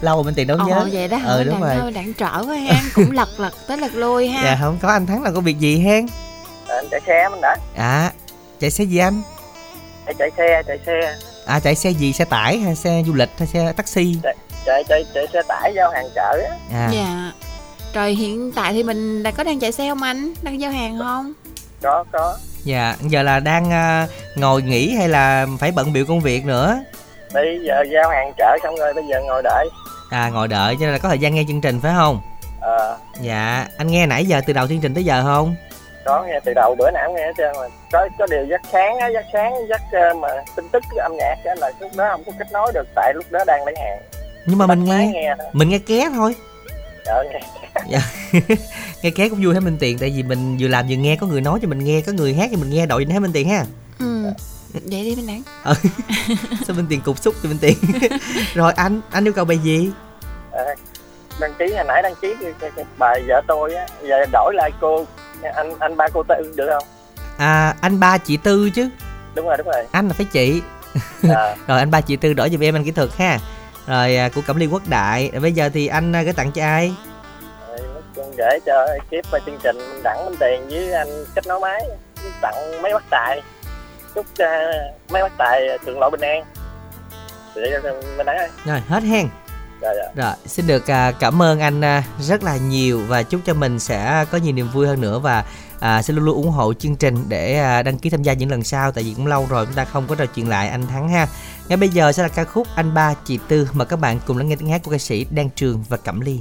lâu 0.00 0.14
rồi 0.16 0.24
Minh 0.24 0.34
Tuyền 0.34 0.46
đâu 0.46 0.58
nhớ. 0.66 0.74
Ồ 0.76 0.88
vậy 0.92 1.08
đó? 1.08 1.18
Ờ 1.26 1.44
đúng 1.44 1.60
Đặng 1.60 1.80
rồi. 1.82 1.92
Đặng 1.92 2.12
trở 2.14 2.44
quá 2.46 2.56
ha, 2.56 2.80
cũng 2.94 3.10
lật 3.10 3.28
lật 3.38 3.52
tới 3.68 3.76
lật 3.78 3.94
lui 3.94 4.28
ha. 4.28 4.42
Dạ 4.44 4.58
không 4.60 4.78
có 4.82 4.88
anh 4.88 5.06
Thắng 5.06 5.22
là 5.22 5.30
có 5.34 5.40
việc 5.40 5.58
gì 5.58 5.78
hen? 5.78 6.06
À, 6.68 6.74
anh 6.76 6.88
chạy 6.90 7.00
xe 7.06 7.28
Minh 7.30 7.40
Đẳng, 7.40 7.58
À, 7.76 8.10
chạy 8.64 8.70
xe 8.70 8.84
gì 8.84 8.98
anh? 8.98 9.22
chạy, 10.06 10.14
chạy 10.18 10.30
xe, 10.36 10.62
chạy 10.66 10.78
xe, 10.86 11.14
À 11.46 11.60
chạy 11.60 11.74
xe 11.74 11.90
gì? 11.90 12.12
Xe 12.12 12.24
tải 12.24 12.58
hay 12.58 12.74
xe 12.74 13.02
du 13.06 13.14
lịch 13.14 13.28
hay 13.38 13.48
xe 13.48 13.72
taxi? 13.76 14.16
chạy 14.66 14.84
chạy 14.88 15.04
chạy 15.14 15.26
xe 15.32 15.42
tải 15.48 15.72
giao 15.76 15.90
hàng 15.90 16.08
chợ 16.14 16.38
á. 16.50 16.56
À. 16.72 16.90
Dạ. 16.92 17.32
Rồi 17.94 18.14
hiện 18.14 18.52
tại 18.52 18.72
thì 18.72 18.82
mình 18.82 19.22
đã 19.22 19.30
có 19.30 19.44
đang 19.44 19.60
chạy 19.60 19.72
xe 19.72 19.88
không 19.88 20.02
anh? 20.02 20.34
Đang 20.42 20.60
giao 20.60 20.70
hàng 20.72 20.98
không? 20.98 21.32
Có 21.82 22.04
có. 22.12 22.36
Dạ, 22.64 22.96
giờ 23.00 23.22
là 23.22 23.40
đang 23.40 23.70
à, 23.72 24.06
ngồi 24.36 24.62
nghỉ 24.62 24.94
hay 24.94 25.08
là 25.08 25.46
phải 25.58 25.72
bận 25.72 25.92
biểu 25.92 26.04
công 26.08 26.20
việc 26.20 26.44
nữa? 26.44 26.78
Bây 27.34 27.58
giờ 27.66 27.74
giao 27.94 28.10
hàng 28.10 28.32
chợ 28.38 28.56
xong 28.62 28.76
rồi 28.76 28.94
bây 28.94 29.04
giờ 29.10 29.20
ngồi 29.26 29.42
đợi. 29.42 29.68
À 30.10 30.28
ngồi 30.28 30.48
đợi 30.48 30.74
cho 30.80 30.80
nên 30.86 30.92
là 30.92 30.98
có 30.98 31.08
thời 31.08 31.18
gian 31.18 31.34
nghe 31.34 31.44
chương 31.48 31.60
trình 31.60 31.80
phải 31.80 31.92
không? 31.96 32.20
Ờ, 32.60 32.98
Dạ, 33.20 33.66
anh 33.76 33.86
nghe 33.86 34.06
nãy 34.06 34.26
giờ 34.26 34.40
từ 34.46 34.52
đầu 34.52 34.68
chương 34.68 34.80
trình 34.80 34.94
tới 34.94 35.04
giờ 35.04 35.22
không? 35.22 35.54
Có 36.04 36.24
nghe 36.24 36.40
từ 36.44 36.52
đầu 36.54 36.74
bữa 36.78 36.90
nào 36.90 37.02
cũng 37.06 37.16
nghe 37.16 37.26
hết 37.26 37.32
trơn 37.36 37.52
mà 37.56 37.68
có 37.92 38.08
có 38.18 38.26
điều 38.30 38.44
dắt 38.50 38.60
sáng 38.72 38.98
á 38.98 39.08
dắt 39.14 39.24
sáng 39.32 39.52
dắt 39.68 39.80
ờ, 39.92 40.14
mà 40.14 40.28
tin 40.56 40.68
tức 40.68 40.82
âm 40.96 41.12
nhạc 41.16 41.36
á 41.44 41.54
là 41.58 41.72
lúc 41.80 41.90
đó 41.96 42.08
không 42.10 42.24
có 42.26 42.32
kết 42.38 42.52
nối 42.52 42.72
được 42.74 42.86
tại 42.94 43.12
lúc 43.14 43.24
đó 43.30 43.44
đang 43.46 43.64
lấy 43.64 43.74
hàng 43.78 43.98
Nhưng 44.46 44.58
mà 44.58 44.66
mình 44.66 44.88
máy 44.88 45.06
nghe, 45.06 45.12
nghe 45.12 45.34
thôi 45.38 45.46
mình 45.52 45.68
nghe 45.68 45.78
ké 45.78 46.08
thôi. 46.14 46.34
Ờ, 47.06 47.24
nghe 47.32 47.40
Dạ. 47.88 48.00
nghe 49.02 49.10
ké 49.10 49.28
cũng 49.28 49.40
vui 49.44 49.54
hết 49.54 49.60
Minh 49.60 49.76
Tiền 49.80 49.98
tại 49.98 50.12
vì 50.16 50.22
mình 50.22 50.56
vừa 50.60 50.68
làm 50.68 50.86
vừa 50.88 50.96
nghe 50.96 51.16
có 51.20 51.26
người 51.26 51.40
nói 51.40 51.58
cho 51.62 51.68
mình 51.68 51.84
nghe, 51.84 52.00
có 52.06 52.12
người 52.12 52.34
hát 52.34 52.48
cho 52.52 52.56
mình 52.60 52.70
nghe 52.70 52.86
đội 52.86 53.06
hết 53.10 53.20
Minh 53.20 53.32
Tiền 53.32 53.48
ha. 53.48 53.64
Ừ. 54.00 54.24
Vậy 54.72 55.02
đi 55.04 55.14
mình 55.16 55.26
Đặng. 55.26 55.42
Ờ. 55.62 55.74
Sao 56.66 56.76
Minh 56.76 56.86
Tiền 56.90 57.00
cục 57.04 57.18
xúc 57.18 57.34
cho 57.42 57.48
Minh 57.48 57.58
Tiền. 57.60 57.74
Rồi 58.54 58.72
anh, 58.76 59.00
anh 59.10 59.26
yêu 59.26 59.32
cầu 59.32 59.44
bài 59.44 59.58
gì? 59.58 59.90
Ờ, 60.50 60.74
đăng 61.40 61.54
ký 61.58 61.64
hồi 61.74 61.84
nãy 61.88 62.02
đăng 62.02 62.14
ký 62.22 62.34
bài 62.98 63.22
vợ 63.28 63.40
tôi 63.48 63.74
á 63.74 63.86
giờ 64.02 64.26
đổi 64.32 64.54
lại 64.54 64.70
cô 64.80 65.04
anh 65.54 65.72
anh 65.78 65.96
ba 65.96 66.08
cô 66.14 66.22
tư 66.22 66.52
được 66.56 66.68
không 66.72 66.84
À 67.38 67.74
anh 67.80 68.00
ba 68.00 68.18
chị 68.18 68.36
Tư 68.36 68.70
chứ. 68.70 68.88
đúng 69.34 69.46
rồi 69.46 69.56
đúng 69.56 69.66
rồi 69.66 69.86
Anh 69.92 70.08
là 70.08 70.14
phải 70.14 70.26
chị. 70.32 70.62
à, 71.34 71.56
Rồi 71.66 71.78
anh 71.78 71.90
ba 71.90 72.00
chị 72.00 72.16
Tư 72.16 72.32
đổi 72.32 72.50
giùm 72.50 72.60
em 72.62 72.76
anh 72.76 72.84
kỹ 72.84 72.90
thuật 72.90 73.08
ha. 73.18 73.38
Rồi 73.86 74.16
à, 74.16 74.28
của 74.34 74.40
Cẩm 74.46 74.56
Ly 74.56 74.66
Quốc 74.66 74.82
Đại. 74.88 75.30
Rồi 75.32 75.40
bây 75.40 75.52
giờ 75.52 75.68
thì 75.74 75.86
anh 75.86 76.16
à, 76.16 76.22
gửi 76.22 76.32
tặng 76.32 76.52
cho 76.52 76.62
ai? 76.62 76.94
chung 78.16 78.34
để 78.36 78.58
cho 78.66 78.86
ekip 78.92 79.30
và 79.30 79.38
chương 79.46 79.58
trình 79.62 79.76
đẳng 80.02 80.24
minh 80.24 80.34
tiền 80.40 80.68
với 80.70 80.92
anh 80.92 81.08
kết 81.34 81.46
nối 81.46 81.60
máy 81.60 81.82
tặng 82.40 82.82
máy 82.82 82.92
bắt 82.92 83.02
tài 83.10 83.42
chúc 84.14 84.26
uh, 84.26 85.10
máy 85.10 85.22
bắt 85.22 85.32
tài 85.38 85.78
thượng 85.86 85.98
lộ 85.98 86.10
bình 86.10 86.20
an 86.20 86.44
để 87.56 87.80
mình 88.16 88.26
đẳng 88.26 88.36
ơi 88.36 88.48
Rồi 88.64 88.82
hết 88.88 89.02
hen 89.02 89.28
dạ, 89.84 89.92
rồi 89.92 90.06
Rồi, 90.14 90.34
xin 90.46 90.66
được 90.66 90.90
à, 90.90 91.10
cảm 91.10 91.42
ơn 91.42 91.60
anh 91.60 91.84
à, 91.84 92.04
rất 92.20 92.42
là 92.42 92.56
nhiều 92.56 93.00
và 93.08 93.22
chúc 93.22 93.40
cho 93.44 93.54
mình 93.54 93.78
sẽ 93.78 94.24
có 94.30 94.38
nhiều 94.38 94.52
niềm 94.52 94.68
vui 94.72 94.86
hơn 94.86 95.00
nữa 95.00 95.18
và 95.18 95.44
à, 95.80 96.02
sẽ 96.02 96.14
luôn 96.14 96.24
luôn 96.24 96.34
ủng 96.36 96.50
hộ 96.50 96.72
chương 96.74 96.96
trình 96.96 97.24
để 97.28 97.58
à, 97.58 97.82
đăng 97.82 97.98
ký 97.98 98.10
tham 98.10 98.22
gia 98.22 98.32
những 98.32 98.50
lần 98.50 98.64
sau 98.64 98.92
tại 98.92 99.04
vì 99.04 99.14
cũng 99.14 99.26
lâu 99.26 99.46
rồi 99.50 99.66
chúng 99.66 99.74
ta 99.74 99.84
không 99.84 100.06
có 100.08 100.14
trò 100.14 100.26
chuyện 100.26 100.48
lại 100.48 100.68
anh 100.68 100.86
Thắng 100.86 101.08
ha. 101.08 101.26
Ngay 101.68 101.76
bây 101.76 101.88
giờ 101.88 102.12
sẽ 102.12 102.22
là 102.22 102.28
ca 102.28 102.44
khúc 102.44 102.66
Anh 102.74 102.94
Ba 102.94 103.14
Chị 103.24 103.38
Tư 103.48 103.68
mà 103.72 103.84
các 103.84 103.96
bạn 103.96 104.20
cùng 104.26 104.38
lắng 104.38 104.48
nghe 104.48 104.56
tiếng 104.56 104.68
hát 104.68 104.82
của 104.84 104.90
ca 104.90 104.98
sĩ 104.98 105.26
Đan 105.30 105.50
Trường 105.50 105.84
và 105.88 105.96
Cẩm 105.96 106.20
Ly. 106.20 106.40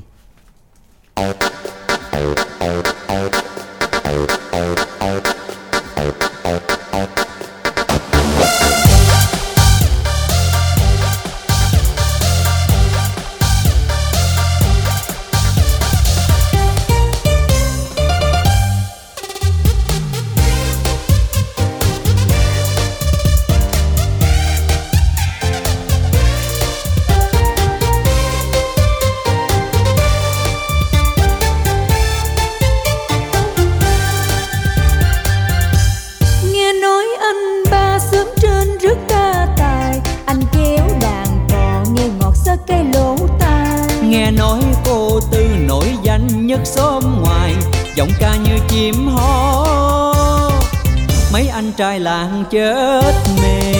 Chết 52.52 53.14
mê. 53.41 53.74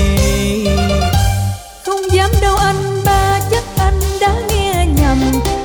Không 1.86 2.02
dám 2.12 2.32
đâu 2.42 2.56
anh 2.56 3.02
ba 3.06 3.40
chắc 3.52 3.64
anh 3.78 4.00
đã 4.22 4.34
nghe 4.50 4.86
nhầm. 4.86 5.18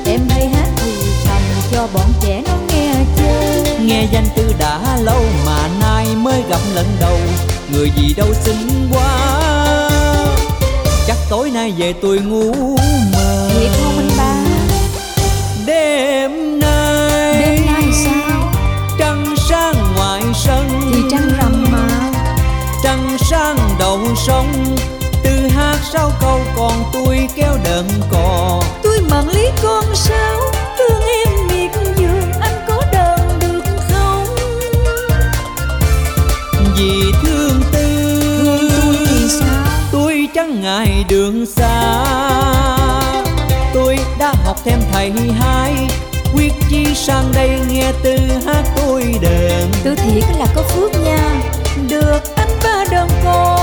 Em 0.05 0.19
hay 0.29 0.47
hát 0.47 0.69
thì 0.77 0.91
thầm 1.25 1.41
cho 1.71 1.87
bọn 1.93 2.07
trẻ 2.21 2.41
nó 2.47 2.53
nghe 2.67 2.93
chơi. 3.17 3.79
Nghe 3.79 4.07
danh 4.11 4.27
tư 4.35 4.53
đã 4.59 4.97
lâu 5.01 5.23
mà 5.45 5.69
nay 5.81 6.07
mới 6.15 6.43
gặp 6.49 6.61
lần 6.75 6.85
đầu. 7.01 7.17
Người 7.73 7.91
gì 7.97 8.13
đâu 8.17 8.27
xinh 8.43 8.89
quá. 8.93 9.39
Chắc 11.07 11.17
tối 11.29 11.51
nay 11.51 11.73
về 11.77 11.93
tôi 12.01 12.19
ngủ 12.19 12.53
mơ. 13.13 13.49
Thiệt 13.59 13.71
không 13.83 13.98
đầu 23.89 24.15
sông 24.15 24.75
từ 25.23 25.47
hát 25.47 25.77
sao 25.93 26.11
câu 26.21 26.39
còn 26.57 26.83
tôi 26.93 27.27
kéo 27.35 27.57
đờn 27.63 27.85
cò. 28.11 28.61
Tôi 28.83 29.01
mặn 29.09 29.27
lý 29.27 29.49
con 29.63 29.83
sao 29.93 30.39
Thương 30.77 31.01
em 31.25 31.47
miệt 31.47 31.71
giường 31.97 32.31
Anh 32.41 32.65
có 32.67 32.83
đờn 32.93 33.39
được 33.39 33.61
không? 33.89 34.25
Vì 36.77 37.01
thương 37.23 37.61
tư 37.71 38.29
Thương 39.29 39.51
tôi 39.91 40.27
chẳng 40.35 40.61
ngại 40.61 41.05
đường 41.09 41.45
xa. 41.45 42.05
Tôi 43.73 43.99
đã 44.19 44.33
học 44.45 44.57
thêm 44.65 44.79
thầy 44.91 45.11
hai 45.39 45.73
quyết 46.33 46.53
chi 46.69 46.85
sang 46.95 47.31
đây 47.35 47.59
nghe 47.71 47.91
tư 48.03 48.17
hát 48.45 48.63
tôi 48.75 49.03
đờn. 49.21 49.71
Tôi 49.83 49.95
thiệt 49.95 50.23
là 50.39 50.47
có 50.55 50.61
phước 50.61 50.91
nha. 51.03 51.41
Được 51.89 52.35
anh 52.35 52.49
ba 52.63 52.85
đờn 52.91 53.07
cò 53.23 53.58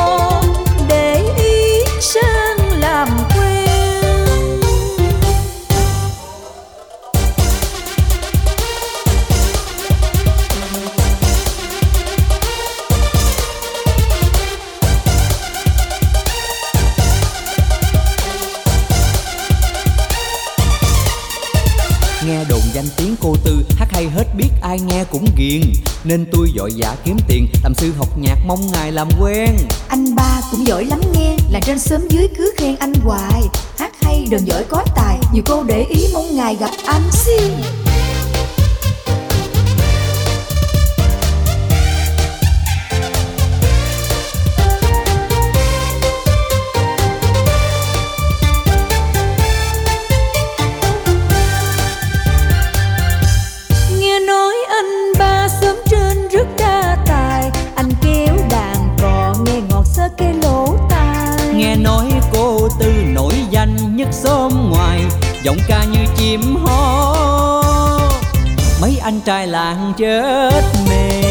cô 23.26 23.36
Tư, 23.44 23.64
Hát 23.76 23.88
hay 23.90 24.08
hết 24.08 24.24
biết 24.36 24.48
ai 24.62 24.80
nghe 24.80 25.04
cũng 25.10 25.26
ghiền. 25.36 25.62
Nên 26.04 26.26
tôi 26.32 26.48
vội 26.56 26.70
vã 26.76 26.96
kiếm 27.04 27.16
tiền, 27.28 27.48
Làm 27.62 27.74
sư 27.74 27.92
học 27.98 28.18
nhạc 28.18 28.38
mong 28.46 28.72
ngài 28.72 28.92
làm 28.92 29.08
quen. 29.20 29.56
Anh 29.88 30.14
ba 30.14 30.40
cũng 30.50 30.66
giỏi 30.66 30.84
lắm 30.84 31.00
nghe, 31.14 31.36
Là 31.50 31.60
trên 31.60 31.78
sớm 31.78 32.08
dưới 32.08 32.28
cứ 32.38 32.52
khen 32.56 32.76
anh 32.76 32.92
hoài. 33.04 33.42
Hát 33.78 33.92
hay 34.02 34.26
đờn 34.30 34.44
giỏi 34.44 34.64
có 34.68 34.84
tài, 34.96 35.18
Nhiều 35.32 35.42
cô 35.46 35.62
để 35.62 35.86
ý 35.88 36.06
mong 36.12 36.36
ngài 36.36 36.56
gặp 36.56 36.70
anh 36.86 37.02
xin 37.12 37.52
chim 66.36 66.56
hót 66.56 68.12
Mấy 68.80 68.98
anh 69.02 69.20
trai 69.20 69.46
làng 69.46 69.92
chết 69.96 70.64
mê. 70.88 71.22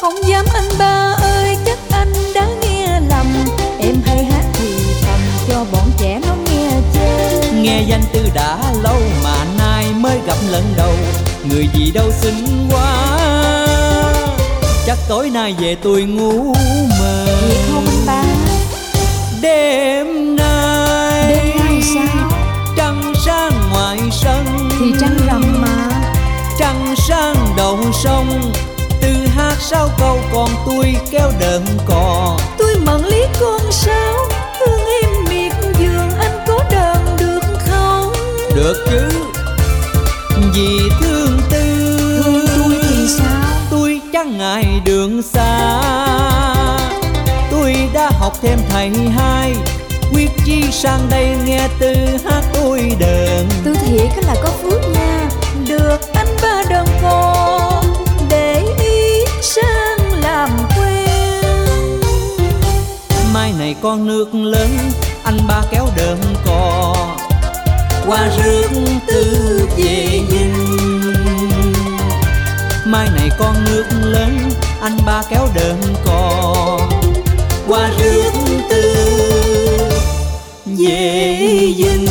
Không 0.00 0.14
dám 0.28 0.44
anh 0.54 0.68
ba 0.78 1.16
ơi 1.22 1.56
chắc 1.66 1.78
anh 1.90 2.12
đã 2.34 2.46
nghe 2.62 3.00
lầm. 3.08 3.26
Em 3.78 3.94
hay 4.06 4.24
hát 4.24 4.44
thì 4.54 4.74
thầm 5.02 5.20
cho 5.48 5.64
bọn 5.72 5.90
trẻ 5.98 6.20
nó 6.26 6.34
nghe 6.44 6.70
chơi 6.94 7.52
Nghe 7.62 7.82
danh 7.88 8.02
Tư 8.12 8.28
đã 8.34 8.58
lâu 8.82 9.00
mà 9.24 9.44
nay 9.58 9.86
mới 9.96 10.18
gặp 10.26 10.36
lần 10.50 10.64
đầu. 10.76 10.92
Người 11.44 11.68
gì 11.74 11.90
đâu 11.90 12.10
xinh 12.20 12.68
quá. 12.70 13.18
Chắc 14.86 14.98
tối 15.08 15.30
nay 15.30 15.54
về 15.60 15.76
tôi 15.82 16.02
ngủ 16.02 16.54
mơ. 17.00 17.26
Thiệt 17.48 17.58
không 17.72 17.86
anh 17.86 18.06
ba? 18.06 18.24
Đêm 19.42 20.36
nay. 20.36 21.34
Đêm 21.34 21.56
nay 21.58 21.82
sao 21.94 22.29
Sáng 23.30 23.70
ngoài 23.72 23.98
sân. 24.12 24.44
Thì 24.80 24.92
trăng 25.00 25.16
rằm 25.26 25.62
mà. 25.62 25.88
Trăng 26.58 26.94
sáng 27.08 27.34
đầu 27.56 27.78
sông 27.92 28.52
Từ 29.00 29.08
hát 29.36 29.56
sao 29.60 29.88
câu 29.98 30.18
còn 30.32 30.48
tôi 30.66 30.96
kéo 31.10 31.30
đờn 31.40 31.62
cò. 31.86 32.36
Tôi 32.58 32.74
mận 32.86 33.04
lý 33.04 33.22
con 33.40 33.60
sao 33.70 34.14
Hương 34.60 34.80
im 35.02 35.24
miệt 35.28 35.52
giường 35.78 36.10
anh 36.18 36.44
có 36.46 36.64
đờn 36.70 37.16
được 37.18 37.40
không? 37.70 38.12
Được 38.54 38.86
chứ 38.90 39.08
Vì 40.54 40.80
thương 41.00 41.40
tư. 41.50 41.64
Thương 42.24 42.46
tôi 42.56 42.74
thì 42.82 43.06
sao? 43.18 43.50
Tôi 43.70 44.00
chẳng 44.12 44.38
ngại 44.38 44.80
đường 44.84 45.22
xa. 45.22 45.80
Tôi 47.50 47.88
đã 47.92 48.10
học 48.18 48.36
thêm 48.42 48.58
thầy 48.70 48.90
hai 49.16 49.54
Quyết 50.30 50.44
chi 50.44 50.72
sang 50.72 51.08
đây 51.10 51.36
nghe 51.44 51.68
tư 51.78 51.94
hát 52.24 52.42
tôi 52.54 52.96
đờn. 52.98 53.46
Tôi 53.64 53.74
thiệt 53.74 54.24
là 54.26 54.34
có 54.42 54.50
phước 54.62 54.80
nha. 54.94 55.28
Được 55.68 56.12
anh 56.14 56.36
ba 56.42 56.62
đờn 56.70 56.86
cò 57.02 57.82
Để 58.28 58.62
ý 58.82 59.24
sang 59.42 60.20
làm 60.22 60.50
quen. 60.76 62.00
Mai 63.34 63.52
này 63.58 63.74
con 63.82 64.06
nước 64.06 64.34
lớn 64.34 64.68
Anh 65.24 65.38
ba 65.48 65.62
kéo 65.70 65.86
đờn 65.96 66.18
cò. 66.46 66.94
Qua 68.06 68.28
rước 68.36 68.68
tư 69.06 69.68
về 69.76 70.20
dinh 70.30 71.12
Mai 72.84 73.08
này 73.16 73.30
con 73.38 73.54
nước 73.64 73.84
lớn 74.02 74.38
Anh 74.80 74.96
ba 75.06 75.22
kéo 75.30 75.48
đờn 75.54 75.76
cò. 76.04 76.78
Qua 77.68 77.90
rước 77.98 78.30
dễ 80.80 81.74
dinh 81.76 82.06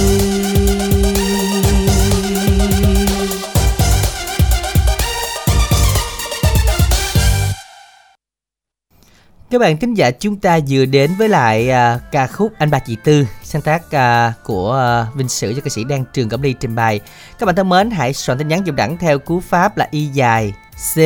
Các 9.51 9.59
bạn 9.59 9.77
thính 9.77 9.93
giả 9.93 10.11
chúng 10.11 10.35
ta 10.35 10.59
vừa 10.69 10.85
đến 10.85 11.11
với 11.17 11.29
lại 11.29 11.69
uh, 11.69 12.01
ca 12.11 12.27
khúc 12.27 12.53
Anh 12.57 12.71
Ba 12.71 12.79
Chị 12.79 12.97
Tư 13.03 13.25
sáng 13.43 13.61
tác 13.61 13.81
uh, 13.85 14.43
của 14.43 15.01
uh, 15.09 15.15
Vinh 15.15 15.29
Sử 15.29 15.53
cho 15.53 15.61
ca 15.61 15.69
sĩ 15.69 15.83
Đan 15.83 16.03
Trường 16.13 16.29
Cẩm 16.29 16.41
Ly 16.41 16.53
trình 16.59 16.75
bày. 16.75 16.99
Các 17.39 17.45
bạn 17.45 17.55
thân 17.55 17.69
mến, 17.69 17.91
hãy 17.91 18.13
soạn 18.13 18.37
tin 18.37 18.47
nhắn 18.47 18.67
dùng 18.67 18.75
đẳng 18.75 18.97
theo 18.97 19.19
cú 19.19 19.39
pháp 19.39 19.77
là 19.77 19.87
y 19.91 20.05
dài 20.05 20.53
C 20.95 20.99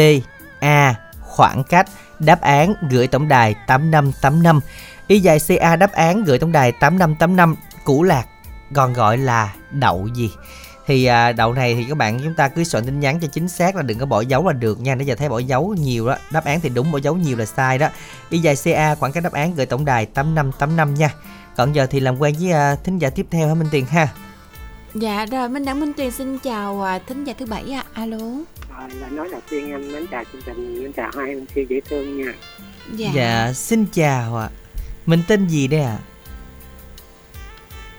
A 0.59 0.95
khoảng 1.21 1.63
cách 1.63 1.89
đáp 2.19 2.41
án 2.41 2.73
gửi 2.89 3.07
tổng 3.07 3.27
đài 3.27 3.53
8585. 3.67 4.59
Y 5.07 5.19
dài 5.19 5.39
CA 5.47 5.75
đáp 5.75 5.91
án 5.91 6.23
gửi 6.23 6.39
tổng 6.39 6.51
đài 6.51 6.71
8585 6.71 7.55
củ 7.83 8.03
lạc 8.03 8.25
còn 8.73 8.93
gọi 8.93 9.17
là 9.17 9.53
đậu 9.71 10.07
gì? 10.15 10.31
Thì 10.85 11.05
à, 11.05 11.31
đậu 11.31 11.53
này 11.53 11.75
thì 11.75 11.85
các 11.89 11.97
bạn 11.97 12.19
chúng 12.23 12.33
ta 12.33 12.47
cứ 12.47 12.63
soạn 12.63 12.85
tin 12.85 12.99
nhắn 12.99 13.19
cho 13.21 13.27
chính 13.27 13.49
xác 13.49 13.75
là 13.75 13.81
đừng 13.81 13.99
có 13.99 14.05
bỏ 14.05 14.21
dấu 14.21 14.47
là 14.47 14.53
được 14.53 14.79
nha 14.79 14.95
nãy 14.95 15.05
giờ 15.05 15.15
thấy 15.15 15.29
bỏ 15.29 15.39
dấu 15.39 15.75
nhiều 15.79 16.07
đó 16.07 16.15
đáp 16.31 16.45
án 16.45 16.59
thì 16.59 16.69
đúng 16.69 16.91
bỏ 16.91 16.97
dấu 16.97 17.15
nhiều 17.15 17.37
là 17.37 17.45
sai 17.45 17.77
đó. 17.77 17.89
Y 18.29 18.39
dài 18.39 18.55
ca 18.63 18.95
khoảng 18.95 19.11
cách 19.11 19.23
đáp 19.23 19.33
án 19.33 19.55
gửi 19.55 19.65
tổng 19.65 19.85
đài 19.85 20.05
8585 20.05 20.93
nha. 20.93 21.09
Còn 21.55 21.73
giờ 21.73 21.85
thì 21.85 21.99
làm 21.99 22.21
quen 22.21 22.35
với 22.39 22.51
à, 22.51 22.75
thính 22.83 22.99
giả 22.99 23.09
tiếp 23.09 23.25
theo 23.31 23.47
hả 23.47 23.53
minh 23.53 23.67
tiền 23.71 23.85
ha? 23.85 24.07
Dạ 24.93 25.25
rồi 25.25 25.49
Minh 25.49 25.65
Đẳng 25.65 25.79
Minh 25.79 25.93
Tuyền 25.93 26.11
xin 26.11 26.39
chào 26.39 26.83
à, 26.83 26.99
thính 27.07 27.23
giả 27.23 27.33
thứ 27.39 27.45
bảy 27.45 27.71
ạ. 27.71 27.83
Alo. 27.93 28.17
Rồi, 28.17 28.89
là 28.99 29.07
nói 29.09 29.27
đầu 29.31 29.41
tiên 29.49 29.71
em 29.71 29.91
mến 29.91 30.07
chào 30.11 30.23
chương 30.33 30.41
trình, 30.45 30.83
mến 30.83 30.93
chào 30.93 31.11
hai 31.17 31.29
em 31.29 31.45
siêu 31.55 31.65
dễ 31.69 31.81
thương 31.89 32.17
nha. 32.17 32.33
Dạ, 32.97 33.51
xin 33.53 33.85
chào 33.93 34.37
ạ 34.37 34.49
mình 35.05 35.23
tên 35.27 35.47
gì 35.47 35.67
đây 35.67 35.81
ạ 35.81 35.97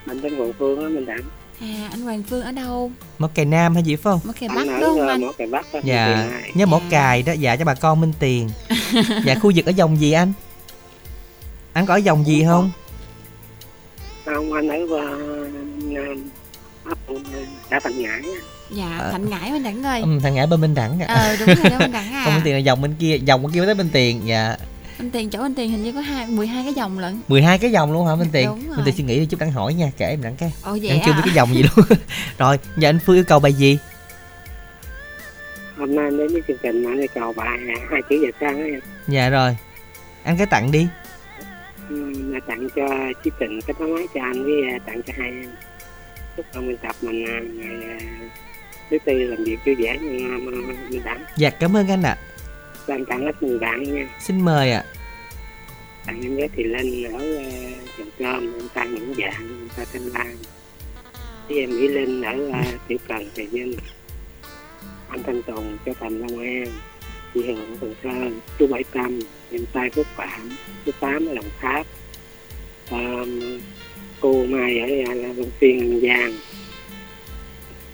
Mình 0.07 0.21
tên 0.23 0.37
Ngụ 0.39 0.53
Phương 0.59 0.83
á, 0.83 0.89
mình 0.89 1.07
đẳng. 1.07 1.21
À 1.61 1.89
anh 1.91 2.01
Hoàng 2.01 2.23
Phương 2.23 2.43
ở 2.43 2.53
đâu? 2.53 2.91
mỏ 3.19 3.29
cài 3.35 3.45
nam 3.45 3.75
hay 3.75 3.83
gì 3.83 3.97
phải 3.97 4.03
không 4.13 4.21
Mỏ 4.25 4.33
Cày 4.41 4.49
Bắc 4.49 4.65
đúng 4.67 4.81
không 4.81 5.01
ờ, 5.01 5.07
anh? 5.09 5.21
Mỏ 5.21 5.33
Cày 5.39 5.47
Bắc 5.47 5.67
dạ 5.85 6.29
Hai. 6.31 6.51
nhớ 6.55 6.67
mỏ 6.67 6.81
cài 6.91 7.23
đó 7.23 7.33
dạ 7.33 7.57
cho 7.57 7.65
bà 7.65 7.75
con 7.75 8.01
minh 8.01 8.13
tiền 8.19 8.51
dạ 9.25 9.35
khu 9.43 9.53
vực 9.55 9.67
ở 9.67 9.71
dòng 9.71 10.01
gì 10.01 10.13
anh 10.13 10.33
anh 11.73 11.87
có 11.87 11.95
ở 11.95 11.97
dòng 11.97 12.27
gì 12.27 12.45
không 12.45 12.71
Không, 14.25 14.53
anh 14.53 14.69
ở 14.69 14.77
uh, 14.85 16.19
ấp 16.85 16.99
ờ, 17.07 17.15
xã 17.71 17.81
Thành 17.81 18.03
Ngãi. 18.03 18.23
Dạ 18.71 18.99
Ờ. 19.01 19.13
Thành 19.13 19.31
Ngãi 19.31 19.51
Minh 19.53 19.63
Đẳng 19.63 19.83
ơi 19.83 20.01
ừ, 20.03 20.09
thằng 20.23 20.35
ngãi 20.35 20.47
bên 20.47 20.61
minh 20.61 20.75
đẳng 20.75 21.01
ạ 21.01 21.07
Ờ 21.15 21.37
đúng 21.41 21.47
rồi 21.55 21.71
đó 21.71 21.79
Minh 21.79 21.93
Đẳng 21.93 22.05
không 22.25 22.35
minh 22.35 22.41
à 22.41 22.41
tiền 22.45 22.55
là 22.55 22.59
dòng 22.59 22.83
bên 22.83 22.95
kia 22.99 23.19
dòng 23.25 23.43
bên 23.43 23.53
kia 23.53 23.65
tới 23.67 23.75
bên 23.75 23.89
tiền 23.93 24.21
dạ 24.25 24.57
Minh 24.99 25.11
Tiền 25.11 25.31
chỗ 25.31 25.43
Minh 25.43 25.55
Tiền 25.55 25.71
hình 25.71 25.83
như 25.83 25.93
có 25.93 26.01
hai 26.01 26.27
12 26.27 26.65
cái 26.65 26.75
dòng 26.75 26.99
lận. 26.99 27.21
12 27.29 27.59
cái 27.59 27.71
dòng 27.71 27.93
luôn 27.93 28.07
hả 28.07 28.15
minh 28.15 28.29
tiền? 28.33 28.47
Đúng 28.47 28.67
rồi. 28.69 28.77
minh 28.77 28.85
tiền 28.85 28.95
suy 28.95 29.05
nghĩ 29.05 29.19
đi 29.21 29.27
chút 29.27 29.41
đặng 29.41 29.53
hỏi 29.53 29.75
nha 29.75 29.91
kể 29.97 30.07
em 30.09 30.23
đặng 30.23 30.37
cái. 30.37 30.53
Ồ 30.63 30.79
vậy 30.83 30.91
đặng 30.91 31.01
chưa 31.07 31.13
biết 31.13 31.21
à 31.21 31.25
cái 31.25 31.35
dòng 31.35 31.55
gì 31.55 31.63
luôn. 31.63 31.87
Rồi 32.39 32.59
giờ 32.77 32.89
anh 32.89 32.99
phương 33.07 33.17
yêu 33.17 33.25
cầu 33.29 33.41
bài 33.41 33.53
gì? 33.53 33.79
Hôm 35.77 35.95
nay 35.95 36.11
đến 36.11 36.29
với 36.33 36.43
chương 36.49 36.57
trình 36.63 36.85
anh 36.85 36.99
yêu 36.99 37.07
cầu 37.15 37.33
bài 37.33 37.59
à, 37.69 37.75
hai 37.91 38.03
chữ 38.11 38.17
giờ 38.23 38.29
sáng 38.41 38.59
á 38.59 38.65
em. 38.65 38.81
dạ 39.09 39.29
rồi. 39.31 39.57
Anh 40.25 40.37
cái 40.37 40.47
tặng 40.47 40.73
đi. 40.73 40.87
Ừ, 41.89 42.13
là 42.29 42.41
tặng 42.47 42.69
cho 42.77 42.89
chí 43.25 43.31
tình 43.39 43.61
cái 43.67 43.75
tấm 43.79 43.95
máy 43.95 44.07
cho 44.15 44.21
anh 44.23 44.45
với 44.45 44.63
à, 44.73 44.79
tặng 44.87 45.03
cho 45.07 45.13
hai 45.19 45.29
em. 45.29 45.51
Chúc 46.37 46.47
ông 46.55 46.69
biên 46.69 46.77
tập 46.77 46.97
mình 47.03 47.25
à, 47.29 47.41
ngày 47.55 47.89
à, 47.89 47.99
thứ 48.91 48.99
tư 49.05 49.13
làm 49.13 49.45
việc 49.45 49.59
vui 49.67 49.75
vẻ 49.75 49.99
như 49.99 50.19
à, 50.19 50.37
mình 50.91 51.03
đẳng. 51.05 51.25
dạ 51.37 51.51
cảm 51.51 51.77
ơn 51.77 51.89
anh 51.89 52.03
ạ 52.03 52.19
Anh 52.87 53.05
tặng 53.05 53.25
hết 53.25 53.43
người 53.43 53.59
bạn 53.59 53.83
nha. 53.83 54.09
xin 54.21 54.45
mời 54.45 54.73
ạ 54.73 54.85
Tặng 56.07 56.21
em 56.23 56.37
với 56.37 56.49
Thị 56.57 56.65
Linh 56.65 57.13
ở 57.13 57.17
uh, 57.17 57.89
Trồng 57.99 58.09
Cơm, 58.19 58.53
em 58.53 58.69
ta 58.75 58.85
những 58.85 59.15
dạng, 59.19 59.59
em 59.61 59.69
ta 59.77 59.85
Thanh 59.93 60.03
Lan. 60.03 60.37
Với 61.49 61.59
em 61.59 61.71
Mỹ 61.71 61.89
Linh 61.89 62.23
ở 62.23 62.33
uh, 62.49 62.89
Tiểu 62.89 62.99
Cần, 63.09 63.31
Trà 63.35 63.43
Vinh. 63.51 63.75
Anh 65.09 65.23
Thanh 65.23 65.43
Tùng 65.43 65.79
cho 65.87 65.93
Thành 66.01 66.21
Long 66.21 66.39
An. 66.39 66.67
Chị 67.35 67.43
Hường 67.47 67.71
ở 67.71 67.77
Cần 67.81 67.95
Thơ, 68.03 68.31
chú 68.59 68.67
Bảy 68.67 68.85
Tâm, 68.93 69.21
em 69.51 69.61
trai 69.75 69.91
Phúc 69.91 70.07
Phạm, 70.17 70.51
chú 70.87 70.93
Tám 71.01 71.27
ở 71.27 71.35
Đồng 71.35 71.51
Tháp. 71.61 71.87
Um, 72.91 73.61
cô 74.21 74.47
Mai 74.47 74.79
ở 74.79 75.15
Long 75.15 75.51
Xuyên, 75.61 75.79
An 75.79 76.01
Giang. 76.01 76.33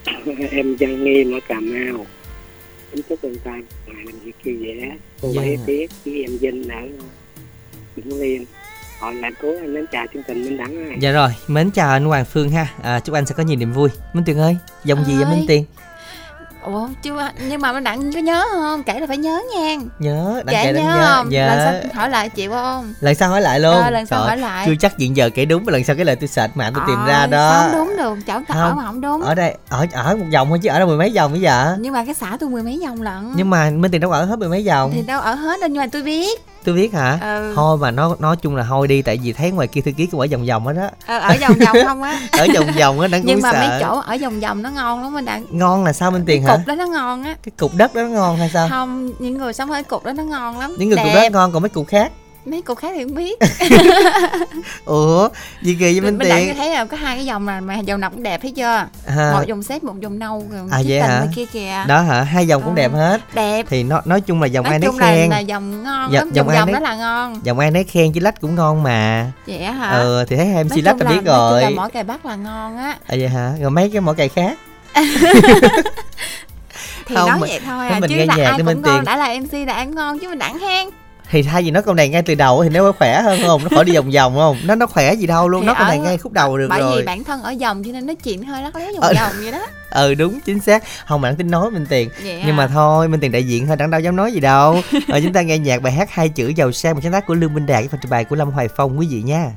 em 0.51 0.77
Giang 0.81 1.05
Nghiêm 1.05 1.33
ở 1.33 1.41
Cà 1.49 1.61
Mau. 1.61 2.07
Kính 2.93 3.03
chúc 3.09 3.19
em 3.23 3.35
trai 3.45 3.61
ngày 3.87 4.05
làm 4.05 4.19
việc 4.25 4.33
vui 4.45 4.57
vẻ. 4.57 4.97
Cô 5.23 5.29
Dạ. 5.33 5.41
Bảy 5.43 5.59
Tiết 5.67 5.91
với 6.05 6.23
em 6.23 6.39
Vinh 6.39 6.69
ở 6.69 6.89
Vĩnh 7.97 8.21
Liên. 8.21 8.45
Họ 8.99 9.11
lại 9.11 9.31
cố 9.43 9.57
anh 9.61 9.75
đến 9.75 9.85
chào 9.93 10.07
chương 10.15 10.23
trình 10.29 10.45
Minh 10.45 10.57
Đẳng 10.57 10.77
ơi. 10.77 10.97
dạ 11.01 11.13
rồi 11.13 11.31
mến 11.47 11.71
chào 11.71 11.91
anh 11.91 12.05
hoàng 12.05 12.25
phương 12.25 12.51
ha 12.51 12.67
à, 12.83 13.01
chúc 13.01 13.15
anh 13.15 13.27
sẽ 13.27 13.35
có 13.35 13.43
nhiều 13.43 13.57
niềm 13.57 13.73
vui 13.73 13.89
minh 14.13 14.25
tiền 14.25 14.39
ơi 14.39 14.57
dòng 14.85 15.05
gì 15.05 15.15
vậy 15.17 15.25
minh 15.37 15.45
tiền 15.49 15.65
ủa 16.63 16.89
chứ 17.03 17.17
nhưng 17.49 17.61
mà 17.61 17.81
đặng 17.81 18.13
có 18.13 18.21
nhớ 18.21 18.45
không? 18.53 18.83
Kể 18.83 19.01
là 19.01 19.07
phải 19.07 19.17
nhớ 19.17 19.41
nha. 19.55 19.77
Nhớ 19.99 20.43
đặng 20.47 20.55
kể 20.55 20.65
kể 20.65 20.73
nhớ, 20.73 20.81
nhớ. 20.85 21.15
không? 21.17 21.29
Nhớ 21.29 21.47
lần 21.47 21.59
sau 21.83 21.91
hỏi 22.01 22.11
lại 22.11 22.29
chịu 22.29 22.51
không? 22.51 22.95
Lần 23.01 23.15
sau 23.15 23.29
hỏi 23.31 23.41
lại 23.41 23.61
luôn. 23.61 23.75
Ờ, 23.75 23.91
lần 23.91 24.07
sau 24.07 24.19
Trời, 24.21 24.29
hỏi 24.29 24.37
lại. 24.37 24.67
chưa 24.67 24.75
chắc 24.81 24.99
diện 24.99 25.17
giờ 25.17 25.31
kể 25.35 25.45
đúng 25.45 25.65
mà 25.65 25.73
lần 25.73 25.85
sau 25.85 25.97
cái 25.97 26.05
lời 26.05 26.17
tôi 26.17 26.29
search 26.29 26.57
mạng 26.57 26.73
tôi 26.75 26.85
tìm 26.87 26.97
Ờ, 26.99 27.07
ra 27.09 27.27
đó. 27.27 27.61
không 27.63 27.79
đúng 27.79 27.97
được 27.97 28.19
chỗ 28.27 28.41
tao 28.49 28.59
ở 28.63 28.69
Không. 28.69 28.77
mà 28.77 28.85
không 28.87 29.01
đúng. 29.01 29.23
ở 29.23 29.35
đây 29.35 29.55
ở 29.69 29.87
ở 29.93 30.17
một 30.17 30.27
vòng 30.33 30.49
thôi 30.49 30.59
chứ 30.63 30.69
ở 30.69 30.79
đâu 30.79 30.89
mười 30.89 30.97
mấy 30.99 31.13
vòng 31.15 31.33
bây 31.33 31.41
giờ? 31.41 31.77
Nhưng 31.81 31.93
mà 31.93 32.05
cái 32.05 32.15
xã 32.15 32.37
tôi 32.41 32.51
mười 32.51 32.63
mấy 32.63 32.81
vòng 32.87 33.03
lận. 33.03 33.33
Nhưng 33.35 33.51
mà 33.51 33.71
minh 33.71 33.91
tiền 33.91 34.01
đâu 34.01 34.11
ở 34.11 34.25
hết 34.25 34.39
mười 34.39 34.49
mấy 34.49 34.67
vòng. 34.67 34.91
Thì 34.95 35.03
đâu 35.03 35.21
ở 35.21 35.35
hết 35.35 35.61
đâu 35.61 35.69
nhưng 35.69 35.83
mà 35.83 35.87
tôi 35.93 36.03
biết 36.03 36.41
tôi 36.65 36.75
biết 36.75 36.93
hả? 36.95 37.19
Ừ. 37.21 37.53
thôi 37.57 37.79
mà 37.79 37.91
nó 37.91 38.17
nói 38.19 38.37
chung 38.37 38.57
là 38.57 38.67
thôi 38.69 38.89
đi 38.89 39.03
tại 39.03 39.19
vì 39.23 39.33
thấy 39.33 39.51
ngoài 39.51 39.69
kia 39.69 39.81
thư 39.81 39.91
ký 39.97 40.07
cũng 40.07 40.21
ở 40.21 40.27
vòng 40.31 40.47
vòng 40.47 40.67
hết 40.67 40.75
á 40.77 40.91
ờ, 41.07 41.19
ở 41.19 41.35
vòng 41.41 41.59
vòng 41.67 41.77
không 41.87 42.03
á? 42.03 42.21
Ở 42.39 42.47
vòng 42.55 42.67
vòng 42.79 43.01
á 43.01 43.09
đang 43.09 43.23
nhưng 43.25 43.41
mà 43.43 43.53
sợ. 43.53 43.59
mấy 43.59 43.81
chỗ 43.81 44.01
ở 44.01 44.17
vòng 44.23 44.41
vòng 44.41 44.63
nó 44.63 44.71
ngon 44.71 45.03
lắm 45.03 45.15
mình 45.15 45.25
đặng. 45.25 45.45
Ngon 45.51 45.85
là 45.85 45.93
sao 45.93 46.11
minh 46.11 46.23
tiền 46.27 46.43
hả? 46.43 46.57
cục 46.57 46.67
đó 46.67 46.75
nó 46.75 46.87
ngon 46.87 47.23
á. 47.23 47.37
Cái 47.43 47.53
cục 47.59 47.75
đất 47.75 47.95
đó 47.95 48.03
nó 48.03 48.09
ngon 48.09 48.37
hay 48.37 48.51
sao? 48.55 48.69
Không 48.69 49.11
những 49.19 49.39
người 49.39 49.53
sống 49.53 49.71
ở 49.71 49.83
cục 49.83 50.05
đó 50.05 50.13
nó 50.13 50.23
ngon 50.23 50.59
lắm. 50.59 50.75
Những 50.79 50.89
người 50.89 50.97
cục 50.99 51.07
Đẹp. 51.07 51.15
đất 51.23 51.33
ngon 51.33 51.53
còn 51.53 51.63
mấy 51.63 51.69
cục 51.69 51.87
khác 51.87 52.13
mấy 52.45 52.63
cục 52.63 52.79
khác 52.79 52.93
thì 52.97 53.03
không 53.05 53.15
biết. 53.15 53.39
Ủa 54.85 55.29
gì 55.63 55.75
kỳ 55.81 56.01
với 56.01 56.01
minh 56.01 56.19
mình 56.19 56.29
đặng 56.29 56.39
tiền 56.47 56.57
thấy 56.57 56.71
là 56.75 56.85
có 56.85 56.97
hai 56.97 57.17
cái 57.17 57.27
dòng 57.27 57.47
mà 57.47 57.61
mà 57.61 57.79
dòng 57.79 58.01
nào 58.01 58.11
cũng 58.11 58.23
đẹp 58.23 58.39
thấy 58.43 58.53
chưa? 58.57 58.87
À. 59.07 59.31
một 59.33 59.43
dòng 59.47 59.63
xếp 59.63 59.83
một 59.85 59.95
dòng 60.01 60.19
nâu 60.19 60.45
rồi 60.51 60.61
à 60.71 60.83
vậy 60.87 61.01
hả? 61.01 61.23
kia 61.37 61.47
kìa. 61.47 61.85
Đó 61.89 62.01
hả? 62.01 62.23
Hai 62.23 62.47
dòng 62.47 62.63
cũng 62.63 62.75
Ờ. 62.75 62.77
đẹp 62.77 62.93
hết. 62.93 63.21
đẹp. 63.35 63.67
Thì 63.69 63.83
nó 63.83 64.03
nói 64.05 64.21
chung 64.21 64.41
là 64.41 64.47
dòng 64.47 64.65
nói 64.65 64.73
ai 64.73 64.79
nấy 64.79 64.91
là, 64.99 65.07
khen. 65.07 65.31
là 65.31 65.39
dòng 65.39 65.83
ngon 65.83 66.11
Dạ, 66.13 66.19
lắm 66.19 66.31
dòng 66.33 66.47
dòng 66.47 66.55
dòng 66.57 66.67
nấy- 66.67 66.75
đó 66.75 66.81
là 66.81 66.95
ngon. 66.97 67.41
Dòng 67.45 67.59
ai 67.59 67.71
nấy 67.71 67.85
khen 67.85 68.13
chứ 68.13 68.21
lách 68.21 68.41
cũng 68.41 68.55
ngon 68.55 68.83
mà. 68.83 69.31
Vậy 69.47 69.59
hả? 69.65 69.91
Ờ 69.91 70.25
thì 70.29 70.37
thấy 70.37 70.47
Nói 70.47 70.65
mc 70.65 70.71
lách 70.85 70.97
là 71.01 71.05
là- 71.05 71.11
biết 71.11 71.17
nói 71.17 71.17
chung 71.17 71.25
rồi. 71.51 71.63
là 71.63 71.71
mỗi 71.71 71.91
cày 71.91 72.05
bắt 72.05 72.27
là 72.27 72.37
ngon 72.37 72.77
á. 72.79 72.97
À 73.07 73.17
vậy 73.19 73.29
hả? 73.29 73.53
Rồi 73.61 73.71
mấy 73.71 73.91
cái 73.93 74.01
mỏ 74.01 74.13
cày 74.13 74.29
khác? 74.29 74.59
Thì 77.07 77.15
Không, 77.17 77.29
nói 77.29 77.39
mình- 77.39 77.51
vậy 77.51 77.61
thôi 77.67 77.89
à 77.89 77.99
mình 78.01 78.11
chứ 78.11 78.17
nghe 78.17 78.27
là 78.27 78.37
nhạc 78.37 78.45
ai 78.45 78.57
cũng 78.57 78.67
mình 78.67 78.83
ngon 78.83 78.95
tiền. 78.97 79.05
đã 79.05 79.17
là 79.17 79.29
mc 79.41 79.67
đã 79.67 79.75
ăn 79.75 79.95
ngon 79.95 80.19
chứ 80.19 80.29
mình 80.29 80.39
đặng 80.39 80.59
hen 80.59 80.89
thì 81.31 81.43
thay 81.43 81.63
vì 81.63 81.71
nói 81.71 81.83
câu 81.83 81.95
này 81.95 82.09
ngay 82.09 82.23
từ 82.23 82.35
đầu 82.35 82.63
thì 82.65 82.69
nó 82.69 82.93
khỏe 82.93 83.21
hơn 83.23 83.41
không? 83.47 83.63
Nó 83.63 83.69
khỏi 83.77 83.85
đi 83.85 83.95
vòng 83.97 84.11
vòng 84.11 84.35
không? 84.37 84.57
Nó 84.65 84.75
nó 84.75 84.87
khỏe 84.87 85.15
gì 85.15 85.27
đâu 85.27 85.49
luôn 85.49 85.61
Thì 85.61 85.67
nó 85.67 85.75
câu 85.75 85.85
này 85.87 85.99
ngay 85.99 86.19
khúc 86.19 86.33
đầu 86.33 86.59
được 86.59 86.67
bởi 86.71 86.81
rồi. 86.81 86.97
vì 86.97 87.05
bản 87.07 87.25
thân 87.25 87.43
ở 87.43 87.51
dòng 87.51 87.85
cho 87.85 87.93
nên 87.93 88.07
nó 88.07 88.15
chuyện 88.25 88.43
hơi 88.43 88.63
lắc 88.63 88.77
léo 88.77 88.87
vòng 88.93 89.01
Ờ. 89.01 89.15
vòng 89.15 89.33
vậy 89.43 89.53
đó. 89.53 89.67
Ừ 89.91 90.15
đúng 90.15 90.41
chính 90.41 90.61
xác. 90.61 90.83
Không 91.07 91.21
mà 91.21 91.29
đáng 91.29 91.37
tin 91.37 91.51
nói 91.51 91.71
minh 91.71 91.87
tiền. 91.89 92.09
Vậy 92.23 92.43
nhưng 92.47 92.55
à? 92.55 92.57
mà 92.57 92.67
thôi 92.67 93.09
minh 93.09 93.21
tiền 93.21 93.33
đại 93.33 93.45
diện 93.45 93.67
thôi 93.67 93.77
đáng 93.77 93.91
đâu 93.91 94.01
dám 94.01 94.17
nói 94.17 94.33
gì 94.33 94.41
đâu. 94.41 94.81
Ờ, 95.09 95.21
chúng 95.23 95.33
ta 95.33 95.43
nghe 95.43 95.59
nhạc 95.59 95.83
bài 95.83 95.93
hát 95.93 96.11
hai 96.11 96.29
chữ 96.29 96.53
giàu 96.57 96.73
sang 96.73 96.95
một 96.95 97.01
sáng 97.03 97.13
tác 97.13 97.27
của 97.27 97.35
lương 97.35 97.55
minh 97.55 97.67
đạt 97.67 97.79
với 97.81 97.89
phần 97.89 98.01
trình 98.03 98.11
bày 98.11 98.25
của 98.25 98.37
lâm 98.37 98.51
hoài 98.51 98.69
phong 98.77 98.99
quý 98.99 99.07
vị 99.11 99.23
nha 99.23 99.51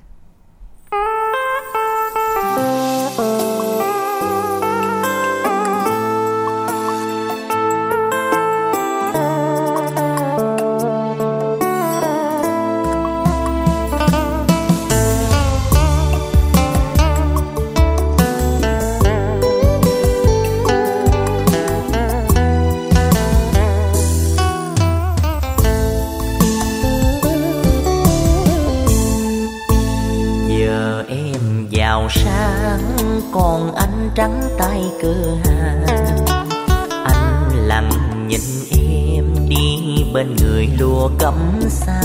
người 41.03 41.17
cấm 41.19 41.61
xa 41.69 42.01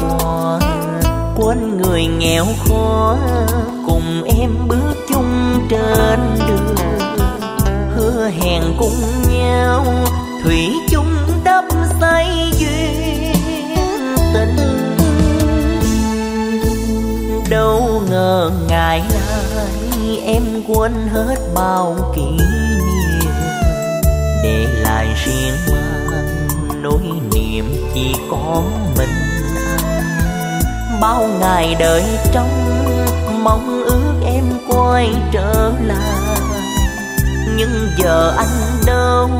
qua 0.00 0.58
quên 1.36 1.76
người 1.76 2.06
nghèo 2.06 2.46
khó, 2.68 3.16
cùng 3.86 4.22
em 4.38 4.50
bước 4.68 4.94
chung 5.08 5.60
trên 5.70 6.20
đường. 6.48 6.76
Hứa 7.96 8.30
hẹn 8.40 8.62
cùng 8.78 9.00
nhau, 9.32 9.84
thủy 10.44 10.72
chung 10.90 11.14
đắp 11.44 11.64
xây 12.00 12.52
duyên 12.58 13.34
tình. 14.34 14.56
Đâu 17.50 18.02
ngờ 18.10 18.50
ngày 18.68 19.02
nay 19.10 20.20
em 20.24 20.42
quên 20.68 20.92
hết 21.12 21.36
bao 21.54 21.96
kỷ 22.16 22.22
niệm, 22.22 23.32
để 24.42 24.66
lại 24.82 25.06
riêng 25.24 25.56
mình 25.66 25.87
nỗi 26.82 27.02
niềm 27.34 27.64
chỉ 27.94 28.14
có 28.30 28.62
mình. 28.98 29.08
Anh 29.56 31.00
bao 31.00 31.28
ngày 31.40 31.76
đợi 31.78 32.02
trong 32.32 32.48
mong 33.44 33.84
ước 33.86 34.14
em 34.26 34.44
quay 34.68 35.10
trở 35.32 35.72
lại. 35.84 36.38
Nhưng 37.56 37.88
giờ 37.98 38.34
anh 38.36 38.82
đâu 38.86 39.30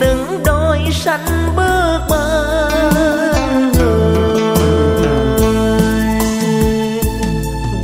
xứng 0.00 0.42
đôi 0.44 0.78
sanh 0.92 1.52
bước 1.56 1.98
bên 2.10 3.72
người 3.72 4.16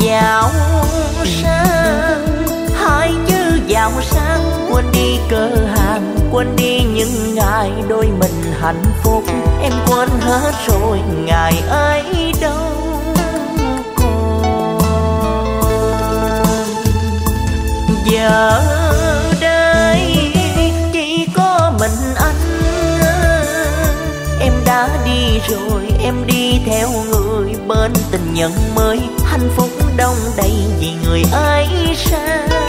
giàu 0.00 0.50
sang 1.24 2.26
hai 2.74 3.14
chữ 3.26 3.60
dạo 3.66 3.90
sang 4.02 4.40
quên 4.70 4.84
đi 4.92 5.18
cơ 5.30 5.48
hàng, 5.76 6.16
quên 6.32 6.56
đi 6.56 6.80
những 6.94 7.34
ngày 7.34 7.70
đôi 7.88 8.06
mình 8.20 8.41
hạnh 8.62 8.82
phúc. 9.02 9.24
Em 9.62 9.72
quên 9.86 10.08
hết 10.20 10.52
rồi, 10.66 10.98
ngày 11.24 11.62
ấy 11.68 12.32
đâu 12.40 12.72
còn. 13.96 14.72
Giờ 18.04 18.62
đây 19.40 20.32
chỉ 20.92 21.26
có 21.34 21.72
mình 21.80 22.14
anh. 22.16 22.34
Em 24.40 24.52
đã 24.66 24.88
đi 25.04 25.40
rồi, 25.48 25.82
em 26.02 26.26
đi 26.26 26.60
theo 26.66 26.88
người 26.90 27.54
bên 27.68 27.92
tình 28.10 28.34
nhân 28.34 28.52
mới. 28.74 29.00
Hạnh 29.24 29.50
phúc 29.56 29.68
đông 29.96 30.16
đầy 30.36 30.52
vì 30.80 30.92
người 31.04 31.22
ấy 31.32 31.68
sao 31.96 32.61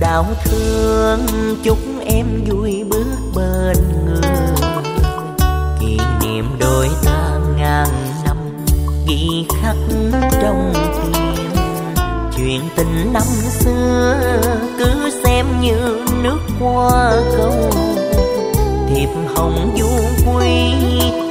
đau 0.00 0.26
thương. 0.44 1.26
Chúc 1.62 1.78
em 2.06 2.26
vui 2.50 2.84
bước 2.90 3.16
bên 3.34 3.76
người. 4.06 4.20
Kỷ 5.80 5.98
niệm 6.20 6.44
đôi 6.60 6.88
ta 7.04 7.38
ngàn 7.56 7.88
năm 8.24 8.36
ghi 9.08 9.46
khắc 9.62 9.76
trong 10.42 10.72
tim. 10.74 11.12
Chuyện 12.36 12.60
tình 12.76 13.12
năm 13.12 13.22
xưa, 13.50 14.16
cứ 14.78 15.10
xem 15.24 15.46
như 15.60 16.04
nước 16.22 16.38
qua 16.60 17.12
câu 17.36 17.70
thiệp 18.88 19.08
hồng 19.34 19.76
du 19.78 19.88
quy, 20.30 20.72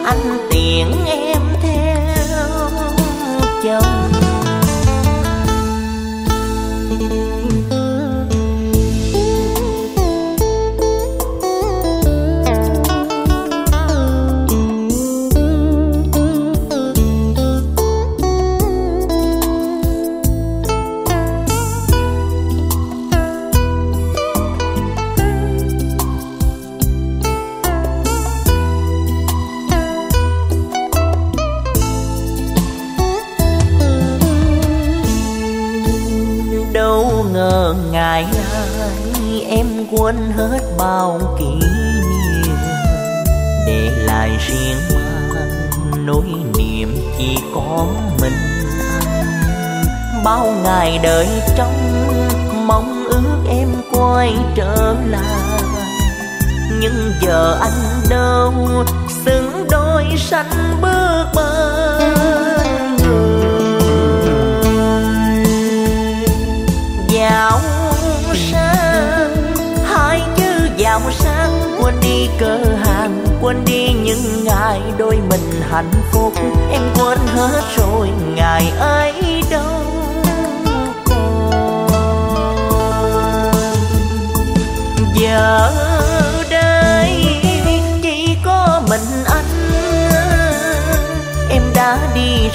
anh 0.06 0.38
tiễn 0.52 0.88
em. 1.08 1.33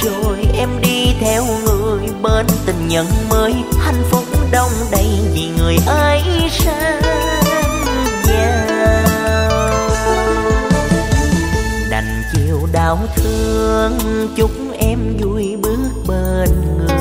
Rồi 0.08 0.38
em 0.54 0.68
đi 0.82 1.14
theo 1.20 1.44
người 1.64 2.08
bên 2.22 2.46
tình 2.66 2.88
nhân 2.88 3.06
mới. 3.30 3.54
Hạnh 3.78 4.02
phúc 4.10 4.24
đông 4.50 4.70
đầy 4.90 5.08
vì 5.34 5.48
người 5.58 5.76
ấy 5.86 6.22
sang 6.50 7.02
đành 11.90 12.22
chiều 12.32 12.58
đau 12.72 12.98
thương, 13.16 13.98
chúc 14.36 14.50
em 14.78 14.98
vui 15.20 15.56
bước 15.62 15.88
bên 16.08 16.48
người. 16.78 16.96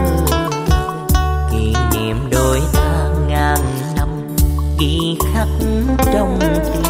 Kỷ 1.52 1.74
niệm 1.94 2.18
đôi 2.32 2.62
ta 2.74 3.10
ngàn 3.28 3.60
năm 3.96 4.10
ghi 4.80 5.18
khắc 5.34 5.48
trong 6.14 6.40
tim. 6.74 6.84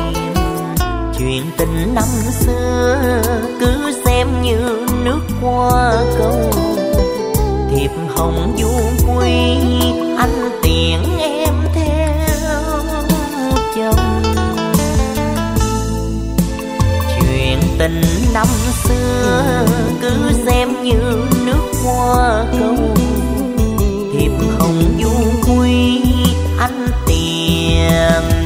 Chuyện 1.19 1.43
tình 1.57 1.95
năm 1.95 2.07
xưa 2.31 3.21
cứ 3.59 3.86
qua 5.47 5.93
câu 6.17 6.51
thiệp 7.71 7.91
hồng 8.09 8.55
du 8.57 8.69
quy 9.07 9.57
anh 10.17 10.49
tiễn 10.63 10.99
em 11.19 11.53
theo 11.73 12.79
chồng. 13.75 14.23
Chuyện 17.15 17.59
tình 17.79 18.01
năm 18.33 18.47
xưa, 18.83 19.65
cứ 20.01 20.31
xem 20.45 20.83
như 20.83 21.23
nước 21.45 21.71
qua 21.85 22.45
câu 22.59 22.75
thiệp 24.13 24.31
hồng 24.59 24.83
du 25.01 25.51
quy 25.51 26.01
anh 26.59 26.87
tiễn 27.07 28.36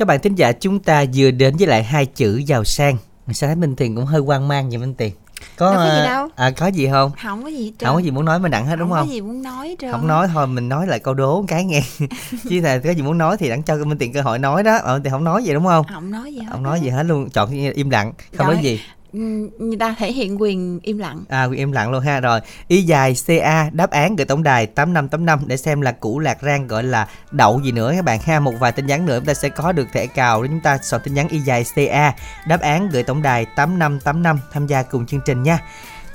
Các 0.00 0.06
bạn 0.06 0.20
thính 0.20 0.34
giả 0.34 0.52
chúng 0.52 0.78
ta 0.78 1.04
vừa 1.14 1.30
đến 1.30 1.56
với 1.56 1.66
lại 1.66 1.82
hai 1.82 2.06
chữ 2.06 2.42
giàu 2.46 2.64
sang. 2.64 2.96
Sao 3.32 3.48
thấy 3.48 3.56
Minh 3.56 3.76
Tiền 3.76 3.96
cũng 3.96 4.04
hơi 4.06 4.20
quan 4.20 4.48
mang 4.48 4.68
vậy 4.68 4.78
Minh 4.78 4.94
Tiền? 4.94 5.12
Có 5.56 5.74
Đâu 5.74 5.80
có 5.80 5.84
gì 5.84 6.00
à, 6.00 6.04
đâu. 6.06 6.28
À 6.36 6.50
có 6.50 6.66
gì 6.66 6.88
không? 6.88 7.10
không 7.22 7.42
có 7.42 7.48
gì 7.48 7.64
hết 7.64 7.72
trơn. 7.78 7.86
Không 7.86 7.96
có 7.96 8.00
gì 8.00 8.10
muốn 8.10 8.24
nói 8.24 8.38
mình 8.38 8.50
đặng 8.50 8.66
hết 8.66 8.76
đúng 8.76 8.88
không 8.88 8.98
không? 8.98 9.08
có 9.08 9.12
gì 9.12 9.20
muốn 9.20 9.42
nói 9.42 9.76
trơn 9.80 9.92
Không 9.92 10.06
nói 10.06 10.28
thôi 10.32 10.46
mình 10.46 10.68
nói 10.68 10.86
lại 10.86 10.98
câu 10.98 11.14
đố 11.14 11.40
một 11.40 11.44
cái 11.48 11.64
nghe. 11.64 11.82
Chứ 12.50 12.60
là 12.60 12.78
có 12.78 12.90
gì 12.90 13.02
muốn 13.02 13.18
nói 13.18 13.36
thì 13.36 13.48
đặng 13.48 13.62
cho 13.62 13.76
Minh 13.84 13.98
Tiền 13.98 14.12
cơ 14.12 14.22
hội 14.22 14.38
nói 14.38 14.62
đó. 14.62 14.76
Ờ 14.82 15.00
thì 15.04 15.10
không 15.10 15.24
nói 15.24 15.44
gì 15.44 15.52
đúng 15.52 15.64
không? 15.64 15.86
không 15.94 16.10
nói 16.10 16.34
gì 16.34 16.40
hết 16.40 16.48
Không 16.52 16.62
nói 16.62 16.80
gì 16.80 16.88
hết 16.88 17.02
luôn, 17.02 17.30
chọn 17.30 17.50
im 17.50 17.90
lặng, 17.90 18.12
không 18.36 18.46
Rồi. 18.46 18.54
nói 18.54 18.64
gì. 18.64 18.80
Người 19.12 19.76
ta 19.80 19.94
thể 19.98 20.12
hiện 20.12 20.40
quyền 20.40 20.80
im 20.82 20.98
lặng. 20.98 21.24
À 21.28 21.44
quyền 21.44 21.58
im 21.58 21.72
lặng 21.72 21.90
luôn 21.90 22.02
ha. 22.02 22.20
Rồi 22.20 22.40
Y 22.68 22.82
dài 22.82 23.16
CA 23.26 23.70
đáp 23.72 23.90
án 23.90 24.16
gửi 24.16 24.24
tổng 24.24 24.42
đài 24.42 24.66
8585 24.66 25.38
Để 25.46 25.56
xem 25.56 25.80
là 25.80 25.92
củ 25.92 26.18
lạc 26.18 26.38
rang 26.42 26.66
gọi 26.66 26.82
là 26.82 27.08
đậu 27.30 27.60
gì 27.60 27.72
nữa 27.72 27.92
các 27.96 28.04
bạn 28.04 28.20
ha. 28.22 28.40
Một 28.40 28.52
vài 28.60 28.72
tin 28.72 28.86
nhắn 28.86 29.06
nữa 29.06 29.18
chúng 29.18 29.26
ta 29.26 29.34
sẽ 29.34 29.48
có 29.48 29.72
được 29.72 29.88
thẻ 29.92 30.06
cào 30.06 30.42
Để 30.42 30.48
chúng 30.48 30.60
ta 30.60 30.78
soạn 30.82 31.02
tin 31.04 31.14
nhắn 31.14 31.28
Y 31.28 31.38
dài 31.38 31.64
CA 31.74 32.14
Đáp 32.46 32.60
án 32.60 32.88
gửi 32.88 33.02
tổng 33.02 33.22
đài 33.22 33.44
8585 33.44 34.40
Tham 34.52 34.66
gia 34.66 34.82
cùng 34.82 35.06
chương 35.06 35.20
trình 35.26 35.42
nha. 35.42 35.58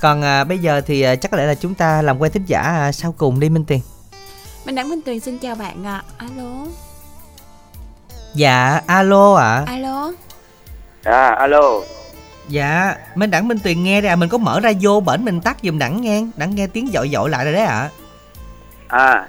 Còn 0.00 0.22
à, 0.22 0.44
bây 0.44 0.58
giờ 0.58 0.80
thì 0.80 1.02
à, 1.02 1.16
chắc 1.16 1.30
có 1.30 1.36
lẽ 1.36 1.46
là 1.46 1.54
chúng 1.54 1.74
ta 1.74 2.02
làm 2.02 2.18
quen 2.18 2.32
thính 2.32 2.44
giả 2.46 2.60
à, 2.60 2.92
sau 2.92 3.14
cùng 3.18 3.40
đi 3.40 3.48
Minh 3.48 3.64
Tiền 3.64 3.80
Minh 4.66 4.74
Đẳng 4.74 4.88
Minh 4.88 5.00
Tuyền 5.02 5.20
xin 5.20 5.38
chào 5.38 5.54
bạn 5.54 5.86
ạ. 5.86 6.02
Alo. 6.16 6.66
Dạ 8.34 8.80
alo 8.86 9.34
ạ. 9.34 9.64
Alo. 9.66 10.12
À, 11.02 11.30
alo. 11.30 11.80
Dạ 12.48 12.94
Minh 13.14 13.30
Đẳng 13.30 13.48
Minh 13.48 13.58
Tuyền 13.64 13.82
nghe 13.82 14.00
ra 14.00 14.16
Mình 14.16 14.28
có 14.28 14.38
mở 14.38 14.60
ra 14.60 14.72
vô 14.80 15.00
bển 15.00 15.24
mình 15.24 15.40
tắt 15.40 15.56
giùm 15.62 15.78
Đẳng 15.78 16.00
nghe. 16.02 16.22
Đẳng 16.36 16.54
nghe 16.54 16.66
tiếng 16.66 16.88
dội 16.94 17.08
dội 17.12 17.30
lại 17.30 17.44
rồi 17.44 17.52
đấy 17.54 17.62
ạ. 17.64 17.88
À, 18.88 19.26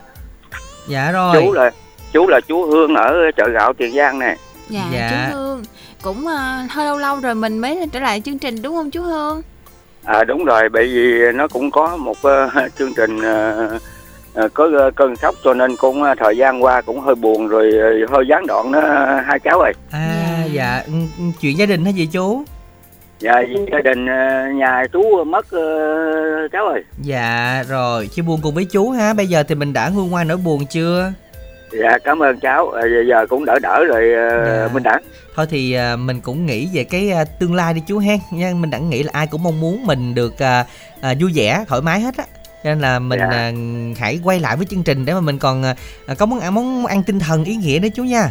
Dạ 0.88 1.11
rồi. 1.11 1.35
Chú 1.45 1.52
là 1.53 1.72
chú 2.14 2.27
là 2.27 2.39
chú 2.48 2.65
Hương 2.65 2.95
ở 2.95 3.14
chợ 3.38 3.48
gạo 3.49 3.73
Tiền 3.73 3.95
Giang 3.95 4.19
nè. 4.19 4.35
dạ, 4.69 4.81
Dạ. 4.94 5.10
chú 5.31 5.38
Hương. 5.38 5.64
Cũng 6.02 6.27
ờ, 6.27 6.61
hơi 6.69 6.85
lâu 6.85 6.98
lâu 6.98 7.19
rồi 7.19 7.35
mình 7.35 7.60
mới 7.60 7.88
trở 7.91 7.99
lại 7.99 8.22
chương 8.26 8.39
trình 8.39 8.61
đúng 8.61 8.76
không 8.76 8.91
chú 8.91 9.02
Hương? 9.02 9.41
À 10.03 10.23
đúng 10.23 10.45
rồi, 10.45 10.69
bởi 10.69 10.85
vì 10.88 11.31
nó 11.35 11.48
cũng 11.48 11.72
có 11.72 11.98
một 11.98 12.18
ờ, 12.22 12.49
chương 12.80 12.94
trình 12.98 13.22
ờ, 13.22 13.69
ờ, 14.34 14.49
có 14.53 14.69
cơn 14.95 15.15
sốc 15.15 15.35
cho 15.44 15.53
nên 15.53 15.76
cũng 15.76 16.03
thời 16.19 16.38
gian 16.38 16.64
qua 16.64 16.81
cũng 16.81 16.99
hơi 16.99 17.15
buồn 17.15 17.48
rồi 17.48 17.72
hơi 18.10 18.26
gián 18.30 18.48
đoạn 18.48 18.72
đó 18.72 18.81
hai 19.26 19.39
cháu 19.39 19.60
ơi. 19.60 19.73
À 19.91 20.44
dạ. 20.52 20.84
Ừ, 20.85 20.94
ừ, 21.18 21.23
Chuyện 21.41 21.57
gia 21.57 21.65
đình 21.65 21.85
hả 21.85 21.91
gì 21.91 22.06
chú 22.11 22.44
Dạ 23.19 23.41
gia 23.72 23.80
đình 23.84 24.06
ờ, 24.07 24.48
nhà 24.56 24.84
chú 24.94 25.23
mất 25.23 25.52
ờ, 25.52 25.61
cháu 26.52 26.65
ơi. 26.68 26.84
Dạ 27.03 27.64
rồi 27.69 28.07
Chia 28.07 28.22
buồn 28.22 28.39
cùng 28.44 28.56
với 28.56 28.65
chú 28.65 28.89
ha 28.89 29.14
Bây 29.14 29.27
giờ 29.27 29.44
thì 29.44 29.56
mình 29.56 29.73
đã 29.73 29.89
nguôi 29.89 30.07
ngoai 30.10 30.26
nỗi 30.26 30.38
buồn 30.38 30.65
chưa 30.65 31.11
Dạ 31.81 31.98
cảm 32.03 32.23
ơn 32.23 32.39
cháu. 32.39 32.69
Ờ, 32.69 32.81
giờ, 32.81 33.03
giờ 33.10 33.26
cũng 33.30 33.45
đỡ 33.45 33.60
đỡ 33.60 33.84
rồi 33.85 34.14
ờ, 34.14 34.45
Dạ. 34.45 34.73
Minh 34.73 34.84
Đẳng. 34.84 35.02
Thôi 35.35 35.45
thì 35.49 35.73
à, 35.73 35.95
mình 35.95 36.22
cũng 36.22 36.45
nghĩ 36.45 36.69
về 36.73 36.84
cái 36.84 37.11
à, 37.11 37.23
tương 37.39 37.56
lai 37.56 37.73
đi 37.73 37.81
chú 37.88 37.98
hen 37.99 38.19
nha 38.31 38.52
Mình 38.56 38.69
đã 38.69 38.77
nghĩ 38.77 39.03
là 39.03 39.10
ai 39.14 39.27
cũng 39.27 39.44
mong 39.44 39.60
muốn 39.60 39.85
mình 39.85 40.15
được 40.15 40.39
à, 40.39 40.65
à, 41.02 41.14
vui 41.19 41.31
vẻ, 41.35 41.65
thoải 41.68 41.81
mái 41.81 41.99
hết 42.02 42.18
á 42.18 42.23
cho 42.64 42.69
nên 42.69 42.80
là 42.80 42.99
mình 42.99 43.19
Dạ. 43.19 43.27
à, 43.30 43.52
hãy 43.99 44.19
quay 44.23 44.39
lại 44.39 44.57
với 44.57 44.65
chương 44.65 44.84
trình 44.84 45.06
để 45.06 45.14
mà 45.14 45.19
mình 45.19 45.39
còn 45.39 45.64
à, 45.64 45.76
có 46.18 46.26
món 46.26 46.39
ăn 46.39 46.53
món 46.56 46.85
ăn 46.85 47.03
tinh 47.03 47.19
thần 47.19 47.44
ý 47.44 47.56
nghĩa 47.56 47.80
nữa 47.81 47.88
chú 47.95 48.03
nha 48.03 48.30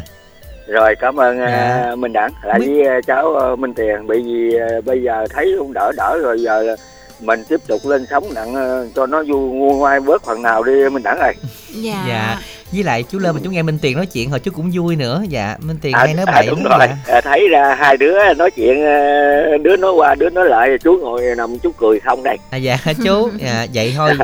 Rồi 0.66 0.94
cảm 1.00 1.20
ơn 1.20 1.38
ờ, 1.40 1.46
Dạ. 1.50 1.94
Minh 1.96 2.12
Đẳng. 2.12 2.30
Lại 2.42 2.58
Minh- 2.58 2.74
với 2.76 2.86
ờ, 2.86 3.00
cháu 3.06 3.34
ờ, 3.34 3.56
Minh 3.56 3.74
Tiền 3.74 4.06
bởi 4.06 4.22
vì 4.22 4.54
ờ, 4.54 4.80
bây 4.80 5.02
giờ 5.02 5.26
thấy 5.34 5.54
cũng 5.58 5.72
đỡ 5.72 5.92
đỡ 5.96 6.18
rồi 6.22 6.40
giờ 6.42 6.76
mình 7.20 7.44
tiếp 7.48 7.60
tục 7.66 7.80
lên 7.84 8.06
sống 8.10 8.24
nặng 8.34 8.54
ờ, 8.54 8.86
cho 8.94 9.06
nó 9.06 9.22
vui 9.22 9.40
nguôi 9.50 9.76
ngoai 9.76 10.00
bớt 10.00 10.24
phần 10.24 10.42
nào 10.42 10.62
đi 10.62 10.72
Minh 10.92 11.02
Đẳng 11.02 11.18
ơi. 11.18 11.34
dạ. 11.74 12.04
Dạ. 12.08 12.38
Với 12.72 12.82
lại 12.84 13.02
chú 13.10 13.18
lên 13.18 13.34
mà 13.34 13.40
chú 13.44 13.50
nghe 13.50 13.62
Minh 13.62 13.78
Tiền 13.82 13.96
nói 13.96 14.06
chuyện 14.06 14.30
hồi 14.30 14.40
chú 14.40 14.50
cũng 14.54 14.70
vui 14.74 14.96
nữa. 14.96 15.22
Dạ 15.28 15.56
Minh 15.60 15.76
Tiền 15.82 15.92
hay 15.92 16.14
nói 16.14 16.24
à, 16.28 16.32
bậy 16.34 16.46
đúng 16.50 16.64
lắm, 16.66 16.78
rồi. 16.78 16.88
dạ. 17.08 17.14
à, 17.14 17.20
thấy 17.20 17.48
ra 17.48 17.74
hai 17.78 17.96
đứa 17.96 18.34
nói 18.34 18.50
chuyện 18.50 18.84
ờ, 18.84 19.56
đứa 19.62 19.76
nói 19.76 19.92
qua 19.92 20.14
đứa 20.14 20.30
nói 20.30 20.48
lại 20.48 20.70
chú 20.84 20.98
ngồi 21.00 21.22
nằm 21.36 21.58
chú 21.58 21.70
cười 21.78 22.00
không 22.00 22.22
đây 22.22 22.36
À 22.50 22.56
dạ 22.56 22.76
chú. 23.04 23.28
Dạ, 23.40 23.66
Vậy 23.74 23.94
thôi. 23.96 24.10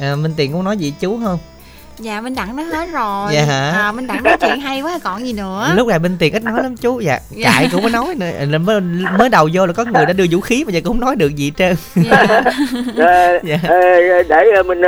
À, 0.00 0.14
Minh 0.16 0.32
Tiền 0.36 0.52
cũng 0.52 0.64
nói 0.64 0.76
gì 0.76 0.94
chú 1.00 1.18
không 1.24 1.38
dạ 2.00 2.20
Minh 2.20 2.34
Đẳng 2.34 2.56
nói 2.56 2.66
hết 2.66 2.86
rồi. 2.92 3.30
Dạ 3.34 3.44
hả? 3.44 3.70
à, 3.70 3.92
Minh 3.92 4.06
Đẳng 4.06 4.22
nói 4.22 4.36
chuyện 4.40 4.60
hay 4.60 4.80
quá 4.82 4.98
còn 5.04 5.26
gì 5.26 5.32
nữa? 5.32 5.72
Lúc 5.76 5.88
này 5.88 5.98
Minh 5.98 6.16
Tiền 6.18 6.32
ít 6.32 6.42
nói 6.42 6.62
lắm 6.62 6.76
chú. 6.76 7.00
Dạ 7.00 7.18
Dạ. 7.30 7.50
chạy 7.54 7.68
cũng 7.72 7.82
có 7.82 7.88
nói 7.88 8.14
nữa. 8.18 8.58
Mới, 8.58 8.80
mới 9.18 9.28
đầu 9.28 9.48
vô 9.52 9.66
là 9.66 9.72
có 9.72 9.84
người 9.84 10.06
đã 10.06 10.12
đưa 10.12 10.24
vũ 10.30 10.40
khí 10.40 10.64
mà 10.64 10.72
giờ 10.72 10.80
cũng 10.84 10.92
không 10.92 11.00
nói 11.00 11.16
được 11.16 11.36
gì 11.36 11.44
hết 11.44 11.52
trơn. 11.58 12.04
Dạ. 12.04 12.26
Ờ, 12.96 13.38
Dạ. 13.42 13.58
ờ, 13.68 13.76
để 14.28 14.62
mình 14.66 14.80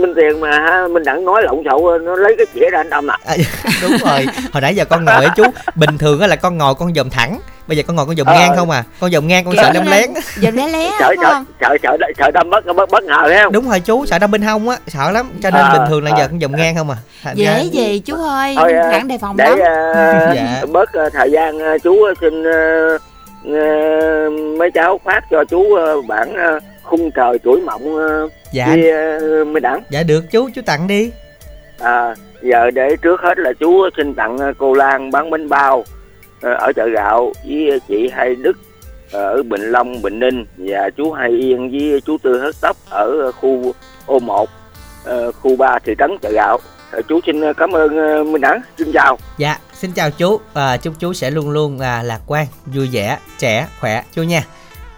Minh 0.00 0.14
Tiền 0.16 0.40
mà 0.40 0.50
ha, 0.50 0.88
mình 0.90 1.04
đặng 1.04 1.24
nói 1.24 1.42
lộn 1.42 1.62
xộn 1.70 1.92
ờ, 1.92 1.98
nó 1.98 2.16
lấy 2.16 2.34
cái 2.38 2.46
chĩa 2.54 2.70
ra 2.72 2.80
anh 2.80 2.90
đâm 2.90 3.10
à. 3.10 3.18
À, 3.24 3.34
đúng 3.82 3.90
rồi. 4.04 4.26
Hồi 4.52 4.60
nãy 4.60 4.76
giờ 4.76 4.84
con 4.84 5.04
ngồi 5.04 5.24
á 5.24 5.34
chú. 5.36 5.42
Bình 5.74 5.98
thường 5.98 6.20
á 6.20 6.26
là 6.26 6.36
con 6.36 6.58
ngồi 6.58 6.74
con 6.74 6.94
dòm 6.94 7.10
thẳng 7.10 7.38
bây 7.66 7.76
giờ 7.76 7.82
con 7.86 7.96
ngồi 7.96 8.06
con 8.06 8.16
dòm 8.16 8.26
Ờ. 8.26 8.34
ngang 8.34 8.56
không 8.56 8.70
à? 8.70 8.84
Con 9.00 9.10
dòm 9.10 9.28
ngang 9.28 9.44
con 9.44 9.54
Kiểu 9.54 9.62
sợ 9.62 9.70
đâm 9.74 9.86
lén. 9.86 10.10
Giờ 10.40 10.50
lé 10.50 10.68
lé 10.68 10.90
sợ 10.98 11.14
sợ 11.22 11.44
sợ 11.60 11.76
sợ 11.82 11.96
sợ 12.18 12.30
đâm 12.30 12.50
bất 12.50 12.66
bất 12.76 12.90
bất 12.90 13.04
ngờ 13.04 13.22
thấy 13.24 13.38
không? 13.42 13.52
Đúng 13.52 13.68
rồi 13.68 13.80
chú 13.80 14.06
sợ 14.06 14.18
đâm 14.18 14.30
bên 14.30 14.42
hông 14.42 14.68
á 14.68 14.76
sợ 14.86 15.10
lắm. 15.10 15.30
Cho 15.42 15.50
nên 15.50 15.62
À, 15.64 15.72
bình 15.72 15.82
thường 15.88 16.04
là 16.04 16.10
giờ 16.10 16.24
à. 16.24 16.26
con 16.30 16.40
dòm 16.40 16.56
ngang 16.56 16.76
không 16.76 16.90
à? 16.90 16.96
Thành 17.22 17.36
dễ 17.36 17.44
ra- 17.44 17.60
gì 17.72 17.98
chú 18.04 18.14
ơi 18.28 18.54
Thôi, 18.58 18.72
ờ, 18.72 19.00
đề 19.08 19.18
phòng 19.18 19.36
để 19.36 19.44
lắm. 19.50 19.58
ờ, 19.94 20.32
Dạ. 20.34 20.62
bớt 20.72 20.92
ờ, 20.92 21.10
thời 21.12 21.30
gian 21.30 21.58
ờ, 21.58 21.78
chú 21.78 21.96
xin 22.20 22.42
ờ, 22.44 22.98
ờ, 23.44 24.30
mấy 24.58 24.70
cháu 24.70 25.00
phát 25.04 25.20
cho 25.30 25.44
chú 25.50 25.74
ờ, 25.74 26.02
bản 26.08 26.34
ờ, 26.34 26.60
khung 26.82 27.10
trời 27.10 27.38
tuổi 27.44 27.60
mộng 27.60 27.96
ờ, 27.96 28.28
dạ. 28.52 28.66
ờ, 29.20 29.44
Minh 29.44 29.62
Đẳng. 29.62 29.80
Dạ 29.90 30.02
được 30.02 30.24
chú 30.30 30.48
chú 30.54 30.62
tặng 30.66 30.86
đi. 30.86 31.10
À, 31.80 32.14
giờ 32.42 32.70
để 32.74 32.96
trước 33.02 33.20
hết 33.20 33.38
là 33.38 33.52
chú 33.60 33.88
xin 33.96 34.14
tặng 34.14 34.38
ờ, 34.38 34.52
cô 34.58 34.74
Lan 34.74 35.10
bán 35.10 35.30
bánh 35.30 35.48
bao. 35.48 35.76
ờ, 35.76 35.95
ở 36.40 36.72
chợ 36.76 36.88
gạo 36.94 37.32
với 37.48 37.80
chị 37.88 38.08
Hai 38.12 38.34
Đức 38.34 38.58
ở 39.12 39.42
Bình 39.42 39.62
Long, 39.62 40.02
Bình 40.02 40.18
Ninh 40.18 40.44
và 40.56 40.90
chú 40.96 41.12
Hai 41.12 41.30
Yên 41.30 41.70
với 41.70 42.00
chú 42.00 42.18
Tư 42.22 42.38
Hớt 42.38 42.54
Tóc 42.60 42.76
ở 42.90 43.32
khu 43.32 43.72
O1, 44.06 44.46
ờ, 45.04 45.32
khu 45.32 45.56
3 45.56 45.78
thị 45.84 45.92
trấn 45.98 46.10
chợ 46.22 46.30
gạo. 46.32 46.58
Ờ, 46.90 47.02
chú 47.08 47.20
xin 47.26 47.40
cảm 47.56 47.72
ơn 47.72 47.96
ờ, 47.96 48.24
Minh 48.24 48.40
Đẳng, 48.40 48.60
xin 48.78 48.92
chào. 48.92 49.18
dạ 49.38 49.58
xin 49.74 49.92
chào 49.92 50.10
chú. 50.10 50.40
À, 50.54 50.76
chúc 50.76 50.94
chú 50.98 51.12
sẽ 51.12 51.30
luôn 51.30 51.50
luôn 51.50 51.78
à, 51.78 52.02
lạc 52.02 52.20
quan 52.26 52.46
vui 52.66 52.88
vẻ 52.92 53.18
trẻ 53.38 53.68
khỏe. 53.80 54.02
Chú 54.14 54.22
nha. 54.22 54.42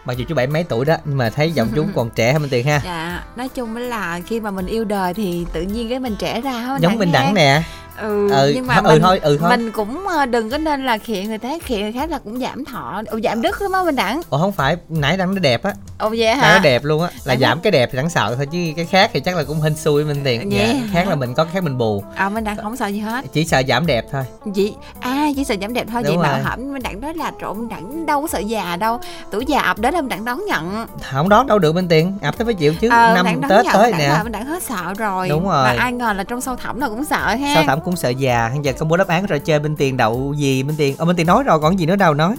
Mặc 0.05 0.17
dù 0.17 0.25
chú 0.29 0.35
bảy 0.35 0.47
mấy 0.47 0.65
tuổi 0.65 0.85
đó 0.85 0.97
nhưng 1.05 1.19
mà 1.19 1.31
thấy 1.31 1.51
giọng 1.51 1.69
chú 1.75 1.85
còn 1.95 2.11
trẻ 2.11 2.33
hơn 2.33 2.43
Minh 2.43 2.51
Tiền 2.51 2.67
ha. 2.67 2.81
Dạ 2.85 3.23
nói 3.37 3.49
chung 3.49 3.77
là 3.77 4.21
khi 4.27 4.41
mà 4.41 4.51
mình 4.51 4.67
yêu 4.67 4.85
đời 4.85 5.15
thì 5.15 5.47
tự 5.53 5.63
nhiên 5.63 5.89
cái 5.89 5.99
mình 5.99 6.17
trẻ 6.19 6.41
ra 6.41 6.77
giống 6.81 6.99
Minh 6.99 7.13
Đẳng 7.13 7.35
nè 7.35 7.63
ừ, 8.01 8.29
Ừ, 8.31 8.53
nhưng 8.55 8.67
mà 8.67 8.75
ừ 8.77 8.83
mình, 8.83 9.03
thôi, 9.03 9.19
ừ 9.23 9.39
thôi. 9.41 9.51
mình 9.51 9.71
cũng 9.73 10.07
ờ, 10.09 10.27
đừng 10.27 10.51
có 10.51 10.59
nên 10.59 10.87
là 10.87 10.99
khiển 10.99 11.29
người 11.29 11.39
thế 11.39 11.59
khiển 11.65 11.81
người 11.81 11.93
khác 11.93 12.11
là 12.11 12.19
cũng 12.19 12.41
giảm 12.41 12.65
thọ. 12.65 13.03
Ừ, 13.07 13.21
giảm 13.25 13.43
đức 13.43 13.63
lắm 13.63 13.73
á 13.73 13.83
mình 13.83 13.97
đẳng. 13.97 14.21
Ồ 14.31 14.39
không 14.39 14.53
phải 14.53 14.77
nãy 14.89 15.17
đang 15.17 15.35
nó 15.35 15.41
đẹp 15.41 15.63
á. 15.63 15.73
Ồ 15.99 16.09
vậy 16.19 16.35
hả 16.35 16.53
nó 16.55 16.59
đẹp 16.59 16.85
luôn 16.85 17.03
á. 17.03 17.09
Là 17.25 17.35
Em 17.35 17.41
giảm 17.41 17.61
cái 17.61 17.71
đẹp 17.71 17.89
thì 17.93 17.97
đáng 17.97 18.11
sợ 18.11 18.35
thôi 18.37 18.47
chứ 18.53 18.59
cái 18.77 18.85
khác 18.85 19.11
thì 19.15 19.21
chắc 19.21 19.37
là 19.37 19.45
cũng 19.45 19.61
hên 19.61 19.75
xui 19.77 20.05
Minh 20.05 20.21
Tiền. 20.25 20.49
Vậy 20.51 20.77
dạ, 20.83 20.89
khác 20.93 21.09
là 21.09 21.15
mình 21.15 21.35
có 21.35 21.45
cái 21.45 21.53
khác 21.55 21.63
mình 21.63 21.79
bù. 21.79 22.05
À 22.15 22.29
mình 22.29 22.45
đẳng 22.45 22.57
không 22.63 22.77
sợ 22.77 22.87
gì 22.87 22.99
hết. 22.99 23.25
Chỉ 23.33 23.45
sợ 23.45 23.63
giảm 23.69 23.87
đẹp 23.87 24.05
thôi. 24.13 24.23
Chị 24.55 24.75
à 25.01 25.27
chỉ 25.37 25.45
sợ 25.45 25.55
giảm 25.61 25.75
đẹp 25.75 25.87
thôi. 25.93 26.03
Đúng 26.03 26.17
vậy 26.19 26.23
mà 26.29 26.33
rồi. 26.33 26.43
hẩm 26.45 26.73
mình 26.73 26.83
đẳng 26.83 27.01
nói 27.01 27.15
là 27.15 27.33
trộn 27.41 27.59
mình 27.59 27.69
đẳng 27.69 28.07
đâu 28.07 28.21
có 28.23 28.29
sợ 28.29 28.39
già 28.39 28.77
đâu. 28.77 29.01
Tuổi 29.31 29.45
già 29.47 29.61
ập 29.61 29.79
đến 29.79 29.95
là 29.95 30.01
mình 30.01 30.09
đẳng 30.09 30.25
đón 30.25 30.41
nhận. 30.47 30.87
Không 31.11 31.29
đón 31.29 31.47
đâu 31.47 31.59
được 31.59 31.75
Minh 31.75 31.89
Tiền 31.89 32.19
ập 32.23 32.39
tới 32.39 32.45
phải 32.45 32.55
chịu 32.55 32.75
chứ 32.81 32.89
Ờ, 32.91 33.13
năm 33.15 33.27
Tết 33.49 33.67
tới 33.73 33.93
nè. 33.99 34.21
mình 34.23 34.33
đẳng 34.33 34.45
hết 34.47 34.63
sợ 34.63 34.95
rồi. 34.99 35.29
Đúng 35.29 35.45
rồi. 35.49 35.65
mà 35.65 35.75
ai 35.79 35.93
ngờ 35.93 36.13
là 36.13 36.25
trong 36.25 36.41
sâu 36.41 36.57
thẳm 36.57 36.81
là 36.81 36.89
cũng 36.89 37.05
sợ 37.05 37.27
ha. 37.35 37.53
Sao 37.55 37.65
thẩm 37.67 37.81
cũng 37.89 37.97
sợ 37.97 38.09
già 38.09 38.51
bây 38.55 38.61
giờ 38.63 38.73
công 38.73 38.89
bố 38.89 38.97
đáp 38.97 39.09
án 39.09 39.27
rồi 39.27 39.39
chơi 39.39 39.61
Minh 39.61 39.77
Tiền 39.77 39.97
đậu 39.97 40.35
gì 40.37 40.63
Minh 40.63 40.77
Tiền 40.79 40.95
ờ 40.99 41.05
Minh 41.05 41.17
Tiền 41.17 41.27
nói 41.27 41.43
rồi 41.43 41.61
còn 41.61 41.79
gì 41.79 41.87
nữa 41.87 41.97
đâu 41.97 42.15
nói. 42.15 42.37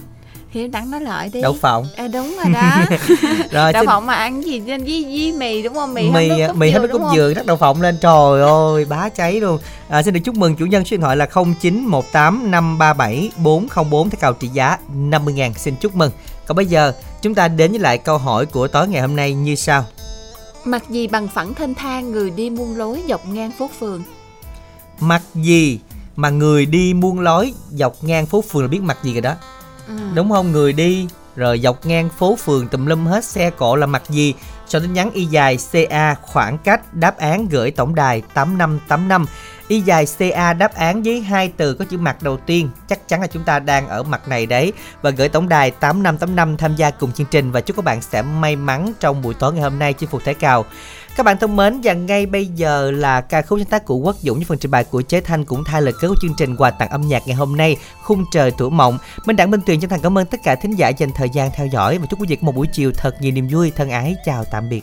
Thì 0.52 0.68
đẳng 0.68 0.90
nói 0.90 1.00
lợi 1.00 1.30
đi. 1.32 1.42
Đậu 1.42 1.52
phộng. 1.52 1.86
À, 1.96 2.08
đúng 2.08 2.36
rồi 2.36 2.52
đó. 2.54 2.96
Rồi 3.50 3.72
đậu 3.72 3.84
phộng 3.86 4.06
mà 4.06 4.14
ăn 4.14 4.44
gì 4.44 4.60
với, 4.60 4.78
với, 4.78 5.04
với 5.08 5.32
mì 5.38 5.62
đúng 5.62 5.74
không? 5.74 5.94
Mì 5.94 6.10
mì 6.10 6.28
nước 6.28 6.46
cốt 6.46 6.52
mì 6.56 6.70
hết 6.70 6.78
nước 6.82 6.88
cốt 6.92 7.12
dừa 7.14 7.32
rắc 7.34 7.46
đậu 7.46 7.56
phộng 7.56 7.82
lên. 7.82 7.98
Trời 8.00 8.42
ơi 8.42 8.84
bá 8.84 9.08
cháy 9.08 9.40
luôn. 9.40 9.58
À, 9.88 10.02
xin 10.02 10.14
được 10.14 10.20
chúc 10.24 10.34
mừng 10.34 10.56
chủ 10.56 10.66
nhân 10.66 10.84
số 10.84 10.90
điện 10.90 11.00
thoại 11.00 11.16
là 11.16 11.26
0918 11.26 12.50
537 12.50 13.30
404 13.42 14.10
theo 14.10 14.18
cầu 14.20 14.32
trị 14.32 14.48
giá 14.48 14.78
50 14.94 15.34
ngàn. 15.34 15.54
Xin 15.54 15.76
chúc 15.76 15.96
mừng. 15.96 16.10
Còn 16.46 16.56
bây 16.56 16.66
giờ 16.66 16.92
chúng 17.22 17.34
ta 17.34 17.48
đến 17.48 17.70
với 17.70 17.80
lại 17.80 17.98
câu 17.98 18.18
hỏi 18.18 18.46
của 18.46 18.68
tối 18.68 18.88
ngày 18.88 19.00
hôm 19.00 19.16
nay 19.16 19.34
như 19.34 19.54
sau. 19.54 19.84
Mặc 20.64 20.82
gì 20.90 21.06
bằng 21.06 21.28
phẳng 21.28 21.54
thênh 21.54 21.74
thang 21.74 22.12
người 22.12 22.30
đi 22.30 22.50
muôn 22.50 22.76
lối 22.76 23.02
dọc 23.08 23.28
ngang 23.28 23.50
phố 23.58 23.70
phường 23.80 24.02
mặt 25.00 25.22
gì 25.34 25.80
mà 26.16 26.30
người 26.30 26.66
đi 26.66 26.94
muôn 26.94 27.20
lối 27.20 27.54
dọc 27.70 28.04
ngang 28.04 28.26
phố 28.26 28.42
phường 28.42 28.62
là 28.62 28.68
biết 28.68 28.82
mặt 28.82 28.98
gì 29.02 29.12
rồi 29.12 29.20
đó. 29.20 29.34
Ừ. 29.88 29.94
đúng 30.14 30.30
không? 30.30 30.52
Người 30.52 30.72
đi 30.72 31.06
rồi 31.36 31.60
dọc 31.60 31.86
ngang 31.86 32.08
phố 32.18 32.36
phường 32.36 32.68
tùm 32.68 32.86
lum 32.86 33.06
hết 33.06 33.24
xe 33.24 33.50
cộ 33.50 33.76
là 33.76 33.86
mặt 33.86 34.02
gì? 34.08 34.34
Cho 34.68 34.80
tin 34.80 34.92
nhắn 34.92 35.10
y 35.10 35.24
dài 35.24 35.58
ca 35.72 36.14
khoảng 36.22 36.58
cách 36.58 36.94
đáp 36.94 37.18
án 37.18 37.48
gửi 37.48 37.70
tổng 37.70 37.94
đài 37.94 38.22
8585 38.34 39.26
y 39.68 39.80
dài 39.80 40.06
ca 40.18 40.52
đáp 40.52 40.74
án 40.74 41.02
với 41.02 41.20
hai 41.20 41.52
từ 41.56 41.74
có 41.74 41.84
chữ 41.84 41.98
mặt 41.98 42.22
đầu 42.22 42.36
tiên. 42.36 42.70
Chắc 42.88 43.08
chắn 43.08 43.20
là 43.20 43.26
chúng 43.26 43.44
ta 43.44 43.58
đang 43.58 43.88
ở 43.88 44.02
mặt 44.02 44.28
này 44.28 44.46
đấy. 44.46 44.72
Và 45.02 45.10
gửi 45.10 45.28
tổng 45.28 45.48
đài 45.48 45.70
8585 45.70 46.56
tham 46.56 46.76
gia 46.76 46.90
cùng 46.90 47.12
chương 47.12 47.26
trình. 47.30 47.52
Và 47.52 47.60
chúc 47.60 47.76
các 47.76 47.84
bạn 47.84 48.02
sẽ 48.02 48.22
may 48.22 48.56
mắn 48.56 48.92
trong 49.00 49.22
buổi 49.22 49.34
tối 49.34 49.52
ngày 49.52 49.62
hôm 49.62 49.78
nay 49.78 49.92
chinh 49.92 50.08
phục 50.08 50.24
thể 50.24 50.34
cào 50.34 50.64
các 51.20 51.24
bạn 51.24 51.38
thân 51.38 51.56
mến, 51.56 51.80
và 51.84 51.92
ngay 51.92 52.26
bây 52.26 52.46
giờ 52.46 52.90
là 52.90 53.20
ca 53.20 53.42
khúc 53.42 53.58
sáng 53.58 53.68
tác 53.68 53.84
của 53.84 53.96
Quốc 53.96 54.16
Dũng 54.22 54.36
với 54.36 54.44
phần 54.44 54.58
trình 54.58 54.70
bày 54.70 54.84
của 54.84 55.02
Chế 55.02 55.20
Thanh 55.20 55.44
cũng 55.44 55.64
thay 55.64 55.82
lời 55.82 55.94
kết 56.00 56.08
của 56.08 56.14
chương 56.22 56.34
trình 56.38 56.56
quà 56.56 56.70
tặng 56.70 56.88
âm 56.88 57.00
nhạc 57.00 57.22
ngày 57.26 57.36
hôm 57.36 57.56
nay, 57.56 57.76
khung 58.02 58.24
trời 58.32 58.50
tuổi 58.58 58.70
mộng. 58.70 58.98
Minh 59.26 59.36
Đẳng 59.36 59.50
Minh 59.50 59.60
Tuyền, 59.66 59.80
chân 59.80 59.90
thành 59.90 60.00
cảm 60.00 60.18
ơn 60.18 60.26
tất 60.26 60.40
cả 60.44 60.54
thính 60.54 60.74
giả 60.74 60.88
dành 60.88 61.10
thời 61.14 61.28
gian 61.28 61.50
theo 61.54 61.66
dõi 61.66 61.98
và 61.98 62.06
chúc 62.10 62.20
quý 62.20 62.26
vị 62.28 62.36
một 62.40 62.54
buổi 62.54 62.66
chiều 62.72 62.92
thật 62.96 63.14
nhiều 63.20 63.32
niềm 63.32 63.48
vui, 63.48 63.72
thân 63.76 63.90
ái, 63.90 64.16
chào 64.24 64.44
tạm 64.44 64.68
biệt. 64.68 64.82